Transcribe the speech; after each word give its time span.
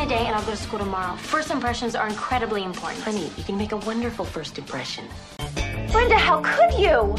today 0.00 0.24
and 0.26 0.34
I'll 0.34 0.44
go 0.44 0.52
to 0.52 0.56
school 0.56 0.78
tomorrow. 0.78 1.14
First 1.16 1.50
impressions 1.50 1.94
are 1.94 2.08
incredibly 2.08 2.64
important. 2.64 3.02
Honey, 3.02 3.30
you 3.36 3.44
can 3.44 3.58
make 3.58 3.72
a 3.72 3.76
wonderful 3.76 4.24
first 4.24 4.56
impression. 4.58 5.04
Brenda, 5.92 6.16
how 6.16 6.40
could 6.42 6.72
you? 6.78 7.14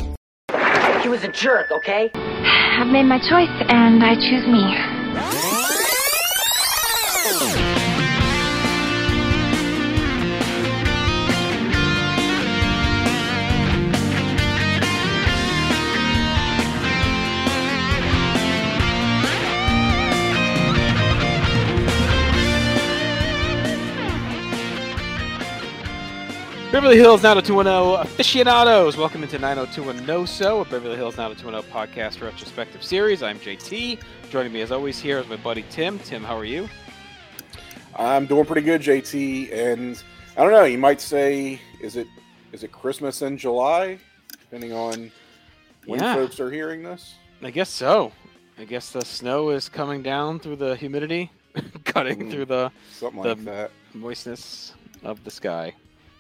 He 1.01 1.09
was 1.09 1.23
a 1.23 1.27
jerk, 1.27 1.69
okay? 1.71 2.09
I've 2.13 2.87
made 2.87 3.03
my 3.03 3.19
choice 3.19 3.51
and 3.69 4.03
I 4.03 4.15
choose 4.15 4.47
me. 4.47 4.65
Beverly 26.71 26.95
Hills 26.95 27.21
90210 27.21 27.99
aficionados, 28.05 28.95
welcome 28.95 29.23
into 29.23 29.37
9021NoSo, 29.37 30.61
a 30.61 30.69
Beverly 30.69 30.95
Hills 30.95 31.17
90210 31.17 31.69
podcast 31.71 32.21
retrospective 32.21 32.81
series. 32.81 33.21
I'm 33.21 33.37
JT. 33.39 33.99
Joining 34.29 34.53
me 34.53 34.61
as 34.61 34.71
always 34.71 34.97
here 34.99 35.19
is 35.19 35.27
my 35.27 35.35
buddy 35.35 35.65
Tim. 35.69 35.99
Tim, 35.99 36.23
how 36.23 36.37
are 36.37 36.45
you? 36.45 36.69
I'm 37.97 38.25
doing 38.25 38.45
pretty 38.45 38.61
good, 38.61 38.81
JT. 38.81 39.51
And 39.51 40.01
I 40.37 40.43
don't 40.43 40.53
know, 40.53 40.63
you 40.63 40.77
might 40.77 41.01
say, 41.01 41.59
is 41.81 41.97
it 41.97 42.07
is 42.53 42.63
it 42.63 42.71
Christmas 42.71 43.21
in 43.21 43.37
July? 43.37 43.97
Depending 44.31 44.71
on 44.71 45.11
when 45.85 45.99
Yeah. 45.99 46.15
folks 46.15 46.39
are 46.39 46.51
hearing 46.51 46.83
this. 46.83 47.15
I 47.43 47.51
guess 47.51 47.69
so. 47.69 48.11
I 48.57 48.63
guess 48.63 48.91
the 48.91 49.03
snow 49.03 49.49
is 49.49 49.67
coming 49.67 50.01
down 50.03 50.39
through 50.39 50.57
the 50.57 50.75
humidity, 50.77 51.31
cutting 51.83 52.19
Mm. 52.27 52.31
through 52.31 52.45
the 52.45 52.71
Something 52.93 53.21
The- 53.23 53.29
like 53.29 53.43
that. 53.45 53.71
moistness 53.93 54.73
of 55.03 55.21
the 55.25 55.31
sky. 55.31 55.73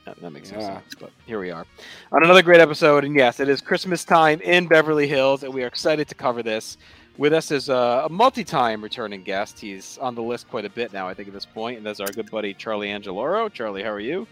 That, 0.05 0.19
that 0.19 0.31
makes 0.31 0.51
no 0.51 0.59
sense, 0.59 0.95
but 0.99 1.11
here 1.27 1.39
we 1.39 1.51
are 1.51 1.65
on 2.11 2.23
another 2.23 2.41
great 2.41 2.59
episode. 2.59 3.03
And 3.03 3.15
yes, 3.15 3.39
it 3.39 3.47
is 3.47 3.61
Christmas 3.61 4.03
time 4.03 4.41
in 4.41 4.67
Beverly 4.67 5.07
Hills, 5.07 5.43
and 5.43 5.53
we 5.53 5.63
are 5.63 5.67
excited 5.67 6.07
to 6.07 6.15
cover 6.15 6.41
this. 6.41 6.77
With 7.17 7.33
us 7.33 7.51
is 7.51 7.69
a, 7.69 8.03
a 8.05 8.09
multi-time 8.09 8.81
returning 8.81 9.21
guest. 9.21 9.59
He's 9.59 9.99
on 9.99 10.15
the 10.15 10.23
list 10.23 10.49
quite 10.49 10.65
a 10.65 10.69
bit 10.69 10.91
now, 10.91 11.07
I 11.07 11.13
think, 11.13 11.27
at 11.27 11.33
this 11.35 11.45
point, 11.45 11.77
and 11.77 11.85
that's 11.85 11.99
our 11.99 12.07
good 12.07 12.31
buddy 12.31 12.53
Charlie 12.55 12.87
Angeloro. 12.87 13.51
Charlie, 13.53 13.83
how 13.83 13.91
are 13.91 13.99
you? 13.99 14.25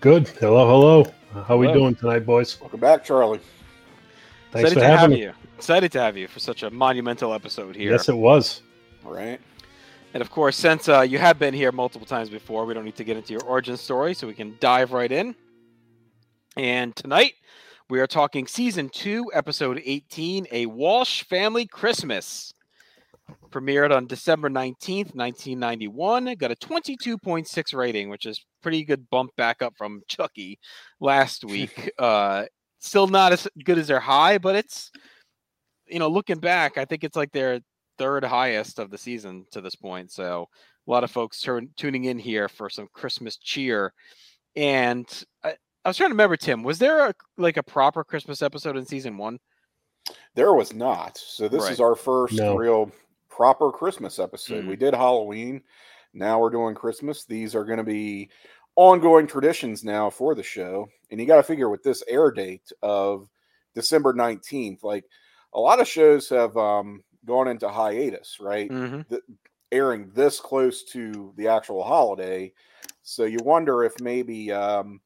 Good. 0.00 0.28
Hello, 0.28 0.66
hello. 0.68 1.42
How 1.44 1.56
we 1.56 1.72
doing 1.72 1.96
tonight, 1.96 2.24
boys? 2.24 2.60
Welcome 2.60 2.80
back, 2.80 3.04
Charlie. 3.04 3.40
Thanks 4.52 4.70
excited 4.70 4.74
for 4.74 4.80
to 4.80 4.86
have 4.86 5.00
having 5.00 5.16
me. 5.16 5.24
you. 5.24 5.32
Excited 5.56 5.90
to 5.92 6.00
have 6.00 6.16
you 6.16 6.28
for 6.28 6.38
such 6.38 6.62
a 6.62 6.70
monumental 6.70 7.32
episode 7.32 7.74
here. 7.74 7.90
Yes, 7.90 8.08
it 8.08 8.16
was. 8.16 8.62
All 9.04 9.12
right. 9.12 9.40
And 10.14 10.20
of 10.22 10.30
course, 10.30 10.56
since 10.56 10.88
uh, 10.88 11.02
you 11.02 11.18
have 11.18 11.38
been 11.38 11.52
here 11.52 11.72
multiple 11.72 12.06
times 12.06 12.30
before, 12.30 12.64
we 12.64 12.74
don't 12.74 12.84
need 12.84 12.96
to 12.96 13.04
get 13.04 13.16
into 13.16 13.32
your 13.32 13.42
origin 13.42 13.76
story, 13.76 14.14
so 14.14 14.26
we 14.26 14.34
can 14.34 14.56
dive 14.60 14.92
right 14.92 15.12
in. 15.12 15.34
And 16.56 16.96
tonight, 16.96 17.34
we 17.90 18.00
are 18.00 18.06
talking 18.06 18.46
season 18.46 18.88
two, 18.88 19.30
episode 19.34 19.80
18, 19.84 20.46
A 20.52 20.66
Walsh 20.66 21.22
Family 21.24 21.66
Christmas. 21.66 22.52
Premiered 23.50 23.94
on 23.94 24.06
December 24.06 24.48
19th, 24.48 25.14
1991. 25.14 26.34
Got 26.36 26.52
a 26.52 26.56
22.6 26.56 27.74
rating, 27.74 28.08
which 28.08 28.24
is 28.24 28.44
pretty 28.62 28.84
good 28.84 29.10
bump 29.10 29.34
back 29.36 29.62
up 29.62 29.74
from 29.76 30.02
Chucky 30.08 30.58
last 31.00 31.44
week. 31.48 31.90
uh, 31.98 32.44
still 32.78 33.06
not 33.06 33.32
as 33.32 33.48
good 33.64 33.78
as 33.78 33.88
their 33.88 34.00
high, 34.00 34.38
but 34.38 34.56
it's, 34.56 34.90
you 35.86 35.98
know, 35.98 36.08
looking 36.08 36.38
back, 36.38 36.78
I 36.78 36.84
think 36.84 37.04
it's 37.04 37.16
like 37.16 37.32
their 37.32 37.60
third 37.98 38.24
highest 38.24 38.78
of 38.78 38.90
the 38.90 38.98
season 38.98 39.46
to 39.52 39.60
this 39.60 39.74
point. 39.74 40.10
So 40.12 40.48
a 40.86 40.90
lot 40.90 41.04
of 41.04 41.10
folks 41.10 41.40
turn, 41.40 41.70
tuning 41.76 42.04
in 42.04 42.18
here 42.18 42.48
for 42.48 42.68
some 42.70 42.88
Christmas 42.92 43.36
cheer. 43.36 43.92
And 44.54 45.06
I, 45.44 45.54
I 45.84 45.88
was 45.88 45.96
trying 45.96 46.10
to 46.10 46.14
remember, 46.14 46.36
Tim, 46.36 46.62
was 46.62 46.78
there 46.78 47.06
a, 47.08 47.14
like 47.36 47.56
a 47.56 47.62
proper 47.62 48.04
Christmas 48.04 48.42
episode 48.42 48.76
in 48.76 48.86
season 48.86 49.16
one? 49.16 49.38
There 50.34 50.52
was 50.52 50.72
not. 50.72 51.18
So 51.18 51.48
this 51.48 51.64
Right. 51.64 51.72
is 51.72 51.80
our 51.80 51.94
first 51.96 52.34
No. 52.34 52.54
real 52.54 52.90
proper 53.28 53.70
Christmas 53.70 54.18
episode. 54.18 54.64
Mm. 54.64 54.68
We 54.68 54.76
did 54.76 54.94
Halloween. 54.94 55.62
Now 56.14 56.40
we're 56.40 56.50
doing 56.50 56.74
Christmas. 56.74 57.24
These 57.24 57.54
are 57.54 57.64
going 57.64 57.78
to 57.78 57.84
be 57.84 58.30
ongoing 58.76 59.26
traditions 59.26 59.84
now 59.84 60.08
for 60.10 60.34
the 60.34 60.42
show. 60.42 60.88
And 61.10 61.20
you 61.20 61.26
got 61.26 61.36
to 61.36 61.42
figure 61.42 61.68
with 61.68 61.82
this 61.82 62.02
air 62.08 62.30
date 62.30 62.70
of 62.82 63.28
December 63.74 64.14
19th, 64.14 64.82
like 64.82 65.04
a 65.52 65.60
lot 65.60 65.80
of 65.80 65.88
shows 65.88 66.28
have 66.30 66.56
um, 66.56 67.02
gone 67.26 67.48
into 67.48 67.68
hiatus, 67.68 68.38
right? 68.40 68.70
Mm-hmm. 68.70 69.14
airing 69.72 70.10
this 70.14 70.40
close 70.40 70.84
to 70.84 71.32
the 71.36 71.48
actual 71.48 71.82
holiday. 71.82 72.52
So 73.02 73.24
you 73.24 73.38
wonder 73.42 73.84
if 73.84 74.00
maybe 74.00 74.52
um, 74.52 75.00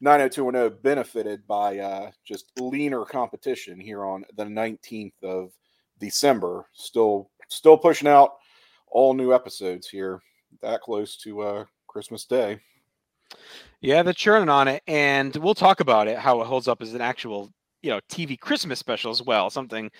90210 0.00 0.82
benefited 0.82 1.46
by 1.46 1.78
uh, 1.78 2.10
just 2.24 2.50
leaner 2.58 3.04
competition 3.04 3.78
here 3.78 4.04
on 4.04 4.24
the 4.36 4.44
19th 4.44 5.22
of 5.22 5.52
December. 6.00 6.66
Still, 6.72 7.30
still 7.48 7.78
pushing 7.78 8.08
out 8.08 8.34
all 8.88 9.14
new 9.14 9.32
episodes 9.32 9.88
here 9.88 10.20
that 10.60 10.80
close 10.80 11.16
to 11.18 11.40
uh, 11.40 11.64
Christmas 11.86 12.24
Day. 12.24 12.58
Yeah, 13.80 14.02
they're 14.02 14.12
churning 14.12 14.48
on 14.48 14.68
it, 14.68 14.82
and 14.86 15.34
we'll 15.36 15.54
talk 15.54 15.80
about 15.80 16.08
it 16.08 16.18
how 16.18 16.40
it 16.40 16.46
holds 16.46 16.68
up 16.68 16.82
as 16.82 16.94
an 16.94 17.00
actual, 17.00 17.50
you 17.82 17.90
know, 17.90 18.00
TV 18.10 18.38
Christmas 18.38 18.78
special 18.78 19.10
as 19.10 19.22
well. 19.22 19.50
Something 19.50 19.90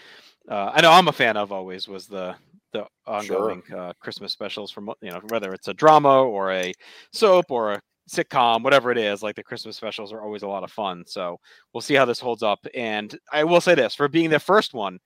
uh, 0.49 0.73
I 0.75 0.81
know 0.81 0.91
I'm 0.91 1.09
a 1.09 1.13
fan 1.13 1.37
of 1.37 1.53
always 1.53 1.89
was 1.89 2.07
the 2.07 2.35
the 2.73 2.87
ongoing 3.07 3.63
uh, 3.75 3.93
Christmas 4.01 4.33
specials 4.33 4.71
from 4.71 4.91
you 5.01 5.11
know 5.11 5.21
whether 5.29 5.53
it's 5.53 5.69
a 5.69 5.75
drama 5.75 6.23
or 6.23 6.51
a 6.53 6.73
soap 7.13 7.51
or 7.51 7.73
a 7.73 7.83
sitcom, 8.11 8.63
whatever 8.63 8.91
it 8.91 8.99
is. 8.99 9.23
Like 9.23 9.37
the 9.37 9.43
Christmas 9.43 9.77
specials 9.77 10.13
are 10.13 10.23
always 10.23 10.43
a 10.43 10.49
lot 10.49 10.65
of 10.65 10.73
fun. 10.73 11.05
So 11.07 11.39
we'll 11.73 11.81
see 11.81 11.95
how 11.95 12.05
this 12.05 12.21
holds 12.21 12.43
up. 12.43 12.67
And 12.75 13.17
I 13.33 13.45
will 13.45 13.61
say 13.61 13.75
this: 13.75 13.95
for 13.95 14.09
being 14.09 14.31
the 14.31 14.41
first 14.41 14.75
one, 14.75 14.99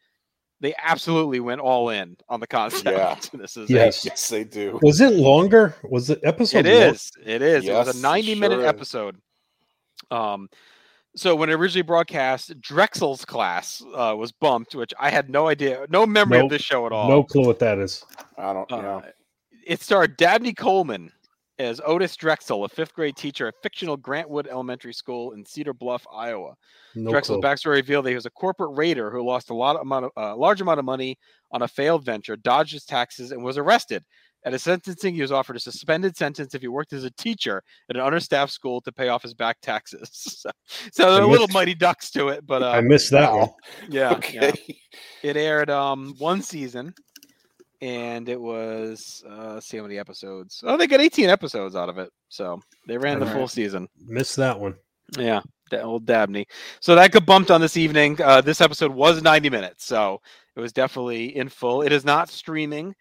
they 0.61 0.75
absolutely 0.83 1.41
went 1.41 1.61
all 1.61 1.91
in 1.91 2.17
on 2.29 2.41
the 2.41 2.47
concept. 2.47 2.87
Yeah. 2.87 3.17
this 3.39 3.57
is 3.57 3.69
Yes. 3.69 4.05
Yes, 4.05 4.29
they 4.29 4.45
do. 4.45 4.79
Was 4.83 5.01
it 5.01 5.15
longer? 5.15 5.75
Was 5.85 6.07
the 6.07 6.21
episode? 6.25 6.67
it 6.67 6.81
long? 6.81 6.95
is. 6.95 7.11
It 7.25 7.43
is. 7.43 7.67
it 7.67 7.73
was 7.73 7.95
a 7.95 7.99
it 7.99 8.03
90 8.03 8.35
minute 8.37 8.57
sure 8.57 8.65
is. 8.65 8.69
episode. 8.69 9.17
Um, 10.11 10.49
so 11.17 11.35
when 11.35 11.51
it 11.51 11.55
originally 11.55 11.83
broadcast, 11.83 12.61
Drexell's 12.61 13.25
class 13.25 13.83
uh, 13.95 14.15
was 14.17 14.31
bumped, 14.33 14.75
which 14.75 14.93
I 15.01 15.11
had 15.11 15.29
no 15.31 15.49
idea, 15.49 15.87
no 15.91 16.07
memory 16.07 16.39
of 16.41 16.51
this 16.51 16.63
show 16.63 16.87
at 16.87 16.93
all. 16.93 17.09
No 17.09 17.25
clue 17.25 17.47
what 17.47 17.59
that 17.59 17.79
is. 17.79 18.05
I 18.39 18.53
don't 18.53 18.71
Uh, 18.71 18.81
know. 18.83 19.03
It 19.67 19.81
starred 19.83 20.17
Dabney 20.17 20.53
Coleman 20.53 21.11
as 21.59 21.81
Otis 21.85 22.17
Drexell, 22.17 22.65
a 22.67 22.69
fifth 22.69 22.93
grade 22.95 23.17
teacher 23.17 23.49
at 23.49 23.55
fictional 23.63 23.97
Grantwood 23.97 24.47
Elementary 24.47 24.93
School 24.93 25.33
in 25.33 25.45
Cedar 25.45 25.73
Bluff, 25.73 26.07
Iowa. 26.15 26.55
No 26.95 27.11
Drexell's 27.11 27.41
clue. 27.41 27.41
backstory 27.41 27.75
revealed 27.77 28.05
that 28.05 28.11
he 28.11 28.15
was 28.15 28.27
a 28.27 28.31
corporate 28.31 28.77
raider 28.77 29.11
who 29.11 29.25
lost 29.27 29.49
a 29.51 29.55
lot 29.55 29.81
amount 29.81 30.05
of, 30.05 30.11
uh, 30.17 30.37
large 30.37 30.61
amount 30.61 30.79
of 30.79 30.85
money 30.85 31.19
on 31.51 31.63
a 31.63 31.69
failed 31.69 32.05
venture, 32.05 32.37
dodged 32.37 32.73
his 32.75 32.85
taxes, 32.85 33.33
and 33.33 33.43
was 33.43 33.57
arrested. 33.57 34.05
At 34.47 34.55
a 34.55 34.61
sentencing, 34.61 35.13
he 35.13 35.23
was 35.23 35.33
offered 35.33 35.57
a 35.57 35.61
suspended 35.61 36.17
sentence 36.17 36.55
if 36.55 36.63
he 36.63 36.69
worked 36.69 36.93
as 36.93 37.03
a 37.03 37.11
teacher 37.11 37.65
at 37.91 37.97
an 37.97 38.03
understaffed 38.03 38.53
school 38.53 38.81
to 38.83 38.93
pay 38.93 39.09
off 39.09 39.25
his 39.25 39.35
back 39.35 39.61
taxes. 39.61 40.09
so, 40.13 40.51
so 40.93 41.13
there 41.13 41.23
are 41.25 41.27
little 41.27 41.49
missed- 41.49 41.55
mighty 41.55 41.75
ducks 41.75 42.13
to 42.13 42.29
it, 42.29 42.47
but 42.47 42.63
I 42.63 42.79
uh, 42.79 42.83
missed 42.83 43.11
that 43.11 43.33
one. 43.33 43.49
yeah, 43.89 44.13
okay. 44.13 44.53
yeah, 44.69 44.75
it 45.25 45.37
aired 45.37 45.69
um 45.69 46.15
one 46.19 46.43
season, 46.43 46.95
and 47.81 48.29
it 48.29 48.41
was 48.41 49.25
uh, 49.29 49.55
let's 49.55 49.67
see 49.67 49.79
how 49.79 49.83
many 49.83 49.99
episodes. 49.99 50.63
Oh, 50.65 50.77
they 50.77 50.87
got 50.87 51.01
18 51.01 51.29
episodes 51.29 51.75
out 51.75 51.89
of 51.89 51.99
it, 51.99 52.11
so 52.29 52.61
they 52.87 52.97
ran 52.99 53.19
the 53.19 53.27
Alright. 53.27 53.37
full 53.37 53.49
season. 53.49 53.89
Missed 54.07 54.37
that 54.37 54.61
one. 54.61 54.77
Yeah, 55.19 55.41
that 55.73 55.83
old 55.83 56.07
Dabney. 56.07 56.47
So 56.79 56.95
that 56.95 57.11
got 57.11 57.27
bumped 57.27 57.51
on 57.51 57.61
this 57.61 57.77
evening. 57.77 58.23
Uh, 58.23 58.43
this 58.43 58.61
episode 58.61 58.93
was 58.93 59.23
90 59.23 59.51
minutes, 59.51 59.85
so 59.85 60.21
it 60.55 60.61
was 60.61 60.73
definitely 60.73 61.37
in 61.37 61.49
full. 61.49 61.83
It 61.83 61.91
is 61.91 62.05
not 62.05 62.29
streaming 62.29 62.95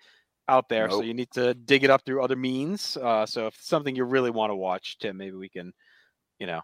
out 0.48 0.70
there, 0.70 0.90
so 0.90 1.02
you 1.02 1.14
need 1.14 1.32
to 1.32 1.54
dig 1.54 1.84
it 1.84 1.90
up 1.90 2.04
through 2.06 2.24
other 2.24 2.36
means. 2.36 2.98
Uh, 2.98 3.26
so 3.26 3.48
if 3.48 3.56
it's 3.56 3.68
something 3.68 3.96
you 3.96 4.04
really 4.04 4.30
want 4.30 4.52
to 4.52 4.56
watch, 4.56 4.98
Tim, 5.00 5.18
maybe 5.18 5.36
we 5.36 5.50
can, 5.50 5.74
you 6.40 6.48
know, 6.48 6.62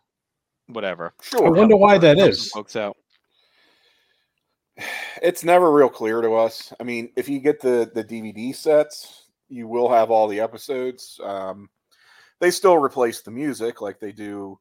whatever. 0.68 1.14
I 1.20 1.24
Sure. 1.24 1.52
wonder 1.52 1.76
why 1.76 1.98
that 1.98 2.18
help 2.18 2.30
is. 2.30 2.52
some 2.52 2.62
folks 2.62 2.76
out. 2.76 2.98
it's 5.22 5.44
never 5.44 5.72
real 5.72 5.90
clear 5.90 6.22
to 6.22 6.34
us. 6.34 6.74
I 6.80 6.84
mean, 6.84 7.12
if 7.16 7.28
you 7.28 7.40
get 7.40 7.62
the 7.62 7.92
the 7.94 8.04
DVD 8.04 8.56
sets, 8.56 9.26
you 9.50 9.68
will 9.68 9.90
have 9.90 10.12
all 10.12 10.28
the 10.28 10.40
episodes. 10.40 11.20
Um, 11.24 11.70
they 12.40 12.52
still 12.52 12.78
replace 12.78 13.22
the 13.22 13.32
music 13.32 13.82
like 13.82 14.00
they 14.00 14.12
do 14.12 14.60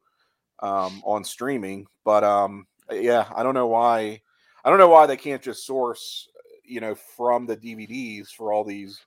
um, 0.63 1.03
on 1.05 1.25
streaming, 1.25 1.87
but 2.05 2.25
um, 2.25 2.67
yeah, 2.91 3.27
I 3.35 3.43
don't 3.43 3.55
know 3.55 3.69
why. 3.69 4.21
I 4.65 4.69
don't 4.69 4.79
know 4.79 4.89
why 4.91 5.07
they 5.07 5.17
can't 5.17 5.41
just 5.41 5.65
source, 5.65 6.29
you 6.65 6.81
know, 6.81 6.95
from 6.95 7.47
the 7.47 7.57
DVDs 7.57 8.29
for 8.29 8.53
all 8.53 8.65
these 8.65 9.01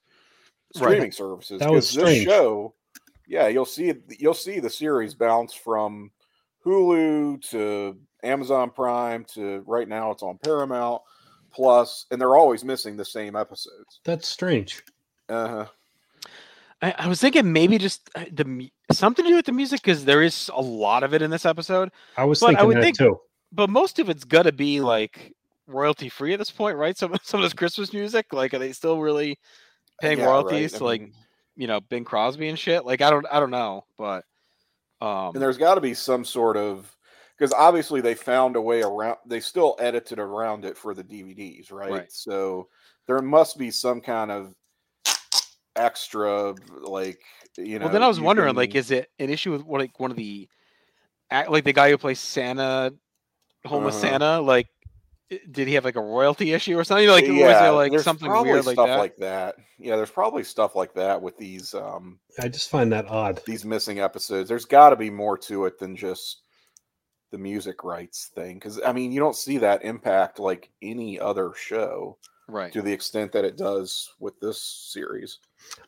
Right. 0.76 0.88
streaming 0.92 1.12
services. 1.12 1.60
That 1.60 1.70
was 1.70 1.86
'cause 1.86 1.94
this 1.96 2.04
strange. 2.04 2.24
show, 2.26 2.74
yeah, 3.28 3.48
you'll 3.48 3.64
see 3.64 3.92
you'll 4.18 4.34
see 4.34 4.60
the 4.60 4.70
series 4.70 5.14
bounce 5.14 5.54
from 5.54 6.10
Hulu 6.64 7.40
to 7.50 7.96
Amazon 8.22 8.70
Prime 8.70 9.24
to 9.34 9.62
right 9.66 9.88
now 9.88 10.10
it's 10.10 10.22
on 10.22 10.38
Paramount 10.38 11.02
Plus, 11.52 12.06
and 12.10 12.20
they're 12.20 12.36
always 12.36 12.64
missing 12.64 12.96
the 12.96 13.04
same 13.04 13.36
episodes. 13.36 14.00
That's 14.04 14.26
strange. 14.28 14.82
Uh 15.28 15.48
huh. 15.48 15.66
I, 16.82 16.94
I 16.98 17.08
was 17.08 17.20
thinking 17.20 17.52
maybe 17.52 17.78
just 17.78 18.10
uh, 18.16 18.24
the 18.32 18.70
something 18.92 19.24
to 19.24 19.30
do 19.30 19.36
with 19.36 19.46
the 19.46 19.52
music 19.52 19.80
because 19.82 20.04
there 20.04 20.22
is 20.22 20.50
a 20.52 20.60
lot 20.60 21.02
of 21.02 21.14
it 21.14 21.22
in 21.22 21.30
this 21.30 21.46
episode, 21.46 21.90
I 22.16 22.24
was 22.24 22.40
But 22.40 22.46
I 22.46 22.48
thinking 22.50 22.66
would 22.68 22.76
that 22.78 22.82
think- 22.82 22.98
too. 22.98 23.20
but 23.52 23.70
most 23.70 23.98
of 23.98 24.10
it's 24.10 24.24
got 24.24 24.42
to 24.42 24.52
be 24.52 24.80
like 24.80 25.32
royalty 25.66 26.08
free 26.08 26.32
at 26.32 26.38
this 26.38 26.50
point, 26.50 26.76
right? 26.76 26.96
Some 26.96 27.14
some 27.22 27.40
of 27.40 27.44
this 27.44 27.52
Christmas 27.54 27.92
music, 27.92 28.32
like, 28.32 28.52
are 28.54 28.58
they 28.58 28.72
still 28.72 28.98
really 29.00 29.38
paying 30.00 30.18
Yeah, 30.18 30.26
royalties 30.26 30.74
I 30.74 30.78
to 30.78 30.84
like 30.84 31.00
mean, 31.00 31.12
you 31.56 31.66
know 31.66 31.80
Bing 31.80 32.04
Crosby 32.04 32.48
and 32.48 32.58
shit? 32.58 32.84
Like, 32.84 33.00
I 33.00 33.10
don't 33.10 33.26
I 33.30 33.40
don't 33.40 33.50
know, 33.50 33.84
but 33.98 34.24
um, 35.00 35.32
and 35.34 35.42
there's 35.42 35.58
got 35.58 35.74
to 35.74 35.80
be 35.80 35.94
some 35.94 36.24
sort 36.24 36.56
of 36.56 36.94
because 37.38 37.52
obviously 37.52 38.00
they 38.00 38.14
found 38.14 38.56
a 38.56 38.60
way 38.60 38.82
around. 38.82 39.18
They 39.26 39.40
still 39.40 39.76
edited 39.78 40.18
around 40.18 40.64
it 40.64 40.76
for 40.76 40.94
the 40.94 41.04
DVDs, 41.04 41.72
right? 41.72 41.92
Right. 41.92 42.12
So 42.12 42.68
there 43.06 43.20
must 43.20 43.58
be 43.58 43.70
some 43.70 44.00
kind 44.00 44.30
of 44.30 44.54
extra, 45.76 46.54
like 46.82 47.20
you 47.56 47.78
know. 47.78 47.86
well, 47.86 47.92
then 47.92 48.02
I 48.02 48.08
was 48.08 48.20
wondering, 48.20 48.54
like, 48.54 48.74
is 48.74 48.90
it 48.90 49.10
an 49.18 49.30
issue 49.30 49.52
with 49.52 49.62
like 49.64 49.98
one 49.98 50.10
of 50.10 50.16
the 50.16 50.48
act 51.30 51.50
like 51.50 51.64
the 51.64 51.72
guy 51.72 51.90
who 51.90 51.98
plays 51.98 52.20
Santa, 52.20 52.94
homeless 53.64 53.96
Uh-huh. 53.96 54.06
Santa, 54.06 54.40
like. 54.40 54.68
I- 55.34 55.40
Did 55.50 55.68
he 55.68 55.74
have 55.74 55.84
like 55.84 55.96
a 55.96 56.00
royalty 56.00 56.52
issue 56.52 56.78
or 56.78 56.84
something? 56.84 57.02
You 57.04 57.08
know, 57.08 57.14
Like, 57.14 57.26
was 57.26 57.36
there 57.36 57.72
like 57.72 57.90
there's 57.90 58.04
something 58.04 58.28
probably 58.28 58.52
weird 58.52 58.66
like 58.66 58.74
stuff 58.74 58.86
that? 58.88 58.98
like 58.98 59.16
that. 59.16 59.56
Yeah, 59.78 59.96
there's 59.96 60.10
probably 60.10 60.44
stuff 60.44 60.74
like 60.76 60.94
that 60.94 61.20
with 61.20 61.36
these 61.38 61.74
um 61.74 62.18
I 62.40 62.48
just 62.48 62.70
find 62.70 62.92
that 62.92 63.08
odd. 63.08 63.40
these 63.46 63.64
missing 63.64 64.00
episodes. 64.00 64.48
There's 64.48 64.64
got 64.64 64.90
to 64.90 64.96
be 64.96 65.10
more 65.10 65.36
to 65.38 65.66
it 65.66 65.78
than 65.78 65.96
just 65.96 66.42
the 67.30 67.38
music 67.38 67.82
rights 67.82 68.30
thing 68.34 68.54
because 68.54 68.80
I 68.86 68.92
mean 68.92 69.10
you 69.12 69.20
don't 69.20 69.36
see 69.36 69.58
that 69.58 69.84
impact 69.84 70.38
like 70.38 70.70
any 70.82 71.18
other 71.18 71.52
show 71.56 72.16
right. 72.48 72.72
to 72.72 72.80
the 72.82 72.92
extent 72.92 73.32
that 73.32 73.44
it 73.44 73.56
does 73.56 74.12
with 74.20 74.38
this 74.40 74.60
series. 74.60 75.38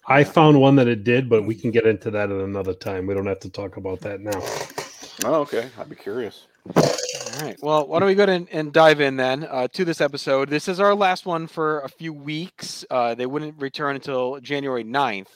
I 0.09 0.25
found 0.25 0.61
one 0.61 0.75
that 0.77 0.89
it 0.89 1.05
did, 1.05 1.29
but 1.29 1.45
we 1.45 1.55
can 1.55 1.71
get 1.71 1.87
into 1.87 2.11
that 2.11 2.31
at 2.33 2.41
another 2.41 2.75
time. 2.75 3.07
We 3.07 3.15
don't 3.15 3.27
have 3.27 3.41
to 3.41 3.51
talk 3.51 3.77
about 3.77 4.01
that 4.01 4.21
now. 4.21 4.43
Oh, 5.25 5.41
okay. 5.43 5.69
I'd 5.79 5.89
be 5.91 5.97
curious. 5.97 6.47
All 7.37 7.43
right. 7.43 7.57
Well, 7.61 7.87
why 7.87 7.99
don't 7.99 8.07
we 8.07 8.15
go 8.15 8.23
ahead 8.23 8.37
and, 8.37 8.49
and 8.51 8.73
dive 8.73 9.01
in 9.01 9.17
then 9.17 9.45
uh, 9.45 9.69
to 9.75 9.85
this 9.85 10.01
episode? 10.01 10.49
This 10.49 10.69
is 10.69 10.81
our 10.81 10.95
last 10.95 11.27
one 11.27 11.47
for 11.47 11.81
a 11.81 11.89
few 11.89 12.13
weeks. 12.13 12.85
Uh, 12.91 13.15
they 13.15 13.27
wouldn't 13.27 13.61
return 13.61 13.95
until 13.97 14.41
January 14.41 14.85
9th. 14.85 15.29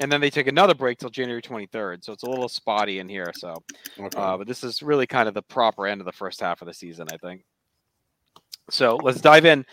And 0.00 0.10
then 0.10 0.20
they 0.20 0.30
take 0.30 0.46
another 0.46 0.74
break 0.74 0.98
till 0.98 1.10
January 1.10 1.42
23rd. 1.42 2.04
So 2.04 2.12
it's 2.12 2.22
a 2.22 2.28
little 2.28 2.48
spotty 2.48 2.98
in 2.98 3.08
here. 3.08 3.32
So, 3.34 3.62
Okay. 3.98 4.18
uh, 4.18 4.36
but 4.36 4.46
this 4.46 4.64
is 4.64 4.82
really 4.82 5.06
kind 5.06 5.28
of 5.28 5.34
the 5.34 5.42
proper 5.42 5.86
end 5.86 6.00
of 6.00 6.06
the 6.06 6.12
first 6.12 6.40
half 6.40 6.62
of 6.62 6.66
the 6.66 6.74
season, 6.74 7.08
I 7.12 7.16
think. 7.18 7.42
So 8.70 8.96
let's 8.96 9.20
dive 9.20 9.44
in. 9.44 9.64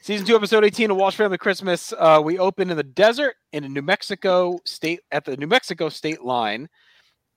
Season 0.00 0.26
two, 0.26 0.34
episode 0.34 0.64
18 0.64 0.90
of 0.90 0.96
Walsh 0.96 1.14
Family 1.14 1.38
Christmas. 1.38 1.92
Uh, 1.96 2.20
we 2.24 2.38
open 2.38 2.70
in 2.70 2.76
the 2.76 2.82
desert 2.82 3.34
in 3.52 3.72
New 3.72 3.82
Mexico 3.82 4.58
state 4.64 5.00
at 5.12 5.24
the 5.24 5.36
New 5.36 5.46
Mexico 5.46 5.88
state 5.88 6.22
line, 6.22 6.68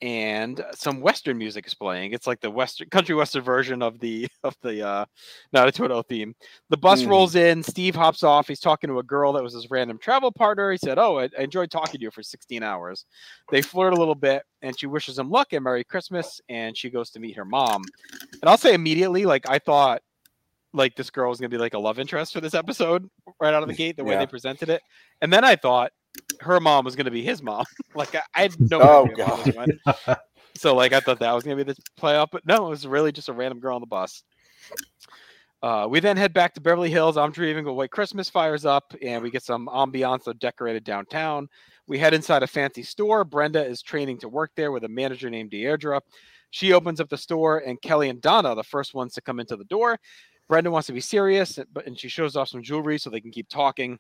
and 0.02 0.64
some 0.74 1.00
Western 1.02 1.38
music 1.38 1.66
is 1.68 1.74
playing. 1.74 2.12
It's 2.14 2.28
like 2.28 2.42
the 2.42 2.52
Western 2.52 2.90
country 2.90 3.16
Western 3.16 3.44
version 3.44 3.82
of 3.82 4.00
the 4.00 4.28
of 4.44 4.56
the 4.62 4.86
uh 4.88 5.06
not 5.54 5.68
a 5.68 5.72
Toto 5.72 6.02
theme. 6.04 6.36
The 6.70 6.78
bus 6.78 7.04
Hmm. 7.04 7.10
rolls 7.10 7.36
in, 7.36 7.64
Steve 7.64 7.96
hops 7.96 8.24
off, 8.24 8.48
he's 8.48 8.60
talking 8.60 8.90
to 8.90 9.00
a 9.00 9.04
girl 9.04 9.34
that 9.34 9.44
was 9.44 9.54
his 9.54 9.70
random 9.72 9.98
travel 9.98 10.32
partner. 10.32 10.72
He 10.72 10.78
said, 10.78 10.98
Oh, 11.00 11.20
I, 11.20 11.30
I 11.38 11.44
enjoyed 11.44 11.72
talking 11.72 12.00
to 12.00 12.04
you 12.04 12.12
for 12.12 12.24
16 12.24 12.62
hours. 12.64 13.06
They 13.52 13.62
flirt 13.62 13.94
a 13.94 13.98
little 13.98 14.16
bit 14.16 14.44
and 14.62 14.78
she 14.78 14.88
wishes 14.88 15.18
him 15.18 15.30
luck 15.30 15.54
and 15.54 15.64
Merry 15.64 15.84
Christmas, 15.84 16.42
and 16.50 16.76
she 16.78 16.90
goes 16.90 17.10
to 17.12 17.20
meet 17.20 17.38
her 17.38 17.46
mom. 17.46 17.84
And 18.12 18.50
I'll 18.50 18.58
say 18.58 18.74
immediately, 18.74 19.26
like 19.26 19.48
I 19.50 19.60
thought 19.60 20.02
like 20.74 20.96
this 20.96 21.10
girl 21.10 21.30
was 21.30 21.40
gonna 21.40 21.50
be 21.50 21.58
like 21.58 21.74
a 21.74 21.80
love 21.80 22.00
interest 22.00 22.34
for 22.34 22.42
this 22.42 22.54
episode 22.54 23.10
right 23.40 23.54
out 23.54 23.64
of 23.64 23.70
the 23.70 23.76
gate, 23.78 23.96
the 23.96 24.04
way 24.04 24.14
Yeah. 24.14 24.20
they 24.20 24.28
presented 24.28 24.70
it. 24.70 24.82
And 25.22 25.32
then 25.32 25.44
I 25.46 25.56
thought 25.56 25.92
her 26.40 26.60
mom 26.60 26.86
was 26.86 26.96
gonna 26.96 27.12
be 27.12 27.24
his 27.24 27.42
mom. 27.42 27.66
like 27.96 28.14
I, 28.16 28.22
I 28.34 28.42
had 28.44 28.60
no 28.70 28.82
Oh, 28.82 29.06
idea 29.06 29.26
how 29.26 29.36
this 29.38 29.56
God. 29.56 30.18
So 30.58 30.74
like 30.74 30.94
I 30.94 31.02
thought 31.02 31.20
that 31.20 31.34
was 31.34 31.44
gonna 31.44 31.58
be 31.58 31.64
the 31.64 31.76
play 31.98 32.16
up, 32.16 32.30
but 32.32 32.46
no, 32.46 32.68
it 32.68 32.70
was 32.70 32.88
really 32.88 33.12
just 33.12 33.28
a 33.28 33.34
random 33.34 33.60
girl 33.60 33.76
on 33.76 33.82
the 33.82 33.88
bus. 33.88 34.24
Uh, 35.62 35.88
we 35.90 36.00
then 36.00 36.16
head 36.16 36.34
back 36.34 36.54
to 36.54 36.62
Beverly 36.62 36.90
Hills. 36.90 37.18
I'm 37.18 37.32
dreaming 37.32 37.68
of 37.68 37.76
White 37.76 37.92
Christmas 37.92 38.30
fires 38.30 38.66
up, 38.66 38.94
and 39.02 39.22
we 39.22 39.32
get 39.32 39.44
some 39.44 39.68
ambiance 39.68 40.28
of 40.28 40.40
decorated 40.40 40.84
downtown. 40.84 41.50
We 41.88 41.98
head 41.98 42.14
inside 42.14 42.44
a 42.44 42.48
fancy 42.48 42.84
store. 42.84 43.24
Brenda 43.26 43.66
is 43.66 43.82
training 43.82 44.20
to 44.20 44.30
work 44.30 44.52
there 44.56 44.72
with 44.72 44.84
a 44.84 44.90
manager 44.90 45.30
named 45.30 45.52
Deirdre. 45.52 46.02
She 46.52 46.72
opens 46.72 47.02
up 47.02 47.10
the 47.10 47.18
store, 47.18 47.60
and 47.60 47.82
Kelly 47.82 48.10
and 48.10 48.22
Donna 48.22 48.50
are 48.50 48.56
the 48.56 48.64
first 48.64 48.94
ones 48.94 49.14
to 49.16 49.22
come 49.22 49.40
into 49.40 49.58
the 49.58 49.66
door. 49.66 49.98
Brenda 50.48 50.70
wants 50.72 50.88
to 50.88 50.94
be 50.94 51.02
serious, 51.02 51.60
but 51.74 51.88
and 51.88 52.00
she 52.00 52.08
shows 52.08 52.36
off 52.36 52.50
some 52.50 52.62
jewelry 52.62 52.98
so 52.98 53.10
they 53.10 53.22
can 53.22 53.32
keep 53.32 53.50
talking. 53.50 53.98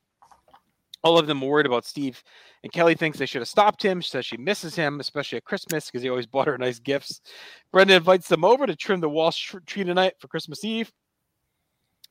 All 1.05 1.19
of 1.19 1.27
them 1.27 1.43
are 1.43 1.45
worried 1.47 1.67
about 1.67 1.85
Steve, 1.85 2.23
and 2.63 2.71
Kelly 2.73 2.95
thinks 2.95 3.19
they 3.19 3.27
should 3.27 3.41
have 3.41 3.47
stopped 3.47 3.83
him. 3.83 4.01
She 4.01 4.09
says 4.09 4.25
she 4.25 4.37
misses 4.37 4.75
him, 4.75 4.99
especially 4.99 5.37
at 5.37 5.43
Christmas, 5.45 5.85
because 5.85 6.01
he 6.01 6.09
always 6.09 6.25
bought 6.33 6.47
her 6.47 6.57
nice 6.57 6.79
gifts. 6.79 7.21
Brenda 7.71 7.93
invites 7.93 8.27
them 8.27 8.43
over 8.43 8.65
to 8.65 8.75
trim 8.75 9.01
the 9.01 9.07
Walsh 9.09 9.39
tr- 9.51 9.59
tree 9.59 9.83
tonight 9.83 10.15
for 10.19 10.27
Christmas 10.27 10.63
Eve. 10.65 10.91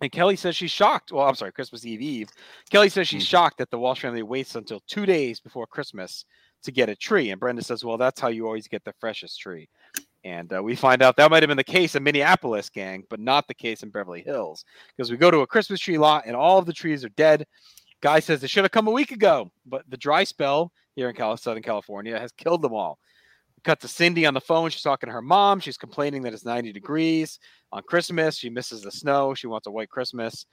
And 0.00 0.12
Kelly 0.12 0.36
says 0.36 0.54
she's 0.54 0.70
shocked. 0.70 1.10
Well, 1.10 1.26
I'm 1.26 1.34
sorry, 1.34 1.50
Christmas 1.52 1.84
Eve 1.84 2.02
Eve. 2.02 2.28
Kelly 2.70 2.88
says 2.88 3.08
she's 3.08 3.24
Mhm. 3.24 3.28
shocked 3.30 3.58
that 3.58 3.70
the 3.70 3.78
Walsh 3.78 4.00
family 4.02 4.22
waits 4.22 4.54
until 4.54 4.80
two 4.86 5.06
days 5.06 5.40
before 5.40 5.66
Christmas 5.66 6.24
to 6.62 6.70
get 6.72 6.88
a 6.88 6.94
tree. 6.96 7.30
And 7.30 7.40
Brenda 7.40 7.62
says, 7.62 7.84
well, 7.84 7.96
that's 7.98 8.20
how 8.20 8.28
you 8.28 8.46
always 8.46 8.68
get 8.68 8.84
the 8.84 8.94
freshest 9.00 9.40
tree. 9.40 9.68
And 10.24 10.52
uh, 10.52 10.62
we 10.62 10.74
find 10.76 11.02
out 11.02 11.16
that 11.16 11.30
might 11.30 11.42
have 11.42 11.48
been 11.48 11.56
the 11.56 11.64
case 11.64 11.94
in 11.96 12.02
Minneapolis, 12.02 12.70
gang, 12.70 13.04
but 13.10 13.20
not 13.20 13.46
the 13.48 13.54
case 13.54 13.82
in 13.82 13.90
Beverly 13.90 14.22
Hills. 14.22 14.64
Because 14.96 15.10
we 15.10 15.16
go 15.16 15.30
to 15.30 15.40
a 15.40 15.46
Christmas 15.46 15.80
tree 15.80 15.98
lot 15.98 16.24
and 16.26 16.34
all 16.36 16.58
of 16.58 16.66
the 16.66 16.72
trees 16.72 17.04
are 17.04 17.10
dead. 17.10 17.44
Guy 18.04 18.20
says 18.20 18.42
they 18.42 18.46
should 18.48 18.64
have 18.64 18.70
come 18.70 18.86
a 18.86 18.90
week 18.90 19.12
ago, 19.12 19.50
but 19.64 19.82
the 19.88 19.96
dry 19.96 20.24
spell 20.24 20.70
here 20.94 21.08
in 21.08 21.16
Southern 21.38 21.62
California 21.62 22.18
has 22.20 22.32
killed 22.32 22.60
them 22.60 22.74
all. 22.74 22.98
Cut 23.64 23.80
to 23.80 23.88
Cindy 23.88 24.26
on 24.26 24.34
the 24.34 24.42
phone. 24.42 24.68
She's 24.68 24.82
talking 24.82 25.06
to 25.08 25.12
her 25.14 25.22
mom. 25.22 25.58
She's 25.58 25.78
complaining 25.78 26.20
that 26.24 26.34
it's 26.34 26.44
90 26.44 26.70
degrees 26.74 27.38
on 27.72 27.82
Christmas. 27.84 28.36
She 28.36 28.50
misses 28.50 28.82
the 28.82 28.90
snow. 28.90 29.32
She 29.32 29.46
wants 29.46 29.66
a 29.68 29.70
white 29.70 29.88
Christmas. 29.88 30.44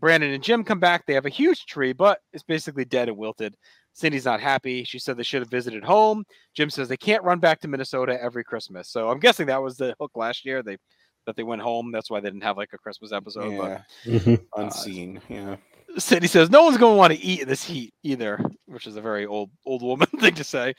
Brandon 0.00 0.30
and 0.32 0.42
Jim 0.42 0.64
come 0.64 0.80
back. 0.80 1.04
They 1.04 1.12
have 1.12 1.26
a 1.26 1.28
huge 1.28 1.66
tree, 1.66 1.92
but 1.92 2.20
it's 2.32 2.42
basically 2.42 2.86
dead 2.86 3.10
and 3.10 3.18
wilted. 3.18 3.54
Cindy's 3.92 4.24
not 4.24 4.40
happy. 4.40 4.82
She 4.84 4.98
said 4.98 5.18
they 5.18 5.24
should 5.24 5.42
have 5.42 5.50
visited 5.50 5.84
home. 5.84 6.24
Jim 6.56 6.70
says 6.70 6.88
they 6.88 6.96
can't 6.96 7.22
run 7.22 7.38
back 7.38 7.60
to 7.60 7.68
Minnesota 7.68 8.18
every 8.18 8.44
Christmas. 8.44 8.88
So 8.88 9.10
I'm 9.10 9.20
guessing 9.20 9.44
that 9.48 9.62
was 9.62 9.76
the 9.76 9.94
hook 10.00 10.12
last 10.14 10.46
year. 10.46 10.62
They 10.62 10.78
that 11.26 11.36
they 11.36 11.42
went 11.42 11.60
home. 11.60 11.92
That's 11.92 12.10
why 12.10 12.20
they 12.20 12.28
didn't 12.30 12.44
have 12.44 12.56
like 12.56 12.70
a 12.72 12.78
Christmas 12.78 13.12
episode. 13.12 13.52
yeah, 13.52 13.82
Mhm. 14.06 14.42
unseen. 14.56 15.20
Yeah. 15.28 15.56
Cindy 15.98 16.26
says 16.26 16.50
no 16.50 16.64
one's 16.64 16.76
going 16.76 16.94
to 16.94 16.98
want 16.98 17.12
to 17.12 17.20
eat 17.20 17.40
in 17.40 17.48
this 17.48 17.64
heat 17.64 17.94
either, 18.02 18.38
which 18.66 18.86
is 18.86 18.96
a 18.96 19.00
very 19.00 19.26
old 19.26 19.50
old 19.64 19.82
woman 19.82 20.08
thing 20.20 20.34
to 20.34 20.44
say. 20.44 20.74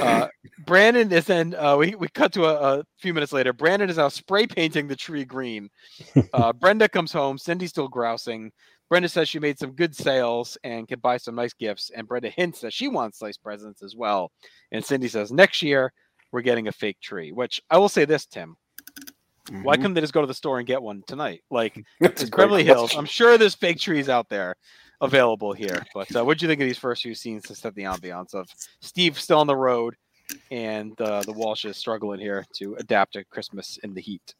Uh, 0.00 0.28
Brandon 0.64 1.10
is 1.12 1.26
then 1.26 1.54
uh, 1.54 1.76
we 1.76 1.94
we 1.94 2.08
cut 2.08 2.32
to 2.32 2.44
a, 2.44 2.78
a 2.78 2.84
few 2.98 3.14
minutes 3.14 3.32
later. 3.32 3.52
Brandon 3.52 3.90
is 3.90 3.96
now 3.96 4.08
spray 4.08 4.46
painting 4.46 4.88
the 4.88 4.96
tree 4.96 5.24
green. 5.24 5.68
Uh, 6.32 6.52
Brenda 6.52 6.88
comes 6.88 7.12
home. 7.12 7.38
Cindy's 7.38 7.70
still 7.70 7.86
grousing. 7.86 8.50
Brenda 8.88 9.08
says 9.08 9.28
she 9.28 9.38
made 9.38 9.58
some 9.58 9.72
good 9.72 9.94
sales 9.94 10.58
and 10.64 10.88
can 10.88 10.98
buy 10.98 11.16
some 11.16 11.34
nice 11.34 11.52
gifts. 11.52 11.90
And 11.94 12.08
Brenda 12.08 12.28
hints 12.28 12.60
that 12.60 12.72
she 12.72 12.88
wants 12.88 13.22
nice 13.22 13.36
presents 13.36 13.82
as 13.82 13.94
well. 13.94 14.32
And 14.72 14.84
Cindy 14.84 15.08
says 15.08 15.30
next 15.30 15.62
year 15.62 15.92
we're 16.32 16.42
getting 16.42 16.66
a 16.68 16.72
fake 16.72 17.00
tree. 17.00 17.30
Which 17.30 17.60
I 17.70 17.78
will 17.78 17.88
say 17.88 18.04
this, 18.04 18.26
Tim. 18.26 18.56
Why 19.50 19.76
Mhm. 19.76 19.80
couldn't 19.80 19.94
they 19.94 20.00
just 20.00 20.12
go 20.12 20.20
to 20.20 20.26
the 20.26 20.34
store 20.34 20.58
and 20.58 20.66
get 20.66 20.82
one 20.82 21.02
tonight? 21.06 21.42
Like 21.50 21.84
it's 22.00 22.30
Beverly 22.30 22.64
Hills. 22.64 22.94
I'm 22.96 23.06
sure 23.06 23.36
there's 23.36 23.54
fake 23.54 23.78
trees 23.78 24.08
out 24.08 24.28
there 24.28 24.56
available 25.00 25.52
here. 25.52 25.84
But 25.94 26.14
uh, 26.16 26.24
what 26.24 26.38
do 26.38 26.44
you 26.46 26.48
think 26.48 26.60
of 26.60 26.66
these 26.66 26.78
first 26.78 27.02
few 27.02 27.14
scenes 27.14 27.42
to 27.44 27.54
set 27.54 27.74
the 27.74 27.82
ambiance 27.82 28.34
of 28.34 28.48
Steve 28.80 29.18
still 29.20 29.38
on 29.38 29.46
the 29.46 29.56
road 29.56 29.96
and 30.50 30.98
uh, 31.00 31.22
the 31.22 31.32
Walshes 31.32 31.74
struggling 31.74 32.20
here 32.20 32.44
to 32.54 32.74
adapt 32.76 33.14
to 33.14 33.24
Christmas 33.24 33.78
in 33.82 33.92
the 33.92 34.00
heat? 34.00 34.34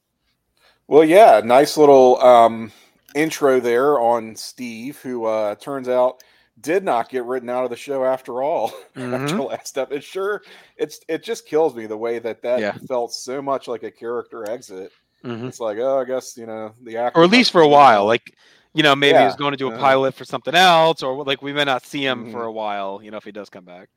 Well, 0.86 1.04
yeah, 1.04 1.40
nice 1.44 1.76
little 1.76 2.20
um, 2.22 2.72
intro 3.14 3.60
there 3.60 3.98
on 4.00 4.36
Steve, 4.36 4.98
who 5.00 5.24
uh, 5.24 5.54
turns 5.56 5.88
out 5.88 6.22
did 6.60 6.84
not 6.84 7.08
get 7.08 7.24
written 7.24 7.50
out 7.50 7.64
of 7.64 7.70
the 7.70 7.76
show 7.76 8.04
after 8.04 8.42
all. 8.42 8.68
after 8.96 9.36
Mhm. 9.36 9.48
last 9.48 9.66
step, 9.68 9.92
it's 9.92 10.06
sure 10.06 10.42
it's 10.76 11.00
it 11.08 11.22
just 11.22 11.46
kills 11.46 11.74
me 11.74 11.86
the 11.86 11.96
way 11.96 12.18
that 12.18 12.42
that 12.42 12.60
Yeah. 12.60 12.72
felt 12.86 13.12
so 13.12 13.42
much 13.42 13.66
like 13.68 13.82
a 13.82 13.90
character 13.90 14.48
exit. 14.48 14.92
Mhm. 15.24 15.48
It's 15.48 15.60
like, 15.60 15.78
oh, 15.78 16.00
I 16.00 16.04
guess 16.04 16.36
you 16.36 16.46
know 16.46 16.74
the 16.82 16.96
actor, 16.96 17.20
Or 17.20 17.24
at 17.24 17.30
least 17.30 17.50
for 17.50 17.60
a 17.62 17.68
while. 17.68 18.04
Like, 18.06 18.34
you 18.74 18.82
know, 18.82 18.94
maybe 18.94 19.18
Yeah, 19.18 19.26
he's 19.26 19.36
going 19.36 19.52
to 19.52 19.56
do 19.56 19.68
a 19.68 19.74
uh, 19.74 19.78
pilot 19.78 20.14
for 20.14 20.24
something 20.24 20.54
else, 20.54 21.02
or 21.02 21.24
like 21.24 21.42
we 21.42 21.52
may 21.52 21.64
not 21.64 21.84
see 21.84 22.04
him 22.04 22.30
for 22.30 22.42
Mhm. 22.42 22.46
a 22.48 22.52
while, 22.52 23.00
you 23.02 23.10
know, 23.10 23.16
if 23.16 23.24
he 23.24 23.32
does 23.32 23.48
come 23.50 23.64
back. 23.64 23.88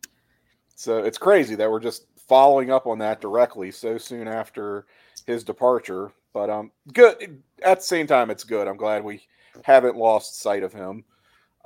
So 0.76 1.00
it's 1.00 1.18
crazy 1.18 1.56
that 1.56 1.70
we're 1.70 1.80
just 1.80 2.06
following 2.28 2.72
up 2.72 2.88
on 2.88 3.00
that 3.00 3.22
directly 3.22 3.72
so 3.72 3.98
soon 3.98 4.28
after 4.28 4.86
his 5.26 5.44
departure. 5.44 6.12
But 6.34 6.50
um, 6.50 6.72
good 6.94 7.42
at 7.64 7.80
the 7.80 7.84
same 7.84 8.06
time, 8.08 8.30
it's 8.30 8.44
good. 8.44 8.68
I'm 8.68 8.78
glad 8.78 9.04
we 9.04 9.24
haven't 9.64 9.96
lost 9.98 10.40
sight 10.40 10.62
of 10.64 10.72
him, 10.72 11.04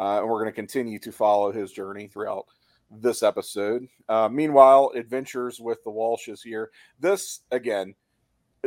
uh, 0.02 0.20
and 0.20 0.28
we're 0.28 0.40
going 0.40 0.48
to 0.52 0.52
continue 0.52 0.98
to 1.00 1.12
follow 1.12 1.52
his 1.52 1.72
journey 1.72 2.08
throughout 2.08 2.46
this 2.90 3.24
episode. 3.24 3.88
Uh, 4.10 4.28
meanwhile, 4.30 4.92
adventures 4.96 5.60
with 5.62 5.82
the 5.86 5.92
Walshes 5.92 6.44
here. 6.44 6.72
This 7.00 7.42
again, 7.52 7.96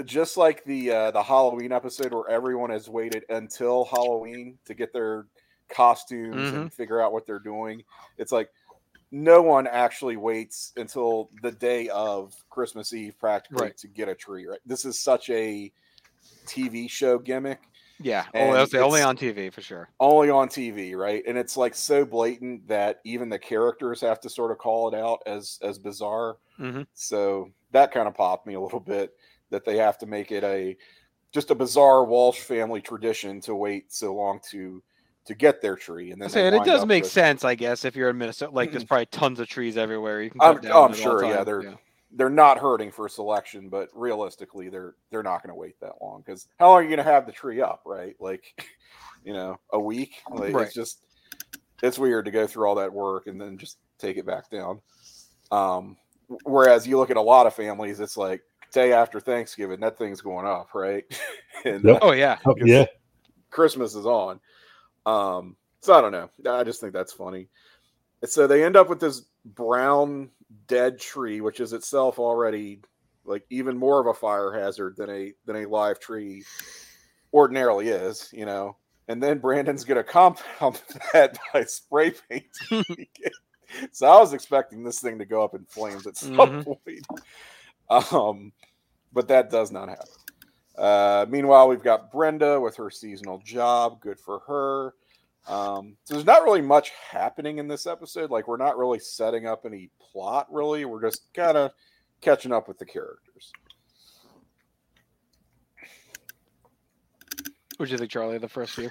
just 0.05 0.37
like 0.39 0.65
the 0.65 0.91
uh, 0.91 1.11
the 1.11 1.23
Halloween 1.23 1.73
episode 1.73 2.13
where 2.15 2.31
everyone 2.31 2.71
has 2.71 2.89
waited 2.89 3.25
until 3.29 3.85
Halloween 3.85 4.59
to 4.65 4.75
get 4.75 4.93
their 4.93 5.27
costumes 5.69 6.37
Mhm. 6.53 6.55
and 6.55 6.73
figure 6.73 7.01
out 7.01 7.13
what 7.13 7.27
they're 7.27 7.39
doing. 7.39 7.83
It's 8.19 8.33
like 8.33 8.51
no 9.11 9.43
one 9.43 9.67
actually 9.67 10.17
waits 10.17 10.73
until 10.77 11.31
the 11.43 11.53
day 11.53 11.89
of 11.89 12.35
Christmas 12.51 12.93
Eve 12.93 13.19
practically 13.19 13.67
Right. 13.67 13.77
to 13.79 13.89
get 13.89 14.09
a 14.09 14.15
tree. 14.15 14.47
Right. 14.47 14.59
This 14.67 14.85
is 14.85 15.01
such 15.03 15.31
a 15.31 15.73
TV 16.47 16.89
show 16.89 17.19
gimmick. 17.19 17.61
Yeah. 18.01 18.25
Oh, 18.35 18.53
that's 18.53 18.73
the 18.73 18.81
only 18.81 19.03
on 19.03 19.17
TV 19.17 19.53
for 19.53 19.61
sure. 19.61 19.89
only 20.01 20.29
on 20.31 20.49
TV, 20.49 20.97
right? 20.97 21.23
And 21.27 21.39
it's 21.39 21.57
like 21.57 21.75
so 21.75 22.05
blatant 22.05 22.67
that 22.69 23.01
even 23.05 23.29
the 23.29 23.39
characters 23.39 24.01
have 24.01 24.21
to 24.21 24.29
sort 24.29 24.51
of 24.51 24.59
call 24.59 24.89
it 24.93 24.95
out 24.99 25.21
as 25.27 25.59
as 25.63 25.79
bizarre. 25.79 26.37
Mhm. 26.59 26.87
So 26.95 27.51
that 27.73 27.93
kind 27.93 28.09
of 28.09 28.15
popped 28.15 28.47
me 28.47 28.55
a 28.55 28.61
little 28.61 28.81
bit 28.81 29.15
that 29.51 29.65
they 29.65 29.77
have 29.77 29.99
to 29.99 30.07
make 30.07 30.33
it 30.33 30.43
a 30.45 30.77
just 31.33 31.51
a 31.51 31.55
bizarre 31.55 32.05
Walsh 32.05 32.41
family 32.41 32.81
tradition 32.81 33.41
to 33.43 33.55
wait 33.55 33.93
so 33.93 34.15
long 34.15 34.41
to 34.51 34.83
to 35.27 35.35
get 35.35 35.63
their 35.63 35.75
tree, 35.75 36.11
and 36.13 36.21
then 36.21 36.29
and 36.37 36.55
it 36.55 36.65
does 36.65 36.85
make 36.85 37.05
with- 37.05 37.11
sense, 37.13 37.45
I 37.45 37.55
guess, 37.55 37.87
if 37.87 37.97
you're 37.97 38.11
in 38.11 38.19
Minnesota. 38.19 38.53
Like, 38.53 38.71
there's 38.73 38.85
probably 38.85 39.07
tons 39.07 39.41
of 39.41 39.49
trees 39.49 39.79
everywhere. 39.79 40.21
You 40.21 40.29
can 40.31 40.41
I'm- 40.43 40.61
down 40.61 40.73
oh, 40.73 40.85
I'm 40.85 40.93
sure, 40.93 41.25
yeah, 41.25 41.43
they're- 41.43 41.79
They're 42.17 42.31
not 42.31 42.59
hurting 42.59 42.93
for 42.93 43.09
selection, 43.09 43.69
but 43.69 43.89
realistically, 43.95 44.69
they're 44.69 44.95
they're 45.11 45.23
not 45.23 45.43
going 45.43 45.55
to 45.55 45.59
wait 45.59 45.79
that 45.81 45.95
long 46.01 46.23
because 46.25 46.49
how 46.59 46.69
long 46.69 46.79
are 46.79 46.83
you 46.83 46.89
going 46.89 47.05
to 47.05 47.13
have 47.13 47.27
the 47.27 47.33
tree 47.33 47.61
up, 47.61 47.83
right? 47.85 48.15
Like, 48.21 48.45
you 49.25 49.33
know, 49.33 49.59
a 49.73 49.81
week. 49.81 50.15
Like, 50.31 50.55
Right. 50.55 50.67
It's 50.67 50.75
just 50.75 51.05
it's 51.83 51.99
weird 51.99 52.25
to 52.27 52.31
go 52.31 52.47
through 52.47 52.67
all 52.67 52.77
that 52.77 52.93
work 52.93 53.27
and 53.27 53.41
then 53.41 53.59
just 53.59 53.79
take 53.99 54.17
it 54.17 54.27
back 54.27 54.49
down. 54.51 54.81
Um, 55.51 55.97
whereas 56.45 56.87
you 56.87 56.99
look 56.99 57.11
at 57.11 57.17
a 57.17 57.23
lot 57.23 57.47
of 57.47 57.55
families, 57.55 58.01
it's 58.01 58.17
like 58.17 58.43
day 58.73 58.93
after 58.93 59.21
Thanksgiving, 59.21 59.81
that 59.81 59.99
thing's 59.99 60.21
going 60.21 60.47
up, 60.47 60.75
right? 60.75 61.05
and 61.65 61.85
Yep. 61.85 61.97
uh, 61.97 61.99
Oh 62.03 62.13
yeah. 62.13 62.39
Oh, 62.47 62.55
yeah. 62.59 62.87
Christmas 63.51 63.95
is 63.95 64.07
on. 64.07 64.41
Um, 65.07 65.57
so 65.81 65.95
I 65.95 66.01
don't 66.01 66.13
know. 66.13 66.31
I 66.51 66.65
just 66.65 66.81
think 66.81 66.93
that's 66.93 67.13
funny. 67.13 67.49
So 68.25 68.47
they 68.47 68.65
end 68.65 68.77
up 68.77 68.89
with 68.89 69.01
this 69.01 69.23
brown 69.45 70.31
dead 70.67 70.99
tree, 70.99 71.41
which 71.41 71.61
is 71.61 71.73
itself 71.73 72.19
already 72.19 72.81
like 73.25 73.45
even 73.51 73.77
more 73.77 74.01
of 74.01 74.07
a 74.07 74.15
fire 74.15 74.53
hazard 74.53 74.97
than 74.97 75.11
a 75.11 75.33
than 75.47 75.57
a 75.57 75.67
live 75.67 75.99
tree 76.01 76.45
ordinarily 77.33 77.89
is, 77.89 78.29
you 78.33 78.47
know. 78.47 78.77
And 79.09 79.23
then 79.23 79.39
Brandon's 79.39 79.85
gonna 79.85 80.05
compound 80.05 80.81
that 81.13 81.39
by 81.53 81.65
spray 81.65 82.13
painting. 82.31 83.07
so 83.93 84.07
I 84.07 84.19
was 84.19 84.33
expecting 84.33 84.83
this 84.83 85.01
thing 85.01 85.19
to 85.19 85.25
go 85.25 85.43
up 85.43 85.55
in 85.55 85.65
flames 85.67 86.07
at 86.07 86.17
some 86.17 86.37
Mhm. 86.39 86.65
point. 86.65 88.13
Um, 88.13 88.53
but 89.13 89.29
that 89.29 89.51
does 89.51 89.71
not 89.71 89.89
happen. 89.89 90.07
Uh, 90.77 91.27
meanwhile, 91.29 91.69
we've 91.69 91.83
got 91.83 92.11
Brenda 92.11 92.61
with 92.61 92.77
her 92.77 92.91
seasonal 92.91 93.39
job. 93.45 94.01
Good 94.01 94.19
for 94.19 94.41
her. 94.41 94.95
Um, 95.47 95.97
so 96.05 96.15
there's 96.15 96.27
not 96.27 96.43
really 96.43 96.63
much 96.63 96.91
happening 97.11 97.59
in 97.59 97.69
this 97.69 97.87
episode. 97.87 98.31
Like 98.31 98.49
we're 98.49 98.57
not 98.57 98.79
really 98.79 98.99
setting 98.99 99.47
up 99.47 99.67
any 99.67 99.91
plot. 100.01 100.47
Really, 100.51 100.85
we're 100.85 101.03
just 101.03 101.33
kind 101.35 101.57
of 101.57 101.73
catching 102.21 102.53
up 102.53 102.67
with 102.69 102.79
the 102.79 102.87
characters. 102.87 103.53
What 107.77 107.87
do 107.87 107.93
you 107.93 107.99
think, 107.99 108.11
Charlie? 108.11 108.39
The 108.39 108.49
first 108.49 108.75
few. 108.75 108.91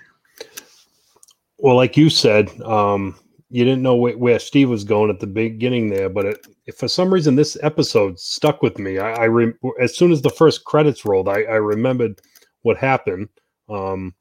Well, 1.57 1.75
like 1.75 1.95
you 1.95 2.10
said, 2.10 2.50
um, 2.62 3.15
you 3.50 3.63
didn't 3.63 3.81
know 3.81 3.95
where, 3.95 4.17
where 4.17 4.39
Steve 4.39 4.69
was 4.69 4.83
going 4.83 5.10
at 5.10 5.19
the 5.19 5.27
beginning 5.27 5.89
there, 5.89 6.10
but 6.10 6.25
it, 6.25 6.48
if 6.65 6.75
for 6.75 6.88
some 6.88 7.13
reason 7.13 7.36
this 7.36 7.57
episode 7.63 8.19
stuck 8.19 8.62
with 8.62 8.77
me. 8.77 9.00
I, 9.00 9.13
I 9.13 9.24
re- 9.25 9.53
as 9.79 9.95
soon 9.95 10.12
as 10.12 10.22
the 10.22 10.29
first 10.29 10.65
credits 10.65 11.05
rolled, 11.05 11.29
I, 11.29 11.43
I 11.43 11.55
remembered 11.55 12.19
what 12.63 12.77
happened. 12.77 13.29
Um, 13.69 14.13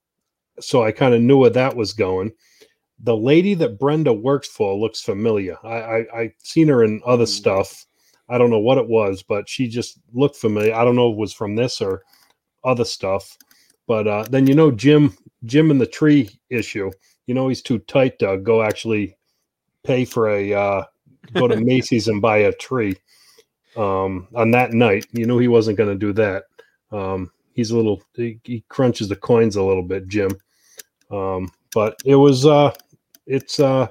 so 0.60 0.82
I 0.84 0.92
kind 0.92 1.14
of 1.14 1.20
knew 1.22 1.38
where 1.38 1.50
that 1.50 1.76
was 1.76 1.92
going. 1.92 2.32
The 3.00 3.16
lady 3.16 3.54
that 3.54 3.78
Brenda 3.78 4.12
works 4.12 4.48
for 4.48 4.74
looks 4.76 5.00
familiar. 5.00 5.56
I, 5.64 5.76
I 5.76 6.20
I've 6.20 6.34
seen 6.38 6.68
her 6.68 6.84
in 6.84 7.00
other 7.06 7.26
Hmm. 7.26 7.26
stuff. 7.26 7.86
I 8.28 8.38
don't 8.38 8.50
know 8.50 8.60
what 8.60 8.78
it 8.78 8.88
was, 8.88 9.22
but 9.22 9.48
she 9.48 9.68
just 9.68 9.98
looked 10.14 10.36
familiar. 10.36 10.74
I 10.74 10.84
don't 10.84 10.96
know 10.96 11.10
if 11.10 11.14
it 11.14 11.18
was 11.20 11.32
from 11.32 11.56
this 11.56 11.80
or 11.80 12.02
other 12.64 12.84
stuff. 12.84 13.36
But 13.86 14.06
uh, 14.06 14.24
then 14.30 14.46
you 14.46 14.54
know 14.54 14.70
Jim 14.70 15.16
Jim 15.44 15.70
in 15.70 15.78
the 15.78 15.86
tree 15.86 16.30
issue. 16.50 16.90
You 17.26 17.34
know 17.34 17.48
he's 17.48 17.62
too 17.62 17.78
tight 17.80 18.18
to 18.20 18.38
go 18.38 18.62
actually 18.62 19.16
pay 19.84 20.04
for 20.04 20.28
a 20.30 20.52
uh, 20.54 20.84
go 21.34 21.48
to 21.48 21.56
Macy's 21.64 22.08
and 22.08 22.22
buy 22.22 22.38
a 22.38 22.52
tree 22.52 22.96
um, 23.76 24.28
on 24.34 24.50
that 24.52 24.72
night. 24.72 25.06
You 25.12 25.26
knew 25.26 25.38
he 25.38 25.48
wasn't 25.48 25.78
going 25.78 25.90
to 25.90 25.96
do 25.98 26.12
that. 26.14 26.44
Um, 26.92 27.30
he's 27.54 27.70
a 27.70 27.76
little 27.76 28.02
he, 28.14 28.38
he 28.44 28.64
crunches 28.68 29.08
the 29.08 29.16
coins 29.16 29.56
a 29.56 29.62
little 29.62 29.82
bit, 29.82 30.08
Jim. 30.08 30.30
Um, 31.10 31.50
but 31.74 31.96
it 32.04 32.16
was 32.16 32.46
uh, 32.46 32.72
it's 33.26 33.60
uh, 33.60 33.88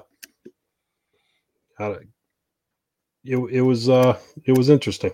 it, 3.24 3.38
it 3.38 3.60
was 3.62 3.88
uh, 3.88 4.18
it 4.44 4.56
was 4.56 4.68
interesting. 4.68 5.12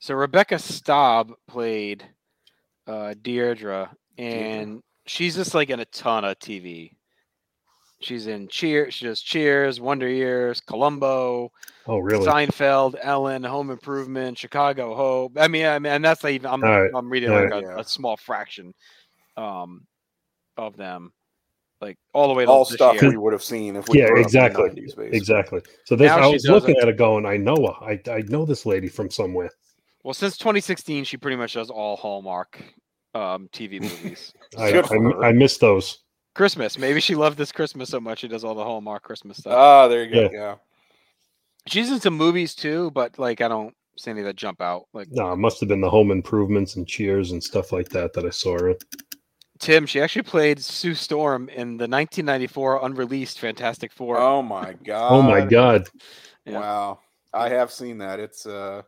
So 0.00 0.14
Rebecca 0.14 0.56
Staab 0.56 1.32
played 1.48 2.04
uh, 2.86 3.14
Deirdre, 3.20 3.90
and 4.18 4.82
she's 5.06 5.36
just 5.36 5.54
like 5.54 5.70
in 5.70 5.80
a 5.80 5.84
ton 5.86 6.24
of 6.24 6.38
TV. 6.38 6.95
She's 8.06 8.28
in 8.28 8.46
Cheers. 8.46 8.94
She 8.94 9.06
does 9.06 9.20
Cheers, 9.20 9.80
Wonder 9.80 10.08
Years, 10.08 10.60
Columbo, 10.60 11.50
Oh 11.88 11.98
really? 11.98 12.26
Seinfeld, 12.26 12.94
Ellen, 13.02 13.42
Home 13.42 13.70
Improvement, 13.70 14.38
Chicago 14.38 14.94
Hope. 14.94 15.32
I 15.36 15.48
mean, 15.48 15.66
I 15.66 15.78
mean, 15.80 15.92
and 15.92 16.04
that's 16.04 16.22
like 16.22 16.34
even 16.34 16.50
I'm 16.50 16.62
All 16.62 16.80
right. 16.82 16.90
I'm 16.94 17.10
reading 17.10 17.30
All 17.30 17.42
like 17.42 17.50
right. 17.50 17.64
a, 17.64 17.66
Yeah. 17.66 17.80
a 17.80 17.84
small 17.84 18.16
fraction, 18.16 18.72
um, 19.36 19.84
of 20.56 20.76
them, 20.76 21.12
like 21.80 21.98
all 22.14 22.28
the 22.28 22.34
way 22.34 22.44
to 22.44 22.50
All 22.50 22.64
stuff 22.64 22.94
year. 22.94 23.10
we 23.10 23.16
would 23.16 23.32
have 23.32 23.42
seen 23.42 23.74
if 23.74 23.88
we 23.88 23.98
Yeah, 23.98 24.06
grew 24.06 24.12
up 24.12 24.18
in 24.18 24.22
the 24.22 24.26
exactly. 24.26 24.70
90s. 24.70 25.12
Exactly. 25.12 25.60
So 25.84 25.96
this, 25.96 26.06
Now 26.08 26.18
I 26.18 26.26
was 26.28 26.44
looking 26.44 26.76
at 26.80 26.88
it 26.88 26.96
going, 26.96 27.26
I 27.26 27.36
know. 27.36 27.76
I 27.80 28.00
I 28.08 28.22
know 28.28 28.46
this 28.46 28.66
lady 28.66 28.88
from 28.88 29.10
somewhere. 29.10 29.50
Well, 30.04 30.14
since 30.14 30.38
2016, 30.38 31.02
she 31.02 31.16
pretty 31.16 31.36
much 31.36 31.54
does 31.54 31.70
all 31.70 31.96
Hallmark 31.96 32.62
um, 33.14 33.48
TV 33.52 33.80
movies. 33.80 34.32
I, 34.56 34.70
Good 34.70 34.86
I. 34.92 35.28
I 35.28 35.32
missed 35.32 35.60
those. 35.60 36.04
Christmas. 36.36 36.78
Maybe 36.78 37.00
she 37.00 37.14
loved 37.14 37.38
this 37.38 37.50
Christmas 37.50 37.88
so 37.88 37.98
much 37.98 38.20
she 38.20 38.28
does 38.28 38.44
all 38.44 38.54
the 38.54 38.62
Hallmark 38.62 39.02
Christmas 39.02 39.38
stuff. 39.38 39.54
Ah, 39.54 39.88
there 39.88 40.04
you 40.04 40.12
go. 40.12 40.20
Yeah. 40.20 40.28
Yeah. 40.32 40.54
She's 41.66 41.90
in 41.90 41.98
some 41.98 42.14
movies 42.14 42.54
too, 42.54 42.90
but 42.92 43.18
like 43.18 43.40
I 43.40 43.48
don't 43.48 43.74
see 43.98 44.10
any 44.10 44.22
that 44.22 44.36
jump 44.36 44.60
out. 44.60 44.86
Like 44.92 45.08
No, 45.10 45.32
it 45.32 45.36
must 45.36 45.58
have 45.60 45.68
been 45.68 45.80
the 45.80 45.90
home 45.90 46.10
improvements 46.10 46.76
and 46.76 46.86
cheers 46.86 47.32
and 47.32 47.42
stuff 47.42 47.72
like 47.72 47.88
that 47.88 48.12
that 48.12 48.24
I 48.24 48.30
saw 48.30 48.58
her. 48.58 48.74
Tim, 49.58 49.86
she 49.86 50.00
actually 50.00 50.22
played 50.22 50.60
Sue 50.62 50.94
Storm 50.94 51.48
in 51.48 51.78
the 51.78 51.88
1994 51.88 52.84
unreleased 52.84 53.40
Fantastic 53.40 53.90
Four. 53.90 54.18
Oh 54.18 54.42
my 54.42 54.74
god. 54.84 55.12
Oh 55.12 55.22
my 55.22 55.40
god. 55.44 55.88
Yeah. 56.44 56.60
Wow. 56.60 57.00
I 57.32 57.48
have 57.48 57.72
seen 57.72 57.98
that. 57.98 58.20
It's 58.20 58.46
uh 58.46 58.82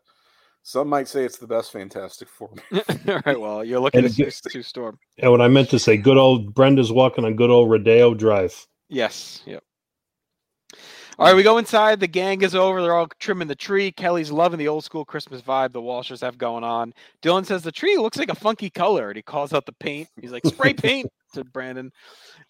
some 0.68 0.86
might 0.86 1.08
say 1.08 1.24
it's 1.24 1.38
the 1.38 1.46
best 1.46 1.72
Fantastic 1.72 2.28
Four. 2.28 2.50
all 3.08 3.20
right, 3.24 3.40
well, 3.40 3.64
you're 3.64 3.80
looking 3.80 4.00
And 4.00 4.06
at 4.06 4.12
Sue, 4.12 4.24
it- 4.24 4.34
Sue 4.52 4.62
Storm. 4.62 4.98
And 5.16 5.30
what 5.30 5.40
I 5.40 5.48
meant 5.48 5.70
to 5.70 5.78
say, 5.78 5.96
good 5.96 6.18
old 6.18 6.54
Brenda's 6.54 6.92
walking 6.92 7.24
on 7.24 7.36
good 7.36 7.48
old 7.48 7.70
Rodeo 7.70 8.12
Drive. 8.12 8.66
Yes. 8.90 9.42
Yep. 9.46 9.62
All 11.18 11.26
right, 11.26 11.34
we 11.34 11.42
go 11.42 11.56
inside. 11.56 12.00
The 12.00 12.06
gang 12.06 12.42
is 12.42 12.54
over. 12.54 12.82
They're 12.82 12.94
all 12.94 13.08
trimming 13.18 13.48
the 13.48 13.54
tree. 13.56 13.90
Kelly's 13.90 14.30
loving 14.30 14.58
the 14.58 14.68
old 14.68 14.84
school 14.84 15.06
Christmas 15.06 15.40
vibe 15.40 15.72
the 15.72 15.80
Walshers 15.80 16.20
have 16.20 16.36
going 16.36 16.64
on. 16.64 16.92
Dylan 17.22 17.46
says 17.46 17.62
the 17.62 17.72
tree 17.72 17.96
looks 17.96 18.18
like 18.18 18.28
a 18.28 18.34
funky 18.34 18.68
color, 18.68 19.08
and 19.08 19.16
he 19.16 19.22
calls 19.22 19.54
out 19.54 19.64
the 19.64 19.72
paint. 19.72 20.08
He's 20.20 20.32
like, 20.32 20.44
spray 20.44 20.74
paint 20.74 21.10
to 21.32 21.44
Brandon. 21.44 21.90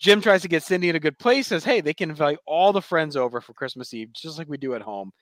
Jim 0.00 0.20
tries 0.20 0.42
to 0.42 0.48
get 0.48 0.64
Cindy 0.64 0.88
in 0.88 0.96
a 0.96 1.00
good 1.00 1.18
place, 1.20 1.46
says, 1.46 1.62
hey, 1.64 1.80
they 1.80 1.94
can 1.94 2.10
invite 2.10 2.38
all 2.46 2.72
the 2.72 2.82
friends 2.82 3.14
over 3.16 3.40
for 3.40 3.54
Christmas 3.54 3.94
Eve, 3.94 4.12
just 4.12 4.38
like 4.38 4.48
we 4.48 4.56
do 4.58 4.74
at 4.74 4.82
home. 4.82 5.12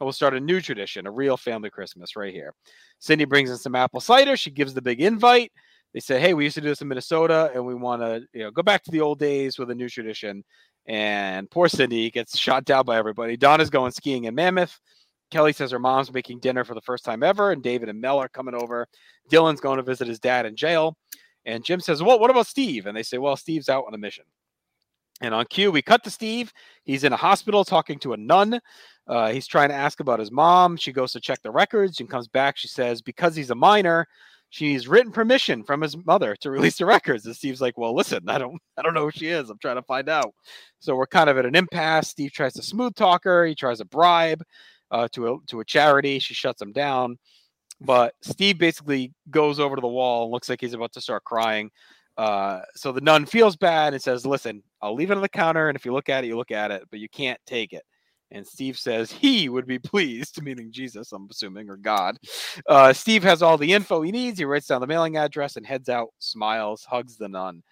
We'll 0.00 0.12
start 0.12 0.34
a 0.34 0.40
new 0.40 0.60
tradition, 0.60 1.06
a 1.06 1.10
real 1.10 1.36
family 1.36 1.70
Christmas 1.70 2.16
right 2.16 2.32
here. 2.32 2.54
Cindy 2.98 3.24
brings 3.24 3.50
in 3.50 3.56
some 3.56 3.74
apple 3.74 4.00
cider. 4.00 4.36
She 4.36 4.50
gives 4.50 4.74
the 4.74 4.82
big 4.82 5.00
invite. 5.00 5.52
They 5.94 6.00
say, 6.00 6.20
hey, 6.20 6.34
we 6.34 6.44
used 6.44 6.54
to 6.54 6.60
do 6.60 6.68
this 6.68 6.80
in 6.80 6.88
Minnesota, 6.88 7.50
and 7.54 7.64
we 7.64 7.74
want 7.74 8.02
to 8.02 8.22
you 8.32 8.44
know, 8.44 8.50
go 8.50 8.62
back 8.62 8.82
to 8.84 8.90
the 8.90 9.00
old 9.00 9.18
days 9.18 9.58
with 9.58 9.70
a 9.70 9.74
new 9.74 9.88
tradition 9.88 10.42
and 10.86 11.50
poor 11.50 11.68
Cindy 11.68 12.10
gets 12.10 12.36
shot 12.38 12.64
down 12.64 12.84
by 12.84 12.96
everybody. 12.96 13.36
Donna's 13.36 13.70
going 13.70 13.92
skiing 13.92 14.24
in 14.24 14.34
Mammoth. 14.34 14.80
Kelly 15.30 15.52
says 15.52 15.70
her 15.70 15.78
mom's 15.78 16.12
making 16.12 16.40
dinner 16.40 16.64
for 16.64 16.74
the 16.74 16.80
first 16.80 17.04
time 17.04 17.22
ever, 17.22 17.52
and 17.52 17.62
David 17.62 17.88
and 17.88 18.00
Mel 18.00 18.18
are 18.18 18.28
coming 18.28 18.54
over. 18.54 18.86
Dylan's 19.30 19.60
going 19.60 19.78
to 19.78 19.82
visit 19.82 20.08
his 20.08 20.18
dad 20.18 20.44
in 20.44 20.56
jail. 20.56 20.96
And 21.46 21.64
Jim 21.64 21.80
says, 21.80 22.02
Well, 22.02 22.18
what 22.18 22.30
about 22.30 22.46
Steve? 22.46 22.86
And 22.86 22.96
they 22.96 23.02
say, 23.02 23.18
Well, 23.18 23.36
Steve's 23.36 23.68
out 23.68 23.84
on 23.86 23.94
a 23.94 23.98
mission. 23.98 24.24
And 25.20 25.34
on 25.34 25.44
cue, 25.46 25.70
we 25.70 25.82
cut 25.82 26.02
to 26.04 26.10
Steve. 26.10 26.52
He's 26.84 27.04
in 27.04 27.12
a 27.12 27.16
hospital 27.16 27.64
talking 27.64 27.98
to 28.00 28.12
a 28.12 28.16
nun. 28.16 28.60
Uh, 29.06 29.30
he's 29.32 29.46
trying 29.46 29.68
to 29.68 29.74
ask 29.74 30.00
about 30.00 30.20
his 30.20 30.30
mom. 30.30 30.76
She 30.76 30.92
goes 30.92 31.12
to 31.12 31.20
check 31.20 31.42
the 31.42 31.50
records 31.50 32.00
and 32.00 32.10
comes 32.10 32.28
back. 32.28 32.56
She 32.56 32.68
says, 32.68 33.02
Because 33.02 33.36
he's 33.36 33.50
a 33.50 33.54
minor, 33.54 34.06
she's 34.50 34.88
written 34.88 35.12
permission 35.12 35.62
from 35.62 35.80
his 35.80 35.96
mother 35.96 36.36
to 36.40 36.50
release 36.52 36.78
the 36.78 36.86
records. 36.86 37.26
And 37.26 37.36
Steve's 37.36 37.60
like, 37.60 37.78
Well, 37.78 37.94
listen, 37.94 38.28
I 38.28 38.38
don't 38.38 38.60
I 38.76 38.82
don't 38.82 38.94
know 38.94 39.04
who 39.04 39.10
she 39.10 39.28
is. 39.28 39.50
I'm 39.50 39.58
trying 39.58 39.76
to 39.76 39.82
find 39.82 40.08
out. 40.08 40.34
So 40.80 40.96
we're 40.96 41.06
kind 41.06 41.30
of 41.30 41.38
at 41.38 41.46
an 41.46 41.54
impasse. 41.54 42.08
Steve 42.08 42.32
tries 42.32 42.54
to 42.54 42.62
smooth 42.62 42.94
talk 42.94 43.24
her. 43.24 43.46
He 43.46 43.54
tries 43.54 43.78
to 43.78 43.84
bribe 43.84 44.42
uh, 44.90 45.08
to 45.12 45.34
a 45.34 45.36
to 45.48 45.60
a 45.60 45.64
charity. 45.64 46.18
She 46.18 46.34
shuts 46.34 46.62
him 46.62 46.72
down. 46.72 47.18
But 47.80 48.14
Steve 48.22 48.58
basically 48.58 49.12
goes 49.30 49.58
over 49.58 49.74
to 49.74 49.80
the 49.80 49.88
wall 49.88 50.24
and 50.24 50.32
looks 50.32 50.48
like 50.48 50.60
he's 50.60 50.74
about 50.74 50.92
to 50.92 51.00
start 51.00 51.24
crying. 51.24 51.70
Uh, 52.16 52.60
so 52.74 52.92
the 52.92 53.00
nun 53.00 53.26
feels 53.26 53.56
bad 53.56 53.94
and 53.94 54.02
says, 54.02 54.26
"Listen, 54.26 54.62
I'll 54.80 54.94
leave 54.94 55.10
it 55.10 55.16
on 55.16 55.22
the 55.22 55.28
counter, 55.28 55.68
and 55.68 55.76
if 55.76 55.84
you 55.84 55.92
look 55.92 56.08
at 56.08 56.24
it, 56.24 56.26
you 56.26 56.36
look 56.36 56.50
at 56.50 56.70
it, 56.70 56.84
but 56.90 57.00
you 57.00 57.08
can't 57.08 57.40
take 57.46 57.72
it." 57.72 57.84
And 58.30 58.46
Steve 58.46 58.78
says 58.78 59.10
he 59.12 59.48
would 59.48 59.66
be 59.66 59.78
pleased, 59.78 60.42
meaning 60.42 60.72
Jesus, 60.72 61.12
I'm 61.12 61.28
assuming, 61.30 61.70
or 61.70 61.76
God. 61.76 62.18
Uh, 62.68 62.92
Steve 62.92 63.22
has 63.22 63.42
all 63.42 63.58
the 63.58 63.72
info 63.72 64.02
he 64.02 64.12
needs. 64.12 64.38
He 64.38 64.44
writes 64.44 64.66
down 64.66 64.80
the 64.80 64.86
mailing 64.86 65.16
address 65.16 65.56
and 65.56 65.66
heads 65.66 65.88
out, 65.88 66.08
smiles, 66.18 66.84
hugs 66.84 67.16
the 67.16 67.28
nun. 67.28 67.62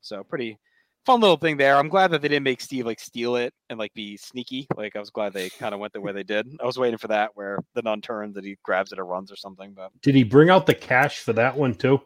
So 0.00 0.22
pretty 0.22 0.58
fun 1.04 1.20
little 1.20 1.36
thing 1.36 1.56
there. 1.56 1.76
I'm 1.76 1.88
glad 1.88 2.10
that 2.10 2.20
they 2.20 2.28
didn't 2.28 2.44
make 2.44 2.60
Steve 2.60 2.84
like 2.84 3.00
steal 3.00 3.36
it 3.36 3.54
and 3.70 3.78
like 3.78 3.94
be 3.94 4.16
sneaky. 4.16 4.66
Like 4.76 4.96
I 4.96 5.00
was 5.00 5.10
glad 5.10 5.32
they 5.32 5.48
kind 5.50 5.72
of 5.72 5.80
went 5.80 5.92
the 5.92 6.00
way 6.00 6.12
they 6.12 6.24
did. 6.24 6.48
I 6.60 6.66
was 6.66 6.78
waiting 6.78 6.98
for 6.98 7.08
that 7.08 7.30
where 7.34 7.58
the 7.74 7.82
nun 7.82 8.00
turns 8.00 8.36
and 8.36 8.44
he 8.44 8.56
grabs 8.62 8.92
it 8.92 8.98
or 8.98 9.06
runs 9.06 9.30
or 9.32 9.36
something. 9.36 9.72
But 9.72 9.92
Did 10.02 10.16
he 10.16 10.24
bring 10.24 10.50
out 10.50 10.66
the 10.66 10.74
cash 10.74 11.20
for 11.20 11.32
that 11.34 11.56
one 11.56 11.74
too? 11.74 12.00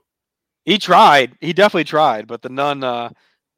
He 0.64 0.78
tried. 0.78 1.36
He 1.40 1.52
definitely 1.52 1.84
tried, 1.84 2.26
but 2.26 2.42
the 2.42 2.48
nun, 2.48 2.82
uh, 2.84 3.10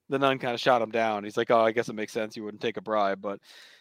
the 0.09 0.19
nun 0.19 0.39
kind 0.39 0.55
of 0.55 0.61
shot 0.61 0.83
him 0.83 0.91
down. 0.91 1.25
He's 1.25 1.37
like, 1.37 1.51
"Oh, 1.51 1.61
I 1.61 1.73
guess 1.73 1.89
it 1.89 1.95
makes 1.95 2.13
sense. 2.13 2.37
You 2.37 2.45
wouldn't 2.45 2.63
take 2.63 2.77
a 2.77 2.83
bribe." 2.83 3.21
But 3.21 3.41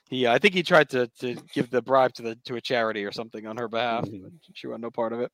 he, 0.10 0.28
I 0.28 0.40
think 0.40 0.54
he 0.54 0.64
tried 0.64 0.90
to 0.90 1.08
to 1.20 1.36
give 1.54 1.70
the 1.70 1.82
bribe 1.82 2.14
to 2.16 2.22
the 2.22 2.36
to 2.46 2.56
a 2.56 2.62
charity 2.62 3.06
or 3.06 3.12
something 3.12 3.46
on 3.48 3.58
her 3.58 3.68
behalf. 3.68 4.04
but 4.04 4.32
She 4.54 4.68
wanted 4.68 4.82
no 4.84 4.92
part 4.92 5.14
of 5.14 5.22
it. 5.22 5.32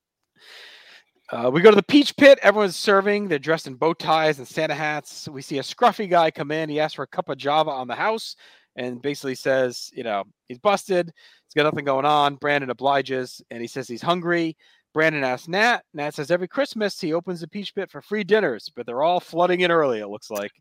Uh, 1.30 1.50
we 1.52 1.62
go 1.62 1.70
to 1.70 1.76
the 1.76 1.84
Peach 1.84 2.16
Pit. 2.16 2.40
Everyone's 2.42 2.78
serving. 2.78 3.28
They're 3.28 3.38
dressed 3.38 3.68
in 3.68 3.76
bow 3.76 3.94
ties 3.94 4.38
and 4.40 4.48
Santa 4.48 4.74
hats. 4.74 5.28
We 5.28 5.42
see 5.42 5.58
a 5.58 5.64
scruffy 5.64 6.10
guy 6.10 6.32
come 6.32 6.52
in. 6.52 6.70
He 6.70 6.80
asks 6.80 6.94
for 6.96 7.04
a 7.04 7.08
cup 7.08 7.28
of 7.28 7.38
Java 7.38 7.70
on 7.70 7.88
the 7.90 7.96
house 7.96 8.38
and 8.78 9.02
basically 9.02 9.36
says, 9.36 9.90
you 9.94 10.04
know, 10.04 10.24
he's 10.48 10.60
busted. 10.60 11.08
He's 11.08 11.54
got 11.54 11.64
nothing 11.64 11.84
going 11.84 12.06
on. 12.06 12.36
Brandon 12.36 12.70
obliges 12.70 13.42
and 13.52 13.62
he 13.62 13.68
says 13.68 13.90
he's 13.90 14.02
hungry. 14.02 14.56
Brandon 14.98 15.24
asks 15.24 15.48
Nat. 15.48 15.84
Nat 15.94 16.16
says 16.16 16.32
every 16.32 16.48
Christmas 16.48 17.00
he 17.00 17.14
opens 17.14 17.40
the 17.42 17.48
Peach 17.48 17.76
Pit 17.76 17.92
for 17.92 18.02
free 18.02 18.24
dinners, 18.24 18.72
but 18.76 18.88
they're 18.88 19.04
all 19.04 19.20
flooding 19.20 19.60
in 19.60 19.70
early, 19.70 20.00
it 20.00 20.08
looks 20.08 20.32
like. 20.32 20.52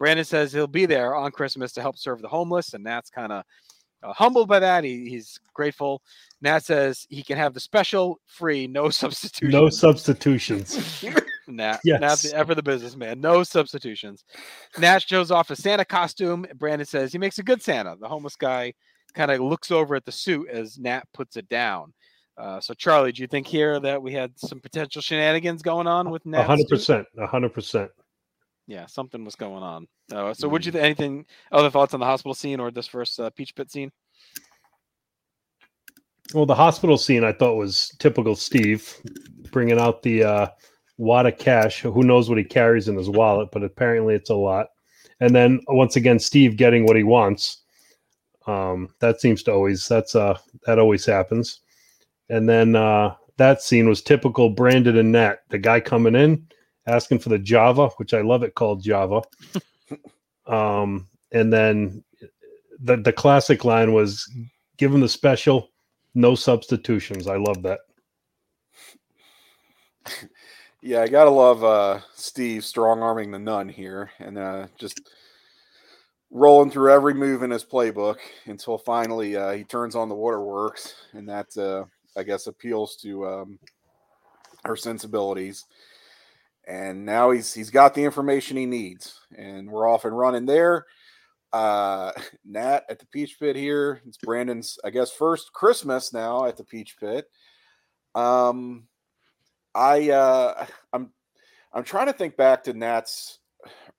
Brandon 0.00 0.24
says 0.24 0.52
he'll 0.52 0.66
be 0.66 0.84
there 0.84 1.14
on 1.14 1.30
Christmas 1.30 1.70
to 1.74 1.80
help 1.80 1.96
serve 1.96 2.20
the 2.20 2.26
homeless, 2.26 2.74
and 2.74 2.82
Nat's 2.82 3.08
kind 3.08 3.30
of 3.30 3.44
uh, 4.02 4.12
humbled 4.12 4.48
by 4.48 4.58
that. 4.58 4.82
He, 4.82 5.08
he's 5.08 5.38
grateful. 5.52 6.02
Nat 6.42 6.64
says 6.64 7.06
he 7.08 7.22
can 7.22 7.36
have 7.36 7.54
the 7.54 7.60
special 7.60 8.18
free, 8.26 8.66
no 8.66 8.90
substitution. 8.90 9.52
No 9.60 9.68
substitutions. 9.70 11.04
Nat, 11.46 11.78
Yes. 11.84 12.00
Nat 12.00 12.18
the, 12.18 12.36
ever 12.36 12.56
the 12.56 12.64
businessman. 12.64 13.20
No 13.20 13.44
substitutions. 13.44 14.24
Nat 14.76 15.02
shows 15.02 15.30
off 15.30 15.50
a 15.50 15.56
Santa 15.56 15.84
costume. 15.84 16.44
Brandon 16.56 16.84
says 16.84 17.12
he 17.12 17.18
makes 17.18 17.38
a 17.38 17.44
good 17.44 17.62
Santa. 17.62 17.94
The 18.00 18.08
homeless 18.08 18.34
guy 18.34 18.74
kind 19.14 19.30
of 19.30 19.38
looks 19.38 19.70
over 19.70 19.94
at 19.94 20.04
the 20.04 20.10
suit 20.10 20.48
as 20.48 20.80
Nat 20.80 21.04
puts 21.14 21.36
it 21.36 21.48
down. 21.48 21.92
Uh, 22.36 22.60
so, 22.60 22.74
Charlie, 22.74 23.12
do 23.12 23.22
you 23.22 23.28
think 23.28 23.46
here 23.46 23.78
that 23.80 24.02
we 24.02 24.12
had 24.12 24.38
some 24.38 24.60
potential 24.60 25.00
shenanigans 25.00 25.62
going 25.62 25.86
on 25.86 26.10
with 26.10 26.26
Nat? 26.26 26.40
A 26.40 26.44
hundred 26.44 26.68
percent. 26.68 27.06
A 27.18 27.26
hundred 27.26 27.52
percent. 27.52 27.90
Yeah, 28.66 28.86
something 28.86 29.24
was 29.24 29.36
going 29.36 29.62
on. 29.62 29.86
Uh, 30.12 30.34
so, 30.34 30.48
would 30.48 30.66
you 30.66 30.72
think 30.72 30.84
anything 30.84 31.26
other 31.52 31.70
thoughts 31.70 31.94
on 31.94 32.00
the 32.00 32.06
hospital 32.06 32.34
scene 32.34 32.60
or 32.60 32.70
this 32.70 32.86
first 32.86 33.20
uh, 33.20 33.30
Peach 33.30 33.54
Pit 33.54 33.70
scene? 33.70 33.92
Well, 36.32 36.46
the 36.46 36.54
hospital 36.54 36.98
scene 36.98 37.22
I 37.22 37.32
thought 37.32 37.54
was 37.54 37.94
typical 37.98 38.34
Steve, 38.34 38.96
bringing 39.52 39.78
out 39.78 40.02
the 40.02 40.24
uh, 40.24 40.46
wad 40.96 41.26
of 41.26 41.38
cash. 41.38 41.80
Who 41.82 42.02
knows 42.02 42.28
what 42.28 42.38
he 42.38 42.44
carries 42.44 42.88
in 42.88 42.96
his 42.96 43.10
wallet, 43.10 43.50
but 43.52 43.62
apparently 43.62 44.14
it's 44.14 44.30
a 44.30 44.34
lot. 44.34 44.68
And 45.20 45.34
then 45.34 45.60
once 45.68 45.96
again, 45.96 46.18
Steve 46.18 46.56
getting 46.56 46.86
what 46.86 46.96
he 46.96 47.04
wants. 47.04 47.62
Um, 48.46 48.88
that 49.00 49.20
seems 49.20 49.42
to 49.44 49.52
always 49.52 49.86
that's 49.88 50.14
uh 50.14 50.36
that 50.66 50.78
always 50.78 51.06
happens. 51.06 51.60
And 52.28 52.48
then 52.48 52.76
uh, 52.76 53.14
that 53.36 53.62
scene 53.62 53.88
was 53.88 54.02
typical 54.02 54.50
Brandon 54.50 54.96
and 54.96 55.12
Nat. 55.12 55.40
The 55.50 55.58
guy 55.58 55.80
coming 55.80 56.14
in 56.14 56.46
asking 56.86 57.18
for 57.18 57.28
the 57.28 57.38
Java, 57.38 57.88
which 57.96 58.14
I 58.14 58.20
love 58.20 58.42
it 58.42 58.54
called 58.54 58.82
Java. 58.82 59.22
um, 60.46 61.06
and 61.32 61.52
then 61.52 62.04
the 62.80 62.96
the 62.96 63.12
classic 63.12 63.64
line 63.64 63.92
was 63.92 64.30
give 64.76 64.92
him 64.92 65.00
the 65.00 65.08
special 65.08 65.70
no 66.14 66.34
substitutions. 66.34 67.26
I 67.26 67.36
love 67.36 67.62
that. 67.62 67.80
Yeah, 70.80 71.00
I 71.00 71.08
gotta 71.08 71.30
love 71.30 71.64
uh, 71.64 72.00
Steve 72.14 72.64
strong 72.64 73.00
arming 73.00 73.30
the 73.30 73.38
nun 73.38 73.68
here, 73.68 74.10
and 74.18 74.36
uh, 74.36 74.66
just 74.78 75.00
rolling 76.30 76.70
through 76.70 76.92
every 76.92 77.14
move 77.14 77.42
in 77.42 77.50
his 77.50 77.64
playbook 77.64 78.18
until 78.44 78.76
finally 78.76 79.34
uh, 79.36 79.52
he 79.52 79.64
turns 79.64 79.96
on 79.96 80.08
the 80.08 80.14
waterworks, 80.14 80.94
and 81.14 81.28
that 81.28 81.56
uh, 81.56 81.84
I 82.16 82.22
guess 82.22 82.46
appeals 82.46 82.96
to 82.96 83.26
um, 83.26 83.58
her 84.64 84.76
sensibilities. 84.76 85.64
And 86.66 87.04
now 87.04 87.30
he's 87.30 87.52
he's 87.52 87.70
got 87.70 87.94
the 87.94 88.04
information 88.04 88.56
he 88.56 88.64
needs, 88.64 89.20
and 89.36 89.70
we're 89.70 89.88
off 89.88 90.06
and 90.06 90.16
running 90.16 90.46
there. 90.46 90.86
Uh, 91.52 92.12
Nat 92.44 92.84
at 92.88 92.98
the 92.98 93.06
Peach 93.06 93.38
Pit 93.38 93.54
here. 93.54 94.00
It's 94.06 94.16
Brandon's, 94.16 94.78
I 94.84 94.90
guess, 94.90 95.10
first 95.10 95.52
Christmas 95.52 96.12
now 96.12 96.46
at 96.46 96.56
the 96.56 96.64
Peach 96.64 96.96
Pit. 96.98 97.26
Um, 98.14 98.88
I 99.74 100.10
uh, 100.10 100.66
I'm 100.92 101.10
I'm 101.72 101.84
trying 101.84 102.06
to 102.06 102.12
think 102.12 102.36
back 102.36 102.64
to 102.64 102.72
Nat's 102.72 103.40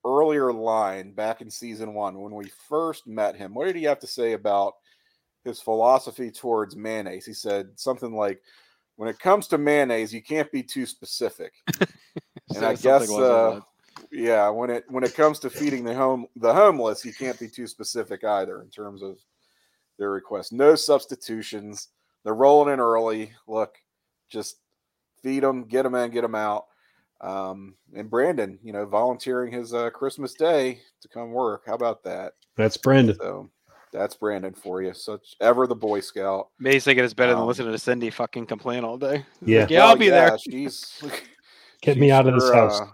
earlier 0.04 0.52
line 0.52 1.12
back 1.12 1.40
in 1.40 1.50
season 1.50 1.94
one 1.94 2.20
when 2.20 2.34
we 2.34 2.50
first 2.68 3.06
met 3.06 3.36
him. 3.36 3.54
What 3.54 3.66
did 3.66 3.76
he 3.76 3.84
have 3.84 3.98
to 4.00 4.06
say 4.06 4.32
about 4.32 4.74
his 5.46 5.60
philosophy 5.60 6.30
towards 6.30 6.76
mayonnaise? 6.76 7.26
He 7.26 7.32
said 7.32 7.70
something 7.76 8.14
like, 8.14 8.42
"When 8.96 9.08
it 9.08 9.18
comes 9.18 9.48
to 9.48 9.58
mayonnaise, 9.58 10.12
you 10.12 10.22
can't 10.22 10.50
be 10.52 10.62
too 10.62 10.86
specific." 10.86 11.52
and 12.54 12.64
I 12.64 12.74
guess, 12.74 13.10
uh, 13.10 13.60
yeah, 14.10 14.48
when 14.48 14.70
it 14.70 14.84
when 14.88 15.04
it 15.04 15.14
comes 15.14 15.38
to 15.40 15.50
feeding 15.50 15.84
the 15.84 15.94
home 15.94 16.26
the 16.36 16.52
homeless, 16.52 17.04
you 17.04 17.14
can't 17.14 17.38
be 17.38 17.48
too 17.48 17.66
specific 17.66 18.24
either 18.24 18.60
in 18.62 18.68
terms 18.68 19.02
of 19.02 19.18
their 19.98 20.10
request. 20.10 20.52
No 20.52 20.74
substitutions. 20.74 21.88
They're 22.24 22.34
rolling 22.34 22.74
in 22.74 22.80
early. 22.80 23.32
Look, 23.46 23.76
just 24.28 24.56
feed 25.22 25.42
them, 25.42 25.64
get 25.64 25.84
them 25.84 25.94
in, 25.94 26.10
get 26.10 26.22
them 26.22 26.34
out. 26.34 26.66
Um, 27.20 27.76
and 27.94 28.10
Brandon, 28.10 28.58
you 28.62 28.72
know, 28.72 28.84
volunteering 28.84 29.52
his 29.52 29.72
uh, 29.72 29.90
Christmas 29.90 30.34
day 30.34 30.80
to 31.00 31.08
come 31.08 31.32
work. 31.32 31.62
How 31.66 31.74
about 31.74 32.02
that? 32.04 32.34
That's 32.56 32.76
Brandon. 32.76 33.16
So 33.16 33.50
that's 33.96 34.14
Brandon 34.14 34.52
for 34.54 34.82
you. 34.82 34.92
Such 34.94 35.36
ever 35.40 35.66
the 35.66 35.74
Boy 35.74 36.00
Scout. 36.00 36.48
Maybe 36.58 36.74
he's 36.74 36.84
thinking 36.84 37.04
it's 37.04 37.14
better 37.14 37.32
than 37.32 37.42
um, 37.42 37.48
listening 37.48 37.72
to 37.72 37.78
Cindy 37.78 38.10
fucking 38.10 38.46
complain 38.46 38.84
all 38.84 38.98
day. 38.98 39.24
Yeah. 39.44 39.60
like, 39.62 39.70
yeah, 39.70 39.80
I'll 39.82 39.88
Well, 39.88 39.96
be 39.96 40.10
there. 40.10 40.28
yeah, 40.28 40.36
She's 40.36 41.02
Get 41.82 41.98
me 41.98 42.10
out 42.10 42.26
of 42.26 42.34
this 42.34 42.44
sure, 42.44 42.54
house. 42.54 42.80
uh, 42.80 42.86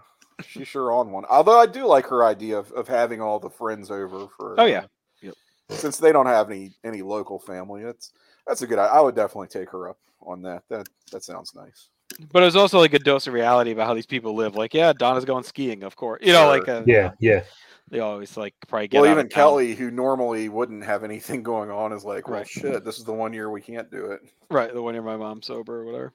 she's 0.47 0.67
sure 0.67 0.91
on 0.91 1.11
one. 1.11 1.25
Although 1.29 1.59
I 1.59 1.65
do 1.65 1.85
like 1.85 2.05
her 2.07 2.23
idea 2.25 2.57
of, 2.57 2.71
of 2.73 2.87
having 2.87 3.21
all 3.21 3.39
the 3.39 3.49
friends 3.49 3.89
over 3.91 4.27
for. 4.37 4.55
Oh, 4.59 4.65
yeah. 4.65 4.85
Yep. 5.21 5.33
Since 5.69 5.97
they 5.97 6.11
don't 6.11 6.25
have 6.25 6.49
any 6.51 6.75
any 6.83 7.01
local 7.01 7.39
family, 7.39 7.83
that's 7.83 8.11
that's 8.45 8.61
a 8.61 8.67
good. 8.67 8.77
I 8.79 8.85
I 8.87 8.99
would 9.01 9.15
definitely 9.15 9.47
take 9.47 9.69
her 9.69 9.89
up 9.89 9.97
on 10.21 10.41
that. 10.43 10.63
That 10.69 10.87
that 11.11 11.23
sounds 11.23 11.55
nice. 11.55 11.89
But 12.31 12.43
it 12.43 12.45
was 12.45 12.55
also 12.55 12.79
like 12.79 12.93
a 12.93 12.99
dose 12.99 13.27
of 13.27 13.33
reality 13.33 13.71
about 13.71 13.87
how 13.87 13.93
these 13.93 14.05
people 14.05 14.35
live. 14.35 14.55
Like, 14.55 14.73
yeah, 14.73 14.93
Donna's 14.93 15.25
going 15.25 15.43
skiing, 15.43 15.83
of 15.83 15.95
course. 15.95 16.19
You 16.23 16.33
know, 16.33 16.47
like 16.47 16.65
Sure. 16.65 16.77
uh, 16.77 16.83
Yeah, 16.85 17.11
yeah. 17.19 17.43
they 17.89 17.99
always 17.99 18.35
like 18.37 18.53
probably 18.67 18.87
get 18.87 19.01
well, 19.01 19.09
out 19.09 19.13
even 19.13 19.25
of 19.25 19.31
town. 19.31 19.43
Kelly, 19.43 19.75
who 19.75 19.91
normally 19.91 20.49
wouldn't 20.49 20.83
have 20.83 21.03
anything 21.03 21.43
going 21.43 21.69
on, 21.69 21.91
is 21.93 22.03
like, 22.03 22.27
well, 22.27 22.39
Right. 22.39 22.47
shit, 22.47 22.83
this 22.83 22.97
is 22.97 23.03
the 23.03 23.13
one 23.13 23.33
year 23.33 23.49
we 23.49 23.61
can't 23.61 23.89
do 23.91 24.05
it. 24.11 24.21
Right, 24.49 24.73
the 24.73 24.81
one 24.81 24.93
year 24.93 25.03
my 25.03 25.17
mom's 25.17 25.47
sober 25.47 25.81
or 25.81 25.85
whatever. 25.85 26.13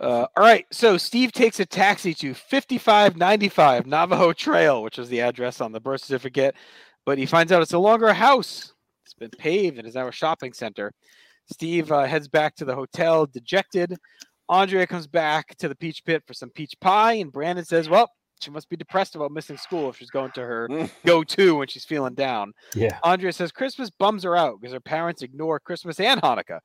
Uh, 0.00 0.26
all 0.36 0.44
right, 0.44 0.64
so 0.70 0.96
Steve 0.96 1.32
takes 1.32 1.60
a 1.60 1.66
taxi 1.66 2.14
to 2.14 2.32
5595 2.32 3.86
Navajo 3.86 4.32
Trail, 4.32 4.82
which 4.82 4.98
is 4.98 5.08
the 5.08 5.20
address 5.20 5.60
on 5.60 5.72
the 5.72 5.80
birth 5.80 6.02
certificate, 6.02 6.54
but 7.04 7.18
he 7.18 7.26
finds 7.26 7.52
out 7.52 7.60
it's 7.60 7.72
no 7.72 7.80
longer 7.80 8.06
a 8.06 8.14
house. 8.14 8.72
It's 9.04 9.14
been 9.14 9.30
paved 9.30 9.78
and 9.78 9.86
is 9.86 9.94
now 9.94 10.08
a 10.08 10.12
shopping 10.12 10.52
center. 10.52 10.92
Steve 11.50 11.90
uh, 11.92 12.04
heads 12.04 12.28
back 12.28 12.54
to 12.56 12.64
the 12.64 12.74
hotel, 12.74 13.26
dejected. 13.26 13.98
Andrea 14.52 14.86
comes 14.86 15.06
back 15.06 15.56
to 15.56 15.68
the 15.68 15.74
Peach 15.74 16.04
Pit 16.04 16.22
for 16.26 16.34
some 16.34 16.50
peach 16.50 16.74
pie, 16.80 17.14
and 17.14 17.32
Brandon 17.32 17.64
says, 17.64 17.88
"Well, 17.88 18.10
she 18.40 18.50
must 18.50 18.68
be 18.68 18.76
depressed 18.76 19.14
about 19.16 19.32
missing 19.32 19.56
school 19.56 19.88
if 19.88 19.96
she's 19.96 20.10
going 20.10 20.30
to 20.32 20.42
her 20.42 20.68
Mm. 20.68 20.90
go-to 21.06 21.56
when 21.56 21.68
she's 21.68 21.84
feeling 21.86 22.14
down." 22.14 22.52
Yeah. 22.74 22.98
Andrea 23.02 23.32
says 23.32 23.50
Christmas 23.50 23.88
bums 23.90 24.24
her 24.24 24.36
out 24.36 24.60
because 24.60 24.74
her 24.74 24.80
parents 24.80 25.22
ignore 25.22 25.58
Christmas 25.58 25.98
and 25.98 26.20
Hanukkah. 26.20 26.60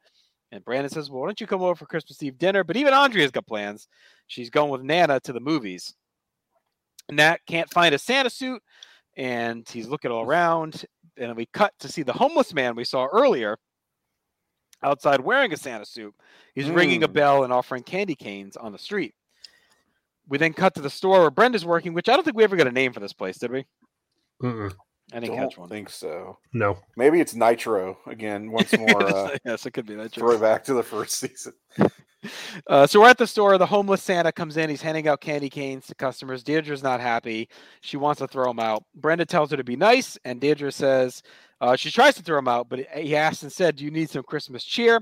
And 0.51 0.63
Brandon 0.63 0.89
says, 0.89 1.09
Well, 1.09 1.21
why 1.21 1.27
don't 1.27 1.41
you 1.41 1.47
come 1.47 1.61
over 1.61 1.75
for 1.75 1.85
Christmas 1.85 2.23
Eve 2.23 2.37
dinner? 2.37 2.63
But 2.63 2.77
even 2.77 2.93
Andrea's 2.93 3.31
got 3.31 3.45
plans. 3.47 3.87
She's 4.27 4.49
going 4.49 4.69
with 4.71 4.81
Nana 4.81 5.19
to 5.21 5.33
the 5.33 5.41
movies. 5.41 5.93
Nat 7.11 7.39
can't 7.47 7.71
find 7.71 7.93
a 7.95 7.99
Santa 7.99 8.29
suit 8.29 8.61
and 9.15 9.67
he's 9.67 9.87
looking 9.87 10.11
all 10.11 10.23
around. 10.23 10.85
And 11.17 11.35
we 11.35 11.47
cut 11.47 11.73
to 11.79 11.89
see 11.89 12.03
the 12.03 12.13
homeless 12.13 12.53
man 12.53 12.75
we 12.75 12.83
saw 12.85 13.07
earlier 13.07 13.57
outside 14.83 15.19
wearing 15.21 15.53
a 15.53 15.57
Santa 15.57 15.85
suit. 15.85 16.13
He's 16.55 16.69
ringing 16.69 17.03
a 17.03 17.07
Mm. 17.07 17.13
bell 17.13 17.43
and 17.43 17.53
offering 17.53 17.83
candy 17.83 18.15
canes 18.15 18.55
on 18.57 18.71
the 18.71 18.77
street. 18.77 19.13
We 20.27 20.37
then 20.37 20.53
cut 20.53 20.75
to 20.75 20.81
the 20.81 20.89
store 20.89 21.21
where 21.21 21.31
Brenda's 21.31 21.65
working, 21.65 21.93
which 21.93 22.09
I 22.09 22.13
don't 22.13 22.23
think 22.23 22.35
we 22.37 22.43
ever 22.43 22.55
got 22.57 22.67
a 22.67 22.71
name 22.71 22.91
for 22.93 22.99
this 22.99 23.13
place, 23.13 23.37
did 23.37 23.51
we? 23.51 23.65
Mm-mm. 24.43 24.73
I 25.13 25.19
didn't 25.21 25.35
Don't 25.37 25.49
catch 25.49 25.57
one. 25.57 25.69
think 25.69 25.89
so. 25.89 26.37
No. 26.51 26.77
Maybe 26.97 27.21
it's 27.21 27.33
Nitro 27.33 27.97
again. 28.07 28.51
Once 28.51 28.77
more, 28.77 29.03
uh, 29.03 29.37
yes, 29.45 29.65
it 29.65 29.71
could 29.71 29.85
be 29.85 29.95
that. 29.95 30.11
throwback 30.11 30.65
to 30.65 30.73
the 30.73 30.83
first 30.83 31.15
season. 31.19 31.53
Uh, 32.65 32.85
so 32.87 32.99
we're 32.99 33.07
at 33.07 33.17
the 33.19 33.27
store. 33.27 33.59
The 33.59 33.65
homeless 33.65 34.01
Santa 34.01 34.31
comes 34.31 34.57
in. 34.57 34.71
He's 34.71 34.81
handing 34.81 35.07
out 35.07 35.21
candy 35.21 35.51
canes 35.51 35.85
to 35.85 35.95
customers. 35.95 36.43
Deirdre's 36.43 36.81
not 36.81 36.99
happy. 36.99 37.47
She 37.81 37.95
wants 37.95 38.19
to 38.19 38.27
throw 38.27 38.45
them 38.45 38.59
out. 38.59 38.83
Brenda 38.95 39.23
tells 39.23 39.51
her 39.51 39.55
to 39.57 39.63
be 39.63 39.75
nice, 39.75 40.17
and 40.25 40.41
Deirdre 40.41 40.71
says 40.71 41.21
uh, 41.59 41.75
she 41.75 41.91
tries 41.91 42.15
to 42.15 42.23
throw 42.23 42.37
him 42.37 42.47
out, 42.47 42.69
but 42.69 42.79
he 42.95 43.15
asks 43.15 43.43
and 43.43 43.47
instead, 43.47 43.75
"Do 43.75 43.85
you 43.85 43.91
need 43.91 44.09
some 44.09 44.23
Christmas 44.23 44.63
cheer?" 44.63 45.01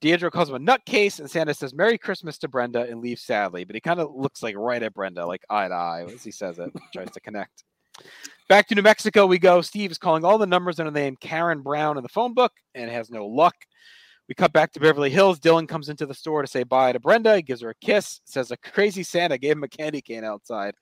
Deirdre 0.00 0.30
calls 0.30 0.50
him 0.50 0.56
a 0.56 0.58
nutcase, 0.58 1.20
and 1.20 1.30
Santa 1.30 1.54
says 1.54 1.72
"Merry 1.72 1.98
Christmas" 1.98 2.38
to 2.38 2.48
Brenda 2.48 2.82
and 2.82 3.00
leaves 3.00 3.22
sadly. 3.22 3.64
But 3.64 3.76
he 3.76 3.80
kind 3.80 4.00
of 4.00 4.14
looks 4.14 4.42
like 4.42 4.56
right 4.56 4.82
at 4.82 4.94
Brenda, 4.94 5.26
like 5.26 5.42
eye 5.48 5.68
to 5.68 5.74
eye, 5.74 6.06
as 6.12 6.24
he 6.24 6.30
says 6.30 6.58
it. 6.58 6.70
tries 6.92 7.10
to 7.12 7.20
connect. 7.20 7.64
Back 8.48 8.68
to 8.68 8.74
New 8.74 8.82
Mexico 8.82 9.26
we 9.26 9.38
go. 9.38 9.62
Steve 9.62 9.90
is 9.90 9.98
calling 9.98 10.24
all 10.24 10.36
the 10.36 10.46
numbers 10.46 10.80
under 10.80 10.90
the 10.90 11.00
name 11.00 11.16
Karen 11.20 11.62
Brown 11.62 11.96
in 11.96 12.02
the 12.02 12.08
phone 12.08 12.34
book 12.34 12.52
and 12.74 12.90
has 12.90 13.10
no 13.10 13.26
luck. 13.26 13.54
We 14.28 14.34
cut 14.34 14.52
back 14.52 14.72
to 14.72 14.80
Beverly 14.80 15.10
Hills. 15.10 15.38
Dylan 15.38 15.68
comes 15.68 15.88
into 15.88 16.06
the 16.06 16.14
store 16.14 16.42
to 16.42 16.48
say 16.48 16.62
bye 16.62 16.92
to 16.92 17.00
Brenda. 17.00 17.36
He 17.36 17.42
gives 17.42 17.60
her 17.60 17.70
a 17.70 17.74
kiss, 17.74 18.20
says 18.24 18.50
a 18.50 18.56
crazy 18.56 19.02
Santa 19.02 19.38
gave 19.38 19.52
him 19.52 19.64
a 19.64 19.68
candy 19.68 20.02
cane 20.02 20.24
outside. 20.24 20.74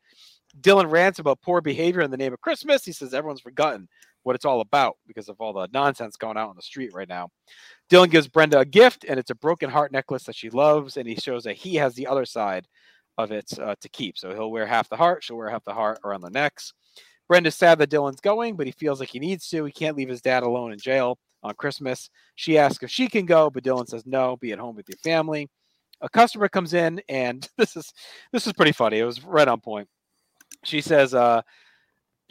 Dylan 0.60 0.90
rants 0.90 1.18
about 1.18 1.40
poor 1.42 1.60
behavior 1.60 2.02
in 2.02 2.10
the 2.10 2.16
name 2.16 2.32
of 2.32 2.40
Christmas. 2.40 2.84
He 2.84 2.92
says 2.92 3.14
everyone's 3.14 3.40
forgotten 3.40 3.88
what 4.22 4.36
it's 4.36 4.44
all 4.44 4.60
about 4.60 4.96
because 5.06 5.28
of 5.28 5.40
all 5.40 5.52
the 5.52 5.68
nonsense 5.72 6.16
going 6.16 6.36
out 6.36 6.48
on 6.48 6.56
the 6.56 6.62
street 6.62 6.92
right 6.94 7.08
now. 7.08 7.28
Dylan 7.90 8.10
gives 8.10 8.28
Brenda 8.28 8.60
a 8.60 8.64
gift, 8.64 9.04
and 9.08 9.18
it's 9.18 9.30
a 9.30 9.34
broken 9.34 9.70
heart 9.70 9.92
necklace 9.92 10.24
that 10.24 10.36
she 10.36 10.50
loves, 10.50 10.96
and 10.96 11.08
he 11.08 11.16
shows 11.16 11.44
that 11.44 11.56
he 11.56 11.76
has 11.76 11.94
the 11.94 12.06
other 12.06 12.24
side 12.24 12.66
of 13.18 13.32
it 13.32 13.46
uh, 13.58 13.74
to 13.80 13.88
keep. 13.88 14.16
So 14.16 14.32
he'll 14.32 14.50
wear 14.50 14.66
half 14.66 14.88
the 14.88 14.96
heart, 14.96 15.24
she'll 15.24 15.36
wear 15.36 15.50
half 15.50 15.64
the 15.64 15.74
heart 15.74 15.98
around 16.04 16.22
the 16.22 16.30
necks. 16.30 16.72
Brenda's 17.28 17.56
sad 17.56 17.78
that 17.78 17.90
Dylan's 17.90 18.20
going, 18.20 18.56
but 18.56 18.66
he 18.66 18.72
feels 18.72 19.00
like 19.00 19.08
he 19.08 19.18
needs 19.18 19.48
to. 19.48 19.64
He 19.64 19.72
can't 19.72 19.96
leave 19.96 20.08
his 20.08 20.20
dad 20.20 20.42
alone 20.42 20.72
in 20.72 20.78
jail 20.78 21.18
on 21.42 21.54
Christmas. 21.54 22.10
She 22.34 22.58
asks 22.58 22.82
if 22.82 22.90
she 22.90 23.08
can 23.08 23.26
go, 23.26 23.50
but 23.50 23.64
Dylan 23.64 23.88
says 23.88 24.04
no, 24.06 24.36
be 24.36 24.52
at 24.52 24.58
home 24.58 24.76
with 24.76 24.88
your 24.88 24.98
family. 24.98 25.48
A 26.00 26.08
customer 26.08 26.48
comes 26.48 26.74
in, 26.74 27.00
and 27.08 27.48
this 27.58 27.76
is 27.76 27.92
this 28.32 28.46
is 28.46 28.52
pretty 28.52 28.72
funny. 28.72 28.98
It 28.98 29.04
was 29.04 29.24
right 29.24 29.48
on 29.48 29.60
point. 29.60 29.88
She 30.64 30.80
says, 30.80 31.14
uh, 31.14 31.42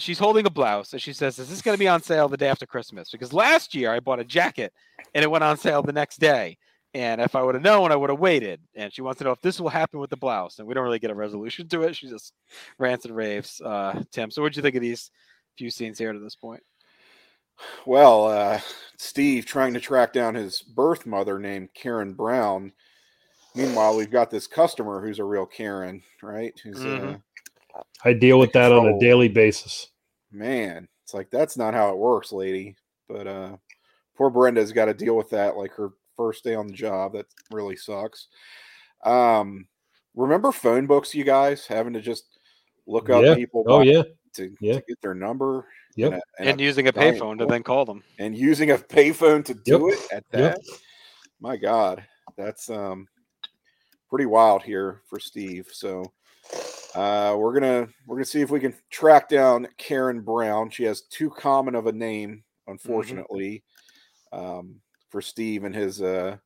she's 0.01 0.19
holding 0.19 0.45
a 0.45 0.49
blouse, 0.49 0.93
and 0.93 1.01
she 1.01 1.13
says, 1.13 1.39
"Is 1.39 1.49
this 1.49 1.61
going 1.61 1.75
to 1.75 1.79
be 1.79 1.87
on 1.87 2.01
sale 2.01 2.27
the 2.27 2.37
day 2.37 2.47
after 2.47 2.65
Christmas?" 2.65 3.09
Because 3.09 3.33
last 3.33 3.75
year 3.75 3.91
I 3.91 3.99
bought 3.99 4.19
a 4.19 4.25
jacket, 4.25 4.73
and 5.13 5.23
it 5.23 5.31
went 5.31 5.43
on 5.43 5.57
sale 5.57 5.81
the 5.81 5.93
next 5.93 6.19
day. 6.19 6.57
And 6.93 7.21
if 7.21 7.35
I 7.35 7.41
would 7.41 7.55
have 7.55 7.63
known, 7.63 7.91
I 7.91 7.95
would 7.95 8.09
have 8.09 8.19
waited. 8.19 8.59
And 8.75 8.91
she 8.93 9.01
wants 9.01 9.19
to 9.19 9.23
know 9.23 9.31
if 9.31 9.41
this 9.41 9.61
will 9.61 9.69
happen 9.69 9.99
with 9.99 10.09
the 10.09 10.17
blouse. 10.17 10.59
And 10.59 10.67
we 10.67 10.73
don't 10.73 10.83
really 10.83 10.99
get 10.99 11.11
a 11.11 11.15
resolution 11.15 11.69
to 11.69 11.83
it. 11.83 11.95
She 11.95 12.09
just 12.09 12.33
rants 12.77 13.05
and 13.05 13.15
raves. 13.15 13.61
Uh, 13.61 14.03
Tim, 14.11 14.29
so 14.29 14.41
what'd 14.41 14.57
you 14.57 14.61
think 14.61 14.75
of 14.75 14.81
these 14.81 15.09
few 15.57 15.69
scenes 15.69 15.97
here 15.97 16.11
to 16.11 16.19
this 16.19 16.35
point? 16.35 16.61
Well, 17.85 18.27
uh, 18.27 18.59
Steve 18.97 19.45
trying 19.45 19.73
to 19.73 19.79
track 19.79 20.11
down 20.11 20.35
his 20.35 20.61
birth 20.61 21.05
mother 21.05 21.39
named 21.39 21.69
Karen 21.73 22.13
Brown. 22.13 22.73
Meanwhile, 23.55 23.95
we've 23.95 24.11
got 24.11 24.29
this 24.29 24.47
customer 24.47 25.01
who's 25.01 25.19
a 25.19 25.23
real 25.23 25.45
Karen, 25.45 26.01
right? 26.21 26.57
Who's 26.61 26.77
Mhm. 26.77 27.15
uh, 27.15 27.17
I 28.03 28.13
deal 28.13 28.39
with 28.39 28.51
that 28.53 28.71
on 28.71 28.87
a 28.87 28.99
daily 28.99 29.27
basis. 29.29 29.87
man, 30.31 30.87
it's 31.03 31.13
like 31.13 31.29
that's 31.29 31.57
not 31.57 31.73
how 31.73 31.89
it 31.89 31.97
works, 31.97 32.31
lady. 32.31 32.75
But 33.07 33.27
uh, 33.27 33.57
poor 34.15 34.29
Brenda's 34.29 34.71
got 34.71 34.85
to 34.85 34.93
deal 34.93 35.15
with 35.17 35.29
that 35.31 35.57
like 35.57 35.71
her 35.73 35.89
first 36.15 36.43
day 36.43 36.55
on 36.55 36.67
the 36.67 36.73
job. 36.73 37.13
That 37.13 37.25
really 37.51 37.75
sucks. 37.75 38.27
Um, 39.03 39.67
remember 40.15 40.51
phone 40.51 40.85
books, 40.87 41.13
you 41.15 41.23
guys, 41.23 41.65
having 41.65 41.93
to 41.93 42.01
just 42.01 42.25
look 42.87 43.09
up 43.09 43.23
Yeah. 43.23 43.35
people 43.35 43.63
Oh 43.67 43.81
yeah, 43.81 44.03
to, 44.35 44.55
Yeah. 44.59 44.73
to 44.75 44.83
get 44.87 45.01
their 45.01 45.13
number. 45.15 45.67
Yep. 45.97 46.13
and, 46.13 46.21
a- 46.21 46.49
and 46.51 46.61
a 46.61 46.63
using 46.63 46.87
a 46.87 46.93
payphone 46.93 47.37
to 47.39 47.45
then 47.45 47.63
call 47.63 47.83
them. 47.85 48.01
and 48.17 48.35
using 48.37 48.71
a 48.71 48.77
payphone 48.77 49.43
to 49.45 49.53
do 49.53 49.89
Yep. 49.89 49.97
it 49.97 50.11
at 50.13 50.23
Yep. 50.39 50.55
that. 50.55 50.61
My 51.41 51.57
God, 51.57 52.03
that's 52.37 52.69
um 52.69 53.07
pretty 54.09 54.25
wild 54.25 54.63
here 54.63 55.01
for 55.09 55.19
Steve. 55.19 55.67
So 55.71 56.05
uh 56.95 57.35
we're 57.37 57.53
gonna 57.53 57.87
we're 58.05 58.17
gonna 58.17 58.25
see 58.25 58.41
if 58.41 58.49
we 58.51 58.59
can 58.59 58.73
track 58.89 59.29
down 59.29 59.67
Karen 59.77 60.21
Brown. 60.21 60.69
She 60.69 60.83
has 60.83 61.01
too 61.01 61.29
common 61.29 61.75
of 61.75 61.87
a 61.87 61.91
name, 61.91 62.43
unfortunately, 62.67 63.63
um, 64.31 64.75
for 65.09 65.21
Steve 65.21 65.63
and 65.63 65.75
his 65.75 66.01
uh 66.01 66.37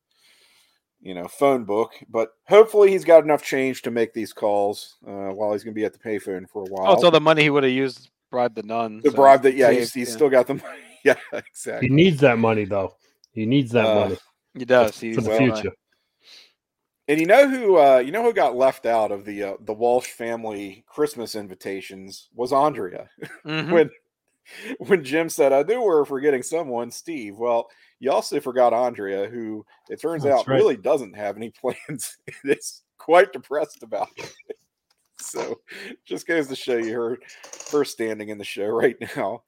you 1.01 1.13
know 1.13 1.27
phone 1.27 1.63
book. 1.65 1.91
But 2.09 2.29
hopefully 2.47 2.91
he's 2.91 3.05
got 3.05 3.23
enough 3.23 3.43
change 3.43 3.81
to 3.83 3.91
make 3.91 4.13
these 4.13 4.33
calls 4.33 4.95
uh, 5.07 5.29
while 5.29 5.51
he's 5.53 5.63
gonna 5.63 5.73
be 5.73 5.85
at 5.85 5.93
the 5.93 5.99
payphone 5.99 6.49
for 6.49 6.63
a 6.63 6.65
while. 6.65 6.91
Oh, 6.91 6.93
it's 6.93 7.09
the 7.11 7.19
money 7.19 7.43
he 7.43 7.49
would 7.49 7.63
have 7.63 7.71
used 7.71 8.03
to 8.05 8.09
bribe 8.31 8.55
the 8.55 8.63
nun. 8.63 9.01
The 9.03 9.11
so 9.11 9.15
bribe 9.15 9.43
that, 9.43 9.55
yeah, 9.55 9.71
he's, 9.71 9.91
saved, 9.91 9.95
he's 9.95 10.09
yeah. 10.09 10.15
still 10.15 10.29
got 10.29 10.47
the 10.47 10.53
money. 10.55 10.79
Yeah, 11.03 11.15
exactly. 11.33 11.87
he 11.87 11.93
needs 11.93 12.19
that 12.21 12.39
money 12.39 12.65
though. 12.65 12.95
He 13.31 13.45
needs 13.45 13.71
that 13.73 13.85
Uh, 13.85 13.95
money 13.95 14.17
He 14.57 14.65
does. 14.65 14.97
for 14.97 15.05
the 15.21 15.29
well, 15.29 15.37
future. 15.37 15.71
And 17.07 17.19
you 17.19 17.27
know 17.27 17.47
who 17.47 17.77
uh 17.77 17.97
you 17.97 18.11
know 18.11 18.23
who 18.23 18.33
got 18.33 18.55
left 18.55 18.85
out 18.85 19.11
of 19.11 19.25
the 19.25 19.43
uh, 19.43 19.53
the 19.61 19.73
Walsh 19.73 20.07
family 20.07 20.83
Christmas 20.87 21.35
invitations 21.35 22.29
was 22.33 22.51
Andrea. 22.51 23.09
Mhm. 23.45 23.71
when 23.71 23.89
when 24.79 25.03
Jim 25.03 25.27
said, 25.29 25.51
I 25.53 25.63
knew 25.63 25.79
we 25.79 25.85
were 25.87 26.05
forgetting 26.05 26.43
someone, 26.43 26.91
Steve. 26.91 27.37
Well, 27.37 27.67
you 27.99 28.11
also 28.11 28.39
forgot 28.39 28.73
Andrea, 28.73 29.27
who 29.27 29.65
it 29.89 29.99
turns 29.99 30.23
That's 30.23 30.41
out 30.41 30.47
right. 30.47 30.55
really 30.57 30.77
doesn't 30.77 31.15
have 31.15 31.35
any 31.37 31.49
plans. 31.61 32.17
and 32.43 32.51
is 32.57 32.83
quite 32.97 33.33
depressed 33.33 33.83
about 33.83 34.09
it. 34.17 34.33
So 35.17 35.59
just 36.05 36.27
goes 36.27 36.47
to 36.49 36.55
show 36.55 36.75
you 36.77 36.93
her 36.93 37.17
her 37.71 37.85
standing 37.85 38.29
in 38.29 38.37
the 38.37 38.43
show 38.43 38.67
right 38.67 38.97
now, 39.15 39.43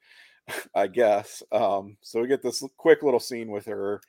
I 0.73 0.87
guess. 0.87 1.43
Um, 1.51 1.97
so 2.01 2.21
we 2.21 2.27
get 2.27 2.41
this 2.41 2.63
quick 2.77 3.03
little 3.03 3.19
scene 3.19 3.51
with 3.51 3.65
her. 3.65 4.01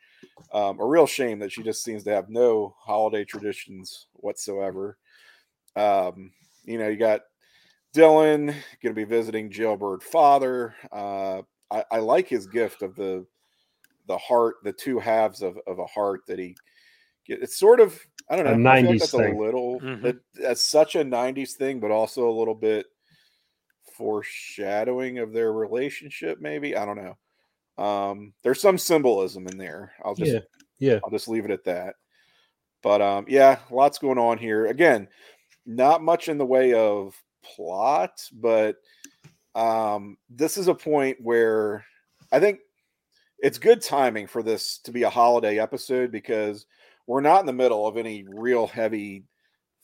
Um, 0.53 0.81
a 0.81 0.87
real 0.87 1.07
shame 1.07 1.39
that 1.41 1.53
she 1.53 1.63
just 1.63 1.83
seems 1.85 2.05
to 2.05 2.15
have 2.15 2.29
no 2.29 2.77
holiday 2.81 3.25
traditions 3.25 4.09
whatsoever. 4.15 4.99
Um, 5.77 6.33
you 6.65 6.79
know, 6.79 6.89
you 6.89 6.97
got 6.97 7.23
Dylan 7.95 8.47
going 8.47 8.55
to 8.83 8.95
be 8.95 9.05
visiting 9.05 9.51
jailbird 9.51 10.03
father. 10.03 10.75
Uh, 10.93 11.43
I, 11.71 11.85
I 11.93 11.99
like 12.01 12.29
his 12.29 12.47
gift 12.47 12.83
of 12.83 12.95
the 12.97 13.27
the 14.07 14.19
heart, 14.19 14.57
the 14.65 14.73
two 14.73 14.99
halves 14.99 15.43
of, 15.43 15.59
of 15.67 15.79
a 15.79 15.87
heart 15.87 16.23
that 16.29 16.39
he 16.39 16.57
get. 17.27 17.43
It's 17.43 17.59
sort 17.59 17.81
of 17.81 18.01
I 18.31 18.37
don't 18.37 18.47
know. 18.47 18.53
A 18.53 18.57
I 18.67 18.75
feel 18.75 18.95
90s 18.95 18.99
that's 18.99 19.13
thing. 19.13 19.35
a 19.35 19.39
little 19.39 19.81
Mhm. 19.83 20.03
that, 20.03 20.17
that's 20.35 20.65
such 20.65 20.97
a 20.97 21.05
'90s 21.05 21.55
thing, 21.57 21.81
but 21.81 21.91
also 21.91 22.29
a 22.29 22.39
little 22.39 22.55
bit 22.55 22.87
foreshadowing 23.97 25.19
of 25.19 25.33
their 25.33 25.53
relationship. 25.53 26.41
Maybe 26.41 26.77
I 26.77 26.85
don't 26.85 26.97
know. 26.97 27.19
Um, 27.79 28.33
there's 28.43 28.61
some 28.61 28.79
symbolism 28.79 29.47
in 29.47 29.57
there. 29.57 29.93
I'll 30.05 30.15
just 30.15 30.33
Yeah, 30.33 30.41
yeah. 30.79 30.99
I'll 31.05 31.11
just 31.11 31.29
leave 31.29 31.45
it 31.45 31.51
at 31.51 31.65
that. 31.65 31.95
But 32.83 33.01
um, 33.01 33.25
yeah, 33.29 33.59
lots 33.71 33.99
going 33.99 34.19
on 34.19 34.39
here. 34.39 34.67
Again, 34.67 35.09
not 35.67 36.03
much 36.03 36.29
in 36.29 36.39
the 36.39 36.47
way 36.47 36.75
of 36.75 37.15
plot, 37.45 38.21
but 38.33 38.77
um, 39.55 40.17
this 40.31 40.57
is 40.57 40.69
a 40.69 40.75
point 40.75 41.19
where 41.21 41.85
I 42.31 42.41
think 42.41 42.61
it's 43.39 43.59
good 43.59 43.81
timing 43.83 44.27
for 44.27 44.43
this 44.43 44.79
to 44.79 44.93
be 44.93 45.05
a 45.05 45.11
holiday 45.11 45.59
episode 45.59 46.11
because 46.11 46.67
we're 47.07 47.21
not 47.21 47.41
in 47.41 47.47
the 47.47 47.53
middle 47.53 47.87
of 47.87 47.97
any 47.97 48.25
real 48.29 48.67
heavy, 48.67 49.25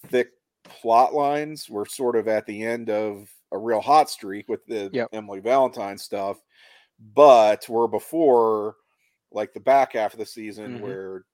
thick 0.09 0.29
plot 0.65 1.15
lines. 1.15 1.69
We're 1.71 1.87
sort 1.87 2.17
of 2.17 2.29
at 2.29 2.47
the 2.47 2.65
end 2.65 2.91
of 2.91 3.29
a 3.53 3.59
real 3.59 3.81
hot 3.81 4.11
streak 4.11 4.49
with 4.49 4.65
the 4.67 4.91
Yep. 4.93 5.09
Emily 5.13 5.41
Valentine 5.41 5.99
stuff, 5.99 6.39
but 7.15 7.69
we're 7.69 7.87
before 7.89 8.77
like 9.33 9.53
the 9.53 9.61
back 9.61 9.93
half 9.95 10.13
of 10.13 10.19
the 10.19 10.27
season 10.27 10.79
Mhm. 10.79 10.81
where 10.81 11.25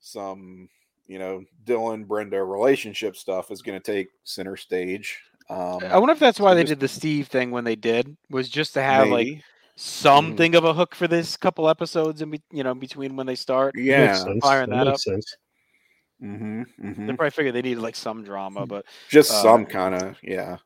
some 0.00 0.68
you 1.06 1.18
know 1.18 1.44
Dylan 1.64 2.06
Brenda 2.06 2.42
relationship 2.42 3.16
stuff 3.16 3.50
is 3.50 3.60
going 3.62 3.78
to 3.80 3.92
take 3.92 4.08
center 4.24 4.56
stage. 4.56 5.18
Um, 5.50 5.80
I 5.84 5.98
wonder 5.98 6.12
if 6.12 6.18
that's 6.20 6.38
why 6.40 6.52
so 6.52 6.54
they 6.54 6.62
just- 6.62 6.70
did 6.70 6.80
the 6.80 6.88
Steve 6.88 7.26
thing 7.28 7.50
when 7.50 7.64
they 7.64 7.76
did 7.76 8.16
was 8.30 8.48
just 8.48 8.74
to 8.74 8.82
have 8.82 9.08
like 9.08 9.26
maybe. 9.26 9.44
something 9.76 10.54
of 10.54 10.64
a 10.64 10.72
hook 10.72 10.94
for 10.94 11.08
this 11.08 11.36
couple 11.36 11.68
episodes 11.68 12.22
in 12.22 12.30
be- 12.30 12.42
you 12.52 12.62
know 12.62 12.74
between 12.74 13.16
when 13.16 13.26
they 13.26 13.34
start. 13.34 13.74
yeah, 13.76 14.06
makes 14.06 14.22
sense. 14.22 14.38
firing 14.44 14.70
That 14.70 14.84
that 14.84 14.90
makes 14.92 15.04
sense. 15.04 15.36
hmm 16.20 16.62
They 16.78 17.12
probably 17.14 17.30
figured 17.30 17.54
they 17.56 17.62
needed 17.62 17.82
like 17.82 17.96
some 17.96 18.22
drama, 18.22 18.64
but 18.66 18.86
just 19.10 19.32
uh, 19.32 19.42
some 19.42 19.66
kind 19.66 19.94
of 19.96 20.16
yeah 20.22 20.58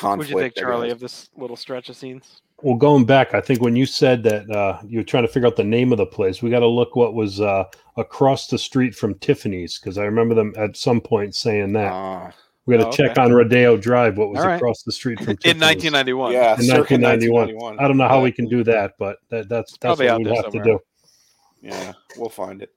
what 0.00 0.18
would 0.18 0.26
conflict. 0.26 0.30
you 0.30 0.38
think, 0.38 0.54
Charlie, 0.56 0.90
of 0.90 1.00
this 1.00 1.30
little 1.36 1.56
stretch 1.56 1.88
of 1.88 1.96
scenes? 1.96 2.42
Well, 2.62 2.76
going 2.76 3.04
back, 3.04 3.34
I 3.34 3.40
think 3.40 3.60
when 3.60 3.76
you 3.76 3.86
said 3.86 4.22
that 4.24 4.50
uh, 4.50 4.80
you 4.86 4.98
were 4.98 5.04
trying 5.04 5.24
to 5.24 5.28
figure 5.28 5.46
out 5.46 5.56
the 5.56 5.64
name 5.64 5.92
of 5.92 5.98
the 5.98 6.06
place, 6.06 6.42
we 6.42 6.50
got 6.50 6.60
to 6.60 6.66
look 6.66 6.96
what 6.96 7.14
was 7.14 7.40
uh, 7.40 7.64
across 7.96 8.46
the 8.46 8.58
street 8.58 8.94
from 8.94 9.14
Tiffany's 9.16 9.78
because 9.78 9.98
I 9.98 10.04
remember 10.04 10.34
them 10.34 10.54
at 10.56 10.76
some 10.76 11.00
point 11.00 11.34
saying 11.34 11.72
that. 11.74 11.92
Ah, 11.92 12.32
we 12.66 12.76
got 12.76 12.84
to 12.84 12.88
oh, 12.88 12.92
check 12.92 13.10
okay. 13.10 13.20
on 13.20 13.32
Rodeo 13.32 13.76
Drive 13.76 14.16
what 14.16 14.30
was 14.30 14.40
All 14.40 14.46
right. 14.46 14.54
across 14.54 14.82
the 14.84 14.92
street 14.92 15.18
from 15.18 15.36
Tiffany's. 15.36 15.56
In 15.56 15.60
1991. 15.60 16.32
yeah, 16.32 16.54
in 16.54 16.62
circa 16.62 16.94
1991. 16.96 17.78
I 17.78 17.86
don't 17.86 17.98
know 17.98 18.08
how 18.08 18.22
we 18.22 18.32
can 18.32 18.48
do 18.48 18.64
that, 18.64 18.94
but 18.98 19.18
that, 19.28 19.50
that's 19.50 19.76
that's 19.76 19.98
probably 19.98 20.06
what 20.06 20.18
we'd 20.18 20.26
there 20.28 20.34
have 20.42 20.52
to 20.52 20.62
do. 20.62 20.78
Yeah, 21.60 21.92
we'll 22.16 22.30
find 22.30 22.62
it. 22.62 22.70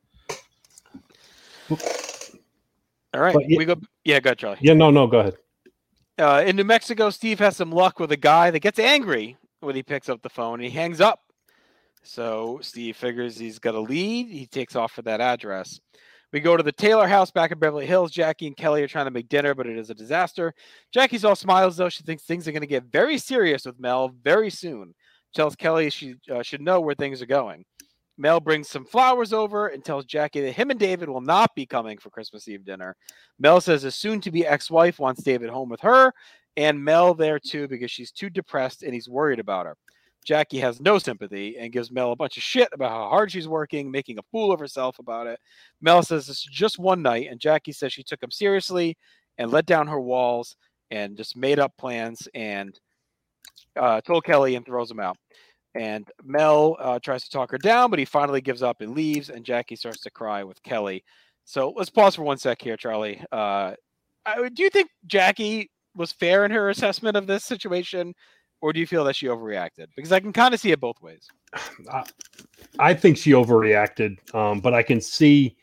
All 3.14 3.22
right, 3.22 3.34
But 3.34 3.44
yeah- 3.48 3.58
we 3.58 3.66
go. 3.66 3.76
Yeah, 4.04 4.20
go 4.20 4.30
ahead, 4.30 4.38
Charlie. 4.38 4.58
Yeah, 4.62 4.74
no, 4.74 4.92
no, 4.92 5.08
go 5.08 5.20
ahead. 5.20 5.38
Uh, 6.20 6.44
in 6.46 6.56
New 6.56 6.64
Mexico, 6.64 7.12
Steve 7.12 7.38
has 7.40 7.56
some 7.56 7.72
luck 7.72 8.00
with 8.00 8.12
a 8.12 8.18
guy 8.18 8.50
that 8.50 8.60
gets 8.60 8.80
angry 8.80 9.38
when 9.60 9.76
he 9.76 9.84
picks 9.84 10.10
up 10.10 10.22
the 10.24 10.30
phone. 10.30 10.60
He 10.60 10.70
hangs 10.70 11.00
up. 11.00 11.20
So 12.04 12.60
Steve 12.62 12.96
figures 12.96 13.38
he's 13.38 13.60
got 13.60 13.76
a 13.76 13.80
lead. 13.80 14.28
He 14.30 14.48
takes 14.48 14.76
off 14.76 14.94
for 14.94 15.04
that 15.04 15.22
address. 15.22 15.80
We 16.34 16.40
go 16.40 16.58
to 16.58 16.64
the 16.64 16.72
Taylor 16.72 17.08
house 17.08 17.32
back 17.32 17.52
in 17.52 17.60
Beverly 17.60 17.86
Hills. 17.86 18.12
Jackie 18.12 18.48
and 18.48 18.58
Kelly 18.58 18.82
are 18.84 18.88
trying 18.88 19.06
to 19.06 19.12
make 19.12 19.30
dinner, 19.30 19.54
but 19.54 19.68
it 19.68 19.78
is 19.78 19.90
a 19.90 19.96
disaster. 19.96 20.54
Jackie's 20.92 21.24
all 21.24 21.36
smiles 21.36 21.78
though. 21.78 21.90
She 21.90 22.04
thinks 22.04 22.24
things 22.24 22.48
are 22.48 22.52
going 22.52 22.62
to 22.62 22.68
get 22.68 22.86
very 22.86 23.18
serious 23.18 23.66
with 23.66 23.80
Mel 23.80 24.12
very 24.24 24.50
soon. 24.50 24.94
Tells 25.36 25.56
Kelly 25.56 25.90
she 25.90 26.16
uh, 26.34 26.42
should 26.42 26.62
know 26.62 26.82
where 26.82 26.96
things 26.96 27.22
are 27.22 27.28
going. 27.28 27.64
Mel 28.18 28.40
brings 28.40 28.68
some 28.68 28.86
flowers 28.86 29.32
over 29.32 29.68
and 29.68 29.84
tells 29.84 30.06
Jackie 30.06 30.42
that 30.42 30.54
him 30.54 30.72
and 30.72 30.80
David 30.80 31.10
will 31.10 31.22
not 31.22 31.54
be 31.56 31.66
coming 31.66 31.98
for 31.98 32.10
Christmas 32.10 32.48
Eve 32.48 32.66
dinner. 32.66 32.96
Mel 33.40 33.62
says 33.62 33.84
his 33.84 33.96
soon 33.96 34.22
to 34.22 34.32
be 34.32 34.46
ex 34.46 34.72
wife 34.72 35.00
wants 35.00 35.24
David 35.24 35.50
home 35.50 35.70
with 35.70 35.82
her 35.82 36.14
and 36.58 36.84
Mel 36.84 37.14
there 37.14 37.40
too 37.40 37.68
because 37.68 37.92
she's 37.92 38.12
too 38.12 38.30
depressed 38.30 38.84
and 38.84 38.94
he's 38.94 39.08
worried 39.08 39.40
about 39.40 39.68
her. 39.68 39.78
Jackie 40.26 40.60
has 40.60 40.82
no 40.82 40.98
sympathy 40.98 41.56
and 41.58 41.72
gives 41.72 41.90
Mel 41.90 42.12
a 42.12 42.16
bunch 42.16 42.36
of 42.36 42.44
shit 42.44 42.68
about 42.74 42.92
how 42.92 43.08
hard 43.08 43.32
she's 43.32 43.48
working, 43.48 43.90
making 43.90 44.18
a 44.20 44.24
fool 44.24 44.52
of 44.52 44.60
herself 44.60 45.00
about 45.00 45.28
it. 45.28 45.40
Mel 45.80 46.04
says 46.04 46.28
it's 46.28 46.44
just 46.44 46.78
one 46.78 47.02
night, 47.02 47.28
and 47.32 47.40
Jackie 47.40 47.72
says 47.72 47.94
she 47.94 48.04
took 48.04 48.22
him 48.22 48.32
seriously 48.32 48.98
and 49.38 49.52
let 49.52 49.66
down 49.66 49.88
her 49.88 50.02
walls 50.02 50.58
and 50.92 51.16
just 51.16 51.38
made 51.38 51.60
up 51.60 51.72
plans 51.78 52.28
and 52.34 52.78
uh, 53.78 54.02
told 54.02 54.26
Kelly 54.26 54.56
and 54.56 54.66
throws 54.66 54.92
him 54.92 55.00
out. 55.00 55.18
And 55.78 56.08
Mel 56.24 56.76
uh, 56.80 57.00
tries 57.00 57.24
to 57.24 57.30
talk 57.30 57.52
her 57.52 57.58
down, 57.58 57.90
but 57.90 58.00
he 58.00 58.06
finally 58.06 58.42
gives 58.42 58.64
up 58.64 58.82
and 58.82 58.96
leaves, 58.96 59.30
and 59.30 59.46
Jackie 59.46 59.76
starts 59.76 60.02
to 60.02 60.12
cry 60.12 60.44
with 60.44 60.62
Kelly. 60.64 61.04
So 61.46 61.74
let's 61.76 61.90
pause 61.90 62.16
for 62.16 62.24
one 62.24 62.38
sec 62.38 62.62
here, 62.62 62.78
Charlie. 62.78 63.24
Uh, 63.32 63.74
do 64.54 64.64
you 64.64 64.70
think 64.70 64.90
Jackie 65.06 65.72
was 65.96 66.12
fair 66.12 66.46
in 66.46 66.52
her 66.52 66.70
assessment 66.70 67.16
of 67.16 67.28
this 67.28 67.44
situation? 67.44 68.14
or 68.62 68.74
do 68.74 68.80
you 68.80 68.88
feel 68.88 69.04
that 69.04 69.16
she 69.16 69.28
overreacted? 69.28 69.88
Because 69.96 70.12
I 70.12 70.20
can 70.20 70.34
kind 70.34 70.54
of 70.54 70.60
see 70.60 70.72
it 70.72 70.80
both 70.80 71.02
ways. 71.02 71.28
I 72.80 72.94
think 72.94 73.18
she 73.18 73.32
overreacted, 73.32 74.18
um, 74.36 74.60
but 74.60 74.74
I 74.74 74.84
can 74.84 75.02
see 75.02 75.56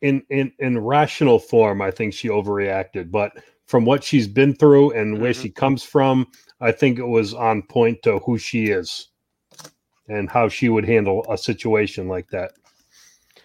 in 0.00 0.22
in 0.30 0.52
in 0.58 0.78
rational 0.78 1.38
form. 1.38 1.80
I 1.82 1.90
think 1.90 2.14
she 2.14 2.28
overreacted, 2.28 3.10
but 3.10 3.32
from 3.66 3.84
what 3.84 4.02
she's 4.02 4.26
been 4.26 4.54
through 4.54 4.90
and 4.92 5.20
where 5.20 5.32
mm-hmm. 5.32 5.42
she 5.42 5.50
comes 5.50 5.82
from, 5.82 6.26
I 6.62 6.72
think 6.72 6.98
it 6.98 7.06
was 7.06 7.34
on 7.34 7.62
point 7.62 8.02
to 8.04 8.20
who 8.20 8.38
she 8.38 8.66
is 8.66 9.08
and 10.08 10.30
how 10.30 10.48
she 10.48 10.68
would 10.68 10.84
handle 10.84 11.26
a 11.28 11.36
situation 11.36 12.08
like 12.08 12.28
that. 12.30 12.52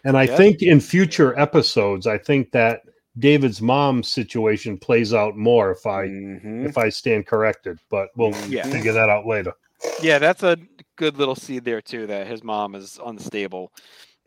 And 0.03 0.15
I 0.15 0.23
yeah. 0.23 0.37
think 0.37 0.61
in 0.61 0.79
future 0.79 1.37
episodes, 1.37 2.07
I 2.07 2.17
think 2.17 2.51
that 2.51 2.81
David's 3.17 3.61
mom 3.61 4.03
situation 4.03 4.77
plays 4.77 5.13
out 5.13 5.35
more 5.35 5.71
if 5.71 5.85
I 5.87 6.07
mm-hmm. 6.07 6.67
if 6.67 6.77
I 6.77 6.89
stand 6.89 7.25
corrected, 7.25 7.79
but 7.89 8.09
we'll 8.15 8.35
yeah. 8.47 8.69
figure 8.69 8.93
that 8.93 9.09
out 9.09 9.25
later. 9.25 9.53
Yeah, 10.01 10.19
that's 10.19 10.43
a 10.43 10.57
good 10.95 11.17
little 11.17 11.35
seed 11.35 11.65
there 11.65 11.81
too. 11.81 12.05
That 12.05 12.27
his 12.27 12.43
mom 12.43 12.75
is 12.75 12.99
unstable 13.03 13.71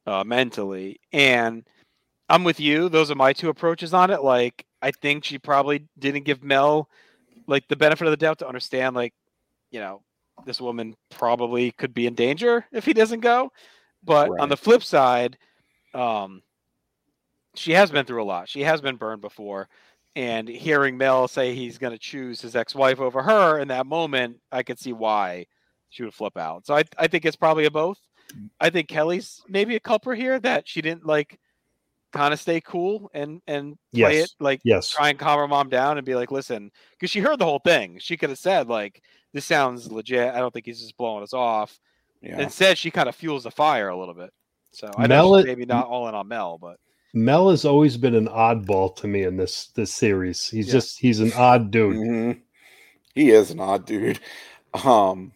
uh, 0.06 0.24
mentally, 0.24 1.00
and 1.12 1.64
I'm 2.28 2.42
with 2.42 2.58
you. 2.58 2.88
Those 2.88 3.10
are 3.10 3.16
my 3.16 3.32
two 3.32 3.48
approaches 3.48 3.94
on 3.94 4.10
it. 4.10 4.22
Like, 4.24 4.66
I 4.82 4.90
think 4.90 5.24
she 5.24 5.38
probably 5.38 5.86
didn't 5.98 6.24
give 6.24 6.42
Mel 6.42 6.88
like 7.50 7.68
the 7.68 7.76
benefit 7.76 8.06
of 8.06 8.12
the 8.12 8.16
doubt 8.16 8.38
to 8.38 8.48
understand, 8.48 8.94
like, 8.94 9.12
you 9.70 9.80
know, 9.80 10.02
this 10.46 10.60
woman 10.60 10.94
probably 11.10 11.72
could 11.72 11.92
be 11.92 12.06
in 12.06 12.14
danger 12.14 12.64
if 12.72 12.84
he 12.86 12.94
doesn't 12.94 13.20
go. 13.20 13.52
But 14.02 14.30
right. 14.30 14.40
on 14.40 14.48
the 14.48 14.56
flip 14.56 14.82
side, 14.82 15.36
um, 15.92 16.42
she 17.54 17.72
has 17.72 17.90
been 17.90 18.06
through 18.06 18.22
a 18.22 18.24
lot. 18.24 18.48
She 18.48 18.62
has 18.62 18.80
been 18.80 18.96
burned 18.96 19.20
before. 19.20 19.68
And 20.16 20.48
hearing 20.48 20.96
Mel 20.96 21.28
say 21.28 21.54
he's 21.54 21.78
going 21.78 21.92
to 21.92 21.98
choose 21.98 22.40
his 22.40 22.56
ex 22.56 22.74
wife 22.74 23.00
over 23.00 23.22
her 23.22 23.58
in 23.58 23.68
that 23.68 23.86
moment, 23.86 24.38
I 24.50 24.62
could 24.62 24.78
see 24.78 24.92
why 24.92 25.46
she 25.88 26.02
would 26.02 26.14
flip 26.14 26.36
out. 26.36 26.66
So 26.66 26.74
I, 26.74 26.84
I 26.98 27.06
think 27.06 27.24
it's 27.24 27.36
probably 27.36 27.66
a 27.66 27.70
both. 27.70 27.98
I 28.60 28.70
think 28.70 28.88
Kelly's 28.88 29.42
maybe 29.48 29.76
a 29.76 29.80
culprit 29.80 30.18
here 30.18 30.38
that 30.40 30.68
she 30.68 30.82
didn't 30.82 31.04
like 31.04 31.38
kind 32.12 32.32
of 32.32 32.40
stay 32.40 32.60
cool 32.60 33.10
and 33.14 33.40
and 33.46 33.76
play 33.92 34.18
yes. 34.18 34.24
it 34.24 34.30
like 34.40 34.60
yes. 34.64 34.90
try 34.90 35.10
and 35.10 35.18
calm 35.18 35.38
her 35.38 35.48
mom 35.48 35.68
down 35.68 35.98
and 35.98 36.06
be 36.06 36.14
like, 36.14 36.30
listen, 36.30 36.70
because 36.92 37.10
she 37.10 37.20
heard 37.20 37.38
the 37.38 37.44
whole 37.44 37.60
thing. 37.60 37.98
She 38.00 38.16
could 38.16 38.30
have 38.30 38.38
said 38.38 38.68
like, 38.68 39.02
this 39.32 39.44
sounds 39.44 39.90
legit. 39.90 40.34
I 40.34 40.38
don't 40.38 40.52
think 40.52 40.66
he's 40.66 40.80
just 40.80 40.96
blowing 40.96 41.22
us 41.22 41.34
off. 41.34 41.78
Yeah. 42.20 42.40
Instead, 42.40 42.76
she 42.76 42.90
kind 42.90 43.08
of 43.08 43.14
fuels 43.14 43.44
the 43.44 43.50
fire 43.50 43.88
a 43.88 43.98
little 43.98 44.14
bit. 44.14 44.30
So 44.72 44.90
I 44.96 45.06
Mel, 45.06 45.36
know 45.36 45.42
maybe 45.42 45.66
not 45.66 45.86
all 45.86 46.08
in 46.08 46.14
on 46.14 46.28
Mel, 46.28 46.58
but 46.58 46.78
Mel 47.12 47.50
has 47.50 47.64
always 47.64 47.96
been 47.96 48.14
an 48.14 48.28
oddball 48.28 48.94
to 48.96 49.08
me 49.08 49.24
in 49.24 49.36
this 49.36 49.68
this 49.68 49.92
series. 49.92 50.48
He's 50.48 50.66
yeah. 50.66 50.72
just 50.72 50.98
he's 50.98 51.20
an 51.20 51.32
odd 51.32 51.70
dude. 51.70 51.96
Mm-hmm. 51.96 52.40
He 53.14 53.30
is 53.30 53.50
an 53.50 53.60
odd 53.60 53.86
dude. 53.86 54.20
Um, 54.84 55.32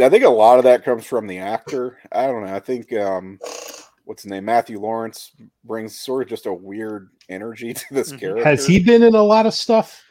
I 0.00 0.08
think 0.08 0.24
a 0.24 0.28
lot 0.28 0.58
of 0.58 0.64
that 0.64 0.84
comes 0.84 1.06
from 1.06 1.26
the 1.26 1.38
actor. 1.38 1.98
I 2.10 2.26
don't 2.26 2.44
know. 2.44 2.54
I 2.54 2.60
think 2.60 2.92
um, 2.92 3.38
what's 4.06 4.22
his 4.22 4.30
name, 4.30 4.44
Matthew 4.44 4.80
Laurance, 4.80 5.32
brings 5.64 5.98
sort 5.98 6.22
of 6.22 6.28
just 6.28 6.46
a 6.46 6.52
weird 6.52 7.10
energy 7.28 7.74
to 7.74 7.84
this 7.90 8.08
mm-hmm. 8.08 8.18
character. 8.18 8.44
Has 8.44 8.66
he 8.66 8.82
been 8.82 9.02
in 9.02 9.14
a 9.14 9.22
lot 9.22 9.46
of 9.46 9.52
stuff? 9.52 10.02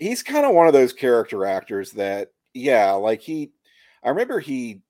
He's 0.00 0.22
kind 0.22 0.44
of 0.44 0.54
one 0.54 0.66
of 0.66 0.72
those 0.72 0.92
character 0.92 1.44
actors 1.44 1.92
that, 1.92 2.32
yeah, 2.52 2.92
like 2.92 3.20
he. 3.20 3.52
I 4.02 4.10
remember 4.10 4.40
he. 4.40 4.80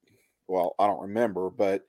Well, 0.49 0.75
I 0.79 0.87
don't 0.87 1.03
remember, 1.03 1.51
but 1.51 1.83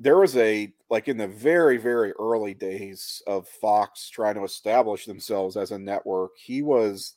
there 0.00 0.18
was 0.18 0.36
a 0.36 0.72
like 0.90 1.08
in 1.08 1.16
the 1.16 1.26
very 1.26 1.76
very 1.76 2.12
early 2.12 2.54
days 2.54 3.20
of 3.26 3.48
Fox 3.48 4.08
trying 4.08 4.36
to 4.36 4.44
establish 4.44 5.04
themselves 5.04 5.56
as 5.56 5.72
a 5.72 5.78
network, 5.78 6.32
he 6.36 6.62
was 6.62 7.14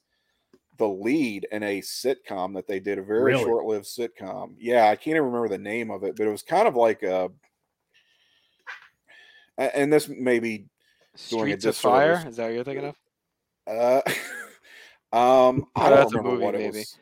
the 0.78 0.88
lead 0.88 1.48
in 1.52 1.62
a 1.62 1.82
sitcom 1.82 2.56
that 2.56 2.68
they 2.68 2.80
did 2.80 2.98
a 2.98 3.04
very 3.04 3.34
really? 3.34 3.44
short-lived 3.44 3.86
sitcom. 3.86 4.56
Yeah, 4.58 4.86
I 4.90 4.96
can't 4.96 5.16
even 5.16 5.26
remember 5.26 5.50
the 5.50 5.60
name 5.60 5.92
of 5.92 6.04
it, 6.04 6.16
but 6.16 6.26
it 6.26 6.32
was 6.32 6.42
kind 6.42 6.68
of 6.68 6.76
like 6.76 7.04
a 7.04 7.30
and 9.74 9.92
this 9.92 10.10
maybe 10.10 10.68
Streets 11.16 11.66
of 11.66 11.76
Fire. 11.76 12.24
Is 12.28 12.38
that 12.38 12.46
what 12.46 12.54
you're 12.54 12.64
thinking 12.64 12.86
of? 12.86 12.96
Uh, 13.68 14.02
um, 15.48 15.66
I 15.76 15.90
don't 15.90 16.14
remember 16.14 16.32
movie, 16.32 16.44
what 16.44 16.56
it 16.56 16.60
maybe. 16.60 16.80
was 16.80 16.98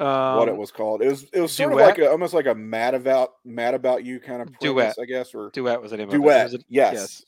um, 0.00 0.36
what 0.36 0.48
it 0.48 0.52
um, 0.52 0.56
was 0.56 0.70
called. 0.70 1.02
It 1.02 1.08
was 1.08 1.24
it 1.32 1.40
was 1.40 1.52
sort 1.52 1.72
duet? 1.72 1.82
of 1.82 1.88
like 1.88 1.98
a, 1.98 2.10
almost 2.10 2.34
like 2.34 2.46
a 2.46 2.54
mad 2.54 2.94
about 2.94 3.32
mad 3.44 3.74
about 3.74 4.04
you 4.04 4.18
kind 4.18 4.42
of 4.42 4.48
premise, 4.48 4.60
duet, 4.60 4.96
I 5.00 5.04
guess, 5.04 5.34
or 5.34 5.50
duet 5.50 5.80
was 5.80 5.90
the 5.90 5.98
name 5.98 6.08
duet. 6.08 6.46
of 6.46 6.54
it. 6.54 6.64
yes. 6.68 6.94
yes, 6.94 7.24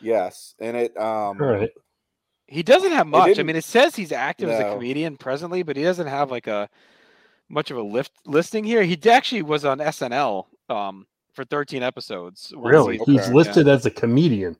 yes, 0.00 0.54
and 0.60 0.76
it. 0.76 0.96
um 0.96 1.40
All 1.40 1.48
right. 1.48 1.70
He 2.46 2.62
doesn't 2.62 2.92
have 2.92 3.06
much. 3.06 3.38
I 3.38 3.44
mean, 3.44 3.56
it 3.56 3.64
says 3.64 3.96
he's 3.96 4.12
active 4.12 4.48
no. 4.48 4.54
as 4.54 4.60
a 4.60 4.74
comedian 4.74 5.16
presently, 5.16 5.62
but 5.62 5.76
he 5.76 5.82
doesn't 5.82 6.06
have 6.06 6.30
like 6.30 6.46
a 6.46 6.68
much 7.48 7.70
of 7.70 7.78
a 7.78 7.82
lift 7.82 8.12
listing 8.26 8.62
here. 8.62 8.82
He 8.82 8.98
actually 9.08 9.42
was 9.42 9.64
on 9.64 9.78
SNL 9.78 10.44
um 10.68 11.06
for 11.32 11.44
13 11.44 11.82
episodes. 11.82 12.52
Really, 12.56 12.98
he's 13.06 13.20
okay. 13.20 13.32
listed 13.32 13.66
yeah. 13.66 13.72
as 13.72 13.86
a 13.86 13.90
comedian. 13.90 14.56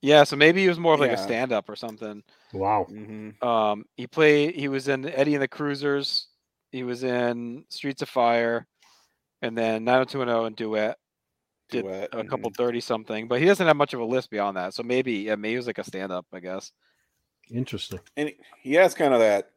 Yeah, 0.00 0.24
so 0.24 0.34
maybe 0.34 0.62
he 0.62 0.68
was 0.68 0.80
more 0.80 0.94
of 0.94 1.00
like 1.00 1.12
yeah. 1.12 1.20
a 1.20 1.22
stand 1.22 1.52
up 1.52 1.68
or 1.68 1.76
something. 1.76 2.22
Wow. 2.52 2.86
Mm-hmm. 2.90 3.46
Um, 3.46 3.84
he 3.96 4.06
played. 4.08 4.56
He 4.56 4.68
was 4.68 4.88
in 4.88 5.08
Eddie 5.08 5.34
and 5.34 5.42
the 5.42 5.48
Cruisers. 5.48 6.26
He 6.72 6.82
was 6.82 7.04
in 7.04 7.64
Streets 7.68 8.02
of 8.02 8.08
Fire, 8.08 8.66
and 9.42 9.56
then 9.56 9.84
90210 9.84 10.46
and 10.46 10.56
Duet. 10.56 10.98
Did 11.70 11.84
Duet. 11.84 12.08
a 12.12 12.24
couple 12.24 12.50
mm-hmm. 12.50 12.62
thirty 12.62 12.80
something, 12.80 13.28
but 13.28 13.40
he 13.40 13.46
doesn't 13.46 13.66
have 13.66 13.76
much 13.76 13.94
of 13.94 14.00
a 14.00 14.04
list 14.04 14.30
beyond 14.30 14.56
that. 14.56 14.74
So 14.74 14.82
maybe, 14.82 15.12
yeah, 15.14 15.36
maybe 15.36 15.52
he 15.52 15.56
was 15.56 15.66
like 15.66 15.78
a 15.78 15.84
stand 15.84 16.10
up, 16.10 16.26
I 16.32 16.40
guess. 16.40 16.72
Interesting. 17.50 18.00
And 18.16 18.32
he 18.60 18.74
has 18.74 18.94
kind 18.94 19.14
of 19.14 19.20
that 19.20 19.50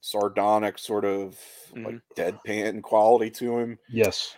sardonic 0.00 0.78
sort 0.78 1.04
of 1.04 1.38
mm-hmm. 1.74 1.84
like 1.84 2.00
deadpan 2.16 2.82
quality 2.82 3.30
to 3.30 3.58
him. 3.58 3.78
Yes. 3.88 4.34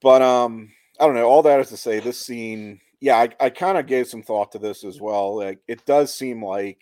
But 0.00 0.22
um, 0.22 0.70
I 1.00 1.06
don't 1.06 1.14
know. 1.14 1.28
All 1.28 1.42
that 1.42 1.60
is 1.60 1.68
to 1.68 1.76
say, 1.76 2.00
this 2.00 2.20
scene 2.20 2.80
yeah, 3.00 3.16
I, 3.16 3.28
I 3.40 3.50
kind 3.50 3.78
of 3.78 3.86
gave 3.86 4.08
some 4.08 4.22
thought 4.22 4.52
to 4.52 4.58
this 4.58 4.84
as 4.84 5.00
well. 5.00 5.36
Like 5.36 5.60
it 5.68 5.84
does 5.86 6.12
seem 6.12 6.44
like 6.44 6.80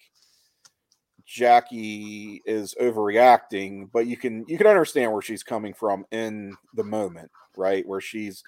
Jackie 1.27 2.43
is 2.47 2.75
overreacting, 2.81 3.91
but 3.93 4.07
you 4.07 4.17
can 4.17 4.45
you 4.49 4.57
can 4.57 4.67
understand 4.67 5.13
where 5.13 5.23
she's 5.23 5.43
coming 5.43 5.75
from 5.75 6.07
in 6.13 6.57
the 6.75 6.85
moment, 6.85 7.31
right? 7.57 7.87
Where 7.87 8.01
she's 8.01 8.43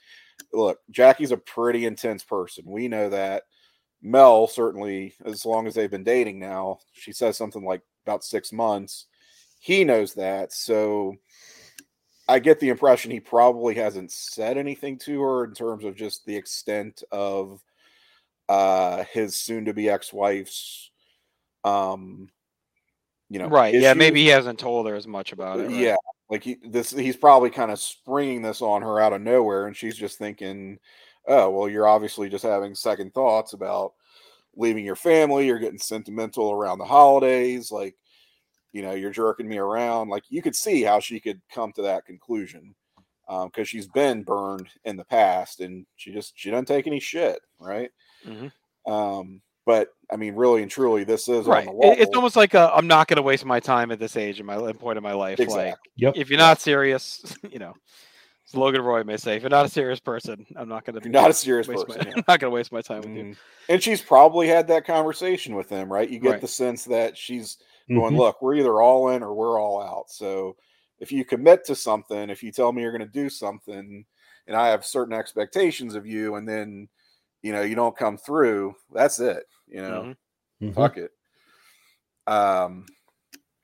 look, 0.53 0.79
Jackie's 0.91 1.33
a 1.33 1.37
pretty 1.37 1.85
intense 1.87 2.25
person. 2.25 2.65
We 2.67 2.89
know 2.89 3.11
that. 3.11 3.45
Mel 4.01 4.47
certainly, 4.47 5.13
as 5.25 5.45
long 5.45 5.67
as 5.67 5.75
they've 5.75 5.91
been 5.91 6.05
dating 6.05 6.39
now, 6.39 6.79
she 6.93 7.11
says 7.13 7.37
something 7.37 7.65
like 7.65 7.83
about 8.07 8.23
six 8.23 8.53
months. 8.53 9.07
He 9.59 9.83
knows 9.83 10.15
that, 10.15 10.53
so 10.53 11.17
I 12.29 12.39
get 12.39 12.61
the 12.61 12.69
impression 12.69 13.11
he 13.11 13.21
probably 13.21 13.75
hasn't 13.75 14.13
said 14.13 14.59
anything 14.59 14.99
to 14.99 15.21
her 15.23 15.45
in 15.45 15.55
terms 15.55 15.85
of 15.85 15.97
just 15.97 16.27
the 16.27 16.37
extent 16.37 17.03
of 17.11 17.63
uh 18.49 19.05
his 19.13 19.35
soon 19.35 19.67
to 19.67 19.75
be 19.75 19.91
ex-wife's 19.91 20.91
um 21.65 22.31
you 23.29 23.39
know 23.39 23.49
right 23.49 23.75
yeah 23.75 23.93
maybe 23.93 24.23
he 24.23 24.29
hasn't 24.29 24.59
told 24.59 24.87
her 24.87 24.95
as 24.95 25.07
much 25.07 25.33
about 25.33 25.61
it 25.61 25.65
right? 25.65 25.77
yeah 25.77 25.97
like 26.31 26.43
he 26.43 26.57
this 26.65 26.91
he's 26.91 27.17
probably 27.17 27.51
kind 27.51 27.71
of 27.71 27.79
springing 27.79 28.41
this 28.41 28.63
on 28.63 28.81
her 28.81 29.01
out 29.01 29.13
of 29.13 29.21
nowhere 29.21 29.67
and 29.67 29.77
she's 29.77 29.97
just 29.97 30.19
thinking 30.19 30.79
oh 31.27 31.51
well 31.51 31.69
you're 31.69 31.87
obviously 31.87 32.29
just 32.31 32.45
having 32.45 32.75
second 32.75 33.13
thoughts 33.13 33.53
about 33.53 33.93
leaving 34.57 34.85
your 34.85 34.97
family 34.97 35.47
you're 35.47 35.59
getting 35.59 35.79
sentimental 35.79 36.51
around 36.51 36.79
the 36.79 36.85
holidays 36.85 37.71
like 37.71 37.95
you 38.73 38.83
know, 38.83 38.93
you're 38.93 39.11
jerking 39.11 39.49
me 39.49 39.59
around. 39.59 40.09
Like 40.09 40.25
you 40.29 40.43
could 40.43 40.57
see 40.57 40.83
how 40.83 41.01
she 41.01 41.21
could 41.21 41.41
come 41.53 41.73
to 41.73 41.83
that 41.83 42.05
conclusion 42.07 42.75
because 43.27 43.47
um, 43.47 43.65
she's 43.65 43.87
been 43.89 44.23
burned 44.23 44.69
in 44.85 44.97
the 44.97 45.05
past 45.05 45.61
and 45.61 45.87
she 45.97 46.13
just 46.13 46.33
she 46.37 46.51
doesn't 46.51 46.67
take 46.67 46.87
any 46.87 47.01
shit, 47.01 47.41
right? 47.59 47.91
Mhm. 48.27 48.53
Um, 48.87 49.43
but 49.67 49.89
I 50.11 50.17
mean, 50.17 50.35
really 50.35 50.63
and 50.63 50.71
truly, 50.71 51.05
this 51.05 51.29
is 51.29 51.47
Right. 51.47 51.69
on 51.69 51.77
the 51.79 52.01
It's 52.01 52.17
almost 52.17 52.37
like 52.37 52.55
a, 52.55 52.71
I'm 52.75 52.87
not 52.87 53.07
going 53.07 53.17
to 53.17 53.23
waste 53.23 53.45
my 53.45 53.61
time 53.61 53.91
at 53.91 53.99
this 53.99 54.17
age 54.17 54.41
in 54.41 54.47
my 54.47 54.73
point 54.73 54.97
in 54.97 55.03
my 55.03 55.13
life. 55.13 55.39
Like, 55.39 55.49
exactly. 55.49 55.93
Yep. 55.97 56.15
if 56.17 56.31
you're 56.31 56.39
not 56.39 56.59
serious, 56.61 57.23
you 57.51 57.59
know, 57.59 57.75
as 58.49 58.55
Logan 58.55 58.81
Roy 58.81 59.05
may 59.05 59.19
say, 59.19 59.37
if 59.37 59.43
you're 59.43 59.51
not 59.51 59.67
a 59.67 59.69
serious 59.69 60.01
person, 60.01 60.47
I'm 60.57 60.71
not 60.71 60.87
going 60.87 60.99
to. 60.99 61.05
you're 61.05 61.13
not 61.13 61.29
a 61.29 61.35
serious 61.35 61.69
waste 61.69 61.87
person, 61.87 62.05
my, 62.05 62.09
yeah. 62.09 62.15
I'm 62.17 62.25
not 62.27 62.41
going 62.41 62.51
to 62.51 62.55
waste 62.55 62.73
my 62.73 62.81
time 62.81 63.01
with 63.03 63.11
you. 63.11 63.25
Mhm. 63.25 63.37
And 63.69 63.83
she's 63.83 64.01
probably 64.01 64.49
had 64.49 64.69
that 64.69 64.87
conversation 64.87 65.55
with 65.55 65.69
him, 65.69 65.93
right? 65.93 66.09
You 66.09 66.19
get 66.19 66.31
Right. 66.31 66.41
the 66.41 66.49
sense 66.49 66.85
that 66.85 67.19
she's 67.19 67.59
going, 67.93 68.15
Mhm. 68.15 68.19
look, 68.19 68.43
we're 68.43 68.55
either 68.55 68.81
all 68.81 69.11
in 69.11 69.23
or 69.23 69.35
we're 69.35 69.61
all 69.61 69.83
out. 69.83 70.11
So 70.11 70.57
if 71.01 71.13
you 71.13 71.25
commit 71.25 71.65
to 71.67 71.75
something, 71.77 72.31
if 72.31 72.43
you 72.43 72.53
tell 72.53 72.73
me 72.73 72.83
you're 72.83 72.93
going 72.97 73.01
to 73.01 73.07
do 73.07 73.29
something, 73.31 74.05
and 74.47 74.57
I 74.57 74.69
have 74.69 74.85
certain 74.85 75.15
expectations 75.15 75.95
of 75.95 76.07
you, 76.07 76.37
and 76.37 76.49
then 76.49 76.89
you 77.43 77.53
know 77.53 77.63
you 77.63 77.75
don't 77.75 77.97
come 77.97 78.17
through, 78.19 78.75
that's 78.93 79.21
it. 79.21 79.45
You 79.67 79.83
know, 79.83 80.17
Mhm. 80.61 80.71
Mhm. 80.71 80.75
fuck 80.75 80.97
it. 80.97 81.13
Um. 82.27 82.87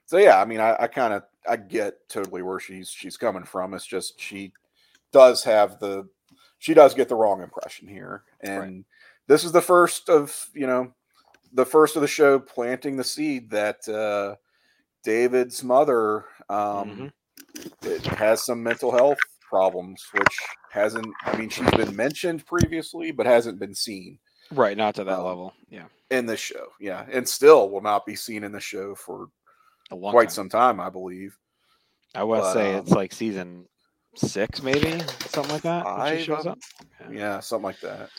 So 0.06 0.18
yeah, 0.18 0.40
I 0.40 0.44
mean, 0.44 0.60
I, 0.60 0.76
I 0.80 0.86
kind 0.86 1.14
of 1.14 1.24
I 1.48 1.56
get 1.56 2.08
totally 2.08 2.42
where 2.42 2.60
she's 2.60 2.90
she's 2.90 3.16
coming 3.16 3.44
from. 3.44 3.74
It's 3.74 3.86
just 3.86 4.20
she 4.20 4.52
does 5.12 5.44
have 5.44 5.78
the 5.80 6.08
she 6.58 6.74
does 6.74 6.94
get 6.94 7.08
the 7.08 7.16
wrong 7.16 7.42
impression 7.42 7.88
here, 7.88 8.22
and 8.40 8.84
this 9.26 9.44
is 9.44 9.52
the 9.52 9.62
first 9.62 10.08
of 10.08 10.48
you 10.54 10.66
know 10.66 10.92
the 11.54 11.64
first 11.64 11.96
of 11.96 12.02
the 12.02 12.08
show 12.08 12.38
planting 12.38 12.96
the 12.96 13.04
seed 13.04 13.48
that 13.50 13.88
uh, 13.88 14.36
David's 15.04 15.62
mother 15.64 16.26
um, 16.48 17.12
it 17.82 18.04
has 18.06 18.44
some 18.44 18.62
mental 18.62 18.90
health 18.90 19.18
problems, 19.48 20.04
which 20.12 20.36
hasn't. 20.70 21.06
I 21.24 21.36
mean, 21.36 21.48
she's 21.48 21.70
been 21.70 21.94
mentioned 21.94 22.44
previously, 22.46 23.12
but 23.12 23.26
hasn't 23.26 23.58
been 23.58 23.74
seen 23.74 24.18
Right. 24.50 24.76
Not 24.76 24.94
to 24.96 25.04
that 25.04 25.18
Um, 25.18 25.24
level. 25.24 25.54
Yeah. 25.70 25.86
in 26.10 26.26
this 26.26 26.38
show. 26.40 26.66
Yeah, 26.78 27.06
and 27.10 27.26
still 27.28 27.70
will 27.70 27.80
not 27.80 28.04
be 28.04 28.14
seen 28.14 28.44
in 28.44 28.52
the 28.52 28.60
show 28.60 28.94
for 28.94 29.28
A 29.90 29.94
long 29.96 30.12
quite 30.12 30.28
time. 30.28 30.34
some 30.34 30.48
time, 30.50 30.80
I 30.80 30.90
believe. 30.90 31.36
I 32.14 32.24
but, 32.24 32.52
say 32.52 32.74
um, 32.74 32.80
it's 32.80 32.90
like 32.92 33.12
season 33.12 33.66
six, 34.14 34.62
maybe 34.62 35.00
something 35.26 35.52
like 35.52 35.62
that. 35.62 35.84
Five, 35.84 36.20
shows 36.20 36.46
um, 36.46 36.52
up. 36.52 36.58
Yeah, 37.10 37.40
something 37.40 37.64
like 37.64 37.80
that. 37.80 38.10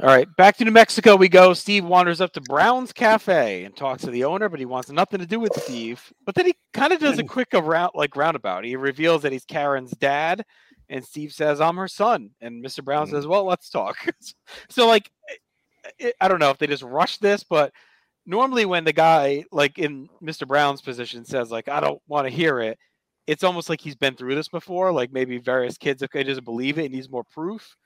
All 0.00 0.06
right, 0.06 0.26
back 0.36 0.56
to 0.56 0.64
New 0.64 0.72
Mexico 0.72 1.14
we 1.14 1.28
go. 1.28 1.54
Steve 1.54 1.84
wanders 1.84 2.20
up 2.20 2.32
to 2.32 2.40
Brown's 2.40 2.92
Cafe 2.92 3.64
and 3.64 3.76
talks 3.76 4.02
to 4.02 4.10
the 4.10 4.24
owner, 4.24 4.48
but 4.48 4.58
he 4.58 4.66
wants 4.66 4.90
nothing 4.90 5.20
to 5.20 5.26
do 5.26 5.38
with 5.38 5.54
Steve. 5.62 6.12
But 6.26 6.34
then 6.34 6.46
he 6.46 6.54
kind 6.72 6.92
of 6.92 6.98
does 7.00 7.18
a 7.18 7.22
quick 7.28 7.48
around 7.54 7.92
like 7.94 8.16
roundabout. 8.16 8.64
He 8.64 8.74
reveals 8.76 9.22
that 9.22 9.30
he's 9.32 9.44
Karen's 9.44 9.92
dad, 9.92 10.44
and 10.88 11.04
Steve 11.04 11.32
says, 11.32 11.60
"I'm 11.60 11.76
her 11.76 11.86
son." 11.88 12.30
And 12.40 12.62
Mr. 12.64 12.84
Brown 12.84 13.06
Mhm. 13.06 13.10
says, 13.12 13.26
"Well, 13.28 13.44
let's 13.44 13.70
talk." 13.70 13.96
so 14.68 14.88
like, 14.88 15.10
I- 16.00 16.12
I 16.20 16.26
don't 16.28 16.40
know 16.40 16.50
if 16.50 16.58
they 16.58 16.66
just 16.66 16.82
rushed 16.82 17.22
this, 17.22 17.44
but 17.44 17.72
normally 18.26 18.64
when 18.64 18.84
the 18.84 18.92
guy 18.92 19.44
like 19.52 19.78
in 19.78 20.08
Mr. 20.22 20.46
Brown's 20.46 20.82
position 20.82 21.24
says 21.24 21.52
like, 21.52 21.68
"I 21.68 21.78
don't 21.78 22.02
want 22.08 22.26
to 22.26 22.34
hear 22.34 22.58
it," 22.58 22.78
it's 23.28 23.44
almost 23.44 23.68
like 23.68 23.80
he's 23.80 23.94
been 23.94 24.16
through 24.16 24.34
this 24.34 24.48
before. 24.48 24.90
Like 24.92 25.12
maybe 25.12 25.38
various 25.38 25.78
kids, 25.78 26.02
okay, 26.02 26.24
doesn't 26.24 26.44
believe 26.44 26.78
it, 26.78 26.86
and 26.86 26.94
needs 26.94 27.08
more 27.08 27.24
proof. 27.24 27.76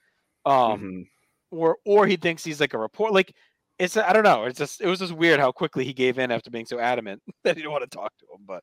Um, 0.47 0.81
Mhm. 0.81 1.09
Or 1.51 1.77
or 1.85 2.07
he 2.07 2.17
thinks 2.17 2.45
he's 2.45 2.61
like 2.61 2.75
a 2.75 2.79
report. 2.79 3.13
Like 3.13 3.35
it's 3.79 3.97
I 3.97 4.13
don't 4.13 4.25
know. 4.25 4.45
It's 4.45 4.59
just 4.59 4.81
it 4.81 4.87
was 4.87 4.99
just 4.99 5.13
weird 5.13 5.41
how 5.41 5.53
quickly 5.53 5.85
he 5.85 5.93
gave 5.93 6.19
in 6.19 6.31
after 6.31 6.51
being 6.51 6.67
so 6.67 6.79
adamant 6.79 7.23
that 7.45 7.57
he 7.57 7.63
didn't 7.63 7.73
want 7.73 7.89
to 7.89 7.97
talk 7.97 8.13
to 8.19 8.27
him. 8.27 8.45
But 8.47 8.63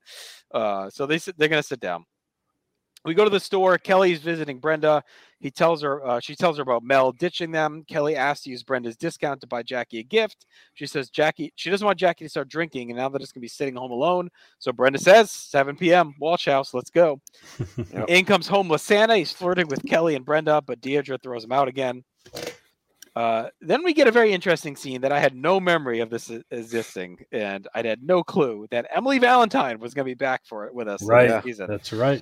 uh, 0.58 0.90
so 0.90 1.06
they 1.06 1.18
sit, 1.18 1.38
they're 1.38 1.50
gonna 1.50 1.64
sit 1.64 1.80
down. 1.80 2.06
We 3.06 3.14
go 3.14 3.24
to 3.24 3.30
the 3.30 3.40
store. 3.40 3.78
Kelly's 3.78 4.20
visiting 4.20 4.58
Brenda. 4.60 5.04
He 5.40 5.52
tells 5.52 5.84
her 5.84 6.06
uh, 6.06 6.20
she 6.20 6.36
tells 6.36 6.58
her 6.58 6.64
about 6.64 6.84
Mel 6.84 7.12
ditching 7.12 7.52
them. 7.52 7.84
Kelly 7.88 8.16
asks 8.16 8.44
to 8.44 8.50
use 8.50 8.64
Brenda's 8.64 8.98
discount 8.98 9.40
to 9.42 9.48
buy 9.48 9.62
Jackie 9.62 10.00
a 10.00 10.04
gift. 10.04 10.48
She 10.74 10.88
says 10.88 11.10
Jackie 11.10 11.54
she 11.56 11.70
doesn't 11.70 11.86
want 11.86 12.00
Jackie 12.00 12.26
to 12.26 12.30
start 12.30 12.50
drinking, 12.50 12.90
and 12.90 12.98
now 12.98 13.08
that 13.10 13.22
it's 13.22 13.32
gonna 13.32 13.42
be 13.42 13.48
sitting 13.48 13.76
home 13.76 13.92
alone. 13.92 14.30
So 14.58 14.74
Brenda 14.74 15.00
says 15.00 15.32
7 15.32 15.78
p.m. 15.78 16.16
Walsh 16.20 16.48
House. 16.48 16.74
Let's 16.74 16.90
go. 16.90 17.22
Yep. 17.94 18.10
In 18.10 18.26
comes 18.26 18.48
homeless 18.48 18.84
Santa. 18.84 19.16
He's 19.16 19.32
flirting 19.32 19.68
with 19.68 19.86
Kelly 19.86 20.16
and 20.16 20.26
Brenda, 20.26 20.62
but 20.62 20.82
Deidre 20.82 21.22
throws 21.22 21.46
him 21.46 21.52
out 21.52 21.68
again. 21.68 22.04
Uh, 23.16 23.48
then 23.62 23.84
we 23.84 23.94
get 23.94 24.08
a 24.08 24.12
very 24.12 24.34
interesting 24.34 24.76
scene 24.76 25.00
that 25.02 25.12
I 25.14 25.20
had 25.20 25.34
no 25.36 25.60
memory 25.60 26.02
of 26.02 26.10
this 26.10 26.30
existing, 26.52 27.20
and 27.32 27.66
I 27.74 27.82
had 27.82 28.04
no 28.04 28.24
clue 28.24 28.68
that 28.72 28.88
Emily 28.94 29.20
Valentine 29.20 29.80
was 29.80 29.94
going 29.94 30.06
to 30.06 30.10
be 30.10 30.16
back 30.16 30.42
for 30.46 30.66
it 30.66 30.74
with 30.76 30.88
us. 30.90 31.02
in 31.02 31.08
this 31.08 31.10
Right. 31.32 31.44
season. 31.44 31.68
That's 31.70 31.94
right. 31.94 32.22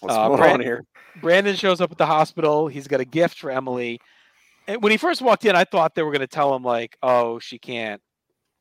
What's 0.00 0.14
Uh, 0.16 0.28
going 0.28 0.38
Brand- 0.40 0.54
on 0.54 0.60
here? 0.60 0.84
Brandon 1.20 1.54
shows 1.56 1.82
up 1.82 1.92
at 1.92 1.98
the 1.98 2.06
hospital. 2.06 2.68
He's 2.68 2.88
got 2.88 3.00
a 3.00 3.04
gift 3.04 3.38
for 3.38 3.50
Emily. 3.50 4.00
And 4.66 4.82
when 4.82 4.92
he 4.92 4.96
first 4.96 5.20
walked 5.20 5.44
in, 5.44 5.54
I 5.54 5.64
thought 5.64 5.94
they 5.94 6.02
were 6.02 6.10
going 6.12 6.20
to 6.20 6.26
tell 6.26 6.54
him 6.54 6.62
like, 6.62 6.96
"Oh, 7.02 7.38
she 7.38 7.58
can't 7.58 8.00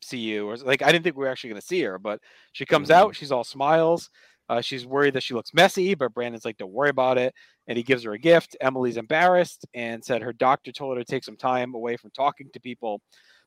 see 0.02 0.18
you," 0.18 0.50
or 0.50 0.58
like 0.58 0.82
I 0.82 0.92
didn't 0.92 1.04
think 1.04 1.16
we 1.16 1.24
were 1.24 1.30
actually 1.30 1.52
going 1.52 1.62
to 1.62 1.68
see 1.68 1.82
her. 1.84 1.98
But 1.98 2.20
she 2.52 2.66
comes 2.66 2.90
Mhm. 2.90 2.94
out. 2.96 3.16
She's 3.16 3.32
all 3.32 3.44
smiles. 3.46 4.10
Uh, 4.50 4.60
she's 4.62 4.86
worried 4.86 5.14
that 5.14 5.22
she 5.24 5.34
looks 5.36 5.54
messy, 5.54 5.94
but 5.94 6.14
Brandon's 6.14 6.44
like, 6.44 6.58
"Don't 6.58 6.72
worry 6.74 6.90
about 6.90 7.18
it." 7.20 7.34
And 7.70 7.78
he 7.78 7.84
gives 7.84 8.04
her 8.04 8.12
a 8.12 8.20
gift. 8.20 8.58
Emily's 8.60 8.98
embarrassed 8.98 9.66
and 9.74 10.04
said 10.04 10.22
her 10.22 10.34
doctor 10.34 10.74
told 10.74 10.98
her 10.98 11.04
to 11.04 11.10
take 11.10 11.24
some 11.24 11.38
time 11.38 11.74
away 11.74 11.96
from 11.96 12.12
talking 12.12 12.50
to 12.52 12.60
people, 12.60 13.02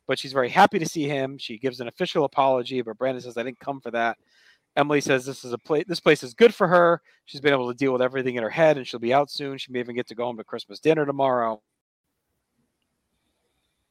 but 0.06 0.18
she's 0.18 0.32
very 0.32 0.48
happy 0.48 0.78
to 0.78 0.88
see 0.88 1.06
him. 1.06 1.36
She 1.36 1.58
gives 1.58 1.80
an 1.80 1.88
official 1.88 2.24
apology, 2.24 2.80
but 2.80 2.96
Brandon 2.96 3.20
says, 3.20 3.36
"I 3.36 3.42
didn't 3.42 3.60
come 3.60 3.80
for 3.80 3.90
that." 3.90 4.16
Emily 4.76 5.02
says 5.02 5.26
this 5.26 5.44
is 5.44 5.52
a 5.52 5.58
place. 5.58 5.84
This 5.86 6.00
place 6.00 6.22
is 6.22 6.32
good 6.32 6.54
for 6.54 6.66
her. 6.68 7.02
She's 7.26 7.40
been 7.42 7.52
able 7.52 7.70
to 7.70 7.76
deal 7.76 7.92
with 7.92 8.00
everything 8.00 8.36
in 8.36 8.42
her 8.42 8.50
head, 8.50 8.78
and 8.78 8.86
she'll 8.86 9.00
be 9.00 9.12
out 9.12 9.30
soon. 9.30 9.58
She 9.58 9.70
may 9.70 9.80
even 9.80 9.94
get 9.94 10.06
to 10.08 10.14
go 10.14 10.24
home 10.24 10.38
to 10.38 10.44
Christmas 10.44 10.80
dinner 10.80 11.04
tomorrow. 11.04 11.60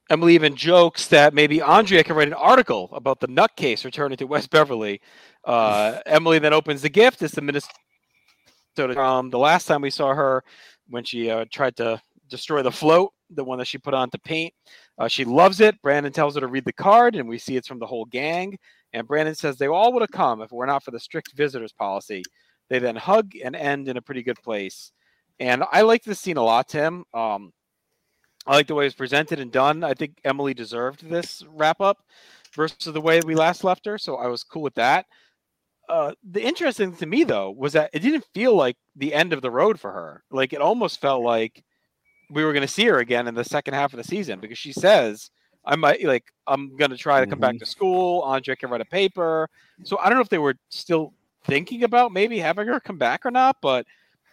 Emily 0.10 0.36
even 0.36 0.56
jokes 0.56 1.08
that 1.08 1.34
maybe 1.34 1.62
Andrea 1.62 2.04
can 2.04 2.18
write 2.18 2.28
an 2.28 2.34
article 2.34 2.90
about 2.92 3.22
the 3.22 3.30
nutcase 3.30 3.86
returning 3.86 4.18
to 4.18 4.28
West 4.28 4.50
Beverly. 4.50 5.00
Uh, 5.46 6.00
Emily 6.06 6.38
then 6.38 6.52
opens 6.52 6.82
the 6.82 6.90
gift. 6.90 7.22
It's 7.22 7.36
the 7.36 7.42
Minnesota. 8.78 9.02
Um, 9.02 9.30
the 9.30 9.40
last 9.40 9.66
time 9.66 9.82
we 9.82 9.90
saw 9.90 10.14
her, 10.14 10.44
when 10.90 11.04
she 11.04 11.30
uh, 11.30 11.46
tried 11.52 11.76
to 11.78 12.02
destroy 12.30 12.62
the 12.62 12.72
float, 12.72 13.12
the 13.30 13.44
one 13.44 13.58
that 13.60 13.68
she 13.68 13.78
put 13.78 13.94
on 13.94 14.10
to 14.10 14.20
paint, 14.20 14.54
uh, 14.98 15.08
she 15.08 15.26
loves 15.26 15.62
it. 15.62 15.82
Brandon 15.82 16.12
tells 16.12 16.36
her 16.36 16.42
to 16.42 16.48
read 16.48 16.66
the 16.66 16.74
card, 16.74 17.16
and 17.16 17.28
we 17.28 17.38
see 17.38 17.56
it's 17.56 17.68
from 17.68 17.80
the 17.80 17.88
whole 17.88 18.06
gang. 18.06 18.58
And 18.94 19.08
Brandon 19.08 19.36
says 19.36 19.58
they 19.58 19.68
all 19.68 19.94
would 19.94 20.02
have 20.02 20.12
come 20.12 20.42
if 20.42 20.52
it 20.52 20.56
were 20.56 20.66
not 20.66 20.84
for 20.84 20.92
the 20.92 21.00
strict 21.00 21.34
visitors 21.34 21.72
policy. 21.72 22.24
They 22.70 22.80
then 22.80 22.96
hug 22.96 23.34
and 23.44 23.56
end 23.56 23.88
in 23.88 23.98
a 23.98 24.02
pretty 24.02 24.24
good 24.24 24.42
place. 24.42 24.92
And 25.40 25.64
I 25.72 25.82
like 25.82 26.04
this 26.04 26.20
scene 26.20 26.38
a 26.38 26.44
lot, 26.44 26.68
Tim. 26.68 27.04
Um, 27.14 27.52
I 28.46 28.56
like 28.56 28.68
the 28.68 28.76
way 28.76 28.86
it 28.86 28.88
was 28.88 28.96
presented 28.96 29.40
and 29.40 29.52
done. 29.52 29.84
I 29.84 29.94
think 29.94 30.20
Emily 30.24 30.54
deserved 30.54 31.08
this 31.08 31.44
wrap 31.54 31.80
up 31.80 32.00
versus 32.54 32.94
the 32.94 33.02
way 33.02 33.22
we 33.22 33.36
last 33.36 33.64
left 33.64 33.86
her. 33.86 33.98
So 33.98 34.18
I 34.18 34.28
was 34.28 34.44
cool 34.44 34.62
with 34.62 34.76
that. 34.76 35.06
Uh, 35.92 36.14
the 36.24 36.42
interesting 36.42 36.92
thing 36.92 37.00
to 37.00 37.06
me 37.06 37.26
though 37.26 37.52
was 37.52 37.74
that 37.74 37.90
it 37.92 38.00
didn't 38.00 38.26
feel 38.34 38.56
like 38.56 38.78
the 38.96 39.14
end 39.14 39.34
of 39.34 39.42
the 39.42 39.52
road 39.52 39.78
for 39.78 39.92
her. 39.92 40.24
Like 40.32 40.54
it 40.54 40.62
almost 40.62 41.02
felt 41.02 41.22
like 41.22 41.62
we 42.30 42.46
were 42.46 42.54
going 42.54 42.66
to 42.66 42.74
see 42.74 42.86
her 42.86 43.00
again 43.00 43.28
in 43.28 43.36
the 43.36 43.44
second 43.44 43.74
half 43.74 43.92
of 43.92 43.98
the 43.98 44.06
season 44.06 44.40
because 44.40 44.58
she 44.58 44.72
says, 44.72 45.30
"I 45.66 45.76
might 45.76 46.02
like 46.02 46.32
I'm 46.48 46.78
going 46.78 46.92
to 46.92 46.98
try 46.98 47.20
to 47.20 47.28
come 47.28 47.40
back 47.40 47.58
to 47.60 47.66
school. 47.66 48.22
Andre 48.22 48.56
can 48.56 48.70
write 48.70 48.80
a 48.80 48.86
paper." 48.86 49.50
So 49.84 49.98
I 50.00 50.08
don't 50.08 50.18
know 50.18 50.22
if 50.22 50.30
they 50.30 50.38
were 50.38 50.56
still 50.70 51.14
thinking 51.44 51.84
about 51.84 52.14
maybe 52.14 52.40
having 52.40 52.68
her 52.68 52.80
come 52.80 52.98
back 52.98 53.26
or 53.26 53.32
not, 53.32 53.58
but 53.62 53.86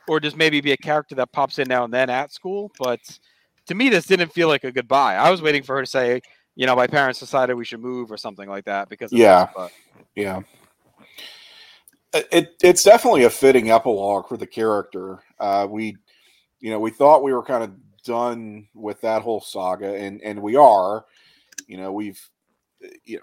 or 0.07 0.21
just 0.21 0.37
maybe 0.37 0.61
be 0.61 0.71
a 0.71 0.77
character 0.77 1.17
that 1.17 1.33
pops 1.33 1.59
in 1.59 1.67
now 1.67 1.83
and 1.83 1.93
then 1.93 2.09
at 2.09 2.33
school. 2.33 2.71
But 2.79 3.01
to 3.67 3.75
me, 3.75 3.89
this 3.89 4.07
didn't 4.07 4.33
feel 4.33 4.47
like 4.47 4.63
a 4.63 4.71
goodbye. 4.71 5.17
I 5.17 5.29
was 5.29 5.43
waiting 5.43 5.65
for 5.65 5.75
her 5.75 5.83
to 5.83 5.91
say, 5.91 6.23
you 6.55 6.67
know, 6.67 6.77
my 6.77 6.87
parents 6.87 7.19
decided 7.19 7.55
we 7.55 7.65
should 7.65 7.81
move 7.81 8.13
or 8.13 8.17
something 8.17 8.49
like 8.49 8.67
that 8.67 8.89
because 8.89 9.13
Yeah. 9.13 9.47
this, 9.47 9.55
but 9.57 9.73
Yeah. 10.15 10.43
It, 12.19 12.29
it 12.33 12.55
it's 12.63 12.83
definitely 12.83 13.25
a 13.25 13.31
fitting 13.31 13.71
epilogue 13.71 14.29
for 14.29 14.37
the 14.37 14.47
character. 14.47 15.23
Uh, 15.39 15.67
we, 15.71 15.97
you 16.61 16.71
know, 16.71 16.81
we 16.81 16.91
thought 16.91 17.23
we 17.23 17.33
were 17.33 17.43
kind 17.43 17.65
of 17.65 17.73
done 18.05 18.69
with 18.75 19.01
that 19.03 19.23
whole 19.23 19.41
saga, 19.41 19.95
and 19.95 20.21
and 20.23 20.41
we 20.43 20.57
are. 20.57 21.05
You 21.67 21.77
know, 21.77 21.93
we've 21.93 22.21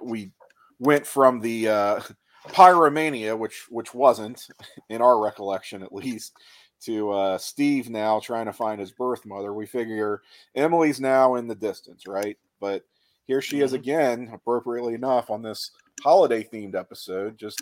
we 0.02 0.32
went 0.80 1.06
from 1.08 1.40
the 1.40 1.68
uh, 1.70 2.02
pyromania, 2.50 3.38
which 3.38 3.66
which 3.70 3.94
wasn't 3.94 4.48
in 4.90 5.02
our 5.02 5.22
recollection 5.22 5.82
at 5.84 5.94
least, 5.94 6.34
to 6.82 7.12
uh, 7.12 7.38
Steve 7.38 7.90
now 7.90 8.20
trying 8.20 8.46
to 8.46 8.54
find 8.54 8.80
his 8.80 8.92
birth 8.92 9.26
mother. 9.26 9.54
We 9.54 9.66
figure 9.66 10.22
Emily's 10.56 11.00
now 11.02 11.36
in 11.36 11.48
the 11.48 11.56
distance, 11.56 12.08
right? 12.08 12.38
But 12.60 12.84
here 13.26 13.42
she 13.42 13.62
is 13.62 13.72
Mhm. 13.72 13.76
again, 13.76 14.30
appropriately 14.34 14.94
enough, 14.94 15.30
on 15.30 15.42
this 15.42 15.72
holiday 16.04 16.44
themed 16.44 16.76
episode. 16.76 17.38
Just 17.38 17.62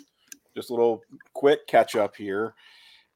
just 0.54 0.70
a 0.70 0.72
little 0.72 1.02
quick 1.32 1.66
catch 1.66 1.96
up 1.96 2.16
here. 2.16 2.54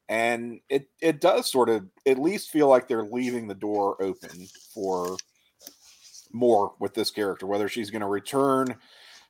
And 0.07 0.59
it 0.69 0.87
it 1.01 1.21
does 1.21 1.51
sort 1.51 1.69
of 1.69 1.85
at 2.05 2.17
least 2.17 2.49
feel 2.49 2.67
like 2.67 2.87
they're 2.87 3.03
leaving 3.03 3.47
the 3.47 3.55
door 3.55 4.01
open 4.01 4.47
for 4.73 5.17
more 6.31 6.73
with 6.79 6.93
this 6.93 7.11
character, 7.11 7.45
whether 7.45 7.67
she's 7.67 7.91
going 7.91 8.01
to 8.01 8.07
return 8.07 8.75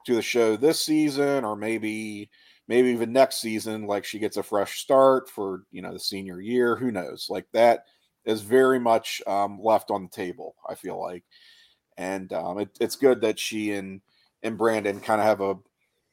to 0.06 0.16
the 0.16 0.22
show 0.22 0.56
this 0.56 0.82
season 0.82 1.44
or 1.44 1.56
maybe 1.56 2.30
maybe 2.68 2.90
even 2.90 3.12
next 3.12 3.42
season 3.42 3.86
like 3.86 4.06
she 4.06 4.20
gets 4.20 4.38
a 4.38 4.44
fresh 4.44 4.80
start 4.80 5.30
for 5.30 5.64
you 5.72 5.82
know 5.82 5.92
the 5.92 6.00
senior 6.00 6.40
year 6.40 6.78
who 6.78 6.92
knows 6.92 7.28
like 7.30 7.46
that 7.52 7.84
is 8.26 8.42
very 8.42 8.80
much 8.80 9.22
um, 9.28 9.60
left 9.62 9.92
on 9.92 10.04
the 10.04 10.10
table 10.10 10.56
i 10.70 10.74
feel 10.74 11.00
like 11.02 11.24
and 12.00 12.32
um, 12.32 12.60
it, 12.60 12.70
it's 12.80 12.96
good 12.96 13.22
that 13.22 13.38
she 13.38 13.74
and 13.74 14.02
and 14.42 14.58
Brandon 14.58 15.02
kind 15.02 15.20
of 15.20 15.28
have 15.28 15.42
a 15.42 15.56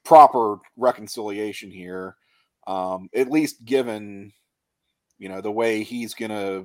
proper 0.07 0.59
reconciliation 0.76 1.70
here. 1.70 2.16
Um, 2.66 3.11
at 3.14 3.30
least 3.30 3.64
given, 3.64 4.32
you 5.18 5.28
know, 5.28 5.40
the 5.40 5.52
way 5.52 5.82
he's 5.82 6.14
gonna, 6.14 6.64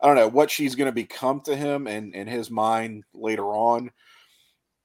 I 0.00 0.06
don't 0.06 0.16
know 0.16 0.28
what 0.28 0.50
she's 0.50 0.74
gonna 0.74 0.92
become 0.92 1.40
to 1.42 1.56
him 1.56 1.86
and 1.86 2.14
in 2.14 2.28
his 2.28 2.50
mind 2.50 3.04
later 3.12 3.46
on. 3.46 3.90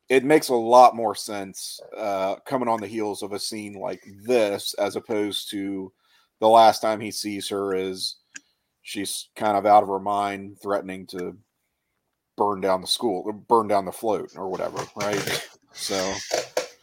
It 0.10 0.24
makes 0.24 0.50
a 0.50 0.56
lot 0.56 0.96
more 0.96 1.14
sense 1.14 1.80
uh, 1.96 2.38
coming 2.48 2.68
on 2.68 2.82
the 2.82 2.88
heels 2.88 3.22
of 3.22 3.34
a 3.34 3.40
scene 3.40 3.74
like 3.74 4.02
this, 4.26 4.74
as 4.76 4.96
opposed 4.96 5.52
to 5.52 5.94
the 6.40 6.48
last 6.48 6.80
time 6.80 7.00
he 7.00 7.12
sees 7.12 7.48
her 7.50 7.76
is 7.76 8.16
she's 8.82 9.30
kind 9.36 9.56
of 9.56 9.68
out 9.68 9.84
of 9.84 9.90
her 9.90 10.00
mind, 10.00 10.58
threatening 10.62 11.06
to 11.08 11.38
burn 12.38 12.60
down 12.60 12.82
the 12.82 12.88
school, 12.88 13.32
burn 13.48 13.68
down 13.68 13.86
the 13.86 13.92
float, 13.92 14.32
or 14.36 14.50
whatever, 14.50 14.84
right? 14.96 15.48
So 15.74 16.14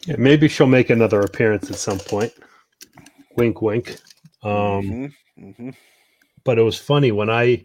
Yeah, 0.06 0.16
maybe 0.18 0.48
she'll 0.48 0.66
make 0.66 0.90
another 0.90 1.20
appearance 1.20 1.70
at 1.70 1.76
some 1.76 1.98
point. 1.98 2.32
Wink, 3.36 3.60
wink. 3.60 3.96
Um, 4.42 4.52
mhm, 4.52 5.12
mhm. 5.38 5.74
but 6.44 6.58
it 6.58 6.62
was 6.62 6.78
funny 6.78 7.10
when 7.12 7.28
I 7.28 7.64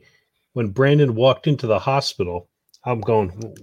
when 0.54 0.70
Brandon 0.70 1.16
walked 1.16 1.48
into 1.48 1.68
the 1.68 1.80
hospital. 1.80 2.50
I'm 2.84 3.00
going, 3.00 3.56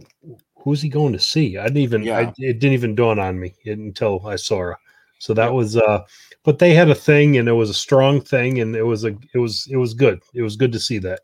who's 0.56 0.80
he 0.80 0.88
going 0.88 1.12
to 1.12 1.18
see? 1.18 1.58
I 1.58 1.64
didn't 1.64 1.78
even. 1.78 2.08
I, 2.08 2.32
it 2.38 2.60
didn't 2.60 2.74
even 2.74 2.94
dawn 2.94 3.18
on 3.18 3.38
me 3.40 3.54
until 3.64 4.24
I 4.26 4.36
saw 4.36 4.58
her. 4.58 4.78
So 5.18 5.34
that 5.34 5.52
was. 5.52 5.76
uh 5.76 6.04
But 6.44 6.60
they 6.60 6.72
had 6.72 6.88
a 6.88 6.94
thing, 6.94 7.36
and 7.36 7.48
it 7.48 7.52
was 7.52 7.70
a 7.70 7.74
strong 7.74 8.20
thing, 8.20 8.60
and 8.60 8.76
it 8.76 8.84
was 8.84 9.04
a. 9.04 9.16
It 9.34 9.38
was. 9.38 9.66
It 9.70 9.76
was 9.76 9.92
good. 9.92 10.22
It 10.34 10.42
was 10.42 10.56
good 10.56 10.70
to 10.72 10.78
see 10.78 10.98
that. 10.98 11.20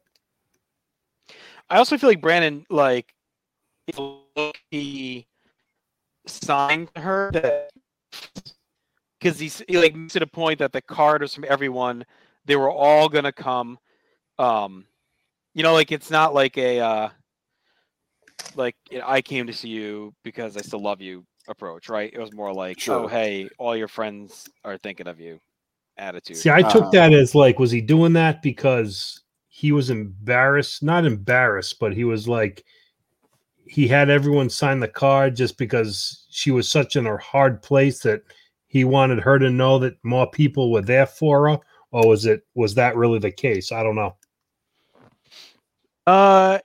I 1.71 1.79
also 1.79 1.97
feel 1.97 2.11
like 2.11 2.21
Brandon, 2.21 2.67
like, 2.69 3.15
if 3.87 3.97
he 6.25 6.31
signed 6.31 6.91
her 6.97 7.31
that 7.33 7.71
because 9.21 9.39
he's 9.39 9.63
he 9.69 9.79
like 9.79 9.95
makes 9.95 10.17
it 10.17 10.23
a 10.23 10.27
point 10.27 10.59
that 10.59 10.73
the 10.73 10.83
card 10.83 11.23
was 11.23 11.35
from 11.35 11.45
everyone. 11.49 12.05
They 12.45 12.57
were 12.57 12.71
all 12.71 13.09
gonna 13.09 13.33
come. 13.33 13.79
Um, 14.39 14.87
you 15.55 15.63
know, 15.63 15.73
like 15.75 15.93
it's 15.93 16.11
not 16.11 16.35
like 16.35 16.59
a 16.59 16.81
uh, 16.81 17.09
like 18.57 18.77
you 18.91 18.99
know, 18.99 19.05
I 19.07 19.23
came 19.23 19.47
to 19.47 19.53
see 19.53 19.69
you 19.69 20.15
because 20.25 20.57
I 20.57 20.61
still 20.63 20.83
love 20.83 21.01
you 21.01 21.25
approach, 21.49 21.89
right? 21.89 22.13
It 22.13 22.19
was 22.19 22.33
more 22.33 22.53
like, 22.53 22.85
oh 22.89 23.07
hey, 23.07 23.49
all 23.59 23.77
your 23.77 23.89
friends 23.89 24.49
are 24.65 24.79
thinking 24.79 25.07
of 25.07 25.21
you 25.21 25.41
attitude. 25.97 26.37
See, 26.37 26.51
I 26.51 26.63
took 26.63 26.85
Uh, 26.85 26.91
that 26.91 27.13
as 27.13 27.35
like, 27.35 27.59
was 27.59 27.71
he 27.71 27.81
doing 27.81 28.13
that 28.15 28.43
because 28.43 29.23
he 29.49 29.73
was 29.73 29.91
embarrassed? 29.91 30.83
Not 30.83 31.05
embarrassed, 31.07 31.79
but 31.79 31.95
he 31.95 32.05
was 32.05 32.27
like, 32.29 32.65
he 33.67 33.89
had 33.89 34.11
everyone 34.11 34.51
sign 34.51 34.81
the 34.81 34.89
card 34.89 35.37
just 35.37 35.59
because 35.59 36.27
she 36.31 36.51
was 36.51 36.69
such 36.69 36.97
in 36.97 37.07
a 37.07 37.17
hard 37.19 37.63
place 37.63 38.01
that 38.01 38.23
he 38.67 38.85
wanted 38.85 39.21
her 39.21 39.39
to 39.39 39.51
know 39.51 39.79
that 39.79 39.97
more 40.03 40.29
people 40.31 40.73
were 40.73 40.83
there 40.83 41.07
for 41.07 41.49
her. 41.49 41.59
Or 41.93 42.09
was 42.09 42.27
it 42.27 42.45
was 42.55 42.75
that 42.75 42.97
really 42.97 43.21
the 43.21 43.31
case? 43.31 43.71
I 43.71 43.85
don't 43.85 43.95
know. 43.95 44.17
Uh, 46.07 46.59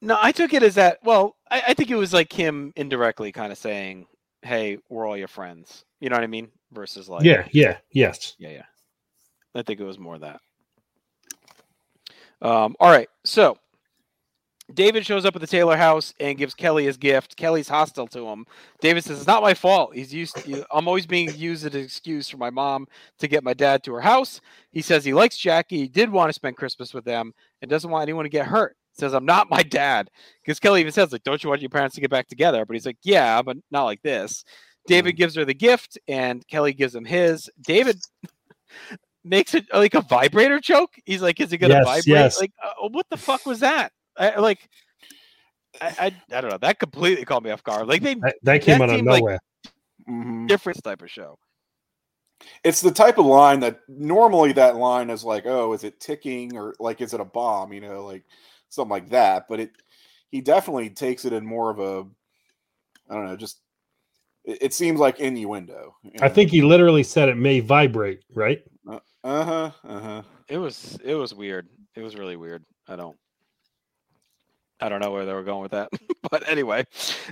no, 0.00 0.18
I 0.20 0.32
took 0.32 0.54
it 0.54 0.62
as 0.62 0.76
that. 0.76 0.98
Well, 1.04 1.36
I, 1.50 1.62
I 1.68 1.74
think 1.74 1.90
it 1.90 1.96
was 1.96 2.14
like 2.14 2.32
him 2.32 2.72
indirectly 2.74 3.32
kind 3.32 3.52
of 3.52 3.58
saying, 3.58 4.06
"Hey, 4.40 4.78
we're 4.88 5.06
all 5.06 5.16
your 5.16 5.28
friends." 5.28 5.84
You 6.00 6.08
know 6.08 6.16
what 6.16 6.24
I 6.24 6.28
mean? 6.28 6.48
Versus 6.72 7.08
like, 7.08 7.22
yeah, 7.22 7.46
yeah, 7.52 7.76
yes. 7.92 8.34
yeah, 8.38 8.48
yeah. 8.48 8.64
I 9.54 9.62
think 9.62 9.78
it 9.78 9.84
was 9.84 9.98
more 9.98 10.18
that. 10.18 10.40
Um, 12.40 12.74
all 12.80 12.90
right, 12.90 13.08
so 13.24 13.58
David 14.72 15.04
shows 15.04 15.24
up 15.24 15.34
at 15.34 15.40
the 15.40 15.46
Taylor 15.46 15.76
house 15.76 16.14
and 16.20 16.38
gives 16.38 16.54
Kelly 16.54 16.84
his 16.84 16.96
gift. 16.96 17.36
Kelly's 17.36 17.68
hostile 17.68 18.06
to 18.08 18.26
him. 18.28 18.46
David 18.80 19.04
says, 19.04 19.18
"It's 19.18 19.26
not 19.26 19.42
my 19.42 19.54
fault. 19.54 19.94
He's 19.94 20.14
used. 20.14 20.46
you- 20.46 20.64
I'm 20.70 20.86
always 20.88 21.06
being 21.06 21.34
used 21.34 21.66
as 21.66 21.74
an 21.74 21.80
excuse 21.82 22.28
for 22.28 22.36
my 22.38 22.48
mom 22.50 22.86
to 23.18 23.28
get 23.28 23.44
my 23.44 23.54
dad 23.54 23.82
to 23.84 23.92
her 23.94 24.00
house." 24.00 24.40
He 24.70 24.80
says 24.80 25.04
he 25.04 25.12
likes 25.12 25.36
Jackie. 25.36 25.78
He 25.78 25.88
did 25.88 26.10
want 26.10 26.28
to 26.30 26.32
spend 26.32 26.56
Christmas 26.56 26.94
with 26.94 27.04
them 27.04 27.34
and 27.60 27.70
doesn't 27.70 27.90
want 27.90 28.02
anyone 28.02 28.24
to 28.24 28.28
get 28.30 28.46
hurt. 28.46 28.76
Says, 28.92 29.14
"I'm 29.14 29.24
not 29.26 29.50
my 29.50 29.62
dad." 29.62 30.10
Because 30.42 30.60
Kelly 30.60 30.80
even 30.80 30.92
says, 30.92 31.12
"Like, 31.12 31.24
don't 31.24 31.42
you 31.42 31.48
want 31.50 31.60
your 31.60 31.70
parents 31.70 31.94
to 31.96 32.00
get 32.00 32.10
back 32.10 32.28
together?" 32.28 32.64
But 32.64 32.74
he's 32.74 32.86
like, 32.86 32.98
"Yeah, 33.02 33.42
but 33.42 33.56
not 33.70 33.84
like 33.84 34.00
this." 34.02 34.44
David 34.86 35.16
gives 35.16 35.34
her 35.36 35.44
the 35.44 35.54
gift, 35.54 35.98
and 36.08 36.46
Kelly 36.48 36.72
gives 36.72 36.94
him 36.94 37.04
his. 37.04 37.50
David 37.60 38.00
makes 39.24 39.54
it 39.54 39.66
like 39.72 39.94
a 39.94 40.00
vibrator 40.00 40.60
joke. 40.60 40.94
He's 41.04 41.22
like, 41.22 41.40
"Is 41.40 41.52
it 41.52 41.58
gonna 41.58 41.74
Yes, 41.74 41.84
vibrate?" 41.84 42.06
yes. 42.06 42.40
Like, 42.40 42.52
uh, 42.62 42.88
what 42.88 43.06
the 43.10 43.16
fuck 43.16 43.44
was 43.46 43.60
that? 43.60 43.92
I, 44.16 44.38
like, 44.38 44.68
I, 45.80 45.86
I, 45.98 46.36
I 46.36 46.40
don't 46.40 46.50
know. 46.50 46.58
That 46.58 46.78
completely 46.78 47.24
caught 47.24 47.42
me 47.42 47.50
off 47.50 47.64
guard. 47.64 47.86
Like 47.86 48.02
they 48.02 48.14
That, 48.14 48.36
that 48.42 48.62
came 48.62 48.78
That 48.78 48.84
out 48.84 48.90
of 48.90 48.96
seemed 48.96 49.08
like- 49.08 49.20
nowhere. 49.22 49.38
Mhm. 50.08 50.48
different 50.48 50.82
type 50.82 51.00
of 51.02 51.10
show. 51.10 51.38
It's 52.64 52.80
the 52.80 52.90
type 52.90 53.18
of 53.18 53.26
line 53.26 53.60
that 53.60 53.78
normally 53.86 54.52
that 54.54 54.74
line 54.74 55.10
is 55.10 55.22
like, 55.22 55.46
oh, 55.46 55.72
is 55.74 55.84
it 55.84 56.00
ticking 56.00 56.56
or 56.56 56.74
like 56.80 57.00
is 57.00 57.14
it 57.14 57.20
a 57.20 57.24
bomb? 57.24 57.72
You 57.72 57.80
know, 57.82 58.04
like 58.04 58.24
something 58.68 58.90
like 58.90 59.10
that. 59.10 59.44
But 59.48 59.60
it, 59.60 59.70
he 60.30 60.40
definitely 60.40 60.90
takes 60.90 61.24
it 61.24 61.32
in 61.32 61.46
more 61.46 61.70
of 61.70 61.78
a, 61.78 62.04
I 63.08 63.14
don't 63.14 63.26
know, 63.26 63.36
just 63.36 63.60
it, 64.44 64.58
it 64.60 64.74
seems 64.74 64.98
like 64.98 65.20
innuendo. 65.20 65.94
I 66.20 66.28
think 66.28 66.50
he 66.50 66.62
literally 66.62 67.04
said 67.04 67.28
it 67.28 67.36
may 67.36 67.60
vibrate, 67.60 68.24
right? 68.34 68.60
Uh 68.90 68.98
huh. 69.22 69.70
Uh 69.84 70.00
huh. 70.00 70.22
It 70.48 70.58
was 70.58 70.98
it 71.04 71.14
was 71.14 71.32
weird. 71.32 71.68
It 71.94 72.02
was 72.02 72.16
really 72.16 72.36
weird. 72.36 72.64
I 72.88 72.96
don't 72.96 73.16
I 74.82 74.88
don't 74.88 75.00
know 75.00 75.12
where 75.12 75.24
they 75.24 75.32
were 75.32 75.44
going 75.44 75.62
with 75.62 75.70
that. 75.70 75.88
but 76.30 76.48
anyway, 76.48 76.84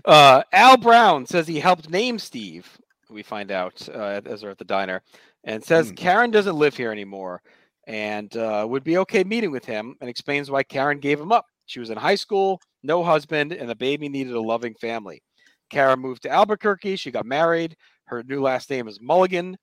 uh, 0.05 0.43
Al 0.53 0.77
Brown 0.77 1.27
says 1.27 1.47
he 1.49 1.59
helped 1.59 1.91
name 1.91 2.19
Steve. 2.19 2.69
We 3.11 3.25
find 3.25 3.51
out 3.51 3.89
uh, 3.93 4.21
as 4.25 4.41
they're 4.41 4.51
at 4.51 4.59
the 4.59 4.65
diner, 4.65 5.03
and 5.43 5.63
says 5.63 5.89
Hmm. 5.89 5.95
Karen 5.95 6.31
doesn't 6.31 6.57
live 6.57 6.77
here 6.77 6.93
anymore, 6.93 7.43
and 7.89 8.35
uh, 8.37 8.65
would 8.69 8.85
be 8.85 8.99
okay 8.99 9.25
meeting 9.25 9.51
with 9.51 9.65
him, 9.65 9.97
and 10.01 10.09
explains 10.09 10.51
why 10.51 10.63
Karen 10.63 11.01
gave 11.01 11.21
him 11.21 11.33
up. 11.33 11.47
She 11.67 11.81
was 11.81 11.91
in 11.91 11.99
high 11.99 12.15
school, 12.15 12.61
no 12.83 13.03
husband, 13.03 13.53
and 13.53 13.69
the 13.69 13.75
baby 13.75 14.09
needed 14.09 14.35
a 14.35 14.41
loving 14.41 14.75
family. 14.75 15.23
Karen 15.71 16.01
moved 16.01 16.23
to 16.23 16.31
Albuquerque. 16.31 16.97
She 16.97 17.11
got 17.11 17.27
married. 17.27 17.77
Her 18.05 18.23
new 18.23 18.41
last 18.41 18.71
name 18.71 18.87
is 18.89 19.01
Mulligan. 19.01 19.57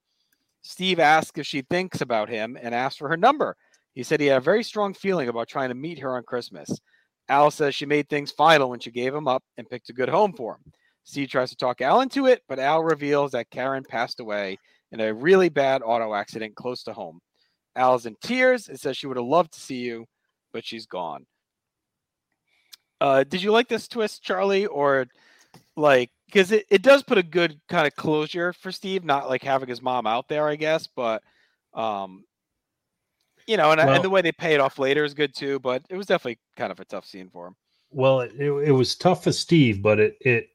Steve 0.61 0.99
asks 0.99 1.37
if 1.39 1.45
she 1.45 1.61
thinks 1.61 2.01
about 2.01 2.29
him 2.29 2.57
and 2.61 2.75
asks 2.75 2.97
for 2.97 3.07
her 3.09 3.17
number. 3.17 3.55
He 3.93 4.03
said 4.03 4.19
he 4.19 4.27
had 4.27 4.37
a 4.37 4.41
very 4.41 4.63
strong 4.63 4.93
feeling 4.93 5.29
about 5.29 5.47
trying 5.47 5.69
to 5.69 5.75
meet 5.75 5.99
her 5.99 6.15
on 6.15 6.23
Christmas. 6.23 6.69
Al 7.29 7.51
says 7.51 7.75
she 7.75 7.85
made 7.85 8.09
things 8.09 8.31
final 8.31 8.69
when 8.69 8.79
she 8.79 8.91
gave 8.91 9.13
him 9.13 9.27
up 9.27 9.43
and 9.57 9.69
picked 9.69 9.89
a 9.89 9.93
good 9.93 10.09
home 10.09 10.33
for 10.33 10.55
him. 10.55 10.71
Steve 11.03 11.29
tries 11.29 11.49
to 11.49 11.55
talk 11.55 11.81
Al 11.81 12.01
into 12.01 12.25
it, 12.25 12.41
but 12.47 12.59
Al 12.59 12.83
reveals 12.83 13.31
that 13.31 13.49
Karen 13.49 13.83
passed 13.83 14.19
away 14.19 14.57
in 14.91 14.99
a 14.99 15.13
really 15.13 15.49
bad 15.49 15.81
auto 15.83 16.13
accident 16.13 16.55
close 16.55 16.83
to 16.83 16.93
home. 16.93 17.19
Al's 17.75 18.05
in 18.05 18.15
tears 18.21 18.67
and 18.69 18.79
says 18.79 18.97
she 18.97 19.07
would 19.07 19.17
have 19.17 19.25
loved 19.25 19.53
to 19.53 19.59
see 19.59 19.77
you, 19.77 20.05
but 20.51 20.65
she's 20.65 20.85
gone. 20.85 21.25
Uh, 22.99 23.23
did 23.23 23.43
you 23.43 23.51
like 23.51 23.67
this 23.67 23.87
twist, 23.87 24.23
Charlie, 24.23 24.65
or 24.65 25.05
like 25.75 26.09
because 26.25 26.51
it, 26.51 26.65
it 26.69 26.81
does 26.81 27.03
put 27.03 27.17
a 27.17 27.23
good 27.23 27.59
kind 27.69 27.87
of 27.87 27.95
closure 27.95 28.51
for 28.51 28.71
Steve, 28.71 29.05
not 29.05 29.29
like 29.29 29.43
having 29.43 29.69
his 29.69 29.81
mom 29.81 30.07
out 30.07 30.27
there, 30.27 30.47
I 30.47 30.55
guess, 30.55 30.87
but 30.87 31.21
um, 31.73 32.23
you 33.47 33.57
know, 33.57 33.71
and, 33.71 33.79
Well- 33.79 33.95
and 33.95 34.03
the 34.03 34.09
way 34.09 34.21
they 34.21 34.31
pay 34.31 34.53
it 34.53 34.59
off 34.59 34.77
later 34.77 35.03
is 35.03 35.13
good 35.13 35.33
too. 35.35 35.59
But 35.59 35.83
it 35.89 35.95
was 35.97 36.05
definitely 36.05 36.39
kind 36.55 36.71
of 36.71 36.79
a 36.79 36.85
tough 36.85 37.05
scene 37.05 37.29
for 37.29 37.47
him. 37.47 37.55
Well, 37.89 38.19
it, 38.21 38.33
it, 38.37 38.51
it 38.51 38.71
was 38.71 38.95
tough 38.95 39.23
for 39.23 39.31
Steve, 39.31 39.81
but 39.81 39.99
it 39.99 40.17
it 40.21 40.49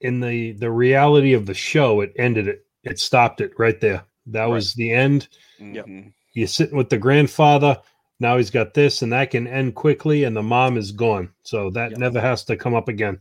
in 0.00 0.20
the 0.20 0.52
the 0.52 0.70
reality 0.70 1.34
of 1.34 1.46
the 1.46 1.54
show, 1.54 2.00
it 2.00 2.12
ended 2.18 2.48
it. 2.48 2.64
It 2.84 2.98
stopped 2.98 3.40
it 3.40 3.52
right 3.58 3.78
there. 3.80 4.04
That 4.26 4.44
Right. 4.44 4.52
was 4.52 4.74
the 4.74 4.90
end. 4.92 5.28
Yep. 5.58 5.86
Mhm. 5.86 6.12
You're 6.32 6.46
sitting 6.48 6.76
with 6.76 6.88
the 6.88 6.98
grandfather. 6.98 7.76
Now 8.20 8.36
he's 8.36 8.50
got 8.50 8.74
this, 8.74 9.02
and 9.02 9.12
that 9.12 9.30
can 9.30 9.46
end 9.46 9.74
quickly, 9.74 10.24
and 10.24 10.36
the 10.36 10.42
mom 10.42 10.76
is 10.76 10.92
gone. 10.92 11.30
So 11.42 11.70
that 11.70 11.90
Yep. 11.92 11.98
never 11.98 12.20
has 12.20 12.44
to 12.44 12.56
come 12.56 12.74
up 12.74 12.88
again. 12.88 13.18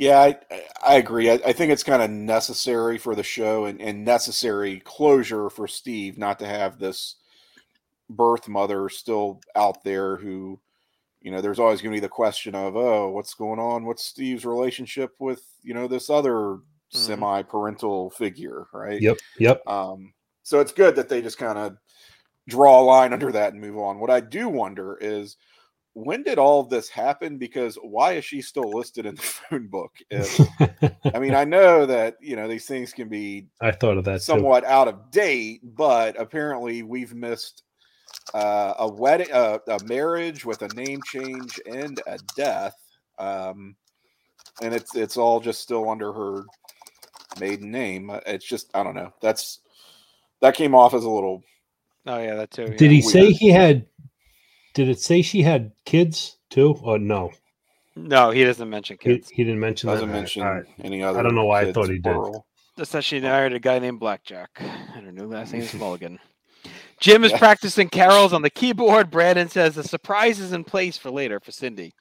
Yeah, 0.00 0.18
I, 0.18 0.38
I 0.82 0.94
agree. 0.94 1.28
I, 1.30 1.34
I 1.34 1.52
think 1.52 1.70
it's 1.70 1.82
kind 1.82 2.00
of 2.00 2.08
necessary 2.08 2.96
for 2.96 3.14
the 3.14 3.22
show 3.22 3.66
and, 3.66 3.78
and 3.82 4.02
necessary 4.02 4.80
closure 4.80 5.50
for 5.50 5.68
Steve 5.68 6.16
not 6.16 6.38
to 6.38 6.46
have 6.46 6.78
this 6.78 7.16
birth 8.08 8.48
mother 8.48 8.88
still 8.88 9.42
out 9.54 9.84
there 9.84 10.16
who, 10.16 10.58
you 11.20 11.30
know, 11.30 11.42
there's 11.42 11.58
always 11.58 11.82
going 11.82 11.92
to 11.92 11.96
be 11.96 12.00
the 12.00 12.08
question 12.08 12.54
of, 12.54 12.76
oh, 12.76 13.10
what's 13.10 13.34
going 13.34 13.58
on? 13.58 13.84
What's 13.84 14.02
Steve's 14.02 14.46
relationship 14.46 15.12
with, 15.18 15.42
you 15.62 15.74
know, 15.74 15.86
this 15.86 16.08
other 16.08 16.60
semi 16.88 17.42
parental 17.42 18.08
figure, 18.08 18.68
right? 18.72 19.02
Yep. 19.02 19.18
Yep. 19.38 19.68
Um, 19.68 20.14
so 20.44 20.60
it's 20.60 20.72
good 20.72 20.96
that 20.96 21.10
they 21.10 21.20
just 21.20 21.36
kind 21.36 21.58
of 21.58 21.76
draw 22.48 22.80
a 22.80 22.82
line 22.82 23.12
under 23.12 23.30
that 23.32 23.52
and 23.52 23.60
move 23.60 23.76
on. 23.76 24.00
What 24.00 24.08
I 24.08 24.20
do 24.20 24.48
wonder 24.48 24.96
is 24.98 25.36
when 25.94 26.22
did 26.22 26.38
all 26.38 26.60
of 26.60 26.68
this 26.68 26.88
happen? 26.88 27.36
Because 27.36 27.76
why 27.82 28.12
is 28.12 28.24
she 28.24 28.40
still 28.42 28.70
listed 28.70 29.06
in 29.06 29.14
the 29.16 29.22
phone 29.50 29.66
book? 29.66 29.92
If, 30.10 30.40
I 31.14 31.18
mean, 31.18 31.34
I 31.34 31.44
know 31.56 31.86
that 31.86 32.16
you 32.20 32.36
know 32.36 32.48
these 32.48 32.66
things 32.66 32.92
can 32.92 33.08
be 33.08 33.46
I 33.60 33.72
thought 33.72 33.98
of 33.98 34.04
that 34.04 34.18
too. 34.18 34.24
somewhat 34.24 34.64
out 34.64 34.88
of 34.88 35.10
date, 35.10 35.60
but 35.62 36.20
apparently 36.20 36.82
we've 36.82 37.14
missed 37.14 37.64
uh, 38.34 38.74
a 38.78 38.88
wedding, 38.88 39.32
uh, 39.32 39.58
a 39.68 39.82
marriage 39.84 40.44
with 40.44 40.62
a 40.62 40.68
name 40.74 41.00
change 41.04 41.60
and 41.66 42.00
a 42.06 42.18
death. 42.36 42.76
um, 43.18 43.76
and 44.62 44.74
it's 44.74 44.94
it's 44.94 45.16
all 45.16 45.40
just 45.40 45.60
still 45.60 45.88
under 45.88 46.12
her 46.12 46.44
maiden 47.38 47.70
name. 47.70 48.10
Uh, 48.10 48.20
It's 48.26 48.46
just 48.46 48.70
I 48.74 48.82
don't 48.82 48.94
know. 48.94 49.12
That's 49.20 49.60
that 50.40 50.54
came 50.54 50.74
off 50.74 50.94
as 50.94 51.04
a 51.04 51.10
little. 51.10 51.42
Oh 52.06 52.18
yeah, 52.18 52.34
that 52.36 52.50
too. 52.50 52.66
Did 52.66 52.82
yeah. 52.82 52.88
he 52.88 53.02
say 53.02 53.30
he 53.32 53.48
had? 53.48 53.86
Did 54.80 54.88
it 54.88 54.98
say 54.98 55.20
she 55.20 55.42
had 55.42 55.72
kids 55.84 56.38
too, 56.48 56.74
or 56.82 56.98
no? 56.98 57.32
No, 57.94 58.30
he 58.30 58.44
doesn't 58.44 58.70
mention 58.70 58.96
kids. 58.96 59.28
he 59.28 59.44
didn't 59.44 59.60
mention 59.60 59.90
Doesn't 59.90 60.08
that. 60.08 60.14
mention 60.14 60.42
All 60.42 60.54
right. 60.54 60.64
any 60.82 61.02
other. 61.02 61.18
I 61.18 61.22
don't 61.22 61.34
know 61.34 61.44
why 61.44 61.60
I 61.60 61.72
thought 61.74 61.88
he 61.88 61.96
did. 61.96 62.04
plural. 62.04 62.46
Just 62.78 62.92
that 62.92 63.04
she 63.04 63.20
married 63.20 63.52
a 63.52 63.58
guy 63.58 63.78
named 63.78 64.00
Blackjack, 64.00 64.48
and 64.56 65.04
her 65.04 65.12
new 65.12 65.26
last 65.26 65.52
name 65.52 65.60
is 65.60 65.74
Mulligan. 65.74 66.18
Jim 66.98 67.24
is 67.24 67.30
Yeah. 67.32 67.36
practicing 67.38 67.90
carols 67.90 68.32
on 68.32 68.40
the 68.40 68.48
keyboard. 68.48 69.10
Brandon 69.10 69.50
says 69.50 69.74
the 69.74 69.84
surprise 69.84 70.40
is 70.40 70.54
in 70.54 70.64
place 70.64 70.96
for 70.96 71.10
later 71.10 71.40
for 71.40 71.52
Cindy. 71.52 71.92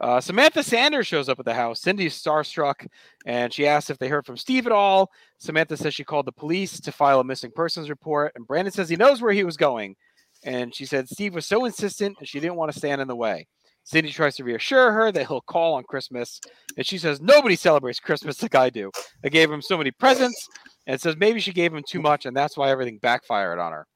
Uh, 0.00 0.20
Samantha 0.20 0.62
Sanders 0.62 1.08
shows 1.08 1.28
up 1.28 1.40
at 1.40 1.44
the 1.44 1.54
house. 1.54 1.80
Cindy's 1.80 2.14
starstruck, 2.14 2.86
and 3.26 3.52
she 3.52 3.66
asks 3.66 3.90
if 3.90 3.98
they 3.98 4.06
heard 4.08 4.24
from 4.24 4.36
Steve 4.36 4.66
at 4.66 4.72
all. 4.72 5.10
Samantha 5.38 5.76
says 5.76 5.94
she 5.94 6.04
called 6.04 6.26
the 6.26 6.32
police 6.32 6.78
to 6.78 6.92
file 6.92 7.18
a 7.18 7.24
missing 7.24 7.50
persons 7.50 7.90
report, 7.90 8.30
and 8.36 8.46
Brandon 8.46 8.72
says 8.72 8.88
he 8.88 8.94
knows 8.94 9.20
where 9.20 9.32
he 9.32 9.42
was 9.42 9.56
going. 9.56 9.96
And 10.44 10.74
she 10.74 10.84
said 10.86 11.08
Steve 11.08 11.34
was 11.34 11.46
so 11.46 11.64
insistent, 11.64 12.16
and 12.18 12.28
she 12.28 12.38
didn't 12.40 12.56
want 12.56 12.70
to 12.72 12.78
stand 12.78 13.00
in 13.00 13.08
the 13.08 13.16
way. 13.16 13.46
Cindy 13.86 14.10
tries 14.10 14.36
to 14.36 14.44
reassure 14.44 14.92
her 14.92 15.12
that 15.12 15.26
he'll 15.26 15.42
call 15.42 15.74
on 15.74 15.84
Christmas, 15.84 16.40
and 16.76 16.86
she 16.86 16.96
says 16.96 17.20
nobody 17.20 17.54
celebrates 17.56 18.00
Christmas 18.00 18.42
like 18.42 18.54
I 18.54 18.70
do. 18.70 18.90
I 19.24 19.28
gave 19.28 19.50
him 19.50 19.60
so 19.60 19.76
many 19.76 19.90
presents, 19.90 20.48
and 20.86 20.98
says 21.00 21.16
maybe 21.18 21.38
she 21.40 21.52
gave 21.52 21.74
him 21.74 21.82
too 21.86 22.00
much, 22.00 22.24
and 22.24 22.34
that's 22.36 22.56
why 22.56 22.70
everything 22.70 22.98
backfired 22.98 23.58
on 23.58 23.72
her. 23.72 23.86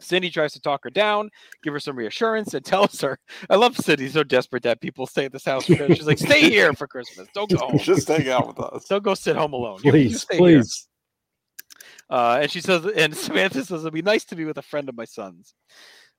Cindy 0.00 0.30
tries 0.30 0.52
to 0.54 0.60
talk 0.60 0.80
her 0.84 0.90
down, 0.90 1.28
give 1.62 1.72
her 1.74 1.78
some 1.80 1.94
reassurance, 1.96 2.54
and 2.54 2.64
tells 2.64 3.00
her, 3.02 3.18
I 3.50 3.56
love 3.56 3.76
Cindy 3.76 4.08
so 4.08 4.24
desperate 4.24 4.62
that 4.64 4.80
people 4.80 5.06
stay 5.06 5.26
at 5.26 5.32
this 5.32 5.44
house. 5.44 5.64
She's 5.64 6.06
like, 6.06 6.18
stay 6.18 6.40
here 6.50 6.72
for 6.72 6.86
Christmas. 6.86 7.28
Don't 7.34 7.50
go 7.50 7.58
home. 7.68 7.78
Just 7.78 8.08
hang 8.08 8.28
out 8.28 8.46
with 8.48 8.58
us. 8.60 8.86
Don't 8.88 9.04
go 9.04 9.14
sit 9.14 9.36
home 9.36 9.52
alone. 9.52 9.80
You- 9.84 9.92
you 9.94 10.18
Please, 10.38 10.38
here." 10.38 10.91
Uh, 12.12 12.40
and 12.42 12.50
she 12.50 12.60
says, 12.60 12.84
and 12.84 13.16
Samantha 13.16 13.64
says, 13.64 13.80
it'll 13.80 13.90
be 13.90 14.02
nice 14.02 14.24
to 14.26 14.36
be 14.36 14.44
with 14.44 14.58
a 14.58 14.62
friend 14.62 14.90
of 14.90 14.96
my 14.96 15.06
son's. 15.06 15.54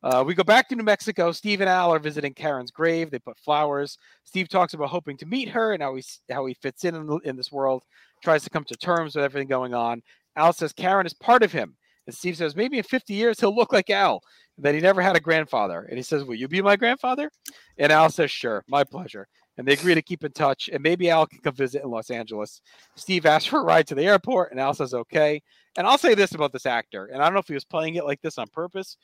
Uh, 0.02 0.24
we 0.26 0.34
go 0.34 0.44
back 0.44 0.68
to 0.68 0.76
New 0.76 0.84
Mexico. 0.84 1.32
Steve 1.32 1.62
and 1.62 1.70
Al 1.70 1.94
are 1.94 2.00
visiting 2.00 2.34
Karen's 2.34 2.72
grave. 2.72 3.12
They 3.12 3.20
put 3.20 3.38
flowers. 3.38 3.98
Steve 4.26 4.50
talks 4.50 4.74
about 4.74 4.90
hoping 4.90 5.16
to 5.18 5.28
meet 5.28 5.50
her 5.50 5.72
and 5.72 5.84
how 5.84 5.96
he 5.96 6.04
how 6.30 6.46
he 6.46 6.56
fits 6.56 6.84
in 6.84 6.96
in, 6.96 7.20
in 7.24 7.36
this 7.38 7.54
world. 7.54 7.84
Tries 8.22 8.44
to 8.44 8.50
come 8.50 8.66
to 8.66 8.76
terms 8.76 9.16
with 9.16 9.24
everything 9.24 9.48
going 9.48 9.74
on. 9.74 10.02
Al 10.36 10.52
says 10.52 10.74
Karen 10.74 11.06
is 11.06 11.14
part 11.14 11.42
of 11.42 11.54
him, 11.54 11.78
and 12.06 12.14
Steve 12.14 12.36
says 12.36 12.54
maybe 12.54 12.80
in 12.80 12.84
50 12.84 13.14
years 13.14 13.40
he'll 13.40 13.56
look 13.56 13.72
like 13.72 13.90
Al. 13.90 14.22
That 14.58 14.76
he 14.76 14.82
never 14.82 15.02
had 15.02 15.16
a 15.16 15.22
grandfather, 15.22 15.88
and 15.88 15.96
he 15.98 16.04
says, 16.04 16.26
"Will 16.26 16.36
you 16.36 16.50
be 16.50 16.62
my 16.62 16.76
grandfather?" 16.76 17.32
And 17.78 17.92
Al 17.92 18.10
says, 18.10 18.30
"Sure, 18.30 18.66
my 18.68 18.84
pleasure." 18.84 19.28
And 19.58 19.68
they 19.68 19.74
agree 19.74 19.94
to 19.94 20.02
keep 20.02 20.24
in 20.24 20.32
touch, 20.32 20.68
and 20.74 20.82
maybe 20.82 21.12
Al 21.12 21.28
can 21.28 21.40
come 21.40 21.54
visit 21.54 21.84
in 21.84 21.92
Los 21.92 22.10
Angeles. 22.10 22.60
Steve 22.96 23.26
asks 23.28 23.48
for 23.48 23.60
a 23.60 23.64
ride 23.64 23.86
to 23.88 23.96
the 23.96 24.04
airport, 24.06 24.52
and 24.52 24.60
Al 24.60 24.74
says, 24.74 24.94
"Okay." 24.96 25.42
And 25.78 25.86
I'll 25.86 25.98
say 26.00 26.16
this 26.16 26.34
about 26.34 26.52
this 26.54 26.66
actor, 26.66 27.06
and 27.06 27.22
I 27.22 27.26
don't 27.26 27.34
know 27.34 27.40
if 27.40 27.48
he 27.48 27.54
was 27.54 27.66
playing 27.66 27.96
it 27.96 28.06
like 28.06 28.20
this 28.22 28.38
on 28.40 28.48
purpose. 28.48 28.98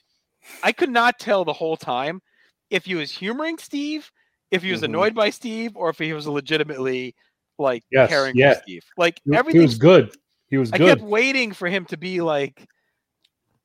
I 0.63 0.71
could 0.71 0.89
not 0.89 1.19
tell 1.19 1.45
the 1.45 1.53
whole 1.53 1.77
time 1.77 2.21
if 2.71 2.85
he 2.85 2.95
was 2.95 3.11
humoring 3.11 3.57
Steve, 3.59 4.11
if 4.51 4.63
he 4.63 4.71
was 4.71 4.81
Mhm. 4.81 4.85
annoyed 4.85 5.13
by 5.15 5.29
Steve, 5.29 5.75
or 5.75 5.89
if 5.89 5.99
he 5.99 6.13
was 6.13 6.27
legitimately 6.27 7.13
like 7.59 7.83
Yes, 7.91 8.09
caring 8.09 8.35
yeah. 8.35 8.53
for 8.55 8.61
Steve. 8.63 8.83
Like 8.97 9.19
He- 9.25 9.31
He 9.31 9.37
everything 9.37 9.61
was 9.61 9.77
good. 9.77 10.15
He 10.49 10.57
was 10.57 10.71
I 10.73 10.77
good. 10.79 10.97
kept 10.97 11.01
waiting 11.01 11.51
for 11.53 11.67
him 11.67 11.85
to 11.85 11.97
be 11.97 12.21
like 12.21 12.67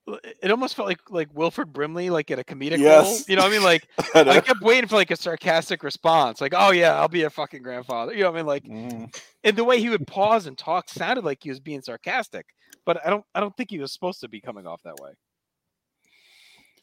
it 0.07 0.51
almost 0.51 0.75
felt 0.75 0.89
like 0.89 1.01
like 1.11 1.29
Wilford 1.35 1.73
Brimley, 1.73 2.11
like 2.11 2.31
in 2.31 2.39
a 2.39 2.45
comedic 2.45 2.79
role. 2.85 3.19
You 3.27 3.37
know 3.37 3.43
what 3.43 3.49
I 3.49 3.53
mean? 3.53 3.63
Like 3.65 3.89
I 4.15 4.21
I 4.37 4.41
kept 4.41 4.61
waiting 4.61 4.89
for 4.89 4.97
like 4.97 5.11
a 5.11 5.17
sarcastic 5.17 5.83
response, 5.83 6.41
like, 6.41 6.53
"Oh 6.57 6.73
yeah, 6.73 6.99
I'll 6.99 7.09
be 7.09 7.23
a 7.23 7.31
fucking 7.31 7.63
grandfather." 7.63 8.13
You 8.13 8.25
know 8.25 8.31
what 8.31 8.37
I 8.37 8.41
mean? 8.41 8.47
Like, 8.47 8.65
Mm. 8.65 9.17
and 9.45 9.57
the 9.57 9.65
way 9.65 9.81
he 9.81 9.89
would 9.89 10.07
pause 10.07 10.47
and 10.47 10.59
talk 10.59 10.89
sounded 10.91 11.25
like 11.25 11.43
he 11.43 11.49
was 11.51 11.61
being 11.61 11.81
sarcastic, 11.83 12.47
but 12.85 13.05
I 13.07 13.11
don't, 13.11 13.25
I 13.35 13.41
don't 13.41 13.57
think 13.57 13.71
he 13.71 13.79
was 13.79 13.93
supposed 13.93 14.21
to 14.21 14.29
be 14.29 14.41
coming 14.41 14.67
off 14.67 14.83
that 14.85 15.01
way. 15.01 15.13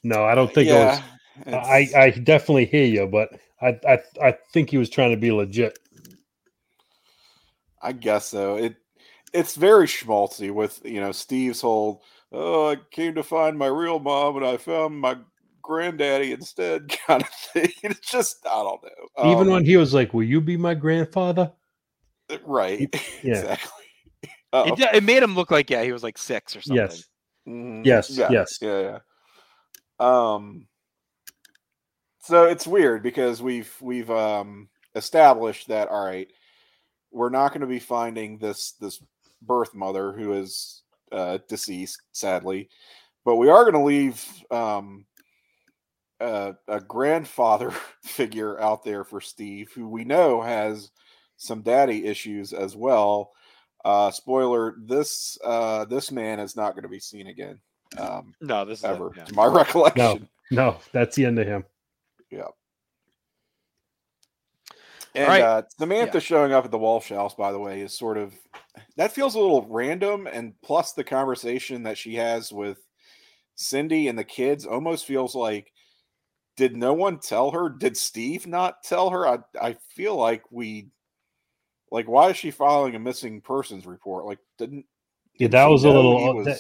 No, 0.04 0.24
I 0.26 0.34
don't 0.36 0.52
think 0.54 0.68
yeah, 0.68 1.02
it 1.46 1.52
was. 1.52 1.56
I, 1.56 1.88
I 1.96 2.10
definitely 2.12 2.66
hear 2.66 2.86
you, 2.86 3.08
but 3.08 3.30
I, 3.62 3.80
I 3.88 4.00
I 4.22 4.38
think 4.52 4.70
he 4.72 4.78
was 4.78 4.90
trying 4.90 5.12
to 5.12 5.18
be 5.18 5.32
legit. 5.32 5.78
I 7.82 7.92
guess 7.94 8.28
so. 8.28 8.56
It 8.56 8.76
it's 9.34 9.56
very 9.56 9.88
schmaltzy 9.88 10.52
with 10.52 10.82
you 10.84 11.00
know 11.00 11.12
Steve's 11.12 11.62
whole 11.62 12.04
oh 12.32 12.70
I 12.72 12.78
came 12.92 13.16
to 13.16 13.24
find 13.24 13.58
my 13.58 13.68
real 13.68 14.00
mom 14.00 14.38
and 14.38 14.46
I 14.46 14.58
found 14.58 15.00
my 15.00 15.18
granddaddy 15.62 16.32
instead 16.32 16.90
kind 17.08 17.22
of 17.24 17.30
thing. 17.30 17.72
It's 17.84 18.12
just 18.12 18.46
I 18.46 18.64
don't 18.64 18.84
know. 18.84 19.24
Even 19.24 19.48
Um, 19.48 19.54
when 19.54 19.66
he 19.66 19.78
was 19.78 19.94
like, 19.94 20.14
"Will 20.14 20.24
you 20.24 20.42
be 20.42 20.58
my 20.58 20.74
grandfather?" 20.74 21.52
right, 22.46 22.94
Yeah. 23.24 23.42
exactly. 23.42 23.86
Uh, 24.54 24.76
It, 24.78 24.96
it 24.96 25.04
made 25.04 25.24
him 25.24 25.36
look 25.36 25.52
like 25.52 25.70
yeah, 25.70 25.84
he 25.84 25.92
was 25.92 26.04
like 26.04 26.18
six 26.18 26.56
or 26.56 26.62
something. 26.62 26.86
Yes. 26.86 27.04
mhm, 27.48 27.86
Yes, 27.86 28.18
yeah, 28.18 28.32
yes. 28.32 28.60
yeah, 28.62 28.82
yeah. 28.82 29.00
Um, 30.00 30.68
so 32.22 32.46
it's 32.46 32.68
weird 32.68 33.04
because 33.04 33.42
we've 33.42 33.74
we've 33.82 34.10
um 34.12 34.70
established 34.96 35.68
that 35.70 35.90
all 35.90 36.06
right, 36.06 36.28
we're 37.12 37.30
not 37.30 37.50
going 37.50 37.62
to 37.62 37.68
be 37.68 37.80
finding 37.80 38.38
this 38.38 38.74
this 38.80 39.02
birth 39.42 39.74
mother 39.74 40.12
who 40.12 40.34
is 40.34 40.81
uh, 41.12 41.40
deceased, 41.48 42.02
sadly, 42.12 42.70
but 43.26 43.36
we 43.36 43.50
are 43.50 43.64
going 43.64 43.74
to 43.74 43.80
leave 43.80 44.26
um 44.52 45.06
a, 46.20 46.56
a 46.68 46.80
grandfather 46.80 47.72
figure 48.04 48.60
out 48.62 48.84
there 48.84 49.04
for 49.04 49.20
Steve, 49.20 49.72
who 49.74 49.88
we 49.88 50.04
know 50.04 50.42
has 50.42 50.92
some 51.38 51.62
daddy 51.62 52.06
issues 52.06 52.54
as 52.54 52.76
well. 52.76 53.32
Uh, 53.84 54.12
spoiler: 54.12 54.76
this 54.86 55.38
uh, 55.44 55.86
this 55.86 56.12
man 56.12 56.40
is 56.40 56.56
not 56.56 56.74
going 56.74 56.84
to 56.84 56.90
be 56.90 57.00
seen 57.00 57.28
again 57.28 57.60
um, 57.98 58.34
No, 58.42 58.66
this 58.66 58.80
is 58.80 58.86
it, 58.86 58.90
ever, 58.90 59.12
yeah. 59.16 59.24
to 59.24 59.34
my 59.34 59.46
recollection. 59.48 59.98
No, 60.00 60.20
no, 60.52 60.78
that's 60.92 61.16
the 61.16 61.26
end 61.26 61.40
of 61.40 61.48
him. 61.48 61.66
And 65.16 65.28
right. 65.28 65.42
uh, 65.42 65.62
Samantha 65.78 66.18
Yeah. 66.18 66.20
showing 66.22 66.54
up 66.54 66.64
at 66.66 66.72
the 66.72 66.78
Walsh 66.78 67.10
house, 67.10 67.36
by 67.36 67.52
the 67.52 67.60
way, 67.60 67.82
is 67.82 67.98
sort 67.98 68.18
of 68.18 68.34
that 68.96 69.12
feels 69.12 69.36
a 69.36 69.40
little 69.40 69.66
random. 69.70 70.28
And 70.28 70.54
plus, 70.62 70.94
the 70.94 71.04
conversation 71.04 71.84
that 71.84 71.98
she 71.98 72.16
has 72.16 72.52
with 72.54 72.78
Cindy 73.56 74.08
and 74.08 74.18
the 74.18 74.24
kids 74.24 74.66
almost 74.66 75.06
feels 75.06 75.36
like, 75.36 75.74
did 76.56 76.76
no 76.78 76.94
one 76.94 77.20
tell 77.20 77.52
her? 77.52 77.70
Did 77.70 77.98
Steve 77.98 78.48
not 78.48 78.84
tell 78.84 79.10
her? 79.10 79.28
I 79.28 79.40
I 79.62 79.74
feel 79.96 80.16
like 80.16 80.44
we, 80.52 80.88
like, 81.92 82.08
why 82.08 82.30
is 82.30 82.38
she 82.38 82.52
filing 82.52 82.96
a 82.96 83.00
missing 83.00 83.42
persons 83.42 83.86
report? 83.86 84.26
Like, 84.26 84.40
didn't 84.58 84.86
Yeah, 85.34 85.46
didn't 85.48 85.52
that 85.54 85.66
was 85.66 85.84
a 85.84 85.90
little. 85.90 86.38
he 86.40 86.44
that- 86.46 86.60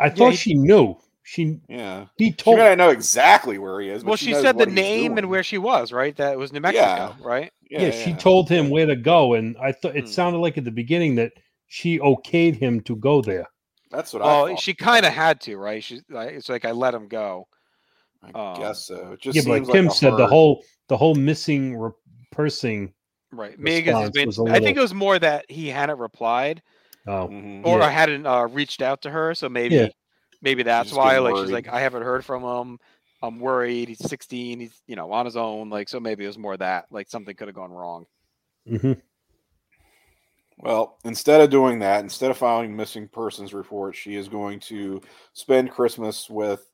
I 0.00 0.10
thought 0.10 0.30
he- 0.32 0.36
she 0.36 0.54
knew. 0.54 0.96
She 1.28 1.58
yeah. 1.68 2.06
he 2.16 2.30
told. 2.30 2.38
She 2.38 2.44
told. 2.44 2.56
may 2.58 2.68
not 2.68 2.78
know 2.78 2.90
exactly 2.90 3.58
where 3.58 3.80
he 3.80 3.88
is. 3.88 4.04
But 4.04 4.10
Well, 4.10 4.16
she, 4.16 4.26
she 4.26 4.32
knows 4.32 4.42
said 4.42 4.54
the 4.54 4.58
what 4.60 4.68
he's 4.68 4.76
name 4.76 5.18
and 5.18 5.28
where 5.28 5.42
she 5.42 5.58
was, 5.58 5.90
right? 5.92 6.14
That 6.16 6.38
was 6.38 6.52
New 6.52 6.60
Mexico, 6.60 6.84
Yeah. 6.86 7.12
right? 7.20 7.52
yeah, 7.68 7.90
she 7.90 8.12
told 8.14 8.48
him 8.48 8.70
where 8.70 8.86
to 8.86 8.94
go, 8.94 9.34
and 9.34 9.56
I 9.60 9.72
thought 9.72 9.96
it 9.96 10.04
Hmm. 10.04 10.10
sounded 10.10 10.38
like 10.38 10.56
at 10.56 10.64
the 10.64 10.70
beginning 10.70 11.16
that 11.16 11.32
she 11.66 11.98
okayed 11.98 12.54
him 12.56 12.80
to 12.82 12.94
go 12.94 13.22
there. 13.22 13.46
That's 13.90 14.12
what 14.12 14.22
I. 14.22 14.26
Well, 14.26 14.56
she 14.56 14.72
kind 14.72 15.04
of 15.04 15.12
had 15.12 15.40
to, 15.42 15.56
right? 15.56 15.82
She's 15.82 16.02
like, 16.08 16.30
it's 16.30 16.48
like 16.48 16.64
I 16.64 16.70
let 16.70 16.94
him 16.94 17.08
go. 17.08 17.48
I 18.22 18.52
um, 18.54 18.60
guess 18.60 18.86
so. 18.86 19.12
It 19.14 19.20
just 19.20 19.34
Yeah, 19.34 19.42
but 19.42 19.50
like 19.50 19.62
seems 19.64 19.72
Tim 19.72 19.86
a 19.88 19.90
said, 19.90 20.16
the 20.16 20.28
whole 20.28 20.62
the 20.88 20.96
whole 20.96 21.16
missing 21.16 21.76
re- 21.76 21.90
person. 22.30 22.94
Right. 23.32 23.58
Megan 23.58 23.94
has 23.96 24.10
response 24.10 24.14
been, 24.14 24.26
was 24.28 24.38
a 24.38 24.56
I 24.56 24.60
think 24.60 24.76
it 24.76 24.80
was 24.80 24.94
more 24.94 25.18
that 25.18 25.44
he 25.50 25.68
hadn't 25.68 25.98
replied 25.98 26.62
Oh, 27.08 27.26
Mhm. 27.28 27.66
or 27.66 27.78
Yeah. 27.80 27.86
I 27.86 27.90
hadn't 27.90 28.26
uh, 28.26 28.46
reached 28.46 28.80
out 28.80 29.02
to 29.02 29.10
her. 29.10 29.34
So 29.34 29.48
maybe, 29.48 29.74
Yeah. 29.74 29.88
Maybe 30.46 30.62
that's 30.62 30.92
why. 30.92 31.18
getting 31.18 31.24
Like 31.24 31.36
she's 31.38 31.50
like, 31.50 31.68
I 31.68 31.80
haven't 31.80 32.02
heard 32.02 32.24
from 32.24 32.42
him. 32.42 32.78
I'm 33.20 33.40
worried. 33.40 33.88
He's 33.88 33.98
16. 33.98 34.60
He's 34.60 34.82
you 34.86 34.94
know 34.96 35.10
on 35.12 35.26
his 35.26 35.36
own. 35.36 35.68
Like 35.70 35.88
so, 35.88 35.98
maybe 35.98 36.24
it 36.24 36.28
was 36.28 36.38
more 36.38 36.56
that 36.56 36.86
like 36.90 37.08
something 37.10 37.34
could 37.34 37.48
have 37.48 37.54
gone 37.56 37.72
wrong. 37.72 38.06
hmm 38.66 38.92
Well, 40.58 40.98
instead 41.04 41.40
of 41.40 41.50
doing 41.50 41.80
that, 41.80 42.00
instead 42.02 42.30
of 42.30 42.38
filing 42.38 42.76
missing 42.76 43.08
persons 43.08 43.52
report, 43.52 43.96
she 43.96 44.14
is 44.14 44.28
going 44.28 44.60
to 44.60 45.02
spend 45.32 45.72
Christmas 45.72 46.30
with 46.30 46.64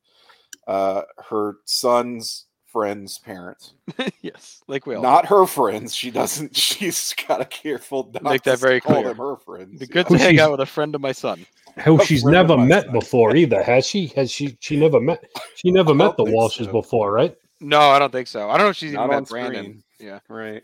uh, 0.67 1.03
her 1.31 1.57
son's 1.65 2.47
friend's 2.73 3.19
parents. 3.19 3.75
yes, 4.23 4.63
like 4.67 4.87
we 4.87 4.95
all. 4.95 5.03
Not 5.03 5.27
her 5.27 5.47
friends. 5.47 5.95
She 5.95 6.11
doesn't. 6.11 6.57
She's 6.63 7.15
got 7.29 7.39
to 7.39 7.45
careful 7.45 8.11
not 8.15 8.23
Make 8.23 8.43
that 8.43 8.53
to 8.53 8.57
very 8.57 8.81
call 8.81 8.97
clear. 9.03 9.09
them 9.09 9.19
her 9.19 9.37
friends. 9.37 9.79
Be 9.81 9.87
good 9.87 10.07
yeah. 10.11 10.17
to 10.17 10.23
hang 10.23 10.41
out 10.41 10.51
with 10.53 10.61
a 10.61 10.67
friend 10.67 10.95
of 10.95 11.01
my 11.01 11.13
son. 11.13 11.45
Who 11.85 12.01
A 12.01 12.05
she's 12.05 12.25
never 12.25 12.57
met 12.57 12.85
son. 12.85 12.93
before 12.93 13.35
either, 13.37 13.63
has 13.63 13.87
she? 13.87 14.09
Has 14.09 14.31
she? 14.31 14.57
She 14.61 14.77
never 14.77 15.01
met. 15.01 15.25
She 15.57 15.71
never 15.73 15.95
met 15.95 16.17
the 16.17 16.25
Walshes 16.25 16.67
so. 16.67 16.73
before, 16.73 17.13
right? 17.13 17.37
No, 17.61 17.81
I 17.81 17.99
don't 17.99 18.13
think 18.13 18.27
so. 18.29 18.51
I 18.51 18.57
don't 18.57 18.67
know 18.67 18.71
if 18.71 18.77
she's 18.77 18.93
even 18.93 19.07
Not 19.09 19.15
on 19.15 19.23
met 19.23 19.29
Brandon. 19.29 19.65
screen. 19.65 19.83
Yeah. 20.01 20.19
Right. 20.29 20.63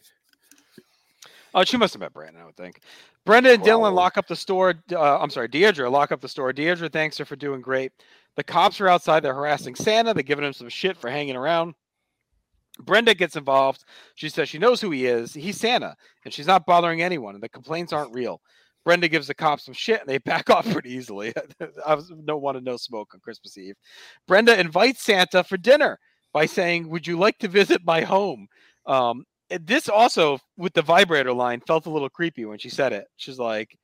Oh, 1.55 1.65
she 1.65 1.77
must 1.77 1.95
have 1.95 2.01
met 2.01 2.13
Brandon, 2.13 2.43
I 2.43 2.45
would 2.45 2.57
think. 2.57 2.81
Brenda 3.25 3.53
and 3.53 3.63
Dylan 3.63 3.93
lock 3.95 4.17
up 4.17 4.27
the 4.27 4.37
store. 4.37 4.75
Uh, 4.93 5.19
I'm 5.19 5.31
sorry, 5.31 5.49
Deidre 5.49 5.91
lock 5.91 6.13
up 6.13 6.21
the 6.21 6.29
store. 6.29 6.53
Deidre 6.53 6.91
thanks 6.93 7.19
her 7.19 7.25
for 7.25 7.37
doing 7.37 7.61
great. 7.61 7.93
The 8.37 8.45
cops 8.45 8.81
are 8.81 8.89
outside. 8.89 9.21
They're 9.23 9.35
harassing 9.35 9.75
Santa. 9.75 10.15
They're 10.15 10.23
giving 10.23 10.45
him 10.45 10.53
some 10.53 10.69
shit 10.69 10.97
for 10.97 11.11
hanging 11.11 11.37
around. 11.37 11.75
Brenda 12.81 13.15
gets 13.15 13.37
involved. 13.37 13.85
She 14.15 14.29
says 14.29 14.49
she 14.49 14.59
knows 14.59 14.81
who 14.81 14.91
he 14.91 15.07
is. 15.07 15.35
He's 15.35 15.59
Santa, 15.59 15.97
and 16.25 16.33
she's 16.33 16.47
not 16.47 16.67
bothering 16.67 17.03
anyone, 17.03 17.35
and 17.35 17.43
the 17.43 17.49
complaints 17.49 17.93
aren't 17.93 18.15
real. 18.15 18.41
Brenda 18.85 19.09
gives 19.09 19.27
the 19.27 19.35
cops 19.35 19.65
some 19.65 19.75
shit, 19.75 20.01
and 20.01 20.09
they 20.09 20.19
back 20.25 20.51
off 20.51 20.71
pretty 20.71 20.91
easily. 20.91 21.33
I 21.87 21.99
don't 22.25 22.43
want 22.43 22.57
to 22.57 22.65
no 22.65 22.77
smoke 22.77 23.11
on 23.15 23.21
Christmas 23.21 23.59
Eve. 23.59 23.77
Brenda 24.27 24.59
invites 24.59 25.03
Santa 25.03 25.45
for 25.45 25.57
dinner 25.57 25.99
by 26.33 26.47
saying, 26.47 26.89
"Would 26.89 27.07
you 27.07 27.19
like 27.19 27.39
to 27.39 27.49
visit 27.49 27.83
my 27.85 28.03
home?" 28.03 28.47
Um, 28.87 29.25
this 29.51 29.89
also, 29.89 30.39
with 30.57 30.75
the 30.75 30.83
vibrator 30.83 31.33
line, 31.33 31.61
felt 31.67 31.87
a 31.87 31.91
little 31.91 32.11
creepy 32.11 32.45
when 32.45 32.59
she 32.59 32.69
said 32.69 32.93
it. 32.93 33.07
She's 33.17 33.39
like, 33.39 33.69
li- 33.71 33.79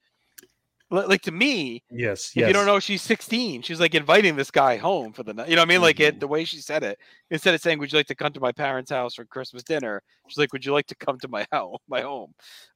like 0.95 1.23
to 1.23 1.33
me, 1.33 1.83
Yes, 1.91 2.31
if 2.31 2.37
yes. 2.37 2.47
you 2.49 2.53
don't 2.55 2.67
know 2.67 2.79
she's 2.81 3.03
16 3.03 3.63
she's 3.63 3.81
like 3.81 3.95
inviting 3.95 4.37
this 4.37 4.51
guy 4.51 4.77
home 4.77 5.13
for 5.13 5.23
the 5.23 5.35
night 5.35 5.49
you 5.49 5.57
know 5.57 5.63
what 5.63 5.69
i 5.69 5.73
mean 5.75 5.81
like 5.81 6.01
it 6.01 6.21
the 6.21 6.27
way 6.29 6.45
she 6.45 6.59
said 6.59 6.83
it 6.83 6.99
instead 7.31 7.55
of 7.55 7.61
saying 7.61 7.79
would 7.79 7.93
you 7.93 7.99
like 7.99 8.07
to 8.07 8.15
come 8.15 8.33
to 8.33 8.41
my 8.41 8.53
parents 8.53 8.91
house 8.91 9.15
for 9.15 9.25
christmas 9.25 9.63
dinner 9.63 10.03
she's 10.29 10.39
like 10.39 10.53
would 10.53 10.65
you 10.65 10.73
like 10.73 10.87
to 10.87 10.95
come 10.97 11.19
to 11.19 11.29
my 11.29 11.47
house 11.53 11.79
my 11.89 12.01
home 12.01 12.33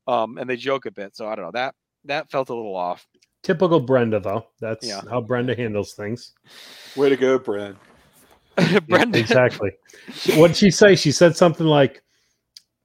um 0.07 0.39
and 0.39 0.49
they 0.49 0.57
joke 0.57 0.87
a 0.87 0.91
bit 0.91 1.17
so 1.17 1.27
i 1.29 1.35
don't 1.35 1.45
know 1.47 1.51
that 1.53 1.75
that 2.05 2.31
felt 2.31 2.49
a 2.51 2.55
little 2.55 2.77
off 2.77 3.07
Typical 3.45 3.79
Brenda, 3.81 4.19
though. 4.19 4.47
That's 4.61 4.87
Yeah. 4.87 5.01
how 5.09 5.21
Brenda 5.21 5.55
handles 5.55 5.95
things. 5.95 6.35
Way 6.97 7.09
to 7.11 7.17
go, 7.17 7.39
Brad. 7.39 7.77
brenda 8.89 9.17
Exactly. 9.19 9.71
what 10.35 10.49
did 10.49 10.57
she 10.57 10.71
say? 10.73 10.97
She 10.97 11.13
said 11.13 11.37
something 11.37 11.67
like, 11.67 12.03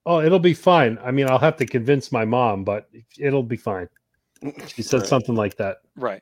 "Oh, 0.06 0.22
it'll 0.22 0.38
be 0.40 0.54
fine. 0.54 1.00
I 1.04 1.10
mean, 1.10 1.28
I'll 1.28 1.40
have 1.40 1.58
to 1.58 1.66
convince 1.66 2.12
my 2.12 2.24
mom, 2.24 2.64
but 2.64 2.88
it'll 3.18 3.42
be 3.44 3.58
fine." 3.58 3.90
She 4.68 4.82
said 4.82 5.02
Right. 5.02 5.08
something 5.10 5.36
like 5.36 5.56
that. 5.58 5.78
right 5.96 6.22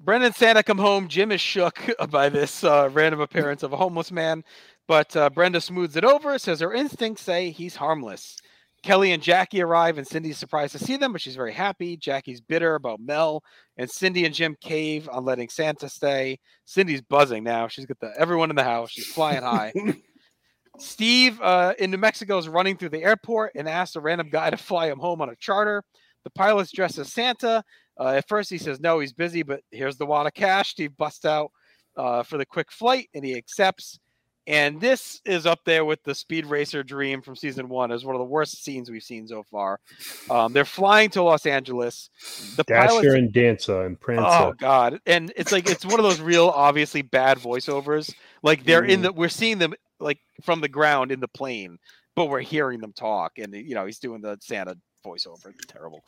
Brenda 0.00 0.26
and 0.26 0.34
Santa 0.34 0.62
come 0.62 0.78
home. 0.78 1.08
Jim 1.08 1.32
is 1.32 1.40
shook 1.40 1.80
by 2.10 2.28
this 2.28 2.64
uh, 2.64 2.90
random 2.92 3.20
appearance 3.20 3.62
of 3.62 3.72
a 3.72 3.76
homeless 3.76 4.10
man, 4.12 4.42
but 4.88 5.16
uh, 5.16 5.30
Brenda 5.30 5.60
smooths 5.60 5.96
it 5.96 6.04
over, 6.04 6.38
says 6.38 6.60
her 6.60 6.74
instincts 6.74 7.22
say 7.22 7.50
he's 7.50 7.76
harmless. 7.76 8.36
Kelly 8.82 9.12
and 9.12 9.22
Jackie 9.22 9.62
arrive, 9.62 9.96
and 9.96 10.06
Cindy's 10.06 10.36
surprised 10.36 10.72
to 10.72 10.78
see 10.78 10.96
them, 10.98 11.12
but 11.12 11.20
she's 11.22 11.36
very 11.36 11.54
happy. 11.54 11.96
Jackie's 11.96 12.42
bitter 12.42 12.74
about 12.74 13.00
Mel, 13.00 13.42
and 13.78 13.90
Cindy 13.90 14.26
and 14.26 14.34
Jim 14.34 14.56
cave 14.60 15.08
on 15.10 15.24
letting 15.24 15.48
Santa 15.48 15.88
stay. 15.88 16.38
Cindy's 16.66 17.00
buzzing 17.00 17.44
now. 17.44 17.66
She's 17.68 17.86
got 17.86 17.98
the 18.00 18.12
everyone 18.18 18.50
in 18.50 18.56
the 18.56 18.64
house. 18.64 18.90
She's 18.90 19.06
flying 19.06 19.42
high. 19.42 19.72
Steve 20.78 21.40
uh, 21.40 21.72
in 21.78 21.92
New 21.92 21.98
Mexico 21.98 22.36
is 22.36 22.48
running 22.48 22.76
through 22.76 22.88
the 22.90 23.02
airport 23.02 23.52
and 23.54 23.68
asks 23.68 23.96
a 23.96 24.00
random 24.00 24.28
guy 24.28 24.50
to 24.50 24.56
fly 24.56 24.88
him 24.90 24.98
home 24.98 25.22
on 25.22 25.28
a 25.30 25.36
charter. 25.36 25.82
The 26.24 26.30
pilot's 26.30 26.72
dressed 26.72 26.98
as 26.98 27.12
Santa. 27.12 27.62
Uh, 27.98 28.08
at 28.08 28.28
first, 28.28 28.50
he 28.50 28.58
says 28.58 28.80
no, 28.80 28.98
he's 28.98 29.12
busy, 29.12 29.42
but 29.42 29.60
here's 29.70 29.96
the 29.96 30.06
wad 30.06 30.26
of 30.26 30.34
cash. 30.34 30.70
Steve 30.70 30.96
busts 30.96 31.24
out 31.24 31.52
uh, 31.96 32.22
for 32.22 32.38
the 32.38 32.46
quick 32.46 32.72
flight, 32.72 33.08
and 33.14 33.24
he 33.24 33.36
accepts. 33.36 33.98
And 34.46 34.78
this 34.78 35.22
is 35.24 35.46
up 35.46 35.60
there 35.64 35.86
with 35.86 36.02
the 36.02 36.14
Speed 36.14 36.44
Racer 36.44 36.82
dream 36.82 37.22
from 37.22 37.34
season 37.34 37.68
one 37.68 37.90
as 37.90 38.04
one 38.04 38.14
of 38.14 38.18
the 38.18 38.26
worst 38.26 38.62
scenes 38.62 38.90
we've 38.90 39.02
seen 39.02 39.26
so 39.26 39.42
far. 39.42 39.80
Um, 40.28 40.52
they're 40.52 40.66
flying 40.66 41.08
to 41.10 41.22
Los 41.22 41.46
Angeles. 41.46 42.10
The 42.56 42.64
pilot's 42.64 43.06
Dasher 43.06 43.14
and 43.14 43.32
Dancer 43.32 43.86
and 43.86 43.98
Prancer. 43.98 44.26
Oh 44.26 44.52
god. 44.58 45.00
And 45.06 45.32
it's 45.36 45.50
like 45.50 45.70
it's 45.70 45.86
one 45.86 45.98
of 45.98 46.04
those 46.04 46.20
real 46.20 46.50
obviously 46.50 47.00
bad 47.00 47.38
voiceovers. 47.38 48.14
Like 48.42 48.64
they're 48.64 48.84
in 48.84 49.00
the 49.00 49.12
we're 49.12 49.30
seeing 49.30 49.58
them 49.58 49.72
like 49.98 50.18
from 50.42 50.60
the 50.60 50.68
ground 50.68 51.10
in 51.10 51.20
the 51.20 51.28
plane, 51.28 51.78
but 52.14 52.26
we're 52.26 52.40
hearing 52.40 52.80
them 52.80 52.92
talk 52.92 53.38
and 53.38 53.54
you 53.54 53.74
know, 53.74 53.86
he's 53.86 53.98
doing 53.98 54.20
the 54.20 54.36
Santa 54.42 54.76
voiceover. 55.04 55.46
It's 55.50 55.66
terrible. 55.66 56.04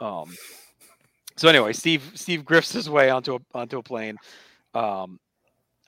Um 0.00 0.34
so 1.36 1.48
anyway, 1.48 1.72
Steve 1.72 2.12
Steve 2.14 2.42
grifts 2.44 2.72
his 2.72 2.88
way 2.88 3.10
onto 3.10 3.34
a 3.36 3.38
onto 3.54 3.78
a 3.78 3.82
plane. 3.82 4.16
Um 4.74 5.18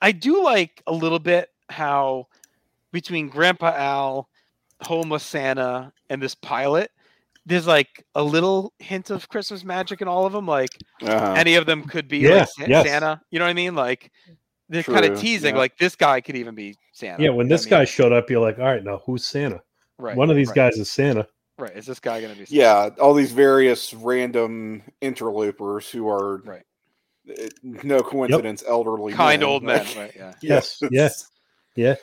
I 0.02 0.12
do 0.12 0.42
like 0.42 0.82
a 0.86 0.92
little 0.92 1.18
bit 1.18 1.48
how 1.70 2.26
between 2.92 3.28
Grandpa 3.28 3.72
Al, 3.76 4.28
homeless 4.82 5.22
Santa, 5.24 5.92
and 6.11 6.22
this 6.22 6.34
pilot, 6.34 6.90
there's 7.44 7.66
like 7.66 8.04
a 8.14 8.22
little 8.22 8.72
hint 8.78 9.11
of 9.11 9.28
Christmas 9.28 9.64
magic 9.64 10.00
in 10.02 10.09
all 10.09 10.26
of 10.26 10.32
them. 10.32 10.46
Like 10.46 10.70
Uh-huh. 11.02 11.34
any 11.36 11.54
of 11.54 11.66
them 11.66 11.84
could 11.84 12.09
be 12.09 12.18
Yeah, 12.18 12.46
like 12.59 12.68
yes. 12.68 12.86
Santa. 12.86 13.20
You 13.30 13.38
know 13.38 13.44
what 13.44 13.50
I 13.50 13.54
mean? 13.54 13.74
Like 13.74 14.11
they're 14.68 14.82
kind 14.82 15.04
of 15.04 15.18
teasing, 15.20 15.54
yeah. 15.54 15.61
like 15.61 15.76
this 15.78 15.94
guy 15.94 16.20
could 16.20 16.34
even 16.36 16.54
be 16.57 16.74
Santa. 16.92 17.22
yeah, 17.22 17.30
when 17.30 17.46
this 17.46 17.64
what 17.66 17.68
I 17.68 17.70
guy 17.70 17.78
mean? 17.80 17.86
showed 17.86 18.12
up, 18.12 18.28
you're 18.28 18.40
like, 18.40 18.59
all 18.59 18.64
right, 18.64 18.82
now 18.82 19.00
who's 19.07 19.24
Santa? 19.24 19.62
right, 19.98 20.16
One 20.16 20.28
of 20.28 20.34
these 20.36 20.48
right, 20.48 20.57
guys 20.57 20.76
is 20.76 20.90
Santa. 20.90 21.28
Right? 21.59 21.76
Is 21.76 21.86
this 21.86 22.00
guy 22.00 22.20
gonna 22.20 22.34
be? 22.34 22.44
Santa? 22.46 22.54
yeah, 22.61 22.88
all 23.00 23.14
these 23.14 23.32
various 23.32 23.92
random 23.94 24.82
interlopers 25.00 25.88
who 25.90 26.09
are 26.09 26.38
Right. 26.38 26.62
eh, 27.36 27.48
no 27.62 28.02
coincidence 28.02 28.62
elderly 28.66 29.12
kind 29.12 29.40
men, 29.40 29.48
old 29.48 29.62
men, 29.62 29.86
right? 29.96 30.12
Yeah, 30.16 30.34
Yes, 30.42 30.80
yes. 30.90 31.30
Yeah. 31.74 31.96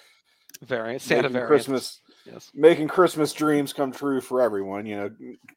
variant 0.64 1.02
Santa 1.02 1.24
making 1.24 1.34
variant. 1.34 1.48
Christmas 1.48 2.00
Yes. 2.26 2.50
making 2.54 2.88
Christmas 2.88 3.34
dreams 3.34 3.74
come 3.74 3.92
true 3.92 4.22
for 4.22 4.42
everyone. 4.42 4.86
You 4.86 4.96
know, 4.96 5.10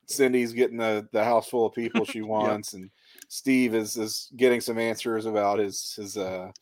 Cindy's 0.06 0.52
getting 0.52 0.78
the, 0.78 1.06
the 1.12 1.22
house 1.22 1.48
full 1.48 1.66
of 1.66 1.74
people 1.74 2.04
she 2.04 2.22
wants, 2.22 2.72
and 2.72 2.90
Steve 3.28 3.72
is 3.74 3.96
is 3.96 4.28
getting 4.36 4.60
some 4.60 4.76
answers 4.78 5.26
about 5.26 5.60
his 5.60 5.94
his 5.96 6.16
uh 6.16 6.50
hi- 6.50 6.52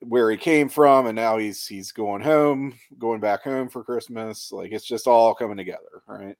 where 0.00 0.30
he 0.30 0.36
came 0.36 0.68
from, 0.68 1.06
and 1.06 1.16
now 1.16 1.38
he's 1.38 1.66
he's 1.66 1.92
going 1.92 2.22
home, 2.22 2.74
going 2.98 3.20
back 3.20 3.42
home 3.42 3.68
for 3.68 3.84
Christmas. 3.84 4.52
Like 4.52 4.72
it's 4.72 4.84
just 4.84 5.06
all 5.06 5.34
coming 5.34 5.56
together, 5.56 6.02
right? 6.06 6.36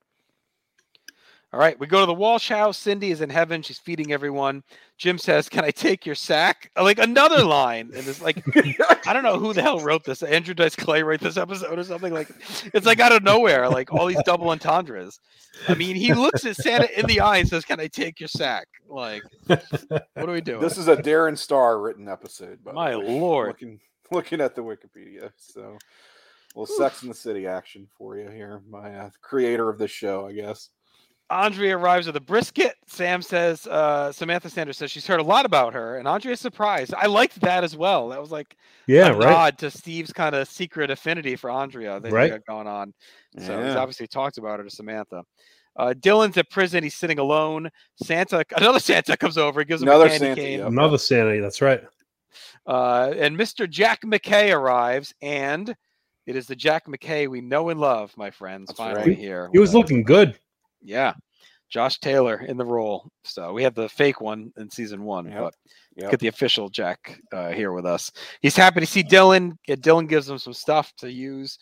All 1.53 1.59
right, 1.59 1.77
we 1.77 1.85
go 1.85 1.99
to 1.99 2.05
the 2.05 2.13
Walsh 2.13 2.47
house. 2.47 2.77
Cindy 2.77 3.11
is 3.11 3.19
in 3.19 3.29
heaven. 3.29 3.61
She's 3.61 3.77
feeding 3.77 4.13
everyone. 4.13 4.63
Jim 4.97 5.17
says, 5.17 5.49
"Can 5.49 5.65
I 5.65 5.71
take 5.71 6.05
your 6.05 6.15
sack?" 6.15 6.71
Uh, 6.77 6.83
Like 6.83 6.97
another 6.97 7.43
line, 7.43 7.91
and 7.93 8.07
it's 8.07 8.21
like 8.21 8.41
I 9.05 9.11
don't 9.11 9.23
know 9.23 9.37
who 9.37 9.51
the 9.51 9.61
hell 9.61 9.81
wrote 9.81 10.05
this. 10.05 10.23
Andrew 10.23 10.53
Dice 10.53 10.77
Clay 10.77 11.03
write 11.03 11.19
this 11.19 11.35
episode 11.35 11.77
or 11.77 11.83
something 11.83 12.13
like. 12.13 12.29
It's 12.73 12.85
like 12.85 13.01
out 13.01 13.11
of 13.11 13.23
nowhere, 13.23 13.67
like 13.67 13.91
all 13.91 14.05
these 14.05 14.21
double 14.23 14.49
entendres. 14.49 15.19
I 15.67 15.73
mean, 15.73 15.97
he 15.97 16.13
looks 16.13 16.45
at 16.45 16.55
Santa 16.55 16.87
in 16.97 17.05
the 17.07 17.19
eye 17.19 17.39
and 17.39 17.49
says, 17.49 17.65
"Can 17.65 17.81
I 17.81 17.87
take 17.87 18.21
your 18.21 18.29
sack?" 18.29 18.67
Like, 18.87 19.23
what 19.47 20.01
are 20.15 20.31
we 20.31 20.39
doing? 20.41 20.61
This 20.61 20.77
is 20.77 20.87
a 20.87 20.95
Darren 20.95 21.37
Star 21.37 21.79
written 21.81 22.07
episode. 22.07 22.63
by 22.63 22.71
My 22.71 22.93
lord. 22.93 23.49
looking 23.49 23.79
looking 24.09 24.39
at 24.39 24.55
the 24.55 24.61
Wikipedia. 24.63 25.31
So, 25.35 25.77
well, 26.55 26.65
Sex 26.65 27.03
in 27.03 27.09
the 27.09 27.15
City 27.15 27.45
action 27.45 27.87
for 27.97 28.17
you 28.17 28.29
here, 28.29 28.61
my 28.69 28.95
uh, 28.95 29.09
creator 29.21 29.67
of 29.69 29.77
this 29.77 29.91
show, 29.91 30.25
I 30.27 30.31
guess. 30.31 30.69
Andrea 31.31 31.77
arrives 31.77 32.07
with 32.07 32.15
a 32.17 32.21
brisket. 32.21 32.75
Sam 32.87 33.21
says, 33.21 33.65
uh, 33.67 34.11
Samantha 34.11 34.49
Sanders 34.49 34.77
says 34.77 34.91
she's 34.91 35.07
heard 35.07 35.19
a 35.19 35.23
lot 35.23 35.45
about 35.45 35.73
her, 35.73 35.97
and 35.97 36.07
Andrea's 36.07 36.39
surprised. 36.41 36.93
I 36.93 37.05
liked 37.07 37.39
that 37.41 37.63
as 37.63 37.75
well. 37.75 38.09
That 38.09 38.19
was 38.19 38.31
like 38.31 38.55
Yeah, 38.87 39.07
a 39.09 39.13
right. 39.13 39.29
nod 39.29 39.57
to 39.59 39.71
Steve's 39.71 40.11
kind 40.11 40.35
of 40.35 40.47
secret 40.49 40.89
affinity 40.91 41.35
for 41.35 41.49
Andrea 41.49 41.99
that 41.99 42.07
he 42.09 42.13
Right. 42.13 42.31
got 42.31 42.45
going 42.45 42.67
on. 42.67 42.93
So 43.37 43.57
he's 43.63 43.73
Yeah. 43.73 43.77
obviously 43.79 44.07
talked 44.07 44.37
about 44.37 44.59
her 44.59 44.65
to 44.65 44.69
Samantha. 44.69 45.23
Uh, 45.77 45.93
Dylan's 45.97 46.35
at 46.37 46.49
prison. 46.49 46.83
He's 46.83 46.95
sitting 46.95 47.17
alone. 47.17 47.69
Santa, 48.03 48.43
another 48.57 48.79
Santa 48.81 49.15
comes 49.15 49.37
over. 49.37 49.61
He 49.61 49.65
Gives 49.65 49.81
him 49.81 49.87
Another 49.87 50.07
a 50.07 50.09
candy 50.09 50.25
Santa, 50.25 50.41
cane. 50.41 50.59
Another 50.61 50.97
Santa. 50.97 51.41
That's 51.41 51.61
right. 51.61 51.81
Uh, 52.67 53.13
and 53.17 53.37
Mr. 53.37 53.69
Jack 53.69 54.01
McKay 54.01 54.53
arrives, 54.55 55.13
and 55.21 55.73
it 56.25 56.35
is 56.35 56.45
the 56.47 56.55
Jack 56.55 56.87
McKay 56.87 57.27
we 57.29 57.39
know 57.41 57.69
and 57.69 57.79
love, 57.79 58.11
my 58.17 58.31
friends. 58.31 58.67
That's 58.67 58.77
finally 58.77 59.09
right. 59.11 59.17
here. 59.17 59.49
He 59.53 59.59
was 59.59 59.69
with 59.69 59.75
looking 59.75 60.03
good. 60.03 60.37
Yeah. 60.81 61.13
Josh 61.69 61.99
Taylor 61.99 62.41
in 62.41 62.57
the 62.57 62.65
role. 62.65 63.09
So 63.23 63.53
we 63.53 63.63
had 63.63 63.75
the 63.75 63.87
fake 63.87 64.19
one 64.19 64.51
in 64.57 64.69
season 64.69 65.03
one, 65.03 65.25
Yep. 65.25 65.39
but 65.39 65.55
Yep. 65.95 66.11
get 66.11 66.19
the 66.19 66.27
official 66.27 66.69
Jack 66.69 67.19
uh, 67.33 67.49
here 67.51 67.71
with 67.71 67.85
us. 67.85 68.11
He's 68.41 68.55
happy 68.57 68.81
to 68.81 68.85
see 68.85 69.03
Dylan. 69.03 69.57
Dylan 69.67 70.07
gives 70.07 70.29
him 70.29 70.37
some 70.37 70.53
stuff 70.53 70.93
to 70.97 71.11
use 71.11 71.57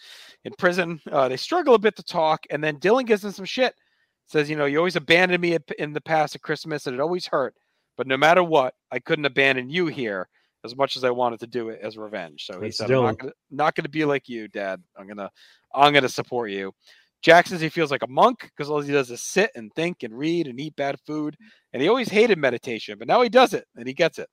in 0.45 0.53
prison. 0.57 0.99
Uh, 1.11 1.28
they 1.30 1.38
struggle 1.38 1.76
a 1.76 1.80
bit 1.80 1.95
to 1.95 2.03
talk, 2.03 2.45
and 2.49 2.63
then 2.63 2.80
Dylan 2.80 3.05
gives 3.05 3.24
him 3.24 3.32
some 3.32 3.45
shit. 3.45 3.76
Says, 4.28 4.49
you 4.49 4.55
know, 4.55 4.65
you 4.65 4.78
always 4.78 4.95
abandoned 4.95 5.41
me 5.41 5.57
in 5.80 5.93
the 5.93 6.01
past 6.01 6.36
at 6.36 6.41
Christmas, 6.41 6.86
and 6.86 6.93
it 6.95 6.99
always 7.01 7.26
hurt. 7.26 7.55
But 7.97 8.05
no 8.07 8.17
matter 8.17 8.43
what, 8.43 8.74
I 8.91 8.99
couldn't 8.99 9.26
abandon 9.26 9.70
you 9.70 9.88
here 9.88 10.30
as 10.63 10.76
much 10.76 10.95
as 10.97 11.03
I 11.03 11.09
wanted 11.09 11.39
to 11.41 11.47
do 11.47 11.70
it 11.70 11.80
as 11.82 11.97
revenge. 11.97 12.45
So 12.45 12.61
he 12.61 12.70
said, 12.72 12.91
I'm 12.91 13.03
not 13.03 13.17
gonna, 13.17 13.34
not 13.49 13.76
gonna 13.76 13.89
be 13.89 14.05
like 14.05 14.30
you, 14.30 14.47
Dad. 14.47 14.82
I'm 14.97 15.07
gonna, 15.07 15.32
I'm 15.74 15.93
gonna 15.93 16.09
support 16.09 16.51
you. 16.51 16.74
Jack 17.22 17.47
says 17.47 17.59
he 17.59 17.70
feels 17.70 17.91
like 17.91 18.03
a 18.03 18.07
monk 18.07 18.41
because 18.41 18.70
all 18.70 18.82
he 18.82 18.91
does 18.91 19.11
is 19.11 19.22
sit 19.22 19.51
and 19.55 19.72
think 19.76 20.03
and 20.03 20.17
read 20.17 20.47
and 20.47 20.59
eat 20.59 20.76
bad 20.76 20.97
food. 21.05 21.36
And 21.74 21.82
he 21.82 21.89
always 21.89 22.09
hated 22.09 22.38
meditation, 22.38 22.97
but 22.97 23.07
now 23.07 23.22
he 23.22 23.30
does 23.30 23.53
it 23.53 23.65
and 23.76 23.88
he 23.88 23.93
gets 23.93 24.20
it. 24.20 24.30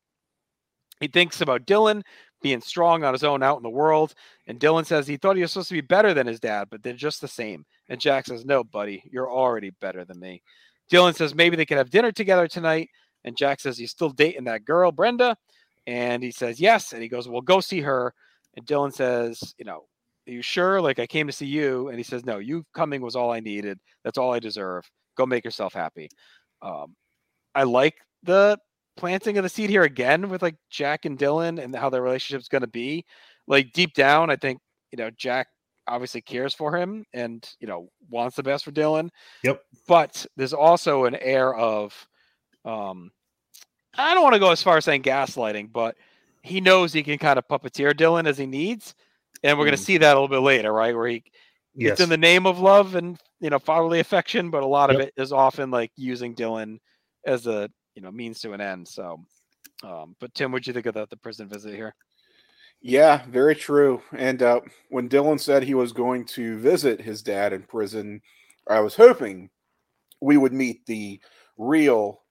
He 1.01 1.09
thinks 1.09 1.41
about 1.41 1.67
Dylan 1.67 2.03
being 2.43 2.61
strong 2.61 3.05
on 3.05 3.13
his 3.13 3.25
own 3.25 3.43
out 3.43 3.57
in 3.57 3.63
the 3.63 3.69
world. 3.69 4.15
And 4.47 4.61
Dylan 4.61 4.87
says 4.87 5.07
he 5.07 5.17
thought 5.17 5.37
he 5.37 5.43
was 5.43 5.53
supposed 5.53 5.69
to 5.69 5.75
be 5.75 5.81
better 5.81 6.15
than 6.15 6.27
his 6.27 6.41
dad, 6.41 6.69
but 6.71 6.83
they're 6.83 6.93
just 6.93 7.21
the 7.21 7.29
same. 7.29 7.65
And 7.89 8.01
Jack 8.01 8.27
says, 8.27 8.45
No, 8.45 8.65
buddy, 8.65 9.03
you're 9.11 9.31
already 9.31 9.71
better 9.81 10.05
than 10.05 10.21
me. 10.21 10.43
Dylan 10.91 11.15
says 11.15 11.35
maybe 11.35 11.57
they 11.57 11.67
could 11.67 11.79
have 11.79 11.91
dinner 11.91 12.13
together 12.13 12.47
tonight. 12.47 12.89
And 13.25 13.37
Jack 13.37 13.61
says 13.61 13.77
he's 13.77 13.91
still 13.91 14.11
dating 14.11 14.45
that 14.45 14.65
girl, 14.65 14.93
Brenda. 14.93 15.37
And 15.87 16.23
he 16.23 16.31
says, 16.31 16.61
Yes. 16.61 16.93
And 16.93 17.03
he 17.03 17.09
goes, 17.09 17.29
Well, 17.29 17.43
go 17.43 17.61
see 17.61 17.81
her. 17.81 18.15
And 18.55 18.65
Dylan 18.65 18.95
says, 18.95 19.55
You 19.59 19.65
know, 19.65 19.87
are 20.29 20.33
you 20.33 20.43
sure? 20.43 20.81
Like 20.81 20.99
I 20.99 21.07
came 21.07 21.27
to 21.27 21.33
see 21.33 21.47
you. 21.47 21.89
And 21.89 21.99
he 21.99 22.03
says, 22.03 22.25
No, 22.25 22.39
you 22.39 22.65
coming 22.75 23.01
was 23.01 23.17
all 23.17 23.33
I 23.33 23.41
needed. 23.41 23.79
That's 24.05 24.19
all 24.19 24.33
I 24.33 24.39
deserve. 24.39 24.89
Go 25.17 25.27
make 25.27 25.45
yourself 25.45 25.73
happy. 25.73 26.09
Um, 26.63 26.95
I 27.55 27.63
like 27.63 27.95
the 28.23 28.59
planting 28.97 29.39
of 29.39 29.43
the 29.43 29.49
seed 29.49 29.71
here 29.71 29.85
again 29.85 30.29
with 30.29 30.43
like 30.43 30.57
Jack 30.71 31.05
and 31.05 31.19
Dylan 31.19 31.63
and 31.63 31.75
how 31.75 31.91
their 31.91 32.03
relationship's 32.03 32.49
going 32.49 32.63
to 32.63 32.69
be. 32.69 33.05
Like 33.47 33.73
deep 33.73 33.95
down, 33.95 34.31
I 34.31 34.37
think 34.37 34.61
you 34.91 34.99
know 34.99 35.11
Jack 35.11 35.47
obviously 35.89 36.21
cares 36.21 36.53
for 36.53 36.77
him 36.77 37.05
and 37.15 37.49
you 37.61 37.67
know 37.67 37.89
wants 38.11 38.37
the 38.37 38.43
best 38.43 38.65
for 38.65 38.73
Dylan. 38.73 39.09
Yep. 39.45 39.63
But 39.87 40.27
there's 40.37 40.53
also 40.53 41.05
an 41.05 41.15
air 41.17 41.55
of, 41.55 41.95
um, 42.65 43.11
I 43.97 44.15
don't 44.15 44.23
want 44.23 44.35
to 44.35 44.41
go 44.41 44.51
as 44.51 44.63
far 44.63 44.77
as 44.77 44.85
saying 44.85 45.03
gaslighting, 45.03 45.73
but 45.73 45.97
he 46.43 46.61
knows 46.61 46.93
he 46.93 47.03
can 47.03 47.19
kind 47.19 47.39
of 47.39 47.49
puppeteer 47.49 47.93
Dylan 47.93 48.27
as 48.27 48.39
he 48.39 48.47
needs, 48.47 48.95
and 49.43 49.59
we're 49.59 49.65
going 49.65 49.77
to 49.77 49.83
Mm. 49.83 49.87
see 49.87 49.99
that 49.99 50.13
a 50.17 50.21
little 50.21 50.29
bit 50.29 50.45
later, 50.45 50.73
right? 50.73 50.95
Where 50.95 51.09
he 51.09 51.25
Yes. 51.75 51.93
it's 51.93 52.01
in 52.01 52.09
the 52.09 52.17
name 52.17 52.47
of 52.47 52.59
love 52.59 52.95
and 52.95 53.19
you 53.41 53.51
know 53.51 53.59
fatherly 53.59 54.01
affection, 54.01 54.51
but 54.51 54.63
a 54.63 54.67
lot 54.67 54.91
of 54.91 54.99
it 55.01 55.13
is 55.17 55.33
often 55.33 55.71
like 55.71 55.91
using 55.97 56.35
Dylan 56.35 56.79
as 57.27 57.47
a 57.47 57.69
you 57.95 58.03
know 58.03 58.11
means 58.11 58.41
to 58.41 58.53
an 58.53 58.61
end. 58.61 58.89
So, 58.89 59.23
um, 59.85 60.17
but 60.21 60.33
Tim, 60.35 60.53
what'd 60.53 60.67
you 60.67 60.73
think 60.73 60.87
of 60.87 60.95
the, 60.95 61.07
the 61.09 61.17
prison 61.19 61.49
visit 61.49 61.75
here? 61.75 61.95
Yeah, 62.81 63.25
very 63.29 63.55
true. 63.55 64.03
And 64.13 64.43
uh, 64.43 64.61
when 64.91 65.09
Dylan 65.09 65.41
said 65.41 65.63
he 65.63 65.75
was 65.75 65.93
going 65.93 66.25
to 66.27 66.59
visit 66.59 67.01
his 67.01 67.23
dad 67.23 67.53
in 67.53 67.63
prison, 67.63 68.21
I 68.69 68.81
was 68.81 68.95
hoping 68.95 69.51
we 70.21 70.37
would 70.37 70.53
meet 70.53 70.85
the 70.87 71.21
real 71.59 72.23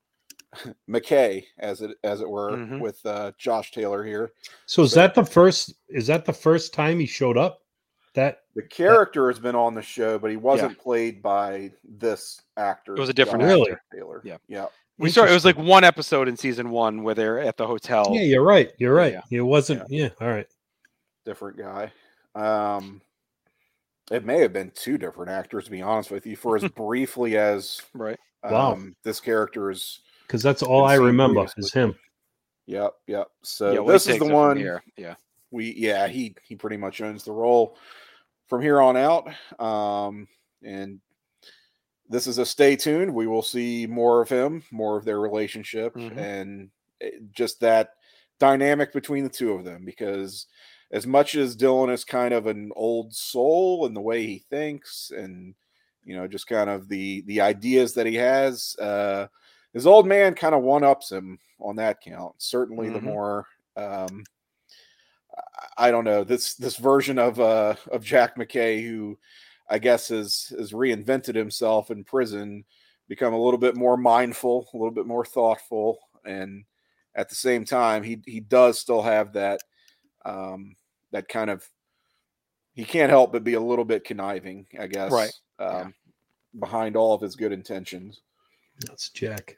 McKay, 0.89 1.45
as 1.59 1.81
it 1.81 1.97
as 2.03 2.21
it 2.21 2.29
were, 2.29 2.51
Mhm. 2.51 2.79
with 2.79 3.05
uh, 3.05 3.31
Josh 3.37 3.71
Taylor 3.71 4.03
here. 4.03 4.31
so 4.65 4.83
is 4.83 4.91
so- 4.91 4.99
that 5.01 5.15
the 5.15 5.25
first? 5.25 5.73
Is 5.89 6.07
that 6.07 6.25
the 6.25 6.33
first 6.33 6.73
time 6.73 6.99
he 6.99 7.05
showed 7.05 7.37
up? 7.37 7.61
That 8.13 8.43
The 8.55 8.61
character 8.63 9.27
has 9.29 9.39
been 9.39 9.55
on 9.55 9.73
the 9.75 9.81
show, 9.81 10.17
but 10.17 10.31
he 10.31 10.37
wasn't 10.37 10.77
played 10.79 11.21
by 11.21 11.73
this 11.83 12.41
actor. 12.55 12.93
It 12.93 12.99
was 12.99 13.09
a 13.09 13.13
different 13.13 13.41
Josh 13.43 13.67
actor. 13.73 13.81
Taylor. 13.93 14.21
Yeah. 14.23 14.37
yeah. 14.47 14.67
We 14.97 15.09
saw 15.09 15.25
it 15.25 15.33
was 15.33 15.43
like 15.43 15.57
one 15.57 15.83
episode 15.83 16.29
in 16.29 16.37
season 16.37 16.69
one 16.69 17.03
where 17.03 17.13
they're 17.13 17.39
at 17.41 17.57
the 17.57 17.67
hotel. 17.67 18.07
yeah, 18.13 18.21
you're 18.21 18.41
right. 18.45 18.71
You're 18.77 18.93
right. 18.93 19.11
Yeah. 19.29 19.39
It 19.39 19.41
wasn't. 19.41 19.83
Yeah. 19.89 20.09
All 20.21 20.29
right. 20.29 20.47
different 21.25 21.57
guy. 21.57 21.91
Um, 22.35 23.01
it 24.11 24.23
may 24.23 24.39
have 24.39 24.53
been 24.53 24.71
two 24.75 24.97
different 24.97 25.31
actors, 25.31 25.65
to 25.65 25.71
be 25.71 25.81
honest 25.81 26.11
with 26.11 26.25
you, 26.25 26.35
for 26.37 26.55
as 26.55 26.63
briefly 26.75 27.35
as 27.37 27.81
Right. 27.93 28.19
um, 28.43 28.51
Wow. 28.53 28.79
this 29.03 29.19
character 29.19 29.69
is. 29.71 29.99
Because 30.27 30.41
that's 30.43 30.63
all 30.63 30.85
I 30.85 30.95
remember 30.95 31.41
previously. 31.41 31.61
is 31.61 31.73
him. 31.73 31.95
Yep, 32.67 32.93
yep. 33.07 33.27
So 33.43 33.71
yeah, 33.71 33.79
well, 33.79 33.93
this 33.93 34.07
is 34.07 34.17
the 34.19 34.25
one 34.25 34.57
here. 34.57 34.83
Yeah. 34.97 35.15
we. 35.51 35.73
Yeah, 35.75 36.07
he 36.07 36.35
he 36.43 36.55
pretty 36.55 36.77
much 36.77 36.99
owns 37.01 37.23
the 37.23 37.31
role 37.31 37.77
from 38.47 38.61
here 38.61 38.81
on 38.81 38.97
out. 38.97 39.27
Um, 39.59 40.27
and 40.63 40.99
this 42.09 42.25
is 42.27 42.37
a 42.39 42.45
stay 42.45 42.75
tuned. 42.75 43.13
We 43.13 43.27
will 43.27 43.43
see 43.43 43.85
more 43.87 44.21
of 44.21 44.29
him, 44.29 44.63
more 44.71 44.97
of 44.97 45.05
their 45.05 45.19
relationship, 45.19 45.93
Mhm. 45.95 46.17
and 46.17 46.69
just 47.31 47.59
that 47.59 47.91
dynamic 48.39 48.93
between 48.93 49.23
the 49.23 49.29
two 49.29 49.51
of 49.53 49.63
them. 49.63 49.85
Because 49.85 50.47
as 50.91 51.05
much 51.05 51.35
as 51.35 51.55
Dylan 51.57 51.91
is 51.93 52.03
kind 52.03 52.33
of 52.33 52.47
an 52.47 52.71
old 52.75 53.13
soul 53.13 53.85
in 53.85 53.93
the 53.93 54.01
way 54.01 54.25
he 54.25 54.39
thinks, 54.39 55.11
and 55.15 55.53
you 56.03 56.15
know, 56.15 56.27
just 56.27 56.47
kind 56.47 56.69
of 56.69 56.87
the 56.89 57.21
the 57.27 57.41
ideas 57.41 57.93
that 57.93 58.05
he 58.07 58.15
has, 58.15 58.75
uh, 58.79 59.27
his 59.75 59.85
old 59.85 60.07
man 60.07 60.33
kind 60.33 60.55
of 60.55 60.63
one 60.63 60.83
ups 60.83 61.11
him 61.11 61.37
on 61.59 61.75
that 61.75 62.01
count. 62.01 62.33
Certainly, 62.41 62.89
the 62.89 62.99
Mhm. 62.99 63.03
more 63.03 63.47
um, 63.75 64.23
I- 65.37 65.87
I 65.87 65.91
don't 65.91 66.05
know 66.05 66.23
this 66.23 66.55
this 66.55 66.77
version 66.77 67.19
of 67.19 67.39
uh 67.39 67.75
of 67.91 68.03
Jack 68.03 68.37
McKay 68.37 68.81
who 68.87 69.19
I 69.69 69.77
guess 69.79 70.07
has 70.07 70.53
has 70.57 70.71
reinvented 70.71 71.35
himself 71.35 71.91
in 71.91 72.03
prison, 72.05 72.63
become 73.09 73.33
a 73.33 73.39
little 73.41 73.57
bit 73.57 73.75
more 73.75 73.97
mindful, 73.97 74.69
a 74.73 74.77
little 74.77 74.91
bit 74.93 75.05
more 75.07 75.25
thoughtful, 75.25 75.99
and 76.25 76.63
at 77.15 77.27
the 77.29 77.35
same 77.35 77.65
time 77.65 78.01
he 78.03 78.21
he 78.25 78.39
does 78.39 78.79
still 78.79 79.01
have 79.01 79.33
that 79.33 79.59
um 80.23 80.75
that 81.11 81.27
kind 81.27 81.49
of 81.49 81.69
he 82.73 82.83
can't 82.85 83.09
help 83.09 83.31
but 83.33 83.43
be 83.43 83.53
a 83.55 83.59
little 83.59 83.85
bit 83.85 84.03
conniving, 84.05 84.67
I 84.79 84.87
guess. 84.87 85.11
Right. 85.11 85.33
Um, 85.59 85.93
behind 86.59 86.95
all 86.95 87.13
of 87.13 87.21
his 87.21 87.35
good 87.35 87.51
intentions. 87.51 88.21
That's 88.85 89.09
Jack. 89.09 89.57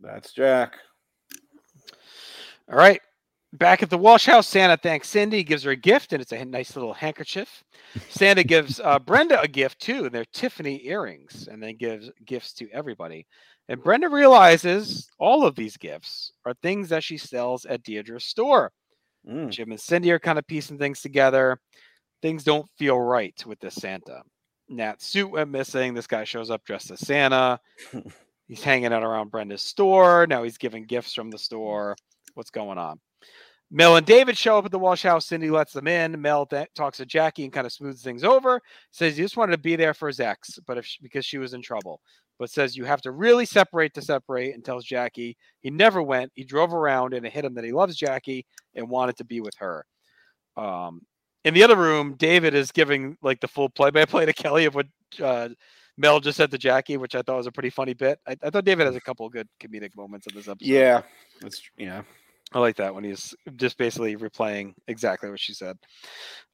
That's 0.00 0.32
Jack. 0.32 0.76
All 2.70 2.76
right. 2.76 3.00
Back 3.54 3.82
at 3.82 3.88
the 3.88 3.96
Walsh 3.96 4.26
house, 4.26 4.46
Santa 4.46 4.76
thanks 4.76 5.08
Cindy, 5.08 5.42
gives 5.42 5.62
her 5.62 5.70
a 5.70 5.76
gift, 5.76 6.12
and 6.12 6.20
it's 6.20 6.32
a 6.32 6.44
nice 6.44 6.76
little 6.76 6.92
handkerchief. 6.92 7.64
Santa 8.10 8.44
gives 8.44 8.78
uh, 8.78 8.98
Brenda 8.98 9.40
a 9.40 9.48
gift 9.48 9.80
too, 9.80 10.04
and 10.04 10.14
they're 10.14 10.26
Tiffany 10.34 10.86
earrings, 10.86 11.48
and 11.50 11.62
then 11.62 11.76
gives 11.76 12.10
gifts 12.26 12.52
to 12.54 12.68
everybody. 12.72 13.26
And 13.70 13.82
Brenda 13.82 14.10
realizes 14.10 15.08
all 15.18 15.46
of 15.46 15.54
these 15.54 15.78
gifts 15.78 16.32
are 16.44 16.54
things 16.62 16.90
that 16.90 17.02
she 17.02 17.16
sells 17.16 17.64
at 17.64 17.82
Deirdre's 17.84 18.24
store. 18.24 18.70
Mm. 19.28 19.50
Jim 19.50 19.70
and 19.70 19.80
Cindy 19.80 20.10
are 20.10 20.18
kind 20.18 20.38
of 20.38 20.46
piecing 20.46 20.78
things 20.78 21.00
together. 21.00 21.58
Things 22.20 22.44
don't 22.44 22.68
feel 22.78 23.00
right 23.00 23.42
with 23.46 23.60
this 23.60 23.76
Santa. 23.76 24.22
Nat's 24.68 25.06
suit 25.06 25.30
went 25.30 25.50
missing. 25.50 25.94
This 25.94 26.06
guy 26.06 26.24
shows 26.24 26.50
up 26.50 26.64
dressed 26.64 26.90
as 26.90 27.00
Santa. 27.00 27.60
he's 28.48 28.62
hanging 28.62 28.92
out 28.92 29.04
around 29.04 29.30
Brenda's 29.30 29.62
store. 29.62 30.26
Now 30.26 30.42
he's 30.42 30.58
giving 30.58 30.84
gifts 30.84 31.14
from 31.14 31.30
the 31.30 31.38
store. 31.38 31.94
What's 32.34 32.50
going 32.50 32.78
on? 32.78 32.98
Mel 33.70 33.96
and 33.96 34.06
David 34.06 34.36
show 34.36 34.56
up 34.58 34.64
at 34.64 34.70
the 34.70 34.78
Walsh 34.78 35.02
house. 35.02 35.26
Cindy 35.26 35.50
lets 35.50 35.74
them 35.74 35.86
in. 35.86 36.20
Mel 36.20 36.48
talks 36.74 36.96
to 36.96 37.06
Jackie 37.06 37.44
and 37.44 37.52
kind 37.52 37.66
of 37.66 37.72
smooths 37.72 38.02
things 38.02 38.24
over. 38.24 38.60
Says 38.90 39.16
he 39.16 39.22
just 39.22 39.36
wanted 39.36 39.52
to 39.52 39.58
be 39.58 39.76
there 39.76 39.92
for 39.92 40.08
his 40.08 40.20
ex, 40.20 40.58
but 40.66 40.78
if 40.78 40.86
she, 40.86 40.98
because 41.02 41.26
she 41.26 41.36
was 41.36 41.52
in 41.52 41.60
trouble. 41.60 42.00
But 42.38 42.50
says 42.50 42.76
you 42.76 42.84
have 42.86 43.02
to 43.02 43.10
really 43.10 43.44
separate 43.44 43.92
to 43.94 44.02
separate. 44.02 44.54
And 44.54 44.64
tells 44.64 44.84
Jackie 44.84 45.36
he 45.60 45.70
never 45.70 46.02
went. 46.02 46.32
He 46.34 46.44
drove 46.44 46.72
around 46.72 47.12
and 47.12 47.26
it 47.26 47.32
hit 47.32 47.44
him 47.44 47.54
that 47.54 47.64
he 47.64 47.72
loves 47.72 47.96
Jackie 47.96 48.46
and 48.74 48.88
wanted 48.88 49.16
to 49.18 49.24
be 49.24 49.40
with 49.40 49.54
her. 49.58 49.84
Um, 50.56 51.02
in 51.44 51.52
the 51.52 51.62
other 51.62 51.76
room, 51.76 52.14
David 52.16 52.54
is 52.54 52.72
giving 52.72 53.16
like 53.22 53.40
the 53.40 53.48
full 53.48 53.68
play-by-play 53.68 54.26
to 54.26 54.32
Kelly 54.32 54.64
of 54.64 54.74
what 54.74 54.86
uh, 55.22 55.50
Mel 55.98 56.20
just 56.20 56.36
said 56.36 56.50
to 56.52 56.58
Jackie, 56.58 56.96
which 56.96 57.14
I 57.14 57.22
thought 57.22 57.36
was 57.36 57.48
a 57.48 57.52
pretty 57.52 57.70
funny 57.70 57.92
bit. 57.92 58.20
I, 58.26 58.36
I 58.42 58.50
thought 58.50 58.64
David 58.64 58.86
has 58.86 58.96
a 58.96 59.00
couple 59.00 59.26
of 59.26 59.32
good 59.32 59.48
comedic 59.60 59.96
moments 59.96 60.26
in 60.28 60.34
this 60.34 60.48
episode. 60.48 60.66
Yeah. 60.66 61.02
That's 61.40 61.60
yeah. 61.76 62.02
I 62.52 62.60
like 62.60 62.76
that 62.76 62.94
when 62.94 63.04
he's 63.04 63.34
just 63.56 63.76
basically 63.76 64.16
replaying 64.16 64.72
exactly 64.86 65.28
what 65.28 65.40
she 65.40 65.52
said. 65.52 65.76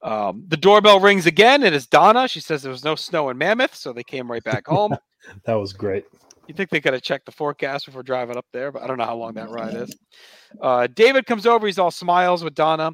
Um, 0.01 0.43
the 0.49 0.57
doorbell 0.57 0.99
rings 0.99 1.25
again, 1.25 1.63
it's 1.63 1.87
Donna. 1.87 2.27
She 2.27 2.41
says 2.41 2.61
there 2.61 2.71
was 2.71 2.83
no 2.83 2.95
snow 2.95 3.29
in 3.29 3.37
Mammoth, 3.37 3.75
so 3.75 3.93
they 3.93 4.03
came 4.03 4.29
right 4.29 4.43
back 4.43 4.67
home. 4.67 4.97
That 5.45 5.53
was 5.53 5.71
great. 5.71 6.05
You 6.47 6.53
think 6.53 6.69
they 6.69 6.81
could 6.81 6.93
have 6.93 7.01
checked 7.01 7.25
the 7.25 7.31
forecast 7.31 7.85
before 7.85 8.03
driving 8.03 8.35
up 8.35 8.45
there, 8.51 8.71
but 8.71 8.83
I 8.83 8.87
don't 8.87 8.97
know 8.97 9.05
how 9.05 9.15
long 9.15 9.35
that 9.35 9.49
ride 9.49 9.75
is. 9.75 9.95
Uh, 10.61 10.87
David 10.87 11.25
comes 11.25 11.45
over. 11.45 11.67
He's 11.67 11.79
all 11.79 11.91
smiles 11.91 12.41
with 12.41 12.55
Donna. 12.55 12.93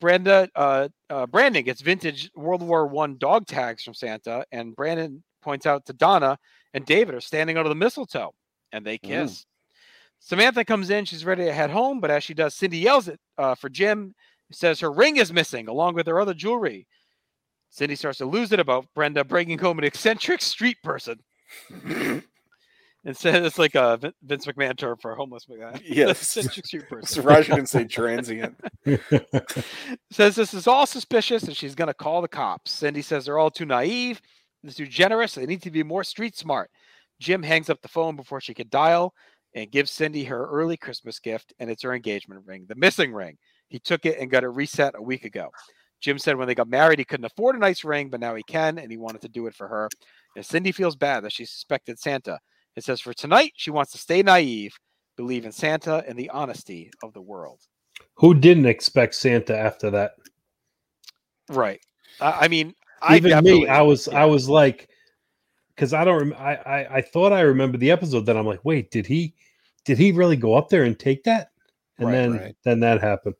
Brenda, 0.00 0.48
uh, 0.54 0.88
uh, 1.10 1.26
Brandon 1.26 1.64
gets 1.64 1.80
vintage 1.80 2.30
World 2.36 2.62
War 2.62 2.86
One 2.86 3.16
dog 3.18 3.44
tags 3.46 3.82
from 3.82 3.94
Santa, 3.94 4.44
and 4.52 4.76
Brandon 4.76 5.24
points 5.42 5.66
out 5.66 5.84
to 5.86 5.92
Donna 5.92 6.38
and 6.74 6.86
David 6.86 7.14
are 7.14 7.20
standing 7.20 7.58
under 7.58 7.68
the 7.68 7.74
mistletoe, 7.74 8.34
and 8.72 8.84
they 8.84 8.98
kiss. 8.98 9.44
Samantha 10.20 10.64
comes 10.64 10.88
in. 10.90 11.04
She's 11.04 11.24
ready 11.24 11.44
to 11.44 11.52
head 11.52 11.70
home, 11.70 12.00
but 12.00 12.10
as 12.10 12.22
she 12.22 12.32
does, 12.32 12.54
Cindy 12.54 12.78
yells 12.78 13.08
at 13.08 13.18
uh, 13.36 13.54
for 13.54 13.68
Jim. 13.68 14.14
Says 14.52 14.80
her 14.80 14.92
ring 14.92 15.16
is 15.16 15.32
missing, 15.32 15.66
along 15.68 15.94
with 15.94 16.06
her 16.06 16.20
other 16.20 16.34
jewelry. 16.34 16.86
Cindy 17.70 17.96
starts 17.96 18.18
to 18.18 18.26
lose 18.26 18.52
it 18.52 18.60
about 18.60 18.86
Brenda 18.94 19.24
bringing 19.24 19.58
home 19.58 19.78
an 19.78 19.84
eccentric 19.84 20.42
street 20.42 20.76
person. 20.82 21.20
and 23.04 23.16
says 23.16 23.44
it's 23.46 23.58
like 23.58 23.74
a 23.74 24.12
Vince 24.22 24.46
McMahon 24.46 24.76
term 24.76 24.96
for 25.00 25.12
a 25.12 25.16
homeless 25.16 25.46
guy. 25.46 25.80
Yes. 25.84 26.22
eccentric 26.22 26.66
street 26.66 26.86
person. 26.90 27.06
Surprised 27.06 27.48
you 27.48 27.54
didn't 27.56 27.68
say 27.70 27.84
transient. 27.84 28.56
says 30.10 30.36
this 30.36 30.54
is 30.54 30.66
all 30.66 30.86
suspicious 30.86 31.44
and 31.44 31.56
she's 31.56 31.74
going 31.74 31.88
to 31.88 31.94
call 31.94 32.22
the 32.22 32.28
cops. 32.28 32.70
Cindy 32.70 33.02
says 33.02 33.24
they're 33.24 33.38
all 33.38 33.50
too 33.50 33.64
naive, 33.66 34.20
they're 34.62 34.72
too 34.72 34.86
generous, 34.86 35.34
they 35.34 35.46
need 35.46 35.62
to 35.62 35.70
be 35.70 35.82
more 35.82 36.04
street 36.04 36.36
smart. 36.36 36.70
Jim 37.20 37.42
hangs 37.42 37.70
up 37.70 37.80
the 37.82 37.88
phone 37.88 38.16
before 38.16 38.40
she 38.40 38.54
could 38.54 38.70
dial 38.70 39.14
and 39.54 39.70
gives 39.70 39.90
Cindy 39.90 40.24
her 40.24 40.48
early 40.48 40.76
Christmas 40.76 41.18
gift, 41.18 41.52
and 41.58 41.70
it's 41.70 41.82
her 41.82 41.94
engagement 41.94 42.42
ring, 42.46 42.64
the 42.68 42.74
missing 42.74 43.12
ring. 43.12 43.36
He 43.68 43.78
took 43.78 44.06
it 44.06 44.18
and 44.18 44.30
got 44.30 44.44
it 44.44 44.48
reset 44.48 44.94
a 44.96 45.02
week 45.02 45.24
ago. 45.24 45.50
Jim 46.00 46.18
said 46.18 46.36
when 46.36 46.48
they 46.48 46.54
got 46.54 46.68
married, 46.68 46.98
he 46.98 47.04
couldn't 47.04 47.26
afford 47.26 47.54
a 47.54 47.60
nice 47.60 47.84
ring, 47.84 48.08
but 48.08 48.20
now 48.20 48.34
he 48.34 48.42
can, 48.42 48.78
and 48.78 48.90
he 48.90 48.96
wanted 48.96 49.20
to 49.22 49.28
do 49.28 49.46
it 49.46 49.54
for 49.54 49.68
her. 49.68 49.88
And 50.36 50.44
Cindy 50.44 50.72
feels 50.72 50.96
bad 50.96 51.22
that 51.22 51.32
she 51.32 51.44
suspected 51.44 51.98
Santa. 51.98 52.38
It 52.74 52.84
says 52.84 53.00
for 53.00 53.12
tonight, 53.12 53.52
she 53.56 53.70
wants 53.70 53.92
to 53.92 53.98
stay 53.98 54.22
naive, 54.22 54.74
believe 55.16 55.44
in 55.44 55.52
Santa 55.52 56.02
and 56.08 56.18
the 56.18 56.30
honesty 56.30 56.90
of 57.02 57.12
the 57.12 57.20
world. 57.20 57.60
Who 58.16 58.34
didn't 58.34 58.66
expect 58.66 59.14
Santa 59.14 59.56
after 59.56 59.90
that? 59.90 60.12
Right. 61.48 61.80
I, 62.20 62.32
I 62.42 62.48
mean, 62.48 62.74
I 63.02 63.16
Even 63.16 63.44
me, 63.44 63.66
I 63.66 63.82
was, 63.82 64.08
yeah. 64.10 64.22
I 64.22 64.24
was 64.26 64.48
like, 64.48 64.88
because 65.74 65.92
I 65.92 66.04
don't, 66.04 66.18
rem- 66.30 66.36
I, 66.38 66.54
I, 66.56 66.96
I 66.98 67.00
thought 67.02 67.32
I 67.32 67.40
remember 67.40 67.78
the 67.78 67.90
episode. 67.90 68.26
That 68.26 68.36
I'm 68.36 68.46
like, 68.46 68.64
wait, 68.64 68.90
did 68.90 69.06
he, 69.06 69.34
did 69.84 69.98
he 69.98 70.12
really 70.12 70.36
go 70.36 70.54
up 70.54 70.68
there 70.68 70.84
and 70.84 70.98
take 70.98 71.24
that? 71.24 71.50
And 71.98 72.06
Right, 72.08 72.12
then, 72.12 72.32
right. 72.32 72.56
then 72.64 72.80
that 72.80 73.00
happened. 73.00 73.34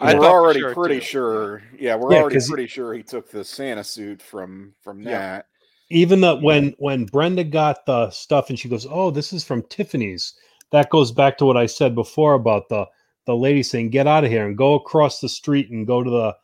I 0.00 0.14
we're 0.14 0.26
already 0.26 0.60
sure, 0.60 0.74
pretty 0.74 0.96
too. 1.00 1.04
sure. 1.06 1.62
Yeah, 1.78 1.96
we're 1.96 2.12
Yeah, 2.12 2.20
already 2.20 2.34
'cause- 2.36 2.48
pretty 2.48 2.66
sure 2.66 2.92
he 2.92 3.02
took 3.02 3.30
the 3.30 3.42
Santa 3.44 3.82
suit 3.84 4.20
from 4.20 4.74
from 4.82 5.00
Yeah. 5.00 5.10
that. 5.18 5.46
Even 5.88 6.20
the 6.20 6.36
when 6.36 6.74
when 6.78 7.04
Brenda 7.06 7.44
got 7.44 7.86
the 7.86 8.10
stuff 8.10 8.50
and 8.50 8.58
she 8.58 8.68
goes, 8.68 8.86
"Oh, 8.90 9.10
this 9.10 9.32
is 9.32 9.44
from 9.44 9.62
Tiffany's." 9.70 10.34
That 10.72 10.90
goes 10.90 11.12
back 11.12 11.38
to 11.38 11.44
what 11.46 11.56
I 11.56 11.66
said 11.66 11.94
before 11.94 12.34
about 12.34 12.68
the 12.68 12.86
the 13.24 13.36
lady 13.36 13.62
saying, 13.62 13.90
"Get 13.90 14.06
out 14.08 14.24
of 14.24 14.30
here 14.30 14.46
and 14.46 14.56
go 14.58 14.74
across 14.74 15.20
the 15.20 15.28
street 15.28 15.70
and 15.70 15.86
go 15.86 16.02
to 16.02 16.10
the 16.10 16.36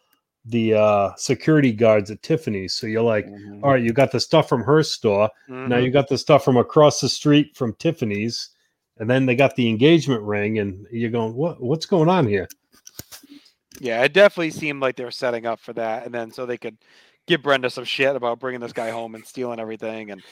the 0.45 0.75
uh 0.75 1.15
security 1.17 1.73
guards 1.73 2.11
at 2.11 2.21
Tiffany's. 2.23 2.75
So 2.75 2.87
you're 2.89 3.03
like, 3.03 3.27
Mhm. 3.27 3.63
all 3.63 3.71
right, 3.71 3.83
you 3.83 3.93
got 3.93 4.11
the 4.11 4.19
stuff 4.21 4.49
from 4.49 4.63
her 4.65 4.83
store. 4.83 5.31
Now 5.49 5.77
Mhm. 5.77 5.85
you 5.85 5.91
got 5.91 6.09
the 6.09 6.19
stuff 6.19 6.45
from 6.45 6.57
across 6.57 7.01
the 7.01 7.09
street 7.09 7.55
from 7.57 7.75
Tiffany's, 7.75 8.51
and 8.99 9.09
then 9.09 9.25
they 9.27 9.37
got 9.37 9.55
the 9.55 9.69
engagement 9.69 10.23
ring, 10.23 10.59
and 10.59 10.85
you're 10.91 11.11
going, 11.11 11.35
what 11.35 11.63
what's 11.63 11.87
going 11.87 12.09
on 12.09 12.27
here? 12.27 12.49
Yeah, 13.81 14.03
it 14.03 14.13
definitely 14.13 14.51
seemed 14.51 14.81
like 14.81 14.97
they 14.97 15.05
were 15.05 15.11
setting 15.11 15.47
up 15.47 15.61
for 15.61 15.73
that, 15.75 16.05
and 16.05 16.15
then 16.15 16.31
so 16.31 16.45
they 16.47 16.59
could 16.59 16.77
give 17.27 17.43
Brenda 17.43 17.71
some 17.71 17.85
shit 17.85 18.15
about 18.17 18.39
bringing 18.41 18.61
this 18.61 18.73
guy 18.73 18.91
home 18.91 19.15
and 19.15 19.25
stealing 19.27 19.61
everything, 19.61 20.11
and 20.11 20.23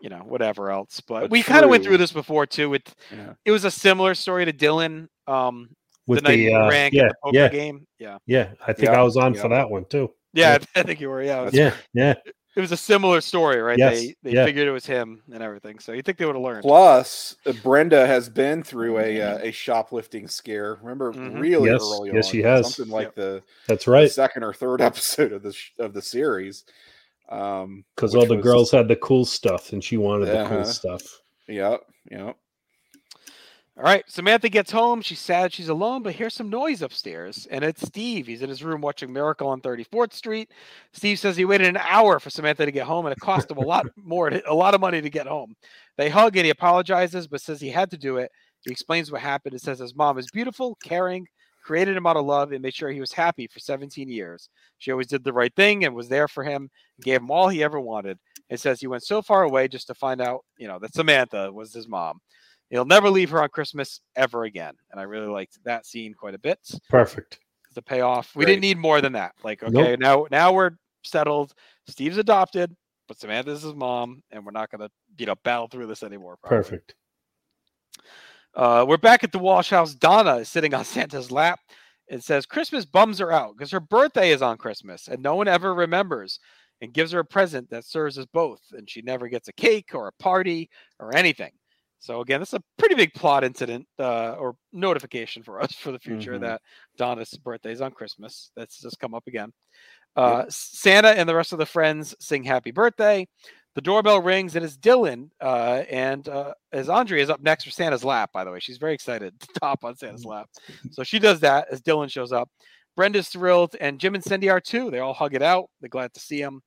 you 0.00 0.08
know 0.10 0.18
whatever 0.18 0.70
else. 0.70 1.00
But, 1.00 1.22
But 1.22 1.30
we 1.30 1.42
kind 1.42 1.64
of 1.64 1.70
went 1.70 1.82
through 1.82 1.96
this 1.98 2.12
before 2.12 2.46
too. 2.46 2.74
It 2.74 2.94
Yeah. 3.10 3.32
it 3.44 3.50
was 3.52 3.64
a 3.64 3.70
similar 3.70 4.14
story 4.14 4.44
to 4.44 4.52
Dylan. 4.52 5.08
Um, 5.26 5.70
With 6.06 6.22
the 6.22 6.28
night 6.30 6.36
the, 6.36 6.54
uh, 6.54 6.68
rank 6.70 6.94
yeah, 6.94 7.08
the 7.08 7.14
poker 7.24 7.36
yeah, 7.36 7.48
game. 7.48 7.86
Yeah, 7.98 8.18
yeah. 8.26 8.52
I 8.66 8.72
think 8.72 8.88
Yeah, 8.88 9.00
I 9.00 9.02
was 9.02 9.16
on 9.16 9.34
for 9.34 9.48
that 9.48 9.68
one 9.70 9.84
too. 9.86 10.12
yeah, 10.32 10.58
I 10.76 10.82
think 10.82 11.00
you 11.00 11.08
were. 11.08 11.22
Yeah, 11.22 11.42
it 11.42 11.44
was, 11.46 11.54
Yeah, 11.54 11.74
yeah. 11.94 12.14
it 12.56 12.60
was 12.60 12.72
a 12.72 12.76
similar 12.76 13.20
story, 13.20 13.60
right? 13.60 13.76
Yes, 13.78 14.00
They 14.00 14.14
they 14.22 14.30
yeah. 14.32 14.44
figured 14.44 14.68
it 14.68 14.70
was 14.72 14.86
him 14.86 15.22
and 15.32 15.42
everything. 15.42 15.78
So 15.80 15.92
you 15.92 16.02
think 16.02 16.18
they 16.18 16.24
would 16.26 16.36
have 16.36 16.44
learned? 16.44 16.62
Plus, 16.62 17.36
uh, 17.44 17.52
Brenda 17.62 18.06
has 18.06 18.28
been 18.28 18.62
through 18.62 18.98
a 18.98 19.20
uh, 19.20 19.38
a 19.42 19.50
shoplifting 19.50 20.28
scare. 20.28 20.78
Remember, 20.82 21.12
Mhm. 21.12 21.40
really 21.40 21.70
Yes, 21.70 21.80
early 21.82 22.10
yes, 22.12 22.26
on, 22.26 22.32
she 22.32 22.42
has. 22.42 22.74
something 22.74 22.92
like 22.92 23.14
the, 23.14 23.42
That's 23.66 23.84
the 23.86 23.90
right. 23.90 24.10
second 24.10 24.42
or 24.44 24.52
third 24.54 24.80
episode 24.90 25.32
of 25.32 25.42
the 25.42 25.52
sh- 25.52 25.72
of 25.78 25.92
the 25.92 26.02
series. 26.02 26.64
Um, 27.28 27.84
Because 27.96 28.14
all 28.14 28.24
the 28.26 28.36
was- 28.36 28.44
girls 28.44 28.70
had 28.70 28.86
the 28.88 28.96
cool 28.96 29.24
stuff, 29.24 29.72
and 29.72 29.82
she 29.82 29.96
wanted 29.96 30.26
the 30.28 30.44
cool 30.46 30.58
Uh-huh. 30.58 30.64
stuff. 30.64 31.02
Yep, 31.48 31.80
yep. 32.10 32.36
All 33.78 33.82
right, 33.82 34.04
Samantha 34.08 34.48
gets 34.48 34.70
home. 34.70 35.02
She's 35.02 35.20
sad 35.20 35.52
she's 35.52 35.68
alone, 35.68 36.02
but 36.02 36.14
here's 36.14 36.32
some 36.32 36.48
noise 36.48 36.80
upstairs, 36.80 37.46
and 37.50 37.62
it's 37.62 37.86
Steve. 37.86 38.26
He's 38.26 38.40
in 38.40 38.48
his 38.48 38.64
room 38.64 38.80
watching 38.80 39.12
Miracle 39.12 39.48
on 39.48 39.60
34th 39.60 40.14
Street. 40.14 40.50
Steve 40.94 41.18
says 41.18 41.36
he 41.36 41.44
waited 41.44 41.66
an 41.66 41.76
hour 41.76 42.18
for 42.18 42.30
Samantha 42.30 42.64
to 42.64 42.72
get 42.72 42.86
home, 42.86 43.04
and 43.04 43.12
it 43.12 43.20
cost 43.20 43.50
him 43.50 43.58
a 43.58 43.66
lot 43.66 43.84
more, 44.02 44.28
a 44.28 44.54
lot 44.54 44.74
of 44.74 44.80
money 44.80 45.02
to 45.02 45.10
get 45.10 45.26
home. 45.26 45.54
They 45.98 46.08
hug, 46.08 46.36
and 46.36 46.46
he 46.46 46.50
apologizes, 46.50 47.28
but 47.28 47.42
says 47.42 47.60
he 47.60 47.68
had 47.68 47.90
to 47.90 47.98
do 47.98 48.16
it. 48.16 48.30
He 48.62 48.70
explains 48.72 49.12
what 49.12 49.20
happened 49.20 49.52
and 49.52 49.60
says 49.60 49.78
his 49.78 49.94
mom 49.94 50.16
is 50.16 50.30
beautiful, 50.30 50.78
caring, 50.82 51.26
created 51.62 51.98
him 51.98 52.06
out 52.06 52.16
of 52.16 52.24
love, 52.24 52.52
and 52.52 52.62
made 52.62 52.74
sure 52.74 52.90
he 52.90 53.00
was 53.00 53.12
happy 53.12 53.46
for 53.46 53.60
17 53.60 54.08
years. 54.08 54.48
She 54.78 54.90
always 54.90 55.08
did 55.08 55.22
the 55.22 55.34
right 55.34 55.54
thing 55.54 55.84
and 55.84 55.94
was 55.94 56.08
there 56.08 56.28
for 56.28 56.44
him, 56.44 56.70
gave 57.02 57.20
him 57.20 57.30
all 57.30 57.50
he 57.50 57.62
ever 57.62 57.78
wanted. 57.78 58.18
It 58.48 58.58
says 58.58 58.80
he 58.80 58.86
went 58.86 59.04
so 59.04 59.20
far 59.20 59.42
away 59.42 59.68
just 59.68 59.88
to 59.88 59.94
find 59.94 60.22
out, 60.22 60.46
you 60.56 60.66
know, 60.66 60.78
that 60.78 60.94
Samantha 60.94 61.52
was 61.52 61.74
his 61.74 61.86
mom. 61.86 62.20
He'll 62.70 62.84
never 62.84 63.08
leave 63.10 63.30
her 63.30 63.42
on 63.42 63.48
Christmas 63.50 64.00
ever 64.16 64.44
again. 64.44 64.74
And 64.90 65.00
I 65.00 65.04
really 65.04 65.28
liked 65.28 65.58
that 65.64 65.86
scene 65.86 66.14
quite 66.14 66.34
a 66.34 66.38
bit. 66.38 66.58
Perfect. 66.88 67.38
The 67.74 67.82
payoff. 67.82 68.34
We 68.34 68.44
Great. 68.44 68.54
didn't 68.54 68.62
need 68.62 68.78
more 68.78 69.00
than 69.00 69.12
that. 69.12 69.32
Like, 69.44 69.62
okay, 69.62 69.96
Nope. 69.96 70.00
now 70.00 70.26
now 70.30 70.52
we're 70.52 70.70
settled. 71.04 71.52
Steve's 71.86 72.16
adopted, 72.18 72.74
but 73.06 73.18
Samantha's 73.20 73.62
his 73.62 73.74
mom, 73.74 74.22
and 74.30 74.44
we're 74.44 74.50
not 74.52 74.70
gonna, 74.70 74.90
you 75.18 75.26
know, 75.26 75.34
battle 75.44 75.68
through 75.68 75.86
this 75.86 76.02
anymore. 76.02 76.38
probably. 76.42 76.56
Perfect. 76.62 76.94
Uh, 78.54 78.84
we're 78.88 78.96
back 78.96 79.22
at 79.22 79.32
the 79.32 79.38
Walsh 79.38 79.70
house. 79.70 79.94
Donna 79.94 80.36
is 80.36 80.48
sitting 80.48 80.74
on 80.74 80.84
Santa's 80.86 81.30
lap. 81.30 81.60
It 82.08 82.22
says 82.22 82.46
Christmas 82.46 82.84
bums 82.84 83.18
her 83.18 83.32
out 83.32 83.56
because 83.56 83.70
her 83.72 83.80
birthday 83.80 84.30
is 84.30 84.40
on 84.42 84.56
Christmas 84.56 85.08
and 85.08 85.22
no 85.22 85.34
one 85.34 85.48
ever 85.48 85.74
remembers 85.74 86.38
and 86.80 86.92
gives 86.92 87.10
her 87.12 87.18
a 87.20 87.24
present 87.24 87.68
that 87.70 87.84
serves 87.84 88.16
as 88.16 88.26
both. 88.26 88.60
And 88.72 88.88
she 88.88 89.02
never 89.02 89.28
gets 89.28 89.48
a 89.48 89.52
cake 89.52 89.90
or 89.92 90.06
a 90.08 90.12
party 90.22 90.70
or 91.00 91.14
anything. 91.14 91.50
So, 91.98 92.20
again, 92.20 92.40
this 92.40 92.50
is 92.50 92.54
a 92.54 92.62
pretty 92.78 92.94
big 92.94 93.14
plot 93.14 93.42
incident 93.44 93.86
uh, 93.98 94.32
or 94.32 94.56
notification 94.72 95.42
for 95.42 95.60
us 95.60 95.72
for 95.74 95.92
the 95.92 95.98
future 95.98 96.32
Mhm. 96.34 96.40
that 96.42 96.60
Donna's 96.96 97.30
birthday 97.32 97.72
is 97.72 97.80
on 97.80 97.92
Christmas. 97.92 98.50
That's 98.56 98.80
just 98.80 98.98
come 99.00 99.14
up 99.14 99.24
again. 99.26 99.52
Uh, 100.14 100.44
Santa 100.48 101.08
and 101.08 101.28
the 101.28 101.34
rest 101.34 101.52
of 101.52 101.58
the 101.58 101.66
friends 101.66 102.14
sing 102.20 102.42
happy 102.44 102.70
birthday. 102.70 103.26
The 103.74 103.82
doorbell 103.82 104.22
rings 104.22 104.56
and 104.56 104.64
it's 104.64 104.76
Dylan. 104.78 105.28
Uh, 105.40 105.82
and 105.90 106.26
uh, 106.28 106.54
as 106.72 106.88
Andrea 106.88 107.22
is 107.22 107.28
up 107.28 107.42
next 107.42 107.64
for 107.64 107.70
Santa's 107.70 108.02
lap, 108.04 108.30
by 108.32 108.42
the 108.44 108.50
way, 108.50 108.58
she's 108.60 108.78
very 108.78 108.94
excited 108.94 109.38
to 109.38 109.46
top 109.60 109.84
on 109.84 109.94
Santa's 109.96 110.24
lap. 110.24 110.48
So 110.92 111.02
she 111.04 111.18
does 111.18 111.40
that 111.40 111.68
as 111.70 111.82
Dylan 111.82 112.10
shows 112.10 112.32
up. 112.32 112.48
Brenda's 112.96 113.28
thrilled, 113.28 113.76
and 113.78 113.98
Jim 114.00 114.14
and 114.14 114.24
Cindy 114.24 114.48
are 114.48 114.60
too. 114.60 114.90
They 114.90 115.00
all 115.00 115.12
hug 115.12 115.34
it 115.34 115.42
out. 115.42 115.68
They're 115.82 115.90
glad 115.90 116.14
to 116.14 116.20
see 116.20 116.40
him. 116.40 116.62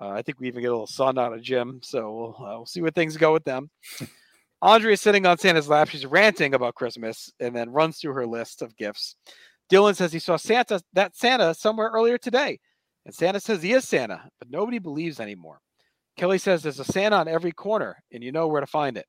Uh, 0.00 0.08
I 0.08 0.22
think 0.22 0.40
we 0.40 0.46
even 0.48 0.62
get 0.62 0.68
a 0.68 0.72
little 0.72 0.86
sun 0.86 1.18
out 1.18 1.34
of 1.34 1.42
Jim, 1.42 1.80
so 1.82 2.14
we'll, 2.38 2.46
uh, 2.48 2.56
we'll 2.56 2.64
see 2.66 2.80
where 2.80 2.90
things 2.90 3.18
go 3.18 3.34
with 3.34 3.44
them. 3.44 3.68
Andrea 4.62 4.94
is 4.94 5.00
sitting 5.00 5.26
on 5.26 5.38
Santa's 5.38 5.68
lap. 5.68 5.88
She's 5.88 6.06
ranting 6.06 6.54
about 6.54 6.74
Christmas 6.74 7.30
and 7.40 7.54
then 7.54 7.70
runs 7.70 7.98
through 7.98 8.14
her 8.14 8.26
list 8.26 8.62
of 8.62 8.76
gifts. 8.76 9.16
Dylan 9.70 9.96
says 9.96 10.12
he 10.12 10.18
saw 10.18 10.36
Santa, 10.36 10.80
that 10.92 11.16
Santa, 11.16 11.54
somewhere 11.54 11.90
earlier 11.92 12.18
today. 12.18 12.58
And 13.04 13.14
Santa 13.14 13.40
says 13.40 13.62
he 13.62 13.72
is 13.72 13.86
Santa, 13.86 14.28
but 14.38 14.50
nobody 14.50 14.78
believes 14.78 15.20
anymore. 15.20 15.60
Kelly 16.16 16.38
says 16.38 16.62
there's 16.62 16.80
a 16.80 16.84
Santa 16.84 17.16
on 17.16 17.28
every 17.28 17.52
corner, 17.52 18.02
and 18.10 18.22
you 18.22 18.32
know 18.32 18.48
where 18.48 18.60
to 18.60 18.66
find 18.66 18.96
it. 18.96 19.06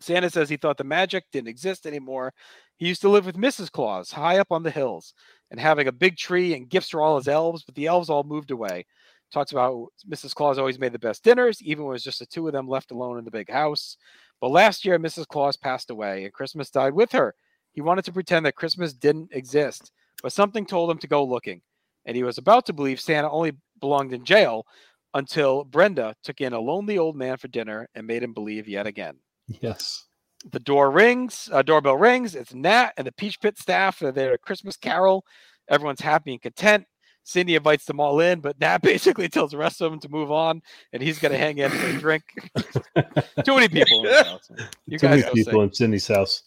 Santa 0.00 0.30
says 0.30 0.48
he 0.48 0.56
thought 0.56 0.78
the 0.78 0.84
magic 0.84 1.24
didn't 1.30 1.48
exist 1.48 1.86
anymore. 1.86 2.32
He 2.78 2.88
used 2.88 3.02
to 3.02 3.10
live 3.10 3.26
with 3.26 3.36
Mrs. 3.36 3.70
Claus 3.70 4.10
high 4.10 4.38
up 4.38 4.50
on 4.50 4.62
the 4.62 4.70
hills 4.70 5.12
and 5.50 5.60
having 5.60 5.88
a 5.88 5.92
big 5.92 6.16
tree 6.16 6.54
and 6.54 6.68
gifts 6.68 6.88
for 6.88 7.02
all 7.02 7.18
his 7.18 7.28
elves, 7.28 7.62
but 7.64 7.74
the 7.74 7.86
elves 7.86 8.08
all 8.08 8.22
moved 8.22 8.50
away. 8.50 8.86
Talks 9.30 9.52
about 9.52 9.88
Mrs. 10.08 10.34
Claus 10.34 10.58
always 10.58 10.78
made 10.78 10.92
the 10.92 10.98
best 10.98 11.22
dinners, 11.22 11.62
even 11.62 11.84
when 11.84 11.92
it 11.92 11.94
was 11.94 12.04
just 12.04 12.18
the 12.18 12.26
two 12.26 12.46
of 12.46 12.52
them 12.52 12.66
left 12.66 12.90
alone 12.90 13.18
in 13.18 13.24
the 13.24 13.30
big 13.30 13.50
house. 13.50 13.96
But 14.40 14.50
last 14.50 14.84
year, 14.84 14.98
Mrs. 14.98 15.26
Claus 15.26 15.56
passed 15.56 15.90
away 15.90 16.24
and 16.24 16.32
Christmas 16.32 16.70
died 16.70 16.94
with 16.94 17.12
her. 17.12 17.34
He 17.72 17.80
wanted 17.80 18.04
to 18.06 18.12
pretend 18.12 18.46
that 18.46 18.56
Christmas 18.56 18.92
didn't 18.92 19.30
exist, 19.32 19.92
but 20.22 20.32
something 20.32 20.66
told 20.66 20.90
him 20.90 20.98
to 20.98 21.06
go 21.06 21.24
looking. 21.24 21.62
And 22.06 22.16
he 22.16 22.22
was 22.22 22.38
about 22.38 22.66
to 22.66 22.72
believe 22.72 23.00
Santa 23.00 23.30
only 23.30 23.52
belonged 23.80 24.12
in 24.12 24.24
jail 24.24 24.66
until 25.14 25.64
Brenda 25.64 26.14
took 26.22 26.40
in 26.40 26.52
a 26.52 26.60
lonely 26.60 26.98
old 26.98 27.16
man 27.16 27.36
for 27.36 27.48
dinner 27.48 27.88
and 27.94 28.06
made 28.06 28.22
him 28.22 28.32
believe 28.32 28.68
yet 28.68 28.86
again. 28.86 29.16
Yes. 29.46 30.06
The 30.50 30.60
door 30.60 30.90
rings, 30.90 31.50
uh, 31.52 31.62
doorbell 31.62 31.98
rings. 31.98 32.34
It's 32.34 32.54
Nat 32.54 32.92
and 32.96 33.06
the 33.06 33.12
Peach 33.12 33.40
Pit 33.40 33.58
staff. 33.58 33.98
They're 33.98 34.12
there 34.12 34.32
at 34.32 34.42
Christmas 34.42 34.76
Carol. 34.76 35.24
Everyone's 35.68 36.00
happy 36.00 36.32
and 36.32 36.40
content. 36.40 36.86
Cindy 37.24 37.54
invites 37.54 37.84
them 37.84 38.00
all 38.00 38.20
in, 38.20 38.40
but 38.40 38.58
Nat 38.60 38.78
basically 38.82 39.28
tells 39.28 39.50
the 39.52 39.58
rest 39.58 39.80
of 39.80 39.90
them 39.90 40.00
to 40.00 40.08
move 40.08 40.30
on, 40.32 40.62
and 40.92 41.02
he's 41.02 41.18
going 41.18 41.32
to 41.32 41.38
hang 41.38 41.58
in 41.58 41.70
for 41.70 41.86
a 41.86 41.92
drink. 41.98 42.22
Too 43.44 43.54
many 43.54 43.68
people. 43.68 44.04
In 44.06 44.12
the 44.12 44.24
house. 44.24 44.50
You 44.86 44.98
Too 44.98 45.06
guys 45.06 45.22
many 45.24 45.34
people 45.34 45.52
sing. 45.52 45.62
in 45.62 45.72
Cindy's 45.72 46.08
house. 46.08 46.42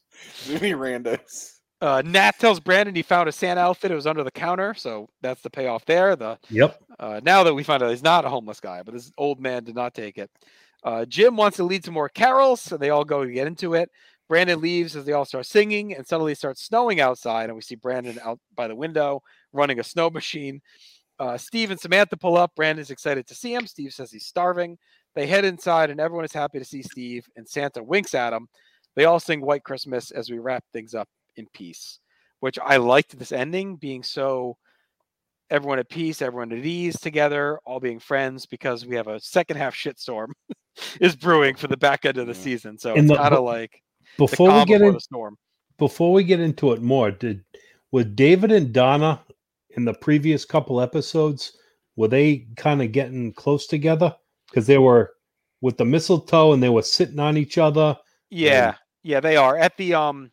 Too 0.46 0.54
many 0.54 0.74
randos. 0.74 1.52
Uh, 1.82 2.02
Nat 2.06 2.40
tells 2.40 2.60
Brandon 2.62 2.96
he 2.96 3.02
found 3.02 3.28
a 3.28 3.32
Santa 3.32 3.60
outfit. 3.60 3.92
It 3.92 3.96
was 3.96 4.08
under 4.08 4.24
the 4.24 4.32
counter, 4.32 4.74
so 4.74 5.10
that's 5.22 5.42
the 5.42 5.50
payoff 5.50 5.84
there. 5.86 6.16
The 6.16 6.40
Yep. 6.50 6.82
uh, 7.00 7.20
now 7.24 7.44
that 7.44 7.54
we 7.54 7.64
find 7.64 7.84
out 7.84 7.90
he's 7.90 8.02
not 8.04 8.24
a 8.24 8.30
homeless 8.30 8.62
guy, 8.62 8.84
but 8.84 8.94
this 8.94 9.12
old 9.18 9.40
man 9.42 9.66
did 9.66 9.76
not 9.76 9.94
take 9.94 10.18
it. 10.18 10.32
Uh, 10.86 11.04
Jim 11.06 11.36
wants 11.36 11.58
to 11.58 11.64
lead 11.64 11.84
some 11.84 11.94
more 11.94 12.10
carols, 12.10 12.62
so 12.62 12.78
they 12.78 12.90
all 12.90 13.04
go 13.06 13.24
to 13.26 13.32
get 13.32 13.48
into 13.48 13.74
it. 13.74 13.90
Brandon 14.34 14.60
leaves 14.60 14.96
as 14.96 15.06
they 15.06 15.14
all 15.14 15.26
start 15.26 15.46
singing, 15.46 15.94
and 15.94 16.08
suddenly 16.08 16.32
it 16.32 16.40
starts 16.40 16.64
snowing 16.64 17.00
outside, 17.00 17.50
and 17.52 17.56
we 17.56 17.62
see 17.62 17.76
Brandon 17.76 18.18
out 18.24 18.40
by 18.56 18.68
the 18.68 18.76
window 18.76 19.22
running 19.52 19.80
a 19.80 19.84
snow 19.84 20.10
machine. 20.10 20.60
Uh, 21.20 21.38
Steve 21.38 21.70
and 21.70 21.80
Samantha 21.80 22.18
pull 22.18 22.36
up. 22.36 22.52
Brandon's 22.56 22.90
excited 22.90 23.28
to 23.28 23.36
see 23.36 23.54
him. 23.54 23.68
Steve 23.68 23.94
says 23.94 24.12
he's 24.12 24.26
starving. 24.26 24.80
They 25.14 25.28
head 25.28 25.46
inside, 25.46 25.92
and 25.92 26.00
everyone 26.00 26.26
is 26.26 26.34
happy 26.34 26.58
to 26.58 26.66
see 26.66 26.82
Steve, 26.82 27.28
and 27.36 27.48
Santa 27.48 27.84
winks 27.84 28.16
at 28.16 28.34
him. 28.34 28.48
They 28.96 29.06
all 29.06 29.20
sing 29.20 29.40
White 29.40 29.64
Christmas 29.64 30.10
as 30.10 30.32
we 30.32 30.40
wrap 30.40 30.64
things 30.74 30.96
up 30.96 31.10
in 31.36 31.46
peace, 31.54 32.00
which 32.40 32.58
I 32.58 32.78
liked 32.78 33.20
this 33.20 33.32
ending 33.32 33.76
being 33.76 34.02
so 34.02 34.58
everyone 35.52 35.78
at 35.78 35.90
peace, 35.90 36.24
everyone 36.24 36.52
at 36.54 36.66
ease 36.66 37.00
together, 37.00 37.60
all 37.68 37.80
being 37.80 38.00
friends 38.00 38.48
because 38.48 38.84
we 38.84 38.96
have 38.96 39.08
a 39.08 39.20
second 39.20 39.58
half 39.58 39.76
shitstorm 39.76 40.30
is 41.00 41.16
brewing 41.16 41.54
for 41.54 41.68
the 41.68 41.78
back 41.78 42.04
end 42.04 42.18
of 42.18 42.26
the 42.26 42.34
season. 42.34 42.80
So 42.80 42.96
And 42.96 43.12
it's 43.12 43.16
kind 43.16 43.36
of 43.36 43.44
like 43.44 43.83
Before 44.18 44.48
we 44.48 44.52
calm 44.54 44.68
get 44.68 44.80
before 44.80 44.88
in, 44.88 44.94
the 44.94 45.00
storm. 45.00 45.38
before 45.78 46.14
we 46.14 46.24
get 46.24 46.40
into 46.40 46.72
it 46.74 46.82
more, 46.82 47.12
did 47.12 47.44
was 47.92 48.06
David 48.06 48.52
and 48.52 48.74
Donna 48.74 49.24
in 49.72 49.86
the 49.86 49.94
previous 49.94 50.46
couple 50.46 50.82
episodes 50.82 51.58
were 51.96 52.08
they 52.08 52.48
kind 52.58 52.82
of 52.82 52.92
getting 52.92 53.34
close 53.34 53.68
together 53.68 54.16
because 54.50 54.68
they 54.68 54.78
were 54.78 55.14
with 55.62 55.78
the 55.78 55.86
mistletoe 55.86 56.54
and 56.54 56.62
they 56.62 56.70
were 56.70 56.82
sitting 56.82 57.20
on 57.20 57.38
each 57.38 57.58
other? 57.58 57.98
Yeah, 58.30 58.76
yeah, 59.04 59.20
they 59.20 59.36
are 59.38 59.58
at 59.58 59.78
the 59.78 59.94
um 59.94 60.32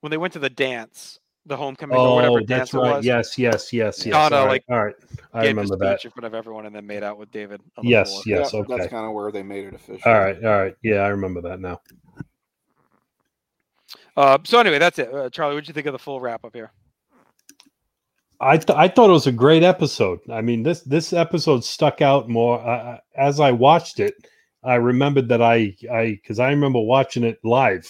when 0.00 0.10
they 0.10 0.18
went 0.18 0.32
to 0.34 0.38
the 0.38 0.50
dance, 0.50 1.18
the 1.46 1.56
homecoming 1.56 1.96
or 1.98 2.14
whatever 2.14 2.40
Oh, 2.40 2.44
dance 2.44 2.72
that's 2.72 2.74
it 2.74 2.78
right. 2.78 2.96
was. 2.96 3.06
Yes, 3.06 3.38
yes, 3.38 3.72
yes, 3.72 4.04
yes. 4.04 4.12
Donna, 4.12 4.36
all 4.36 4.46
right, 4.46 4.50
like, 4.50 4.64
all 4.68 4.84
right. 4.84 4.94
I 5.32 5.46
remember 5.46 5.76
that. 5.76 6.00
speech 6.00 6.06
in 6.06 6.10
front 6.10 6.26
of 6.26 6.34
everyone 6.34 6.66
and 6.66 6.74
then 6.74 6.86
made 6.86 7.02
out 7.02 7.18
with 7.18 7.30
David. 7.30 7.60
On 7.76 7.84
the 7.84 7.90
Yes, 7.90 8.10
floor. 8.10 8.22
yes. 8.26 8.52
Yep, 8.52 8.60
okay. 8.62 8.76
That's 8.76 8.90
kind 8.90 9.06
of 9.06 9.12
where 9.12 9.32
they 9.32 9.42
made 9.42 9.64
it 9.66 9.74
official. 9.74 10.00
All 10.10 10.18
right, 10.18 10.36
all 10.44 10.62
right. 10.62 10.74
Yeah, 10.82 10.96
I 10.96 11.08
remember 11.08 11.40
that 11.42 11.60
now. 11.60 11.80
Uh, 14.16 14.38
so 14.44 14.58
anyway, 14.58 14.78
that's 14.78 14.98
it. 14.98 15.12
Uh, 15.12 15.30
Charlie, 15.30 15.54
what 15.54 15.62
did 15.62 15.68
you 15.68 15.74
think 15.74 15.86
of 15.86 15.92
the 15.92 15.98
full 15.98 16.20
wrap 16.20 16.44
up 16.44 16.54
here? 16.54 16.70
I 18.40 18.56
th- 18.56 18.76
I 18.76 18.88
thought 18.88 19.08
it 19.08 19.12
was 19.12 19.28
a 19.28 19.32
great 19.32 19.62
episode. 19.62 20.18
I 20.30 20.40
mean 20.40 20.62
this 20.64 20.80
this 20.82 21.12
episode 21.12 21.64
stuck 21.64 22.02
out 22.02 22.28
more 22.28 22.60
uh, 22.60 22.98
as 23.16 23.38
I 23.38 23.52
watched 23.52 24.00
it. 24.00 24.14
I 24.64 24.74
remembered 24.74 25.28
that 25.28 25.40
I 25.40 25.76
I 25.92 26.18
because 26.20 26.40
I 26.40 26.50
remember 26.50 26.80
watching 26.80 27.22
it 27.22 27.38
live, 27.44 27.86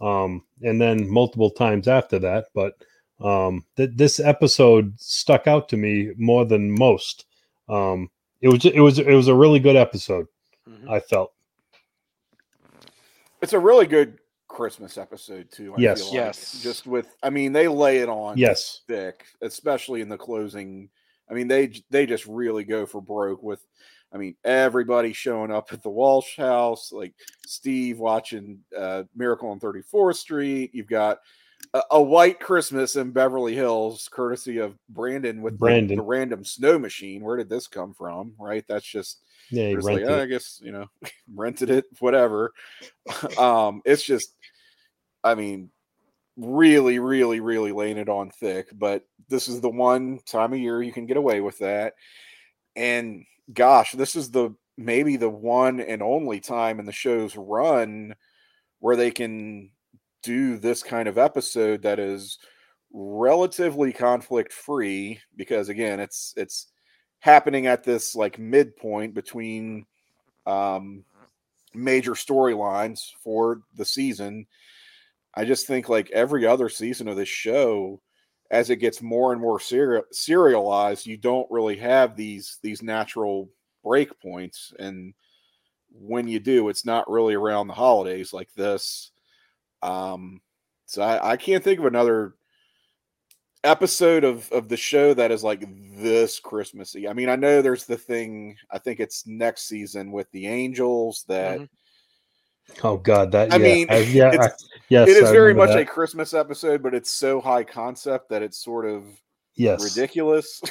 um, 0.00 0.44
and 0.62 0.80
then 0.80 1.08
multiple 1.08 1.50
times 1.50 1.86
after 1.88 2.18
that. 2.20 2.46
But 2.54 2.74
Um, 3.20 3.64
that 3.76 3.96
this 3.96 4.18
episode 4.18 4.92
stuck 4.98 5.46
out 5.46 5.68
to 5.68 5.76
me 5.76 6.10
more 6.18 6.44
than 6.44 6.68
most. 6.76 7.26
Um, 7.68 8.10
it 8.40 8.48
was 8.48 8.64
it 8.64 8.80
was 8.80 8.98
it 8.98 9.14
was 9.14 9.28
a 9.28 9.34
really 9.34 9.60
good 9.60 9.76
episode. 9.76 10.26
Mhm. 10.68 10.90
I 10.90 10.98
felt. 10.98 11.32
It's 13.40 13.52
a 13.52 13.58
really 13.58 13.86
good 13.86 14.18
Christmas 14.54 14.96
episode 14.96 15.50
too. 15.50 15.74
I 15.76 15.80
Yes. 15.80 15.98
feel 15.98 16.06
like. 16.08 16.14
Yes. 16.14 16.62
Just 16.62 16.86
with, 16.86 17.14
I 17.22 17.30
mean, 17.30 17.52
they 17.52 17.68
lay 17.68 17.98
it 17.98 18.08
on 18.08 18.38
Yes. 18.38 18.80
thick, 18.86 19.24
especially 19.42 20.00
in 20.00 20.08
the 20.08 20.16
closing. 20.16 20.88
I 21.30 21.34
mean, 21.34 21.48
they 21.48 21.82
they 21.90 22.06
just 22.06 22.26
really 22.26 22.64
go 22.64 22.86
for 22.86 23.00
broke 23.02 23.42
with. 23.42 23.60
I 24.12 24.16
mean, 24.16 24.36
everybody 24.44 25.12
showing 25.12 25.50
up 25.50 25.72
at 25.72 25.82
the 25.82 25.90
Walsh 25.90 26.36
house, 26.36 26.92
like 26.92 27.14
Steve 27.46 27.98
watching 27.98 28.60
uh, 28.78 29.02
Miracle 29.16 29.48
on 29.48 29.58
34th 29.58 30.14
Street. 30.16 30.70
You've 30.72 30.86
got 30.86 31.18
a, 31.72 31.82
a 31.90 32.00
white 32.02 32.38
Christmas 32.38 32.94
in 32.94 33.10
Beverly 33.10 33.56
Hills, 33.56 34.08
courtesy 34.12 34.58
of 34.58 34.78
Brandon 34.88 35.42
with 35.42 35.54
the- 35.54 35.58
Brandon. 35.58 35.96
The, 35.96 36.02
random 36.04 36.44
snow 36.44 36.78
machine. 36.78 37.24
Where 37.24 37.36
did 37.36 37.48
this 37.48 37.66
come 37.66 37.92
from? 37.92 38.34
Right? 38.38 38.64
That's 38.68 38.86
just 38.86 39.23
Yeah, 39.50 39.68
he 39.68 39.74
We're 39.74 39.80
just 39.80 39.88
like, 39.88 40.02
"Oh. 40.06 40.22
I 40.22 40.26
guess 40.26 40.60
you 40.62 40.72
know, 40.72 40.86
rented 41.34 41.70
it, 41.70 41.84
whatever. 42.00 42.52
um, 43.38 43.82
it's 43.84 44.02
just, 44.02 44.34
I 45.22 45.34
mean, 45.34 45.70
really, 46.36 46.98
really, 46.98 47.40
really 47.40 47.72
laying 47.72 47.98
it 47.98 48.08
on 48.08 48.30
thick. 48.30 48.68
But 48.72 49.04
this 49.28 49.48
is 49.48 49.60
the 49.60 49.70
one 49.70 50.20
time 50.26 50.52
of 50.52 50.58
year 50.58 50.82
you 50.82 50.92
can 50.92 51.06
get 51.06 51.16
away 51.16 51.40
with 51.40 51.58
that. 51.58 51.94
And 52.76 53.24
gosh, 53.52 53.92
this 53.92 54.16
is 54.16 54.30
the 54.30 54.54
maybe 54.76 55.16
the 55.16 55.30
one 55.30 55.80
and 55.80 56.02
only 56.02 56.40
time 56.40 56.80
in 56.80 56.86
the 56.86 56.92
show's 56.92 57.36
run 57.36 58.14
where 58.80 58.96
they 58.96 59.10
can 59.10 59.70
do 60.22 60.58
this 60.58 60.82
kind 60.82 61.06
of 61.06 61.18
episode 61.18 61.82
that 61.82 61.98
is 61.98 62.38
relatively 62.92 63.92
conflict 63.92 64.52
free 64.52 65.20
because 65.36 65.68
again 65.68 65.98
it's 65.98 66.32
it's 66.36 66.68
happening 67.24 67.66
at 67.66 67.82
this 67.82 68.14
like 68.14 68.38
midpoint 68.38 69.14
between 69.14 69.86
um 70.46 71.04
major 71.72 72.12
storylines 72.12 73.12
for 73.22 73.62
the 73.76 73.84
season 73.84 74.46
i 75.34 75.44
just 75.44 75.66
think 75.66 75.88
like 75.88 76.10
every 76.10 76.46
other 76.46 76.68
season 76.68 77.08
of 77.08 77.16
this 77.16 77.28
show 77.28 78.00
as 78.50 78.70
it 78.70 78.76
gets 78.76 79.02
more 79.02 79.32
and 79.32 79.40
more 79.40 79.58
serial 79.58 80.04
serialized 80.12 81.06
you 81.06 81.16
don't 81.16 81.50
really 81.50 81.76
have 81.76 82.14
these 82.14 82.58
these 82.62 82.82
natural 82.82 83.48
break 83.82 84.18
points. 84.20 84.72
And 84.78 85.14
when 85.92 86.28
you 86.28 86.40
do 86.40 86.68
it's 86.68 86.84
not 86.84 87.10
really 87.10 87.34
around 87.34 87.68
the 87.68 87.74
holidays 87.74 88.32
like 88.32 88.52
this. 88.54 89.12
Um 89.82 90.40
so 90.86 91.02
i, 91.02 91.32
I 91.32 91.36
can't 91.36 91.64
think 91.64 91.78
of 91.78 91.86
another 91.86 92.34
episode 93.64 94.24
of 94.24 94.50
of 94.52 94.68
the 94.68 94.76
show 94.76 95.14
that 95.14 95.30
is 95.32 95.42
like 95.42 95.64
this 95.96 96.38
Christmassy. 96.38 97.08
I 97.08 97.12
mean, 97.12 97.28
I 97.28 97.36
know 97.36 97.62
there's 97.62 97.86
the 97.86 97.96
thing. 97.96 98.56
I 98.70 98.78
think 98.78 99.00
it's 99.00 99.26
next 99.26 99.66
season 99.68 100.12
with 100.12 100.30
the 100.32 100.46
Angels 100.46 101.24
that 101.28 101.60
Mhm. 101.60 101.68
Oh 102.82 102.96
God, 102.96 103.30
that 103.32 103.52
I 103.52 103.56
yeah, 103.56 103.62
mean, 103.62 103.86
I- 103.90 103.98
yeah, 103.98 104.28
I- 104.28 104.44
it's, 104.46 104.68
yes, 104.88 105.08
it 105.08 105.16
is 105.18 105.28
I 105.28 105.32
very 105.32 105.52
much 105.54 105.70
that. 105.70 105.80
a 105.80 105.84
Christmas 105.84 106.32
episode, 106.32 106.82
but 106.82 106.94
it's 106.94 107.10
so 107.10 107.40
high 107.40 107.62
concept 107.64 108.30
that 108.30 108.42
it's 108.42 108.56
sort 108.62 108.86
of 108.86 109.04
yes. 109.54 109.82
ridiculous. 109.84 110.62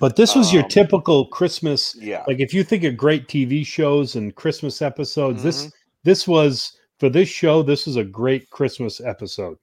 But 0.00 0.14
this 0.14 0.34
was 0.36 0.52
your 0.52 0.62
Um, 0.62 0.68
typical 0.68 1.26
Christmas. 1.26 1.96
yeah, 1.96 2.22
Like 2.28 2.38
if 2.40 2.54
you 2.54 2.62
think 2.62 2.84
of 2.84 2.96
great 2.96 3.26
TV 3.26 3.64
shows 3.66 4.14
and 4.14 4.32
Christmas 4.34 4.80
episodes, 4.80 5.38
Mm-hmm. 5.38 5.46
this 5.46 5.72
this 6.04 6.28
was 6.28 6.78
for 7.00 7.08
this 7.10 7.28
show. 7.28 7.62
This 7.62 7.86
is 7.88 7.96
a 7.96 8.04
great 8.04 8.48
Christmas 8.50 9.00
episode. 9.00 9.58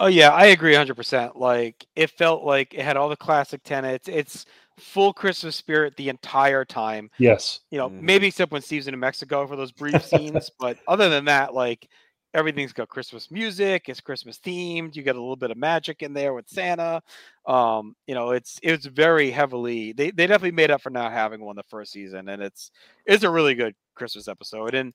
Oh 0.00 0.08
yeah, 0.08 0.30
I 0.30 0.46
agree 0.46 0.72
100%. 0.72 1.36
Like 1.36 1.86
it 1.96 2.10
felt 2.10 2.44
like 2.44 2.74
it 2.74 2.82
had 2.82 2.96
all 2.98 3.10
the 3.10 3.16
classic 3.16 3.62
tenets. 3.64 4.08
It's 4.08 4.46
full 4.78 5.12
Christmas 5.14 5.56
spirit 5.56 5.96
the 5.96 6.10
entire 6.10 6.64
time. 6.64 7.10
Yes, 7.18 7.60
You 7.70 7.78
know, 7.78 7.90
Mhm. 7.90 8.02
maybe 8.02 8.28
except 8.28 8.52
when 8.52 8.62
Steve's 8.62 8.88
in 8.88 8.92
New 8.94 8.98
Mexico 9.00 9.46
for 9.46 9.56
those 9.56 9.72
brief 9.72 10.04
scenes, 10.04 10.50
but 10.60 10.78
other 10.88 11.08
than 11.10 11.26
that, 11.26 11.54
like 11.54 11.88
everything's 12.34 12.72
got 12.74 12.88
Christmas 12.88 13.30
music. 13.30 13.88
It's 13.88 14.00
Christmas 14.00 14.38
themed. 14.40 14.96
You 14.96 15.02
get 15.04 15.16
a 15.16 15.20
little 15.20 15.36
bit 15.36 15.52
of 15.52 15.58
magic 15.58 16.02
in 16.02 16.14
there 16.14 16.34
with 16.34 16.48
Santa. 16.48 17.02
Um, 17.46 17.96
you 18.06 18.14
know, 18.14 18.32
it's 18.32 18.58
it's 18.62 18.86
very 18.86 19.30
heavily. 19.32 19.92
They 19.92 20.10
they 20.12 20.26
definitely 20.28 20.52
made 20.52 20.70
up 20.72 20.82
for 20.82 20.90
not 20.90 21.12
having 21.12 21.42
one 21.42 21.56
the 21.56 21.64
first 21.64 21.92
season, 21.92 22.28
and 22.30 22.42
it's 22.42 22.70
it's 23.06 23.24
a 23.24 23.30
really 23.30 23.54
good 23.56 23.74
Christmas 23.96 24.28
episode. 24.28 24.74
And 24.74 24.94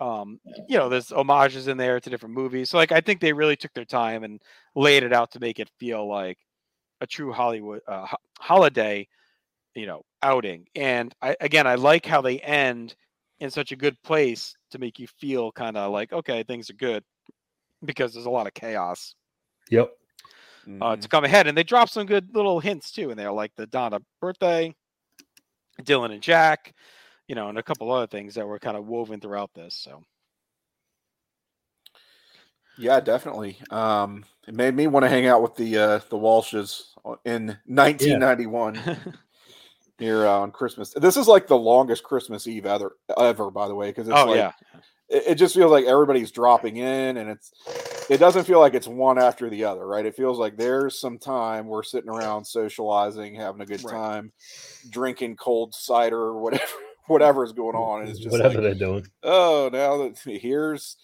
um, 0.00 0.40
you 0.68 0.76
know, 0.76 0.88
there's 0.88 1.10
homages 1.10 1.68
in 1.68 1.76
there 1.76 2.00
to 2.00 2.10
different 2.10 2.34
movies. 2.34 2.70
So 2.70 2.78
like, 2.78 2.92
I 2.92 3.00
think 3.00 3.20
they 3.20 3.32
really 3.32 3.56
took 3.56 3.72
their 3.74 3.84
time 3.84 4.24
and 4.24 4.40
laid 4.74 5.02
it 5.02 5.12
out 5.12 5.30
to 5.32 5.40
make 5.40 5.60
it 5.60 5.70
feel 5.78 6.08
like 6.08 6.38
a 7.00 7.06
true 7.06 7.32
Hollywood 7.32 7.80
uh, 7.86 8.06
ho- 8.06 8.16
holiday, 8.38 9.06
you 9.74 9.86
know, 9.86 10.02
outing. 10.22 10.66
And 10.74 11.14
I 11.22 11.36
again, 11.40 11.66
I 11.66 11.76
like 11.76 12.06
how 12.06 12.20
they 12.20 12.38
end 12.40 12.94
in 13.40 13.50
such 13.50 13.72
a 13.72 13.76
good 13.76 14.00
place 14.02 14.56
to 14.70 14.78
make 14.78 14.98
you 14.98 15.06
feel 15.18 15.52
kind 15.52 15.76
of 15.76 15.92
like 15.92 16.12
okay, 16.12 16.42
things 16.42 16.70
are 16.70 16.74
good 16.74 17.04
because 17.84 18.14
there's 18.14 18.26
a 18.26 18.30
lot 18.30 18.46
of 18.46 18.54
chaos 18.54 19.14
yep. 19.70 19.90
uh, 20.80 20.96
Mhm. 20.96 21.00
to 21.00 21.08
come 21.08 21.24
ahead. 21.24 21.46
And 21.46 21.56
they 21.56 21.64
drop 21.64 21.88
some 21.88 22.06
good 22.06 22.34
little 22.34 22.60
hints 22.60 22.90
too 22.90 23.10
in 23.10 23.16
there, 23.16 23.32
like 23.32 23.52
the 23.56 23.66
Donna 23.66 24.00
birthday, 24.20 24.74
Dylan 25.82 26.12
and 26.12 26.22
Jack, 26.22 26.74
you 27.28 27.34
know, 27.34 27.48
and 27.48 27.58
a 27.58 27.62
couple 27.62 27.90
other 27.92 28.06
things 28.06 28.34
that 28.34 28.46
were 28.46 28.58
kind 28.58 28.76
of 28.76 28.86
woven 28.86 29.20
throughout 29.20 29.50
this. 29.54 29.74
So 29.74 30.02
yeah, 32.76 33.00
definitely. 33.00 33.58
Um, 33.70 34.24
it 34.48 34.54
made 34.54 34.74
me 34.74 34.86
want 34.86 35.04
to 35.04 35.08
hang 35.08 35.26
out 35.26 35.42
with 35.42 35.54
the 35.54 35.78
uh, 35.78 35.98
the 36.10 36.16
Walshes 36.18 36.82
in 37.24 37.56
1991 37.66 38.74
here 39.98 40.26
uh, 40.26 40.40
on 40.40 40.50
Christmas. 40.50 40.92
This 40.94 41.16
is 41.16 41.28
like 41.28 41.46
the 41.46 41.58
longest 41.58 42.02
Christmas 42.04 42.46
Eve 42.46 42.66
ever, 42.66 42.96
ever 43.18 43.50
by 43.50 43.68
the 43.68 43.74
way, 43.74 43.90
because 43.90 44.08
it's 44.08 44.18
oh 44.18 44.26
like 44.26 44.38
yeah, 44.38 44.52
it, 45.08 45.24
it 45.28 45.34
just 45.36 45.54
feels 45.54 45.70
like 45.72 45.86
everybody's 45.86 46.32
dropping 46.32 46.76
in 46.78 47.16
and 47.18 47.30
it's 47.30 47.52
it 48.10 48.18
doesn't 48.18 48.44
feel 48.44 48.60
like 48.60 48.74
it's 48.74 48.88
one 48.88 49.18
after 49.18 49.50
the 49.50 49.64
other 49.64 49.86
right 49.86 50.06
it 50.06 50.16
feels 50.16 50.38
like 50.38 50.56
there's 50.56 51.00
some 51.00 51.18
time 51.18 51.66
we're 51.66 51.82
sitting 51.82 52.10
around 52.10 52.44
socializing 52.44 53.34
having 53.34 53.62
a 53.62 53.66
good 53.66 53.84
Right. 53.84 53.92
time 53.92 54.32
drinking 54.90 55.36
cold 55.36 55.74
cider 55.74 56.18
or 56.18 56.40
whatever 56.40 56.62
whatever's 57.06 57.52
going 57.52 57.76
on 57.76 58.00
and 58.00 58.08
it's 58.08 58.18
just 58.18 58.30
Whatever 58.32 58.54
like 58.54 58.62
they're 58.62 58.74
doing. 58.88 59.06
oh 59.22 59.68
now 59.72 59.96
that 59.98 60.18
here's 60.18 60.96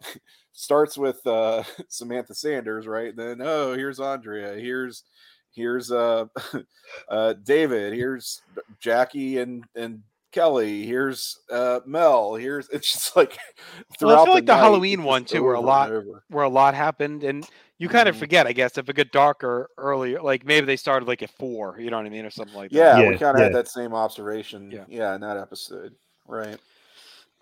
starts 0.52 0.96
with 0.98 1.24
uh 1.26 1.62
samantha 1.88 2.34
sanders 2.34 2.86
right 2.86 3.14
then 3.16 3.40
oh 3.40 3.74
here's 3.74 4.00
andrea 4.00 4.54
here's 4.54 5.04
here's 5.52 5.90
uh 5.92 6.26
uh 7.08 7.34
david 7.44 7.92
here's 7.92 8.42
jackie 8.80 9.38
and 9.38 9.64
and 9.74 10.02
kelly 10.34 10.84
here's 10.84 11.38
uh 11.50 11.78
mel 11.86 12.34
here's 12.34 12.68
it's 12.72 12.92
just 12.92 13.16
like 13.16 13.38
Well, 13.38 13.84
I 13.88 13.96
throughout 13.98 14.24
feel 14.24 14.34
like 14.34 14.46
the 14.46 14.54
night, 14.54 14.60
Halloween 14.60 15.04
one, 15.04 15.24
too, 15.24 15.42
were 15.42 15.54
a 15.54 15.60
lot- 15.60 15.90
where 16.28 16.44
a 16.44 16.48
lot 16.48 16.74
happened, 16.74 17.22
and 17.24 17.48
you 17.78 17.88
kind 17.88 18.08
of 18.08 18.14
Mhm. 18.16 18.20
forget, 18.20 18.46
I 18.46 18.52
guess, 18.52 18.76
if 18.78 18.88
it 18.88 18.94
got 18.96 19.10
darker 19.12 19.68
earlier, 19.78 20.20
like 20.22 20.44
maybe 20.44 20.64
they 20.66 20.76
started 20.76 21.06
like 21.08 21.22
at 21.22 21.30
four, 21.30 21.78
you 21.80 21.90
know 21.90 21.96
what 21.98 22.06
I 22.06 22.08
mean, 22.10 22.24
or 22.24 22.30
something 22.30 22.54
like 22.56 22.70
that. 22.72 22.76
yeah, 22.76 22.98
Yeah, 22.98 23.08
we 23.10 23.18
kind 23.18 23.36
of 23.36 23.42
had 23.42 23.54
that 23.54 23.68
same 23.68 23.94
observation 23.94 24.70
Yeah. 24.70 24.84
yeah. 24.88 25.14
in 25.14 25.20
that 25.22 25.36
episode 25.36 25.94
right 26.26 26.58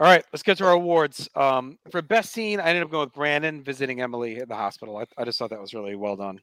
All 0.01 0.07
right, 0.07 0.25
let's 0.33 0.43
get 0.43 0.59
to 0.59 0.65
our 0.67 0.73
awards. 0.73 1.29
Um, 1.37 1.79
for 1.91 2.03
best 2.03 2.33
scene, 2.33 2.61
I 2.61 2.65
ended 2.69 2.83
up 2.83 2.91
going 2.91 3.07
with 3.07 3.15
Brandon 3.15 3.63
visiting 3.63 4.01
Emily 4.01 4.39
at 4.39 4.49
the 4.49 4.57
hospital. 4.57 4.97
I, 4.97 5.05
I 5.17 5.25
just 5.25 5.39
thought 5.39 5.51
that 5.51 5.61
was 5.61 5.75
really 5.75 5.95
well 5.97 6.17
done. 6.17 6.41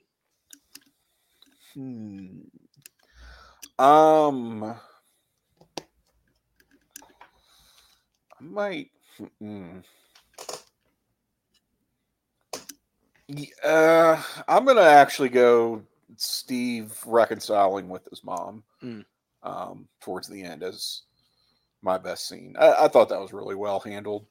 Hmm. 1.74 2.42
Um, 3.78 4.76
might. 8.42 8.92
mm. 9.42 9.84
Ye- 13.28 13.54
Uh, 13.64 14.22
I'm 14.48 14.66
gonna 14.66 14.82
actually 14.82 15.30
go 15.30 15.84
Steve 16.18 16.98
reconciling 17.06 17.90
with 17.90 18.06
his 18.10 18.24
mom 18.24 18.64
Mm. 18.82 19.06
um, 19.44 19.88
towards 20.02 20.28
the 20.28 20.42
end 20.42 20.64
as 20.64 21.04
my 21.82 21.98
best 21.98 22.28
scene. 22.28 22.56
I, 22.58 22.86
I 22.86 22.88
thought 22.88 23.10
that 23.10 23.22
was 23.22 23.34
really 23.34 23.56
well 23.56 23.80
handled. 23.80 24.26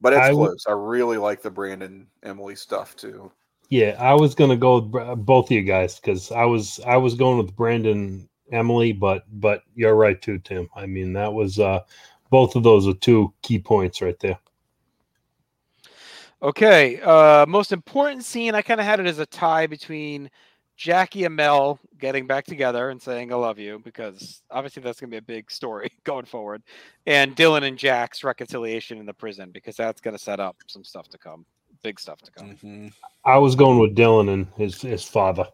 But 0.00 0.12
it's 0.12 0.28
I 0.28 0.34
close. 0.34 0.64
I 0.68 0.72
really 0.72 1.16
like 1.16 1.42
the 1.42 1.50
Brandon 1.50 2.06
Emily 2.22 2.54
stuff 2.54 2.94
too. 2.94 3.32
Yeah, 3.70 3.96
I 3.98 4.14
was 4.14 4.34
gonna 4.34 4.56
go 4.56 4.80
with 4.80 5.24
both 5.26 5.46
of 5.46 5.50
you 5.52 5.62
guys 5.62 5.98
because 5.98 6.30
I 6.30 6.44
was 6.44 6.78
I 6.86 6.96
was 6.96 7.14
going 7.14 7.38
with 7.38 7.56
Brandon 7.56 8.27
Emily, 8.52 8.92
but 8.92 9.24
but 9.40 9.62
you're 9.74 9.94
right 9.94 10.20
too, 10.20 10.38
Tim. 10.38 10.68
I 10.74 10.86
mean 10.86 11.12
that 11.14 11.32
was 11.32 11.58
uh 11.58 11.80
both 12.30 12.56
of 12.56 12.62
those 12.62 12.86
are 12.86 12.94
two 12.94 13.32
key 13.42 13.58
points 13.58 14.02
right 14.02 14.18
there. 14.20 14.38
Okay, 16.40 17.00
uh, 17.00 17.46
most 17.46 17.72
important 17.72 18.24
scene, 18.24 18.54
I 18.54 18.62
kind 18.62 18.78
of 18.78 18.86
had 18.86 19.00
it 19.00 19.06
as 19.06 19.18
a 19.18 19.26
tie 19.26 19.66
between 19.66 20.30
Jackie 20.76 21.24
and 21.24 21.34
Mel 21.34 21.80
getting 21.98 22.28
back 22.28 22.44
together 22.44 22.90
and 22.90 23.02
saying 23.02 23.32
"I 23.32 23.36
love 23.36 23.58
you" 23.58 23.80
because 23.84 24.42
obviously 24.50 24.82
that's 24.82 25.00
going 25.00 25.10
to 25.10 25.14
be 25.14 25.18
a 25.18 25.36
big 25.36 25.50
story 25.50 25.90
going 26.04 26.26
forward, 26.26 26.62
and 27.06 27.34
Dylan 27.34 27.64
and 27.64 27.76
Jack's 27.76 28.22
reconciliation 28.22 28.98
in 28.98 29.06
the 29.06 29.14
prison 29.14 29.50
because 29.50 29.74
that's 29.76 30.00
going 30.00 30.16
to 30.16 30.22
set 30.22 30.38
up 30.38 30.56
some 30.68 30.84
stuff 30.84 31.08
to 31.08 31.18
come 31.18 31.44
big 31.82 31.98
stuff 31.98 32.20
to 32.22 32.30
come. 32.30 32.56
Mhm. 32.56 32.92
I 33.24 33.38
was 33.38 33.54
going 33.54 33.78
with 33.78 33.96
Dylan 33.96 34.32
and 34.32 34.46
his 34.56 34.80
his 34.80 35.02
father 35.02 35.48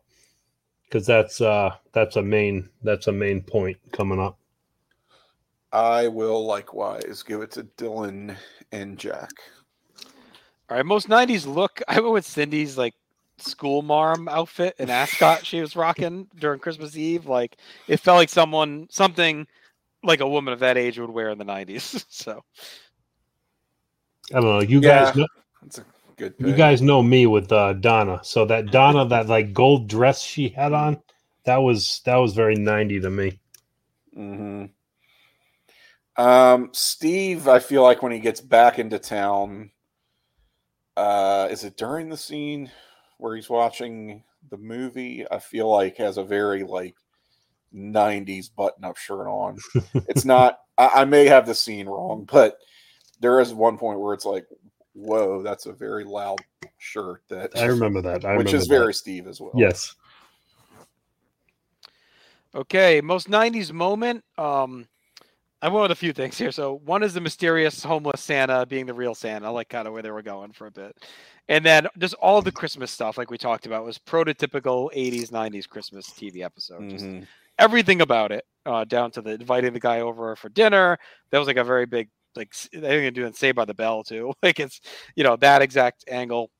because 0.88 1.06
that's 1.06 1.40
uh 1.40 1.74
that's 1.92 2.16
a 2.16 2.22
main 2.22 2.68
that's 2.82 3.06
a 3.06 3.12
main 3.12 3.42
point 3.42 3.76
coming 3.92 4.20
up. 4.20 4.38
I 5.72 6.06
will 6.08 6.44
likewise 6.46 7.22
give 7.26 7.40
it 7.42 7.50
to 7.52 7.64
Dylan 7.64 8.36
and 8.72 8.96
Jack. 8.98 9.30
All 10.70 10.76
right, 10.76 10.86
most 10.86 11.08
'90s 11.08 11.46
look. 11.46 11.82
I 11.88 12.00
went 12.00 12.12
with 12.12 12.26
Cindy's 12.26 12.78
like 12.78 12.94
school 13.38 13.82
marm 13.82 14.28
outfit 14.28 14.76
and 14.78 14.90
ascot 14.90 15.44
she 15.44 15.60
was 15.60 15.74
rocking 15.74 16.28
during 16.38 16.60
Christmas 16.60 16.96
Eve. 16.96 17.26
Like 17.26 17.56
it 17.88 17.98
felt 17.98 18.16
like 18.18 18.28
someone 18.28 18.86
something 18.90 19.46
like 20.04 20.20
a 20.20 20.28
woman 20.28 20.52
of 20.54 20.60
that 20.60 20.76
age 20.78 20.98
would 20.98 21.10
wear 21.10 21.30
in 21.30 21.38
the 21.38 21.44
'90s. 21.44 22.04
so 22.08 22.44
I 24.32 24.40
don't 24.40 24.44
know. 24.44 24.60
You 24.62 24.80
Yeah. 24.80 25.12
guys 25.12 25.14
know, 25.16 25.26
A 26.20 26.32
you 26.38 26.54
guys 26.54 26.82
know 26.82 27.02
me 27.02 27.26
with 27.26 27.50
uh, 27.52 27.74
Donna. 27.74 28.20
So 28.22 28.44
that 28.46 28.70
Donna 28.70 29.06
that 29.06 29.28
like 29.28 29.52
gold 29.52 29.88
dress 29.88 30.22
she 30.22 30.48
had 30.48 30.72
on, 30.72 31.00
that 31.44 31.58
was 31.58 32.00
that 32.04 32.16
was 32.16 32.34
very 32.34 32.54
ninety 32.54 33.00
to 33.00 33.10
me. 33.10 33.38
hmm 34.14 34.66
Um, 36.16 36.70
Steve, 36.72 37.48
I 37.48 37.58
feel 37.58 37.82
like 37.82 38.02
when 38.02 38.12
he 38.12 38.18
gets 38.18 38.40
back 38.40 38.78
into 38.78 38.98
town, 38.98 39.70
uh, 40.96 41.48
is 41.50 41.64
it 41.64 41.76
during 41.76 42.08
the 42.08 42.16
scene 42.16 42.70
where 43.18 43.34
he's 43.34 43.50
watching 43.50 44.22
the 44.50 44.58
movie? 44.58 45.26
I 45.30 45.38
feel 45.38 45.68
like 45.68 45.96
has 45.96 46.18
a 46.18 46.24
very 46.24 46.62
like 46.62 46.94
'90s 47.74 48.48
button-up 48.54 48.96
shirt 48.96 49.26
on. 49.26 49.58
it's 50.08 50.24
not. 50.24 50.58
I, 50.78 50.90
I 50.96 51.04
may 51.04 51.26
have 51.26 51.46
the 51.46 51.54
scene 51.54 51.86
wrong, 51.88 52.28
but 52.30 52.58
there 53.20 53.40
is 53.40 53.54
one 53.54 53.78
point 53.78 54.00
where 54.00 54.14
it's 54.14 54.24
like, 54.24 54.46
"Whoa, 54.94 55.42
that's 55.42 55.66
a 55.66 55.72
very 55.72 56.04
loud 56.04 56.38
shirt." 56.78 57.22
That 57.28 57.56
I 57.56 57.66
remember 57.66 58.00
that. 58.02 58.24
I 58.24 58.34
which 58.36 58.46
remember 58.46 58.56
is 58.58 58.68
that. 58.68 58.74
very 58.78 58.94
Steve 58.94 59.26
as 59.26 59.40
well. 59.40 59.52
yes. 59.54 59.94
Okay, 62.54 63.00
most 63.00 63.28
'90s 63.28 63.72
moment. 63.72 64.24
Um, 64.38 64.86
I 65.60 65.68
went 65.68 65.82
with 65.82 65.90
a 65.92 65.96
few 65.96 66.12
things 66.12 66.36
here. 66.38 66.52
So 66.52 66.74
one 66.84 67.02
is 67.02 67.14
the 67.14 67.20
mysterious 67.20 67.82
homeless 67.82 68.20
Santa 68.20 68.66
being 68.66 68.86
the 68.86 68.94
real 68.94 69.14
Santa, 69.14 69.50
like 69.50 69.68
kind 69.68 69.88
of 69.88 69.94
where 69.94 70.02
they 70.02 70.10
were 70.10 70.22
going 70.22 70.52
for 70.52 70.66
a 70.66 70.70
bit, 70.70 70.94
and 71.48 71.64
then 71.64 71.88
just 71.98 72.14
all 72.14 72.42
the 72.42 72.52
Christmas 72.52 72.90
stuff, 72.90 73.18
like 73.18 73.30
we 73.30 73.38
talked 73.38 73.66
about, 73.66 73.84
was 73.84 73.98
prototypical 73.98 74.90
'80s 74.92 75.32
'90s 75.32 75.66
Christmas 75.66 76.06
TV 76.10 76.42
episode. 76.44 76.90
Just 76.90 77.06
Mhm. 77.06 77.26
everything 77.58 78.02
about 78.02 78.30
it, 78.30 78.44
uh, 78.66 78.84
down 78.84 79.10
to 79.12 79.22
the 79.22 79.30
inviting 79.30 79.72
the 79.72 79.80
guy 79.80 80.00
over 80.00 80.36
for 80.36 80.48
dinner. 80.50 80.98
That 81.30 81.38
was 81.38 81.48
like 81.48 81.56
a 81.56 81.64
very 81.64 81.86
big, 81.86 82.08
like 82.36 82.52
I 82.54 82.68
think 82.68 82.82
they're 82.82 83.10
doing 83.10 83.32
Saved 83.32 83.56
by 83.56 83.64
the 83.64 83.74
Bell 83.74 84.02
too. 84.04 84.32
Like 84.42 84.60
it's 84.60 84.80
you 85.16 85.24
know 85.24 85.36
that 85.36 85.62
exact 85.62 86.04
angle. 86.08 86.50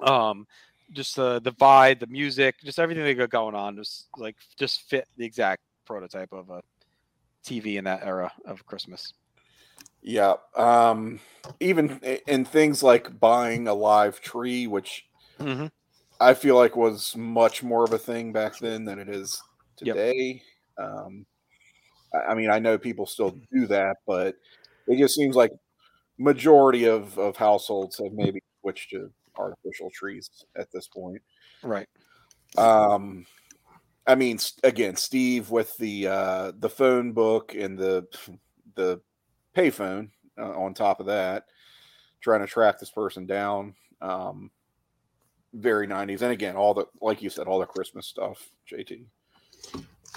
Um, 0.00 0.46
just 0.92 1.16
the 1.16 1.40
the 1.40 1.52
vibe, 1.52 2.00
the 2.00 2.06
music, 2.06 2.56
just 2.64 2.78
everything 2.78 3.04
they 3.04 3.14
got 3.14 3.30
going 3.30 3.54
on, 3.54 3.76
just 3.76 4.08
like 4.16 4.36
just 4.58 4.82
fit 4.82 5.06
the 5.16 5.24
exact 5.24 5.62
prototype 5.84 6.32
of 6.32 6.50
a 6.50 6.62
TV 7.44 7.76
in 7.78 7.84
that 7.84 8.02
era 8.04 8.32
of 8.46 8.64
Christmas. 8.66 9.14
Yeah. 10.02 10.34
Um, 10.56 11.20
even 11.60 12.00
in 12.26 12.44
things 12.44 12.82
like 12.82 13.18
buying 13.20 13.68
a 13.68 13.74
live 13.74 14.20
tree, 14.20 14.66
which 14.66 15.04
Mm-hmm. 15.38 15.66
I 16.20 16.34
feel 16.34 16.56
like 16.56 16.76
was 16.76 17.16
much 17.16 17.62
more 17.62 17.84
of 17.84 17.92
a 17.92 17.98
thing 17.98 18.32
back 18.32 18.58
then 18.58 18.84
than 18.84 18.98
it 18.98 19.08
is 19.08 19.42
Yep. 19.82 19.96
today. 19.96 20.42
Um, 20.78 21.26
I, 22.14 22.32
I 22.32 22.34
mean, 22.34 22.50
I 22.50 22.58
know 22.58 22.78
people 22.78 23.06
still 23.06 23.40
do 23.52 23.66
that, 23.66 23.96
but 24.06 24.36
it 24.88 24.98
just 24.98 25.14
seems 25.14 25.36
like 25.36 25.52
majority 26.18 26.84
of, 26.84 27.18
of 27.18 27.36
households 27.36 27.98
have 27.98 28.12
maybe 28.12 28.40
switched 28.60 28.90
to 28.90 29.10
artificial 29.36 29.90
trees 29.90 30.28
at 30.56 30.70
this 30.72 30.88
point. 30.88 31.22
Right. 31.62 31.88
Um, 32.56 33.26
I 34.06 34.14
mean, 34.14 34.38
again, 34.64 34.96
Steve 34.96 35.50
with 35.50 35.76
the 35.78 36.08
uh, 36.08 36.52
the 36.58 36.68
phone 36.68 37.12
book 37.12 37.54
and 37.54 37.78
the 37.78 38.06
the 38.74 39.00
payphone 39.56 40.10
uh, 40.38 40.58
on 40.58 40.74
top 40.74 41.00
of 41.00 41.06
that, 41.06 41.46
trying 42.20 42.40
to 42.40 42.46
track 42.46 42.78
this 42.78 42.90
person 42.90 43.26
down. 43.26 43.74
Um, 44.00 44.50
very 45.54 45.86
'90s, 45.86 46.22
and 46.22 46.32
again, 46.32 46.56
all 46.56 46.74
the 46.74 46.86
like 47.00 47.22
you 47.22 47.30
said, 47.30 47.46
all 47.46 47.60
the 47.60 47.66
Christmas 47.66 48.06
stuff. 48.06 48.50
JT. 48.70 49.04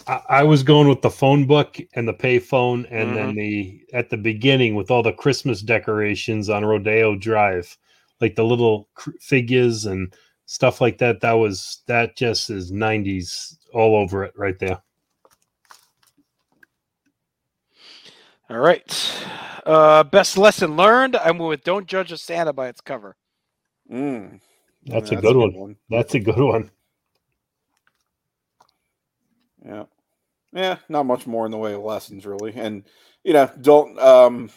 I, 0.08 0.22
I 0.30 0.44
was 0.44 0.64
going 0.64 0.88
with 0.88 1.02
the 1.02 1.10
phone 1.10 1.46
book 1.46 1.78
and 1.94 2.08
the 2.08 2.14
pay 2.14 2.40
phone, 2.40 2.86
and 2.88 3.16
then 3.16 3.36
the 3.36 3.86
at 3.94 4.10
the 4.10 4.18
beginning 4.18 4.76
with 4.76 4.92
all 4.92 5.04
the 5.04 5.14
Christmas 5.14 5.62
decorations 5.62 6.50
on 6.50 6.66
Rodeo 6.66 7.16
Drive, 7.16 7.78
like 8.22 8.36
the 8.36 8.46
little 8.46 8.90
cr- 8.96 9.12
figures 9.20 9.86
and 9.86 10.14
stuff 10.46 10.82
like 10.82 10.98
that. 11.00 11.22
That 11.22 11.34
was 11.34 11.82
that 11.88 12.16
just 12.16 12.50
is 12.50 12.72
'90s 12.72 13.58
all 13.74 13.96
over 13.96 14.24
it 14.24 14.34
right 14.38 14.58
there. 14.60 14.82
All 18.50 18.60
right. 18.60 19.26
Uh, 19.66 20.04
best 20.04 20.38
lesson 20.38 20.78
learned. 20.78 21.16
I'm 21.16 21.40
with 21.40 21.64
Don't 21.64 21.88
judge 21.88 22.12
a 22.12 22.18
Santa 22.18 22.54
by 22.54 22.68
its 22.68 22.80
cover. 22.80 23.16
Mm, 23.92 24.40
That's 24.86 25.12
yeah, 25.12 25.18
a 25.18 25.22
good 25.22 25.36
one. 25.36 25.76
That's 25.90 26.14
a 26.14 26.20
good 26.20 26.38
one. 26.38 26.70
Yeah. 29.66 29.86
Yeah, 30.54 30.78
not 30.90 31.06
much 31.06 31.28
more 31.28 31.46
in 31.46 31.52
the 31.52 31.58
way 31.58 31.74
of 31.74 31.82
lessons 31.84 32.26
really. 32.26 32.54
And 32.56 32.84
you 33.24 33.34
know, 33.34 33.50
don't 33.62 34.00
um 34.00 34.50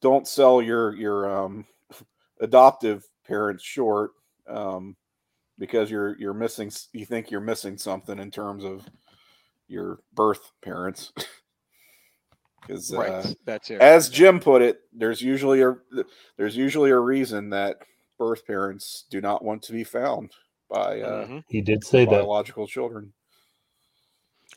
don't 0.00 0.26
sell 0.28 0.62
your 0.62 0.94
your 0.94 1.30
um 1.30 1.66
adoptive 2.40 3.04
parents 3.26 3.64
short 3.64 4.12
um 4.48 4.96
because 5.58 5.90
you're 5.90 6.16
you're 6.18 6.34
missing 6.34 6.72
you 6.92 7.06
think 7.06 7.30
you're 7.30 7.40
missing 7.40 7.78
something 7.78 8.18
in 8.18 8.30
terms 8.30 8.64
of 8.64 8.86
your 9.68 10.00
birth 10.14 10.52
parents. 10.62 11.12
Cuz 12.68 12.92
Right. 12.92 13.10
uh, 13.10 13.28
That's 13.46 13.70
it. 13.70 13.80
as 13.80 14.08
Jim 14.10 14.40
put 14.40 14.62
it, 14.62 14.80
there's 14.92 15.22
usually 15.22 15.62
a 15.62 15.76
there's 16.36 16.56
usually 16.56 16.90
a 16.90 16.98
reason 16.98 17.50
that 17.50 17.78
birth 18.18 18.46
parents 18.46 19.06
do 19.10 19.20
not 19.20 19.44
want 19.44 19.62
to 19.64 19.72
be 19.72 19.84
found 19.84 20.32
by 20.68 21.00
uh 21.00 21.26
Mhm. 21.26 21.44
He 21.48 21.60
did 21.62 21.84
say 21.84 22.04
that. 22.04 22.10
biological 22.10 22.66
children. 22.66 23.12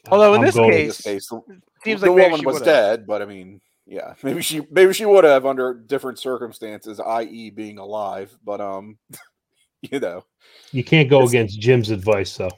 Although 0.09 0.33
in 0.33 0.39
I'm 0.41 0.45
this 0.45 0.55
going- 0.55 0.73
In 0.73 0.87
this 0.87 1.01
case, 1.01 1.27
case, 1.27 1.27
the, 1.29 1.41
seems 1.83 2.01
the 2.01 2.07
like 2.07 2.15
maybe 2.17 2.31
woman 2.31 2.45
was 2.45 2.53
would've. 2.55 2.65
dead, 2.65 3.05
but 3.07 3.21
I 3.21 3.25
mean, 3.25 3.61
yeah, 3.85 4.13
maybe 4.23 4.41
she 4.41 4.61
maybe 4.71 4.93
she 4.93 5.05
would 5.05 5.23
have 5.23 5.45
under 5.45 5.73
different 5.73 6.19
circumstances, 6.19 6.99
i.e., 6.99 7.49
being 7.49 7.77
alive. 7.77 8.37
But 8.43 8.59
um, 8.61 8.97
you 9.81 9.99
know, 9.99 10.25
you 10.71 10.83
can't 10.83 11.09
go 11.09 11.25
against 11.25 11.59
Jim's 11.59 11.89
advice, 11.89 12.35
though. 12.37 12.51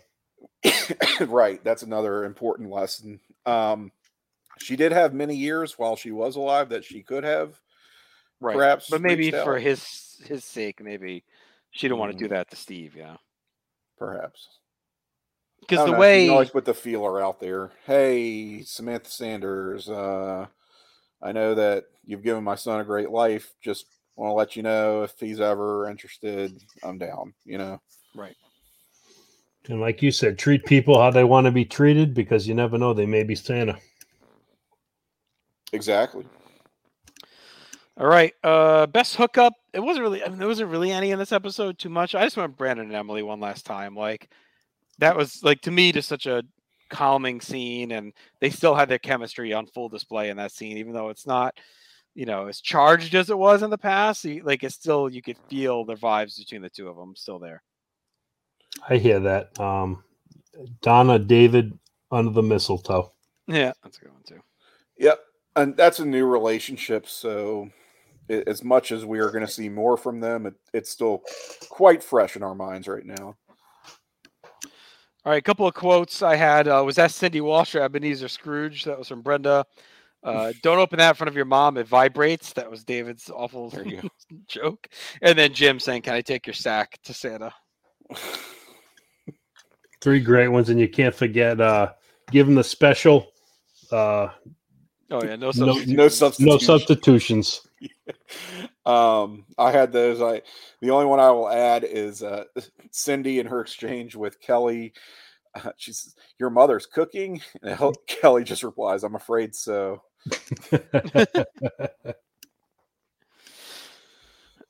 right? 1.27 1.63
That's 1.63 1.84
another 1.84 2.26
important 2.26 2.72
lesson. 2.72 3.19
Um, 3.45 3.91
she 4.57 4.76
did 4.76 4.91
have 4.91 5.13
many 5.13 5.35
years 5.35 5.77
while 5.77 5.95
she 5.95 6.11
was 6.11 6.35
alive 6.38 6.69
that 6.69 6.84
she 6.85 7.03
could 7.03 7.23
have 7.23 7.59
Right. 8.41 8.55
perhaps 8.55 8.89
but 8.89 9.01
maybe 9.01 9.31
for 9.31 9.55
out. 9.55 9.61
his 9.61 10.22
his 10.27 10.43
sake, 10.43 10.81
maybe 10.84 11.23
she 11.72 11.88
didn't 11.88 11.99
want 11.99 12.11
to 12.13 12.17
do 12.17 12.26
Mhm. 12.26 12.30
that 12.30 12.49
to 12.49 12.55
Steve. 12.55 12.95
Yeah. 12.95 13.17
perhaps 13.97 14.47
I 14.49 14.64
Because 15.67 15.85
the 15.85 15.91
know, 15.91 15.97
you 15.97 15.99
way 15.99 16.25
can 16.25 16.33
always 16.33 16.49
put 16.49 16.65
the 16.65 16.73
feeler 16.73 17.21
out 17.21 17.39
there. 17.39 17.71
Hey, 17.85 18.61
Samantha 18.63 19.09
Sanders, 19.09 19.89
uh, 19.89 20.45
I 21.21 21.31
know 21.31 21.55
that 21.55 21.85
you've 22.03 22.23
given 22.23 22.43
my 22.43 22.55
son 22.55 22.79
a 22.79 22.83
great 22.83 23.09
life. 23.09 23.53
Just 23.61 23.85
want 24.15 24.29
to 24.29 24.33
let 24.33 24.55
you 24.55 24.63
know 24.63 25.03
if 25.03 25.13
he's 25.19 25.41
ever 25.41 25.89
interested, 25.89 26.61
I'm 26.83 26.97
down. 26.97 27.33
You 27.45 27.57
know, 27.57 27.81
right. 28.15 28.35
And 29.67 29.81
like 29.81 30.01
you 30.01 30.11
said, 30.11 30.37
treat 30.37 30.63
people 30.65 30.99
how 30.99 31.09
they 31.09 31.23
want 31.23 31.45
to 31.45 31.51
be 31.51 31.65
treated 31.65 32.13
because 32.13 32.47
you 32.47 32.53
never 32.53 32.77
know 32.77 32.93
they 32.93 33.07
may 33.07 33.23
be 33.23 33.35
Santa. 33.35 33.77
exactly. 35.73 36.25
All 37.97 38.07
right. 38.07 38.33
Uh 38.43 38.85
best 38.87 39.15
hookup. 39.15 39.53
It 39.73 39.79
wasn't 39.79 40.03
really 40.03 40.23
I 40.23 40.27
mean 40.27 40.37
there 40.37 40.47
wasn't 40.47 40.69
really 40.69 40.91
any 40.91 41.11
in 41.11 41.19
this 41.19 41.31
episode 41.31 41.79
too 41.79 41.89
much. 41.89 42.13
I 42.13 42.23
just 42.23 42.37
went 42.37 42.57
Brandon 42.57 42.85
and 42.87 42.95
Emily 42.95 43.23
one 43.23 43.39
last 43.39 43.65
time. 43.65 43.95
Like 43.95 44.29
that 44.99 45.15
was 45.15 45.43
like 45.43 45.61
to 45.61 45.72
me 45.72 45.91
just 45.91 46.09
such 46.09 46.26
a 46.26 46.43
calming 46.89 47.41
scene 47.41 47.91
and 47.91 48.13
they 48.39 48.49
still 48.49 48.76
had 48.76 48.89
their 48.89 48.99
chemistry 48.99 49.53
on 49.53 49.65
full 49.67 49.89
display 49.89 50.30
in 50.30 50.38
that 50.38 50.51
scene, 50.51 50.77
even 50.77 50.93
though 50.93 51.09
it's 51.09 51.27
not, 51.27 51.57
you 52.13 52.26
know, 52.26 52.47
as 52.47 52.61
charged 52.61 53.15
as 53.15 53.30
it 53.30 53.38
was 53.38 53.63
in 53.63 53.69
the 53.69 53.77
past. 53.77 54.26
Like 54.43 54.63
it's 54.63 54.76
still 54.76 55.09
you 55.09 55.22
could 55.22 55.38
feel 55.49 55.85
the 55.85 55.95
vibes 55.95 56.38
between 56.38 56.61
the 56.61 56.69
two 56.69 56.88
of 56.88 56.95
them 56.95 57.15
still 57.15 57.39
there. 57.39 57.61
I 58.89 58.97
hear 58.97 59.19
that. 59.22 59.57
Um, 59.59 60.03
Donna, 60.81 61.19
David, 61.19 61.77
under 62.11 62.31
the 62.31 62.43
mistletoe. 62.43 63.11
Yeah, 63.47 63.73
that's 63.84 63.97
a 63.97 64.01
good 64.01 64.13
one 64.13 64.23
too. 64.23 64.41
Yep. 64.97 65.19
And 65.55 65.77
that's 65.77 65.99
a 65.99 66.05
new 66.05 66.26
relationship. 66.26 67.07
So, 67.07 67.69
as 68.30 68.63
much 68.63 68.91
as 68.91 69.05
we 69.05 69.19
are 69.19 69.31
going 69.31 69.45
to 69.45 69.51
see 69.51 69.69
more 69.69 69.95
from 69.97 70.19
them, 70.19 70.47
it, 70.47 70.55
it's 70.73 70.89
still 70.89 71.23
quite 71.69 72.03
fresh 72.03 72.35
in 72.35 72.43
our 72.43 72.55
minds 72.55 72.88
right 72.88 73.05
now. 73.05 73.35
All 75.26 75.31
right, 75.31 75.39
a 75.39 75.41
couple 75.41 75.65
of 75.68 75.73
quotes 75.73 76.22
I 76.22 76.35
had 76.35 76.68
uh, 76.68 76.84
was 76.85 76.97
that 76.97 77.10
Cindy 77.11 77.41
Walsh 77.41 77.73
or 77.73 77.81
Ebenezer 77.81 78.27
Scrooge. 78.27 78.84
That 78.84 78.99
was 78.99 79.07
from 79.07 79.22
Brenda. 79.22 79.65
Uh, 80.23 80.53
don't 80.61 80.77
open 80.80 80.99
that 80.99 81.10
in 81.10 81.15
front 81.15 81.30
of 81.30 81.35
your 81.35 81.45
mom. 81.45 81.77
It 81.77 81.88
vibrates. 81.88 82.53
That 82.53 82.69
was 82.69 82.84
David's 82.84 83.30
awful 83.30 83.69
There 83.69 83.88
you 83.88 84.02
go. 84.02 84.10
joke. 84.47 84.88
And 85.22 85.38
then 85.38 85.53
Jim 85.53 85.80
saying, 85.80 86.03
"Can 86.03 86.14
I 86.14 86.22
take 86.22 86.45
your 86.45 86.53
sack 86.53 86.99
to 87.03 87.14
Santa?" 87.14 87.53
Three 90.02 90.19
great 90.19 90.47
ones, 90.49 90.69
and 90.69 90.80
you 90.80 90.88
can't 90.88 91.15
forget 91.15 91.60
uh, 91.60 91.93
give 92.31 92.47
him 92.47 92.56
the 92.56 92.64
special. 92.64 93.27
Uh, 93.91 94.30
Oh 95.11 95.22
yeah, 95.23 95.35
no, 95.35 95.47
No- 95.47 95.52
substitution. 95.52 95.95
no 95.95 96.07
no 96.39 96.57
substitutions. 96.57 97.64
Um, 98.86 99.45
I 99.57 99.72
had 99.72 99.91
those. 99.91 100.22
I 100.22 100.41
the 100.82 100.91
only 100.91 101.06
one 101.06 101.19
I 101.19 101.32
will 101.32 101.49
add 101.49 101.84
is 101.84 102.23
uh, 102.23 102.45
Cindy 102.91 103.40
and 103.40 103.49
her 103.49 103.61
exchange 103.61 104.15
with 104.15 104.40
Kelly. 104.40 104.94
Uh, 105.53 105.72
she 105.77 105.94
says, 105.94 106.15
"Your 106.40 106.49
mother's 106.49 106.86
cooking," 106.86 107.41
and 107.64 107.80
Kelly 108.07 108.44
just 108.44 108.64
replies, 108.64 109.03
"I'm 109.03 109.15
afraid 109.15 109.56
so." 109.56 110.02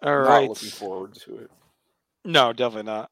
All 0.03 0.17
right. 0.19 0.41
Not 0.41 0.49
looking 0.49 0.69
forward 0.69 1.15
to 1.25 1.37
it. 1.37 1.51
No, 2.23 2.53
definitely 2.53 2.91
not. 2.91 3.09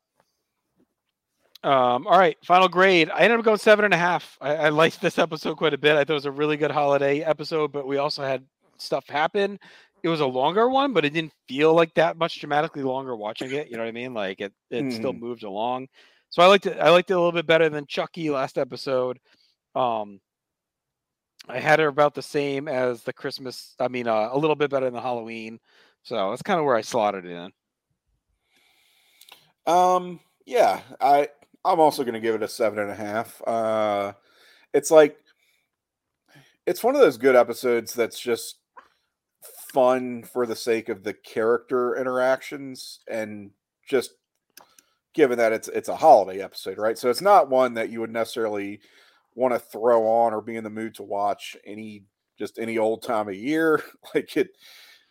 Um, 1.63 2.05
all 2.07 2.19
right, 2.19 2.37
final 2.43 2.67
grade. 2.67 3.09
I 3.09 3.21
ended 3.21 3.39
up 3.39 3.45
going 3.45 3.57
seven 3.57 3.85
and 3.85 3.93
a 3.93 3.97
half. 3.97 4.37
I, 4.41 4.55
I 4.55 4.69
liked 4.69 4.99
this 4.99 5.17
episode 5.17 5.55
quite 5.55 5.73
a 5.73 5.77
bit. 5.77 5.95
I 5.95 5.99
thought 5.99 6.09
it 6.09 6.15
was 6.15 6.25
a 6.25 6.31
really 6.31 6.57
good 6.57 6.71
holiday 6.71 7.21
episode, 7.21 7.71
but 7.71 7.87
we 7.87 7.97
also 7.97 8.21
had 8.21 8.43
stuff 8.77 9.07
happen. 9.07 9.57
It 10.03 10.09
was 10.09 10.19
a 10.19 10.25
longer 10.27 10.67
one, 10.69 10.93
but 10.93 11.05
it 11.05 11.13
didn't 11.13 11.33
feel 11.47 11.73
like 11.73 11.93
that 11.95 12.17
much 12.17 12.39
dramatically 12.39 12.83
longer 12.83 13.15
watching 13.15 13.53
it. 13.53 13.69
You 13.69 13.77
know 13.77 13.83
what 13.83 13.89
I 13.89 13.93
mean? 13.93 14.13
Like 14.13 14.41
it, 14.41 14.53
it 14.69 14.91
still 14.91 15.13
Mhm. 15.13 15.19
moved 15.19 15.43
along. 15.43 15.87
So 16.29 16.41
I 16.43 16.47
liked 16.47 16.65
it. 16.65 16.77
I 16.79 16.89
liked 16.89 17.09
it 17.09 17.13
a 17.13 17.17
little 17.17 17.31
bit 17.31 17.47
better 17.47 17.69
than 17.69 17.87
Chucky 17.87 18.29
last 18.29 18.57
episode. 18.57 19.19
Um, 19.75 20.19
I 21.47 21.59
had 21.59 21.79
her 21.79 21.87
about 21.87 22.15
the 22.15 22.21
same 22.21 22.67
as 22.67 23.03
the 23.03 23.13
Christmas. 23.13 23.75
I 23.79 23.87
mean, 23.87 24.07
uh, 24.07 24.29
a 24.31 24.37
little 24.37 24.55
bit 24.55 24.69
better 24.71 24.85
than 24.85 24.93
the 24.93 25.01
Halloween. 25.01 25.59
So 26.03 26.29
that's 26.29 26.41
kind 26.41 26.59
of 26.59 26.65
where 26.65 26.75
I 26.75 26.81
slotted 26.81 27.25
it 27.25 27.31
in. 27.31 27.51
Um, 29.65 30.19
yeah, 30.45 30.81
I 30.99 31.29
I'm 31.63 31.79
also 31.79 32.03
going 32.03 32.13
to 32.15 32.19
give 32.19 32.35
it 32.35 32.43
a 32.43 32.47
seven 32.47 32.79
and 32.79 32.91
a 32.91 32.95
half. 32.95 33.41
Uh, 33.47 34.13
it's 34.73 34.91
like 34.91 35.17
it's 36.65 36.83
one 36.83 36.95
of 36.95 37.01
those 37.01 37.17
good 37.17 37.35
episodes 37.35 37.93
that's 37.93 38.19
just 38.19 38.57
fun 39.73 40.23
for 40.23 40.45
the 40.45 40.55
sake 40.55 40.89
of 40.89 41.03
the 41.03 41.13
character 41.13 41.95
interactions 41.97 42.99
and 43.07 43.51
just 43.87 44.11
given 45.13 45.37
that 45.37 45.53
it's 45.53 45.67
it's 45.67 45.89
a 45.89 45.95
holiday 45.95 46.41
episode, 46.41 46.77
right? 46.77 46.97
So 46.97 47.09
it's 47.09 47.21
not 47.21 47.49
one 47.49 47.73
that 47.75 47.89
you 47.89 47.99
would 48.01 48.11
necessarily 48.11 48.81
want 49.35 49.53
to 49.53 49.59
throw 49.59 50.07
on 50.07 50.33
or 50.33 50.41
be 50.41 50.55
in 50.55 50.63
the 50.63 50.69
mood 50.69 50.95
to 50.95 51.03
watch 51.03 51.55
any 51.65 52.05
just 52.37 52.59
any 52.59 52.77
old 52.77 53.03
time 53.03 53.27
of 53.29 53.35
year. 53.35 53.81
Like 54.15 54.35
it 54.37 54.49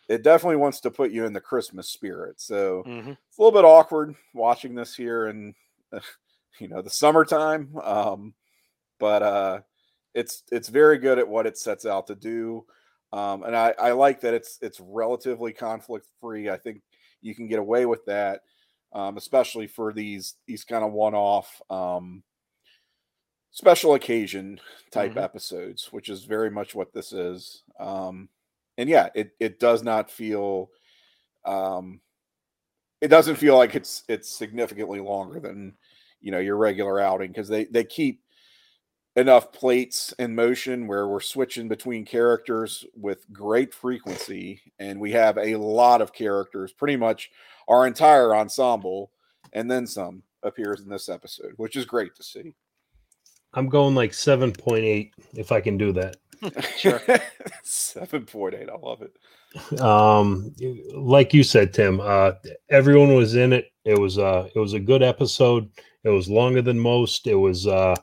it 0.09 0.23
definitely 0.23 0.57
wants 0.57 0.81
to 0.81 0.91
put 0.91 1.11
you 1.11 1.25
in 1.25 1.33
the 1.33 1.41
Christmas 1.41 1.89
spirit. 1.89 2.39
So 2.41 2.83
Mhm. 2.85 3.17
it's 3.29 3.37
a 3.37 3.41
little 3.41 3.57
bit 3.57 3.65
awkward 3.65 4.15
watching 4.33 4.75
this 4.75 4.95
here 4.95 5.27
in 5.27 5.53
you 6.59 6.67
know 6.67 6.81
the 6.81 6.89
summertime 6.89 7.75
um 7.83 8.33
but 8.99 9.23
uh 9.23 9.61
it's 10.13 10.43
it's 10.51 10.69
very 10.69 10.97
good 10.99 11.19
at 11.19 11.27
what 11.27 11.47
it 11.47 11.57
sets 11.57 11.85
out 11.85 12.07
to 12.07 12.15
do 12.15 12.65
um 13.13 13.43
and 13.43 13.55
i 13.55 13.73
i 13.79 13.91
like 13.91 14.19
that 14.19 14.33
it's 14.33 14.59
it's 14.61 14.81
relatively 14.81 15.53
conflict 15.53 16.07
free 16.19 16.49
i 16.49 16.57
think 16.57 16.81
you 17.21 17.33
can 17.35 17.47
get 17.47 17.59
away 17.59 17.85
with 17.85 18.03
that 18.05 18.41
um 18.93 19.17
especially 19.17 19.67
for 19.67 19.93
these 19.93 20.35
these 20.47 20.65
kind 20.65 20.83
of 20.83 20.91
one-off 20.91 21.61
um 21.69 22.23
special 23.51 23.93
occasion 23.93 24.59
type 24.91 25.13
Mhm. 25.13 25.17
episodes 25.17 25.93
which 25.93 26.09
is 26.09 26.25
very 26.25 26.49
much 26.49 26.73
what 26.73 26.91
this 26.91 27.13
is 27.13 27.63
um 27.79 28.27
and 28.79 28.89
yeah 28.89 29.09
it 29.13 29.31
it 29.39 29.59
does 29.59 29.83
not 29.83 30.09
feel 30.09 30.71
um 31.45 32.01
it 33.01 33.09
doesn't 33.09 33.35
feel 33.35 33.57
like 33.57 33.75
it's 33.75 34.03
it's 34.07 34.29
significantly 34.29 34.99
longer 34.99 35.39
than 35.39 35.75
you 36.21 36.31
know 36.31 36.39
your 36.39 36.57
regular 36.57 36.99
outing 36.99 37.29
because 37.31 37.47
they 37.47 37.65
they 37.65 37.83
keep 37.83 38.22
enough 39.15 39.51
plates 39.51 40.13
in 40.17 40.33
motion 40.33 40.87
where 40.87 41.07
we're 41.07 41.19
switching 41.19 41.67
between 41.67 42.03
characters 42.03 42.85
with 42.95 43.31
great 43.31 43.73
frequency 43.73 44.59
and 44.79 44.99
we 44.99 45.11
have 45.11 45.37
a 45.37 45.55
lot 45.55 46.01
of 46.01 46.13
characters 46.13 46.71
pretty 46.71 46.95
much 46.95 47.29
our 47.67 47.85
entire 47.85 48.35
ensemble 48.35 49.11
and 49.53 49.69
then 49.69 49.85
some 49.85 50.23
appears 50.41 50.81
in 50.81 50.89
this 50.89 51.09
episode 51.09 51.53
which 51.57 51.75
is 51.75 51.85
great 51.85 52.15
to 52.15 52.23
see. 52.23 52.55
I'm 53.53 53.69
going 53.69 53.93
like 53.93 54.15
seven 54.15 54.51
point 54.51 54.83
eight 54.83 55.13
if 55.33 55.51
I 55.51 55.61
can 55.61 55.77
do 55.77 55.91
that. 55.93 56.17
Sure. 56.77 56.99
7.8 57.63 58.69
i 58.69 58.75
love 58.75 59.01
it. 59.01 59.79
Um 59.79 60.53
like 60.93 61.33
you 61.33 61.43
said 61.43 61.73
tim 61.73 62.01
uh 62.01 62.31
everyone 62.69 63.15
was 63.15 63.35
in 63.35 63.53
it. 63.53 63.71
It 63.85 63.97
was 63.99 64.17
uh 64.17 64.49
it 64.53 64.59
was 64.59 64.73
a 64.73 64.79
good 64.79 65.03
episode. 65.03 65.69
It 66.03 66.09
was 66.09 66.29
longer 66.29 66.61
than 66.61 66.79
most. 66.79 67.27
It 67.27 67.35
was 67.35 67.67
uh 67.67 67.95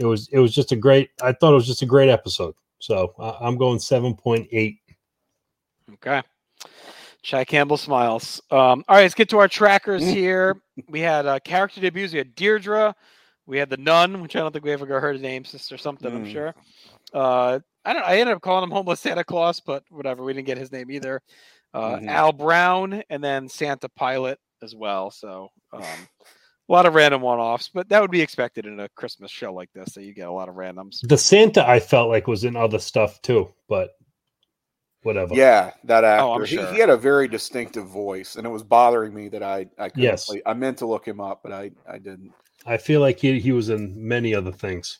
it 0.00 0.04
was 0.06 0.28
it 0.32 0.38
was 0.40 0.52
just 0.52 0.72
a 0.72 0.76
great 0.76 1.10
i 1.22 1.30
thought 1.32 1.52
it 1.52 1.54
was 1.54 1.66
just 1.66 1.82
a 1.82 1.86
great 1.86 2.08
episode 2.08 2.54
so 2.80 3.14
uh, 3.20 3.36
i'm 3.40 3.56
going 3.56 3.78
7.8 3.78 4.78
Okay. 5.94 6.22
Chad 7.22 7.46
Campbell 7.48 7.76
smiles. 7.76 8.40
Um, 8.50 8.82
all 8.88 8.96
right, 8.96 9.02
let's 9.02 9.12
get 9.14 9.28
to 9.30 9.38
our 9.38 9.48
trackers 9.48 10.02
here. 10.08 10.56
We 10.88 11.00
had 11.00 11.26
uh, 11.26 11.38
character 11.40 11.80
debuts. 11.80 12.12
We 12.12 12.18
had 12.18 12.34
Deirdre. 12.34 12.94
We 13.46 13.58
had 13.58 13.68
the 13.68 13.76
Nun, 13.76 14.22
which 14.22 14.36
I 14.36 14.38
don't 14.38 14.52
think 14.52 14.64
we 14.64 14.70
ever 14.72 14.86
heard 14.86 15.16
her 15.16 15.20
name, 15.22 15.44
sister 15.44 15.76
something. 15.76 16.10
I'm 16.14 16.24
Mm. 16.24 16.32
sure. 16.32 16.54
Uh, 17.12 17.58
I 17.84 17.92
don't. 17.92 18.04
I 18.06 18.20
ended 18.20 18.36
up 18.36 18.40
calling 18.42 18.62
him 18.64 18.70
Homeless 18.70 19.00
Santa 19.00 19.24
Claus, 19.24 19.60
but 19.60 19.82
whatever. 19.90 20.22
We 20.24 20.32
didn't 20.32 20.46
get 20.46 20.56
his 20.56 20.72
name 20.72 20.90
either. 20.90 21.20
Uh, 21.74 21.96
Mhm. 21.96 22.08
Al 22.08 22.32
Brown, 22.32 23.02
and 23.10 23.22
then 23.22 23.48
Santa 23.48 23.88
Pilot 23.90 24.38
as 24.62 24.74
well. 24.74 25.10
So 25.10 25.48
um, 25.74 25.82
a 26.70 26.72
lot 26.72 26.86
of 26.86 26.94
random 26.94 27.20
one-offs, 27.20 27.68
but 27.68 27.88
that 27.88 28.00
would 28.00 28.10
be 28.12 28.20
expected 28.22 28.64
in 28.64 28.78
a 28.80 28.88
Christmas 28.90 29.30
show 29.30 29.52
like 29.52 29.70
this. 29.74 29.92
That 29.94 30.04
you 30.04 30.14
get 30.14 30.28
a 30.28 30.32
lot 30.32 30.48
of 30.48 30.54
randoms. 30.54 31.00
the 31.06 31.18
santa 31.18 31.68
i 31.68 31.80
felt 31.80 32.08
like 32.08 32.26
was 32.28 32.44
in 32.44 32.54
other 32.56 32.78
stuff 32.78 33.20
too 33.22 33.52
but 33.68 33.90
whatever 35.02 35.34
Yeah, 35.34 35.72
that 35.84 36.04
actor. 36.04 36.24
Oh, 36.24 36.32
I'm 36.34 36.40
he, 36.44 36.56
sure. 36.56 36.72
he 36.72 36.78
had 36.78 36.90
a 36.90 36.96
very 36.96 37.26
distinctive 37.26 37.86
voice, 37.88 38.36
and 38.36 38.46
it 38.46 38.50
was 38.50 38.62
bothering 38.62 39.12
me 39.14 39.28
that 39.30 39.42
I 39.42 39.66
I 39.78 39.88
couldn't 39.88 40.02
Yes. 40.04 40.26
play- 40.26 40.42
I 40.46 40.54
meant 40.54 40.78
to 40.78 40.86
look 40.86 41.06
him 41.08 41.20
up, 41.20 41.40
but 41.42 41.52
I 41.52 41.70
I 41.88 41.98
didn't. 41.98 42.32
i 42.66 42.76
feel 42.76 43.00
like 43.00 43.18
he, 43.18 43.40
he 43.40 43.52
was 43.52 43.68
in 43.70 43.94
many 43.96 44.34
other 44.34 44.52
things 44.52 44.98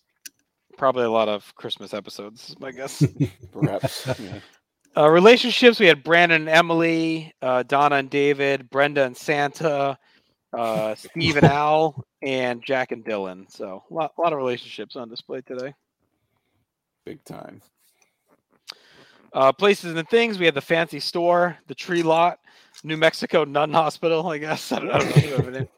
Probably 0.78 1.04
a 1.04 1.10
lot 1.10 1.28
of 1.28 1.54
Christmas 1.56 1.92
episodes, 1.92 2.56
I 2.62 2.70
guess. 2.72 3.04
Perhaps. 3.52 4.06
yeah. 4.18 4.40
Uh, 4.96 5.08
relationships 5.08 5.78
we 5.78 5.86
had 5.86 6.02
Brandon 6.02 6.40
and 6.42 6.48
Emily, 6.50 7.32
uh, 7.42 7.62
Donna 7.62 7.94
and 7.96 8.10
David, 8.10 8.68
Brenda 8.70 9.04
and 9.04 9.16
Santa, 9.16 9.96
uh, 10.52 10.94
Steve 10.96 11.36
and 11.36 11.46
Al, 11.46 12.04
and 12.22 12.62
Jack 12.62 12.92
and 12.92 13.04
Dylan. 13.04 13.50
So 13.50 13.82
a 13.90 13.94
lot, 13.94 14.12
lot 14.18 14.32
of 14.32 14.38
relationships 14.38 14.96
on 14.96 15.08
display 15.08 15.40
today. 15.42 15.74
Big 17.04 17.24
time. 17.24 17.60
Uh, 19.32 19.52
places 19.52 19.94
and 19.94 20.08
things 20.08 20.38
we 20.38 20.44
had 20.44 20.54
the 20.54 20.60
fancy 20.60 20.98
store, 21.00 21.56
the 21.68 21.74
tree 21.74 22.02
lot, 22.02 22.38
New 22.82 22.96
Mexico 22.96 23.44
Nun 23.44 23.72
Hospital, 23.72 24.26
I 24.28 24.38
guess. 24.38 24.72
I 24.72 24.80
don't, 24.80 24.90
I 24.90 24.98
don't 24.98 25.08
know. 25.44 25.48
if 25.48 25.54
you. 25.60 25.68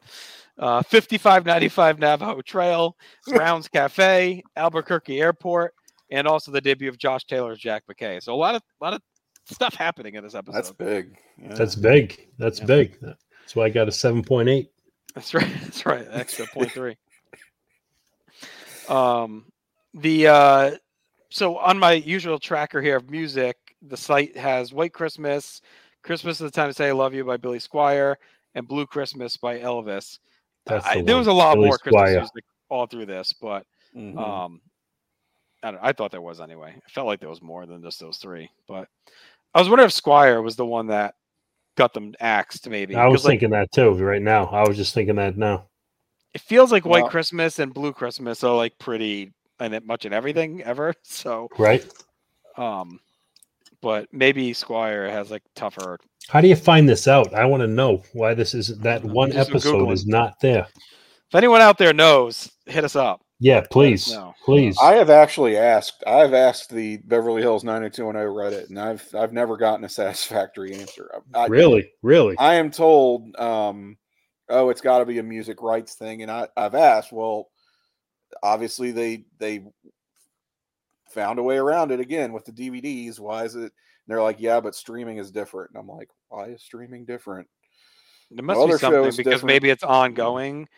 Uh, 0.59 0.83
5595 0.83 1.99
Navajo 1.99 2.41
Trail, 2.41 2.95
Brown's 3.27 3.67
Cafe, 3.67 4.43
Albuquerque 4.55 5.19
Airport, 5.19 5.73
and 6.11 6.27
also 6.27 6.51
the 6.51 6.61
debut 6.61 6.89
of 6.89 6.97
Josh 6.97 7.23
Taylor's 7.25 7.57
Jack 7.59 7.83
McKay. 7.91 8.21
So 8.21 8.33
a 8.33 8.37
lot 8.37 8.53
of 8.53 8.61
a 8.79 8.83
lot 8.83 8.93
of 8.93 9.01
stuff 9.45 9.73
happening 9.73 10.13
in 10.13 10.23
this 10.23 10.35
episode. 10.35 10.55
That's 10.55 10.71
big. 10.71 11.17
Yeah. 11.41 11.55
that's 11.55 11.75
big 11.75 12.27
that's 12.37 12.59
Yeah. 12.59 12.65
big 12.65 12.99
that's 13.43 13.55
why 13.55 13.65
i 13.65 13.69
got 13.69 13.87
a 13.87 13.91
7.8 13.91 14.67
That's 15.15 15.33
right. 15.33 15.47
That's 15.63 15.85
right. 15.85 16.07
Extra 16.11 16.47
point 16.47 16.71
three. 16.71 16.97
Um, 18.89 19.45
the 19.93 20.27
uh, 20.27 20.71
so 21.29 21.57
on 21.57 21.77
my 21.77 21.93
usual 21.93 22.39
tracker 22.39 22.81
here 22.81 22.97
of 22.97 23.09
music, 23.09 23.55
the 23.87 23.97
site 23.97 24.35
has 24.35 24.73
White 24.73 24.93
Christmas, 24.93 25.61
Christmas 26.03 26.41
is 26.41 26.49
the 26.49 26.51
time 26.51 26.69
to 26.69 26.73
say 26.73 26.89
I 26.89 26.91
love 26.91 27.13
you 27.13 27.23
by 27.23 27.37
Billy 27.37 27.59
Squier, 27.59 28.15
and 28.55 28.67
Blue 28.67 28.85
Christmas 28.85 29.37
by 29.37 29.59
Elvis. 29.59 30.19
That's 30.65 30.85
I, 30.85 31.01
there 31.01 31.17
was 31.17 31.27
a 31.27 31.33
lot 31.33 31.55
Billy 31.55 31.67
more 31.67 31.77
Christmas 31.77 32.09
Squier. 32.09 32.19
music 32.19 32.43
all 32.69 32.87
through 32.87 33.05
this, 33.05 33.33
but 33.33 33.65
Mhm. 33.95 34.17
um, 34.17 34.61
I 35.61 35.71
don't. 35.71 35.79
I 35.83 35.93
thought 35.93 36.11
there 36.11 36.21
was 36.21 36.41
anyway. 36.41 36.73
It 36.75 36.91
felt 36.91 37.07
like 37.07 37.19
there 37.19 37.29
was 37.29 37.41
more 37.41 37.65
than 37.65 37.81
just 37.81 37.99
those 37.99 38.17
three, 38.17 38.49
but 38.67 38.87
I 39.53 39.59
was 39.59 39.69
wondering 39.69 39.87
if 39.87 39.93
Squier 39.93 40.43
was 40.43 40.55
the 40.55 40.65
one 40.65 40.87
that 40.87 41.15
got 41.75 41.93
them 41.93 42.13
axed. 42.19 42.69
Maybe 42.69 42.95
i 42.95 43.05
was 43.07 43.21
'cause, 43.21 43.25
like, 43.25 43.31
thinking 43.33 43.49
that 43.51 43.71
too 43.71 43.93
right 43.93 44.21
now 44.21 44.45
i 44.47 44.67
was 44.67 44.77
just 44.77 44.93
thinking 44.93 45.15
that 45.15 45.37
now 45.37 45.65
it 46.33 46.41
feels 46.41 46.71
like 46.71 46.83
White 46.85 47.03
Well- 47.03 47.11
Christmas 47.11 47.59
and 47.59 47.73
Blue 47.73 47.93
Christmas 47.93 48.43
are 48.43 48.55
like 48.55 48.77
pretty 48.79 49.31
and 49.59 49.73
it 49.75 49.85
much 49.85 50.05
in 50.05 50.13
everything 50.13 50.63
ever. 50.63 50.93
So, 51.03 51.47
right 51.59 51.85
um, 52.57 52.99
but 53.81 54.07
maybe 54.11 54.51
Squier 54.51 55.09
has 55.09 55.29
like 55.31 55.43
tougher. 55.55 55.99
How 56.29 56.41
do 56.41 56.47
you 56.47 56.55
find 56.55 56.87
this 56.87 57.07
out? 57.07 57.33
I 57.33 57.45
want 57.45 57.61
to 57.61 57.67
know 57.67 58.01
why 58.13 58.33
this 58.33 58.53
is 58.53 58.77
that 58.79 59.03
one 59.03 59.33
episode 59.33 59.91
is 59.91 60.05
not 60.07 60.39
there. 60.39 60.67
If 61.29 61.35
anyone 61.35 61.61
out 61.61 61.77
there 61.77 61.93
knows, 61.93 62.51
hit 62.65 62.83
us 62.83 62.95
up. 62.95 63.22
Yeah, 63.43 63.61
please, 63.69 64.17
please. 64.45 64.77
I 64.81 64.93
have 64.93 65.09
actually 65.09 65.57
asked. 65.57 66.01
I've 66.07 66.33
asked 66.33 66.69
the 66.69 66.95
Beverly 67.03 67.41
Hills 67.41 67.65
90210 67.65 68.33
Reddit, 68.33 68.69
and 68.69 68.79
I've 68.79 69.05
I've 69.13 69.33
never 69.33 69.57
gotten 69.57 69.83
a 69.83 69.89
satisfactory 69.89 70.73
answer. 70.73 71.11
I, 71.35 71.47
really, 71.47 71.91
really. 72.01 72.37
I 72.39 72.53
am 72.53 72.71
told, 72.71 73.35
um, 73.35 73.97
oh, 74.47 74.69
it's 74.69 74.79
got 74.79 74.99
to 74.99 75.05
be 75.05 75.19
a 75.19 75.23
music 75.23 75.61
rights 75.61 75.95
thing, 75.95 76.21
and 76.21 76.31
I 76.31 76.47
I've 76.55 76.73
asked. 76.73 77.11
Well, 77.11 77.49
obviously 78.41 78.91
they 78.91 79.25
they 79.39 79.65
found 81.09 81.37
a 81.37 81.43
way 81.43 81.57
around 81.57 81.91
it 81.91 81.99
again 81.99 82.31
with 82.31 82.45
the 82.45 82.53
DVDs. 82.53 83.19
Why 83.19 83.43
is 83.43 83.55
it? 83.55 83.59
And 83.59 83.71
they're 84.07 84.23
like, 84.23 84.39
yeah, 84.39 84.61
but 84.61 84.73
streaming 84.73 85.17
is 85.17 85.31
different. 85.31 85.71
And 85.71 85.79
I'm 85.79 85.87
like, 85.89 86.09
why 86.29 86.45
is 86.45 86.61
streaming 86.63 87.03
different? 87.03 87.49
There 88.31 88.41
must 88.41 88.57
Well, 88.57 88.67
be 88.67 88.73
something 88.77 89.03
because 89.03 89.17
different. 89.17 89.43
maybe 89.45 89.69
it's 89.69 89.83
ongoing, 89.83 90.69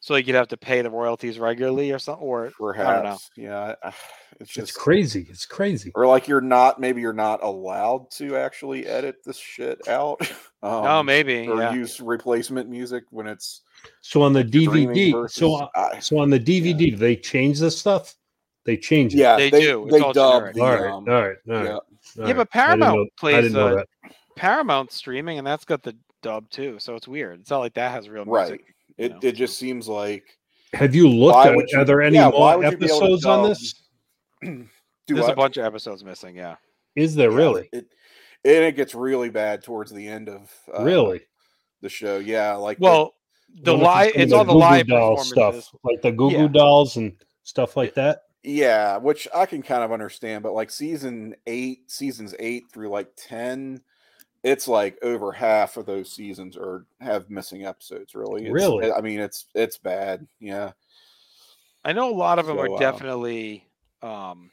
so 0.00 0.14
like 0.14 0.26
you'd 0.26 0.34
have 0.36 0.48
to 0.48 0.56
pay 0.56 0.82
the 0.82 0.90
royalties 0.90 1.38
regularly 1.38 1.92
or 1.92 1.98
something. 1.98 2.26
Or 2.26 2.46
I 2.46 2.48
don't 2.48 2.58
know. 2.58 2.72
Perhaps, 3.10 3.30
yeah. 3.36 3.74
I- 3.82 3.92
It's 4.40 4.56
It's 4.56 4.68
just 4.70 4.74
crazy. 4.78 5.26
It's 5.28 5.44
crazy. 5.44 5.92
or 5.94 6.06
like 6.06 6.26
you're 6.26 6.40
not 6.40 6.80
maybe 6.80 7.02
you're 7.02 7.12
not 7.12 7.42
allowed 7.42 8.10
to 8.12 8.36
actually 8.36 8.86
edit 8.86 9.16
this 9.24 9.36
shit 9.36 9.86
out. 9.88 10.20
Um, 10.62 10.84
oh, 10.84 11.02
maybe. 11.02 11.48
or 11.48 11.58
Yeah. 11.58 11.72
use 11.72 12.02
replacement 12.02 12.68
music 12.68 13.04
when 13.10 13.26
it's 13.26 13.62
So 14.02 14.20
on 14.20 14.34
the 14.34 14.44
DVD, 14.44 15.10
versus- 15.12 15.34
so 15.36 15.54
uh, 15.54 15.68
I- 15.74 15.98
so 16.00 16.18
on 16.18 16.28
the 16.28 16.38
DVD, 16.38 16.76
do 16.90 16.96
they 16.96 17.16
change 17.16 17.58
this 17.60 17.78
stuff? 17.78 18.14
They 18.64 18.76
change 18.76 19.14
it. 19.14 19.18
yeah, 19.20 19.36
They 19.36 19.48
they, 19.48 19.60
do. 19.62 19.84
It's 19.84 19.92
They 19.94 20.00
all 20.00 20.12
dub 20.12 20.52
generic. 20.52 20.54
the, 20.54 20.60
All 20.62 20.70
right. 20.70 20.84
um, 20.90 20.92
all 20.92 21.14
right. 21.14 21.36
All 21.48 21.54
right. 21.54 21.64
yeah. 21.64 21.70
all 21.72 21.82
Yeah, 22.16 22.24
right. 22.24 22.36
but 22.36 22.50
Paramount 22.50 22.94
know- 22.96 23.02
I 23.04 23.08
plays 23.18 23.54
uh. 23.54 23.82
Paramount 24.36 24.92
streaming, 24.92 25.38
and 25.38 25.46
that's 25.46 25.64
got 25.64 25.82
the 25.82 25.96
dub 26.22 26.50
too. 26.50 26.78
So 26.78 26.94
it's 26.94 27.08
weird. 27.08 27.40
It's 27.40 27.50
not 27.50 27.58
like 27.60 27.74
that 27.74 27.92
has 27.92 28.08
real 28.08 28.24
music. 28.26 28.60
you 28.66 28.74
It 29.00 29.12
know, 29.12 29.18
it 29.22 29.32
just 29.32 29.58
seems 29.58 29.88
like 29.88 30.24
Have 30.74 30.94
you 30.94 31.08
looked 31.08 31.46
at? 31.46 31.56
would 31.56 31.70
you- 31.70 31.78
are 31.80 31.84
there 31.84 32.02
any 32.02 32.16
yeah, 32.16 32.30
more 32.30 32.58
would 32.58 32.70
you 32.70 32.76
be 32.76 32.86
able 32.86 32.98
to 33.00 33.04
episodes 33.04 33.24
on 33.24 33.48
this? 33.48 33.74
do 34.42 34.68
There's 35.08 35.20
what? 35.22 35.32
a 35.32 35.36
bunch 35.36 35.56
of 35.56 35.64
episodes 35.64 36.04
missing. 36.04 36.36
Yeah. 36.36 36.56
Is 36.96 37.14
there 37.14 37.30
Yeah, 37.30 37.36
really? 37.36 37.68
It, 37.72 37.86
and 38.44 38.64
it 38.64 38.76
gets 38.76 38.94
really 38.94 39.30
bad 39.30 39.62
towards 39.62 39.90
the 39.92 40.06
end 40.06 40.28
of 40.28 40.50
uh, 40.76 40.82
really? 40.82 41.22
the 41.82 41.88
show. 41.88 42.18
Yeah, 42.18 42.54
like 42.54 42.78
Well, 42.80 43.14
the 43.62 43.74
What 43.76 44.08
if 44.08 44.14
live. 44.16 44.22
It's 44.22 44.32
of 44.32 44.38
all 44.38 44.44
the 44.44 44.52
Goo 44.52 44.58
Goo 44.58 44.60
live 44.60 44.86
doll 44.86 45.16
stuff, 45.24 45.68
like 45.84 46.02
the 46.02 46.12
Goo 46.12 46.30
Goo 46.30 46.36
Yeah. 46.36 46.48
dolls 46.48 46.96
and 46.96 47.12
stuff 47.42 47.76
like 47.76 47.94
that. 47.94 48.22
Yeah, 48.42 48.96
which 48.96 49.28
I 49.34 49.44
can 49.44 49.60
kind 49.62 49.82
of 49.82 49.92
understand, 49.92 50.42
but 50.42 50.54
like 50.54 50.70
season 50.70 51.34
eight, 51.46 51.90
seasons 51.90 52.34
eight 52.38 52.64
through 52.72 52.88
like 52.88 53.08
ten, 53.16 53.82
it's 54.42 54.66
like 54.68 54.98
over 55.02 55.32
half 55.32 55.76
of 55.76 55.86
those 55.86 56.10
seasons 56.10 56.56
are 56.56 56.86
have 57.00 57.28
missing 57.30 57.64
episodes. 57.66 58.14
Really, 58.14 58.42
It's- 58.42 58.54
Really? 58.54 58.92
I 58.92 59.00
mean, 59.00 59.20
it's 59.20 59.46
it's 59.54 59.76
bad. 59.78 60.26
Yeah, 60.38 60.72
I 61.84 61.92
know 61.92 62.10
a 62.10 62.14
lot 62.16 62.38
of 62.38 62.46
them 62.46 62.56
So, 62.56 62.62
are 62.62 62.74
uh, 62.76 62.78
definitely. 62.78 63.66
Um, 64.02 64.50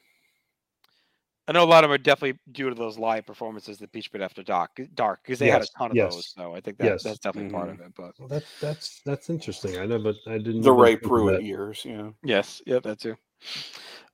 I 1.50 1.54
know 1.54 1.64
a 1.64 1.66
lot 1.66 1.86
of 1.86 1.90
them 1.90 1.96
are 1.96 1.98
definitely 1.98 2.38
due 2.52 2.68
to 2.68 2.76
those 2.76 2.98
live 2.98 3.26
performances 3.26 3.78
that 3.78 3.94
Peach 3.94 4.12
Pit 4.12 4.20
After 4.20 4.44
Dark, 4.44 4.82
dark 4.96 5.22
because 5.24 5.40
they 5.40 5.50
had 5.50 5.62
a 5.62 5.68
ton 5.78 5.92
of 5.92 5.96
yes, 5.96 6.14
those. 6.14 6.34
So 6.36 6.54
I 6.54 6.60
think 6.60 6.78
that, 6.80 6.86
yes. 6.86 7.04
that's 7.04 7.20
definitely 7.20 7.52
part 7.52 7.70
Mhm. 7.70 7.74
of 7.76 7.80
it. 7.80 7.94
But 7.96 8.20
Well, 8.20 8.28
that's 8.28 8.60
that's 8.60 9.00
that's 9.06 9.30
interesting. 9.30 9.78
I 9.78 9.86
know, 9.86 10.00
but 10.00 10.18
I 10.28 10.40
didn't. 10.40 10.62
the 10.64 10.72
even 10.72 10.76
Ray 10.76 10.98
Pruit 10.98 11.42
years. 11.42 11.86
Yeah, 11.86 12.10
yes, 12.22 12.62
yep, 12.66 12.84
that 12.84 13.00
too. 13.00 13.16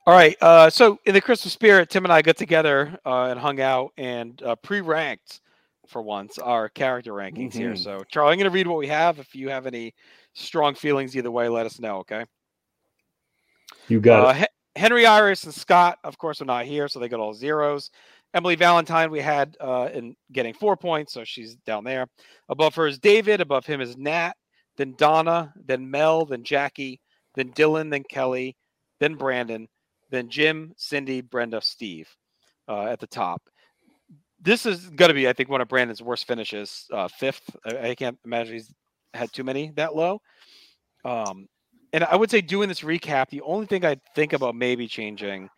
All 0.05 0.13
right. 0.13 0.35
Uh, 0.41 0.69
so 0.69 0.99
in 1.05 1.13
the 1.15 1.21
Christmas 1.21 1.53
spirit, 1.53 1.89
Tim 1.89 2.03
and 2.05 2.11
I 2.13 2.21
got 2.21 2.37
together 2.37 2.99
uh, 3.05 3.27
and 3.31 3.39
hung 3.39 3.59
out 3.61 3.93
and 3.97 4.39
uh, 4.43 4.55
pre-ranked 4.57 5.39
for 5.88 6.01
once 6.01 6.38
our 6.39 6.69
character 6.69 7.11
rankings 7.14 7.53
here. 7.53 7.73
Mhm. 7.73 7.77
So 7.77 8.03
Charlie, 8.10 8.34
I'm 8.34 8.39
going 8.39 8.49
to 8.49 8.53
read 8.53 8.68
what 8.68 8.77
we 8.77 8.88
have. 8.88 9.19
If 9.19 9.35
you 9.35 9.49
have 9.49 9.65
any 9.68 9.93
strong 10.34 10.76
feelings 10.76 11.15
either 11.15 11.31
way, 11.31 11.49
let 11.49 11.65
us 11.65 11.80
know. 11.80 11.97
Okay. 11.99 12.26
You 13.88 13.99
got 13.99 14.26
Uh, 14.26 14.30
it. 14.31 14.38
He- 14.38 14.81
Henry 14.81 15.05
Iris 15.05 15.43
and 15.43 15.53
Scott, 15.53 15.99
of 16.03 16.18
course, 16.18 16.41
are 16.41 16.45
not 16.45 16.65
here, 16.65 16.88
so 16.88 16.99
they 16.99 17.07
got 17.07 17.19
all 17.19 17.34
zeros. 17.34 17.91
Emily 18.34 18.55
Valentine, 18.55 19.11
we 19.11 19.19
had 19.19 19.55
uh, 19.60 19.89
in 19.93 20.15
getting 20.31 20.53
four 20.55 20.76
points, 20.76 21.14
so 21.14 21.23
she's 21.23 21.55
down 21.57 21.84
there. 21.84 22.07
Above 22.49 22.73
her 22.76 22.88
is 22.88 22.97
David. 22.97 23.39
Above 23.41 23.68
him 23.68 23.81
is 23.81 23.95
Nat, 23.95 24.34
then 24.77 24.95
Donna, 24.97 25.53
then 25.55 25.91
Mel, 25.91 26.26
then 26.26 26.43
Jackie, 26.43 26.99
then 27.35 27.51
Dylan, 27.51 27.91
then 27.91 28.03
Kelly, 28.10 28.57
then 28.99 29.14
Brandon, 29.14 29.68
then 30.10 30.30
Jim, 30.30 30.73
Cindy, 30.76 31.22
Brenda, 31.22 31.61
Steve 31.61 32.10
uh, 32.68 32.85
at 32.85 32.99
the 32.99 33.05
top. 33.05 33.43
This 34.44 34.65
is 34.65 34.90
going 34.90 35.10
to 35.10 35.15
be, 35.15 35.28
I 35.28 35.34
think, 35.34 35.49
one 35.49 35.61
of 35.61 35.68
Brandon's 35.70 36.02
worst 36.02 36.28
finishes, 36.28 36.86
uh, 36.91 37.07
fifth. 37.07 37.56
I, 37.65 37.90
I 37.90 37.95
can't 37.95 38.18
imagine 38.26 38.53
he's 38.53 38.74
had 39.14 39.32
too 39.32 39.44
many 39.44 39.72
that 39.76 39.95
low. 39.95 40.20
Um, 41.06 41.48
and 41.94 42.03
I 42.03 42.15
would 42.15 42.30
say 42.32 42.41
doing 42.41 42.68
this 42.68 42.82
recap, 42.82 43.30
the 43.30 43.41
only 43.41 43.68
thing 43.68 43.86
I'd 43.86 44.02
think 44.15 44.34
about 44.34 44.56
maybe 44.56 44.88
changing 44.88 45.49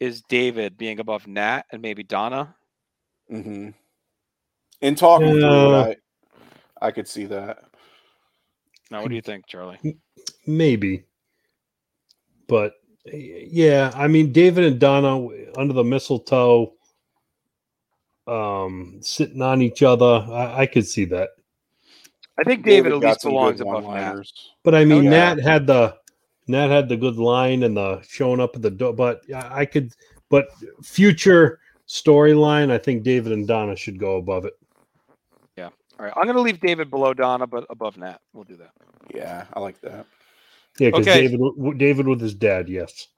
is 0.00 0.22
David 0.28 0.76
being 0.76 1.00
above 1.00 1.26
Nat 1.26 1.62
and 1.72 1.80
maybe 1.80 2.02
Donna. 2.02 2.54
mm-hmm. 3.30 3.70
in 4.80 4.94
talking 4.94 5.30
through 5.30 5.74
it, 5.80 5.98
I 6.80 6.86
I 6.86 6.90
could 6.90 7.08
see 7.08 7.24
that. 7.26 7.64
Now, 8.90 9.00
what 9.00 9.08
do 9.08 9.14
you 9.14 9.22
think, 9.22 9.46
Charlie? 9.46 9.78
Maybe, 10.46 11.04
but 12.48 12.74
yeah, 13.06 13.92
I 13.94 14.08
mean, 14.08 14.32
David 14.32 14.64
and 14.64 14.78
Donna 14.78 15.26
under 15.56 15.72
the 15.72 15.84
mistletoe, 15.84 16.74
um, 18.26 18.98
sitting 19.00 19.42
on 19.42 19.62
each 19.62 19.82
other. 19.82 20.24
I, 20.30 20.60
I 20.62 20.66
could 20.66 20.86
see 20.86 21.04
that. 21.06 21.30
I 22.38 22.44
think 22.44 22.64
David, 22.64 22.92
at 22.92 22.98
least 22.98 23.22
belongs 23.22 23.60
above 23.60 23.82
Nat. 23.82 23.88
one-liners. 23.88 24.32
But 24.62 24.74
I 24.74 24.84
mean, 24.84 25.04
yeah. 25.04 25.34
Nat 25.34 25.40
had 25.40 25.66
the 25.66 25.96
Nat 26.46 26.68
had 26.68 26.88
the 26.88 26.96
good 26.96 27.16
line 27.16 27.62
and 27.62 27.76
the 27.76 28.00
showing 28.02 28.40
up 28.40 28.56
at 28.56 28.62
the 28.62 28.70
door. 28.70 28.92
But 28.92 29.22
I 29.34 29.60
I 29.60 29.64
could, 29.66 29.92
but 30.28 30.46
future 30.82 31.60
storyline, 31.86 32.70
I 32.70 32.78
think 32.78 33.02
David 33.02 33.32
and 33.32 33.46
Donna 33.46 33.76
should 33.76 33.98
go 33.98 34.16
above 34.16 34.46
it. 34.46 34.54
Yeah. 35.56 35.68
All 35.98 36.06
right, 36.06 36.12
I'm 36.16 36.24
going 36.24 36.36
to 36.36 36.42
leave 36.42 36.60
David 36.60 36.90
below 36.90 37.12
Donna, 37.12 37.46
but 37.46 37.66
above 37.68 37.98
Nat. 37.98 38.20
We'll 38.32 38.44
do 38.44 38.56
that. 38.56 38.70
Yeah, 39.14 39.44
I 39.52 39.60
like 39.60 39.80
that. 39.82 40.06
Yeah, 40.78 40.88
because 40.88 41.06
Okay. 41.06 41.28
David, 41.28 41.78
David 41.78 42.08
with 42.08 42.20
his 42.20 42.34
dad, 42.34 42.68
yes. 42.68 43.08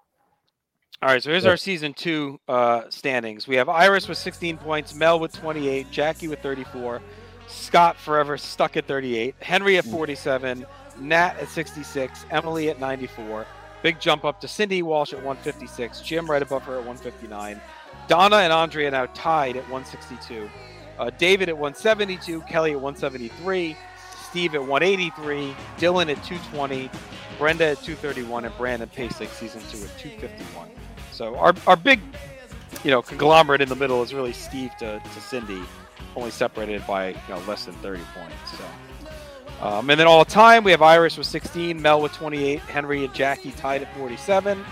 All 1.03 1.11
right, 1.11 1.23
so 1.23 1.31
here's 1.31 1.45
our 1.45 1.57
season 1.59 1.93
two 1.93 2.41
uh, 2.49 2.83
standings. 2.89 3.47
We 3.47 3.57
have 3.57 3.69
Iris 3.69 4.09
with 4.09 4.17
16 4.17 4.57
points, 4.57 4.95
Mel 4.95 5.21
with 5.21 5.33
28, 5.33 5.91
Jackie 5.91 6.29
with 6.29 6.39
34, 6.41 7.03
Scott 7.47 7.99
forever 7.99 8.39
stuck 8.39 8.77
at 8.79 8.87
38, 8.87 9.35
Henry 9.41 9.77
at 9.77 9.85
47, 9.85 10.65
Nat 11.01 11.37
at 11.39 11.49
66, 11.49 12.25
Emily 12.31 12.71
at 12.71 12.81
94. 12.81 13.47
Big 13.83 14.01
jump 14.01 14.25
up 14.25 14.41
to 14.41 14.49
Cindy 14.49 14.83
Walsh 14.83 15.13
at 15.13 15.19
156, 15.19 16.01
Jim 16.01 16.31
right 16.31 16.41
above 16.41 16.63
her 16.63 16.75
at 16.75 16.87
159, 16.87 17.61
Donna 18.09 18.37
and 18.37 18.53
Andrea 18.53 18.91
now 18.91 19.05
tied 19.07 19.57
at 19.57 19.65
162, 19.65 20.49
uh, 20.99 21.11
David 21.19 21.51
at 21.51 21.59
172, 21.59 22.41
Kelly 22.43 22.71
at 22.71 22.81
173, 22.81 23.77
Steve 24.31 24.55
at 24.55 24.61
183, 24.63 25.55
Dylan 25.77 26.11
at 26.11 26.23
220, 26.25 26.89
Brenda 27.39 27.67
at 27.67 27.83
231, 27.83 28.47
and 28.47 28.57
Brandon 28.57 28.89
Pasek 28.89 29.29
season 29.29 29.61
two 29.71 29.85
at 29.85 29.99
251. 29.99 30.71
So 31.15 31.37
our, 31.37 31.55
our 31.69 31.77
big, 31.77 32.01
you 32.83 32.91
know, 32.91 33.01
conglomerate 33.01 33.61
in 33.61 33.69
the 33.69 33.77
middle 33.77 34.03
is 34.03 34.13
really 34.13 34.33
Steve 34.33 34.73
to, 34.81 35.01
to 35.01 35.21
Cindy, 35.21 35.63
only 36.17 36.33
separated 36.33 36.85
by 36.89 37.11
you 37.11 37.17
know 37.29 37.39
less 37.47 37.67
than 37.67 37.75
30 37.77 38.03
points. 38.15 38.59
So, 38.59 39.65
um, 39.65 39.89
and 39.91 40.01
then 40.01 40.09
all 40.09 40.25
the 40.25 40.31
time 40.31 40.65
we 40.65 40.73
have 40.73 40.83
Iris 40.83 41.17
with 41.17 41.29
16, 41.29 41.81
Mel 41.81 42.03
with 42.03 42.13
28, 42.15 42.59
Henry 42.59 43.05
and 43.05 43.15
Jackie 43.15 43.53
tied 43.53 43.83
at 43.83 43.97
47, 43.97 44.65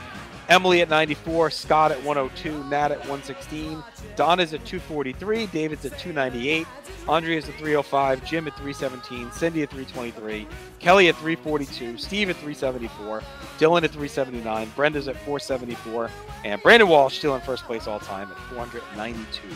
Emily 0.48 0.82
at 0.82 0.88
94, 0.88 1.50
Scott 1.50 1.92
at 1.92 2.02
102, 2.04 2.64
Nat 2.64 2.90
at 2.92 2.98
116, 3.00 3.82
Don 4.16 4.40
is 4.40 4.52
at 4.52 4.64
243, 4.64 5.46
David's 5.46 5.84
at 5.84 5.98
298, 5.98 6.66
Andrea's 7.08 7.48
at 7.48 7.54
305, 7.54 8.24
Jim 8.24 8.46
at 8.46 8.54
317, 8.56 9.30
Cindy 9.32 9.62
at 9.62 9.70
323, 9.70 10.46
Kelly 10.78 11.08
at 11.08 11.16
342, 11.16 11.96
Steve 11.96 12.30
at 12.30 12.36
374, 12.36 13.20
Dylan 13.58 13.84
at 13.84 13.90
379, 13.90 14.70
Brenda's 14.76 15.08
at 15.08 15.16
474, 15.16 16.10
and 16.44 16.62
Brandon 16.62 16.88
Walsh 16.88 17.18
still 17.18 17.34
in 17.34 17.40
first 17.42 17.64
place 17.64 17.86
all 17.86 18.00
time 18.00 18.30
at 18.30 18.38
492 18.54 19.48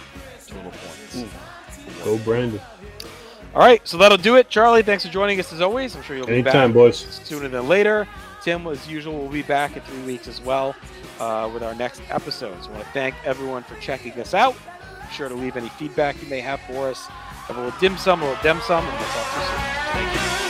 total 0.47 0.71
points. 0.71 1.21
Hmm. 1.21 2.05
Go 2.05 2.19
Brandon. 2.19 2.61
All 3.55 3.63
right, 3.63 3.87
so 3.89 3.97
that'll 3.97 4.19
do 4.19 4.37
it. 4.37 4.51
Charlie, 4.51 4.83
thanks 4.83 5.07
for 5.07 5.11
joining 5.11 5.41
us 5.41 5.51
as 5.53 5.63
always. 5.63 5.97
I'm 5.97 6.03
sure 6.03 6.15
you'll 6.15 6.27
be 6.27 6.35
Anytime, 6.35 6.71
back 6.71 6.75
boys. 6.75 6.99
sooner 7.25 7.49
than 7.49 7.67
later. 7.69 8.07
Tim, 8.47 8.65
as 8.69 8.87
usual, 8.87 9.19
will 9.19 9.29
be 9.29 9.43
back 9.43 9.77
in 9.77 9.83
three 9.83 10.03
weeks 10.05 10.29
as 10.29 10.41
well 10.41 10.77
uh, 11.19 11.51
with 11.53 11.65
our 11.65 11.75
next 11.75 12.01
episodes. 12.11 12.69
I 12.69 12.71
want 12.71 12.85
to 12.85 12.91
thank 12.91 13.17
everyone 13.25 13.65
for 13.65 13.75
checking 13.81 14.13
us 14.21 14.35
out. 14.35 14.55
Be 14.55 15.13
sure 15.13 15.29
to 15.29 15.35
leave 15.35 15.57
any 15.57 15.69
feedback 15.71 16.23
you 16.23 16.29
may 16.29 16.39
have 16.39 16.61
for 16.61 16.87
us. 16.87 17.07
Have 17.07 17.57
a 17.57 17.65
little 17.65 17.81
dim 17.81 17.97
sum, 17.97 18.23
a 18.23 18.25
little 18.25 18.43
dim 18.45 18.61
sum, 18.61 18.85
and 18.85 18.99
we'll 19.01 19.09
talk 19.09 19.33
to 19.33 19.41
you 19.41 19.47
soon. 19.47 19.59
Thank 19.95 20.41
you. 20.41 20.46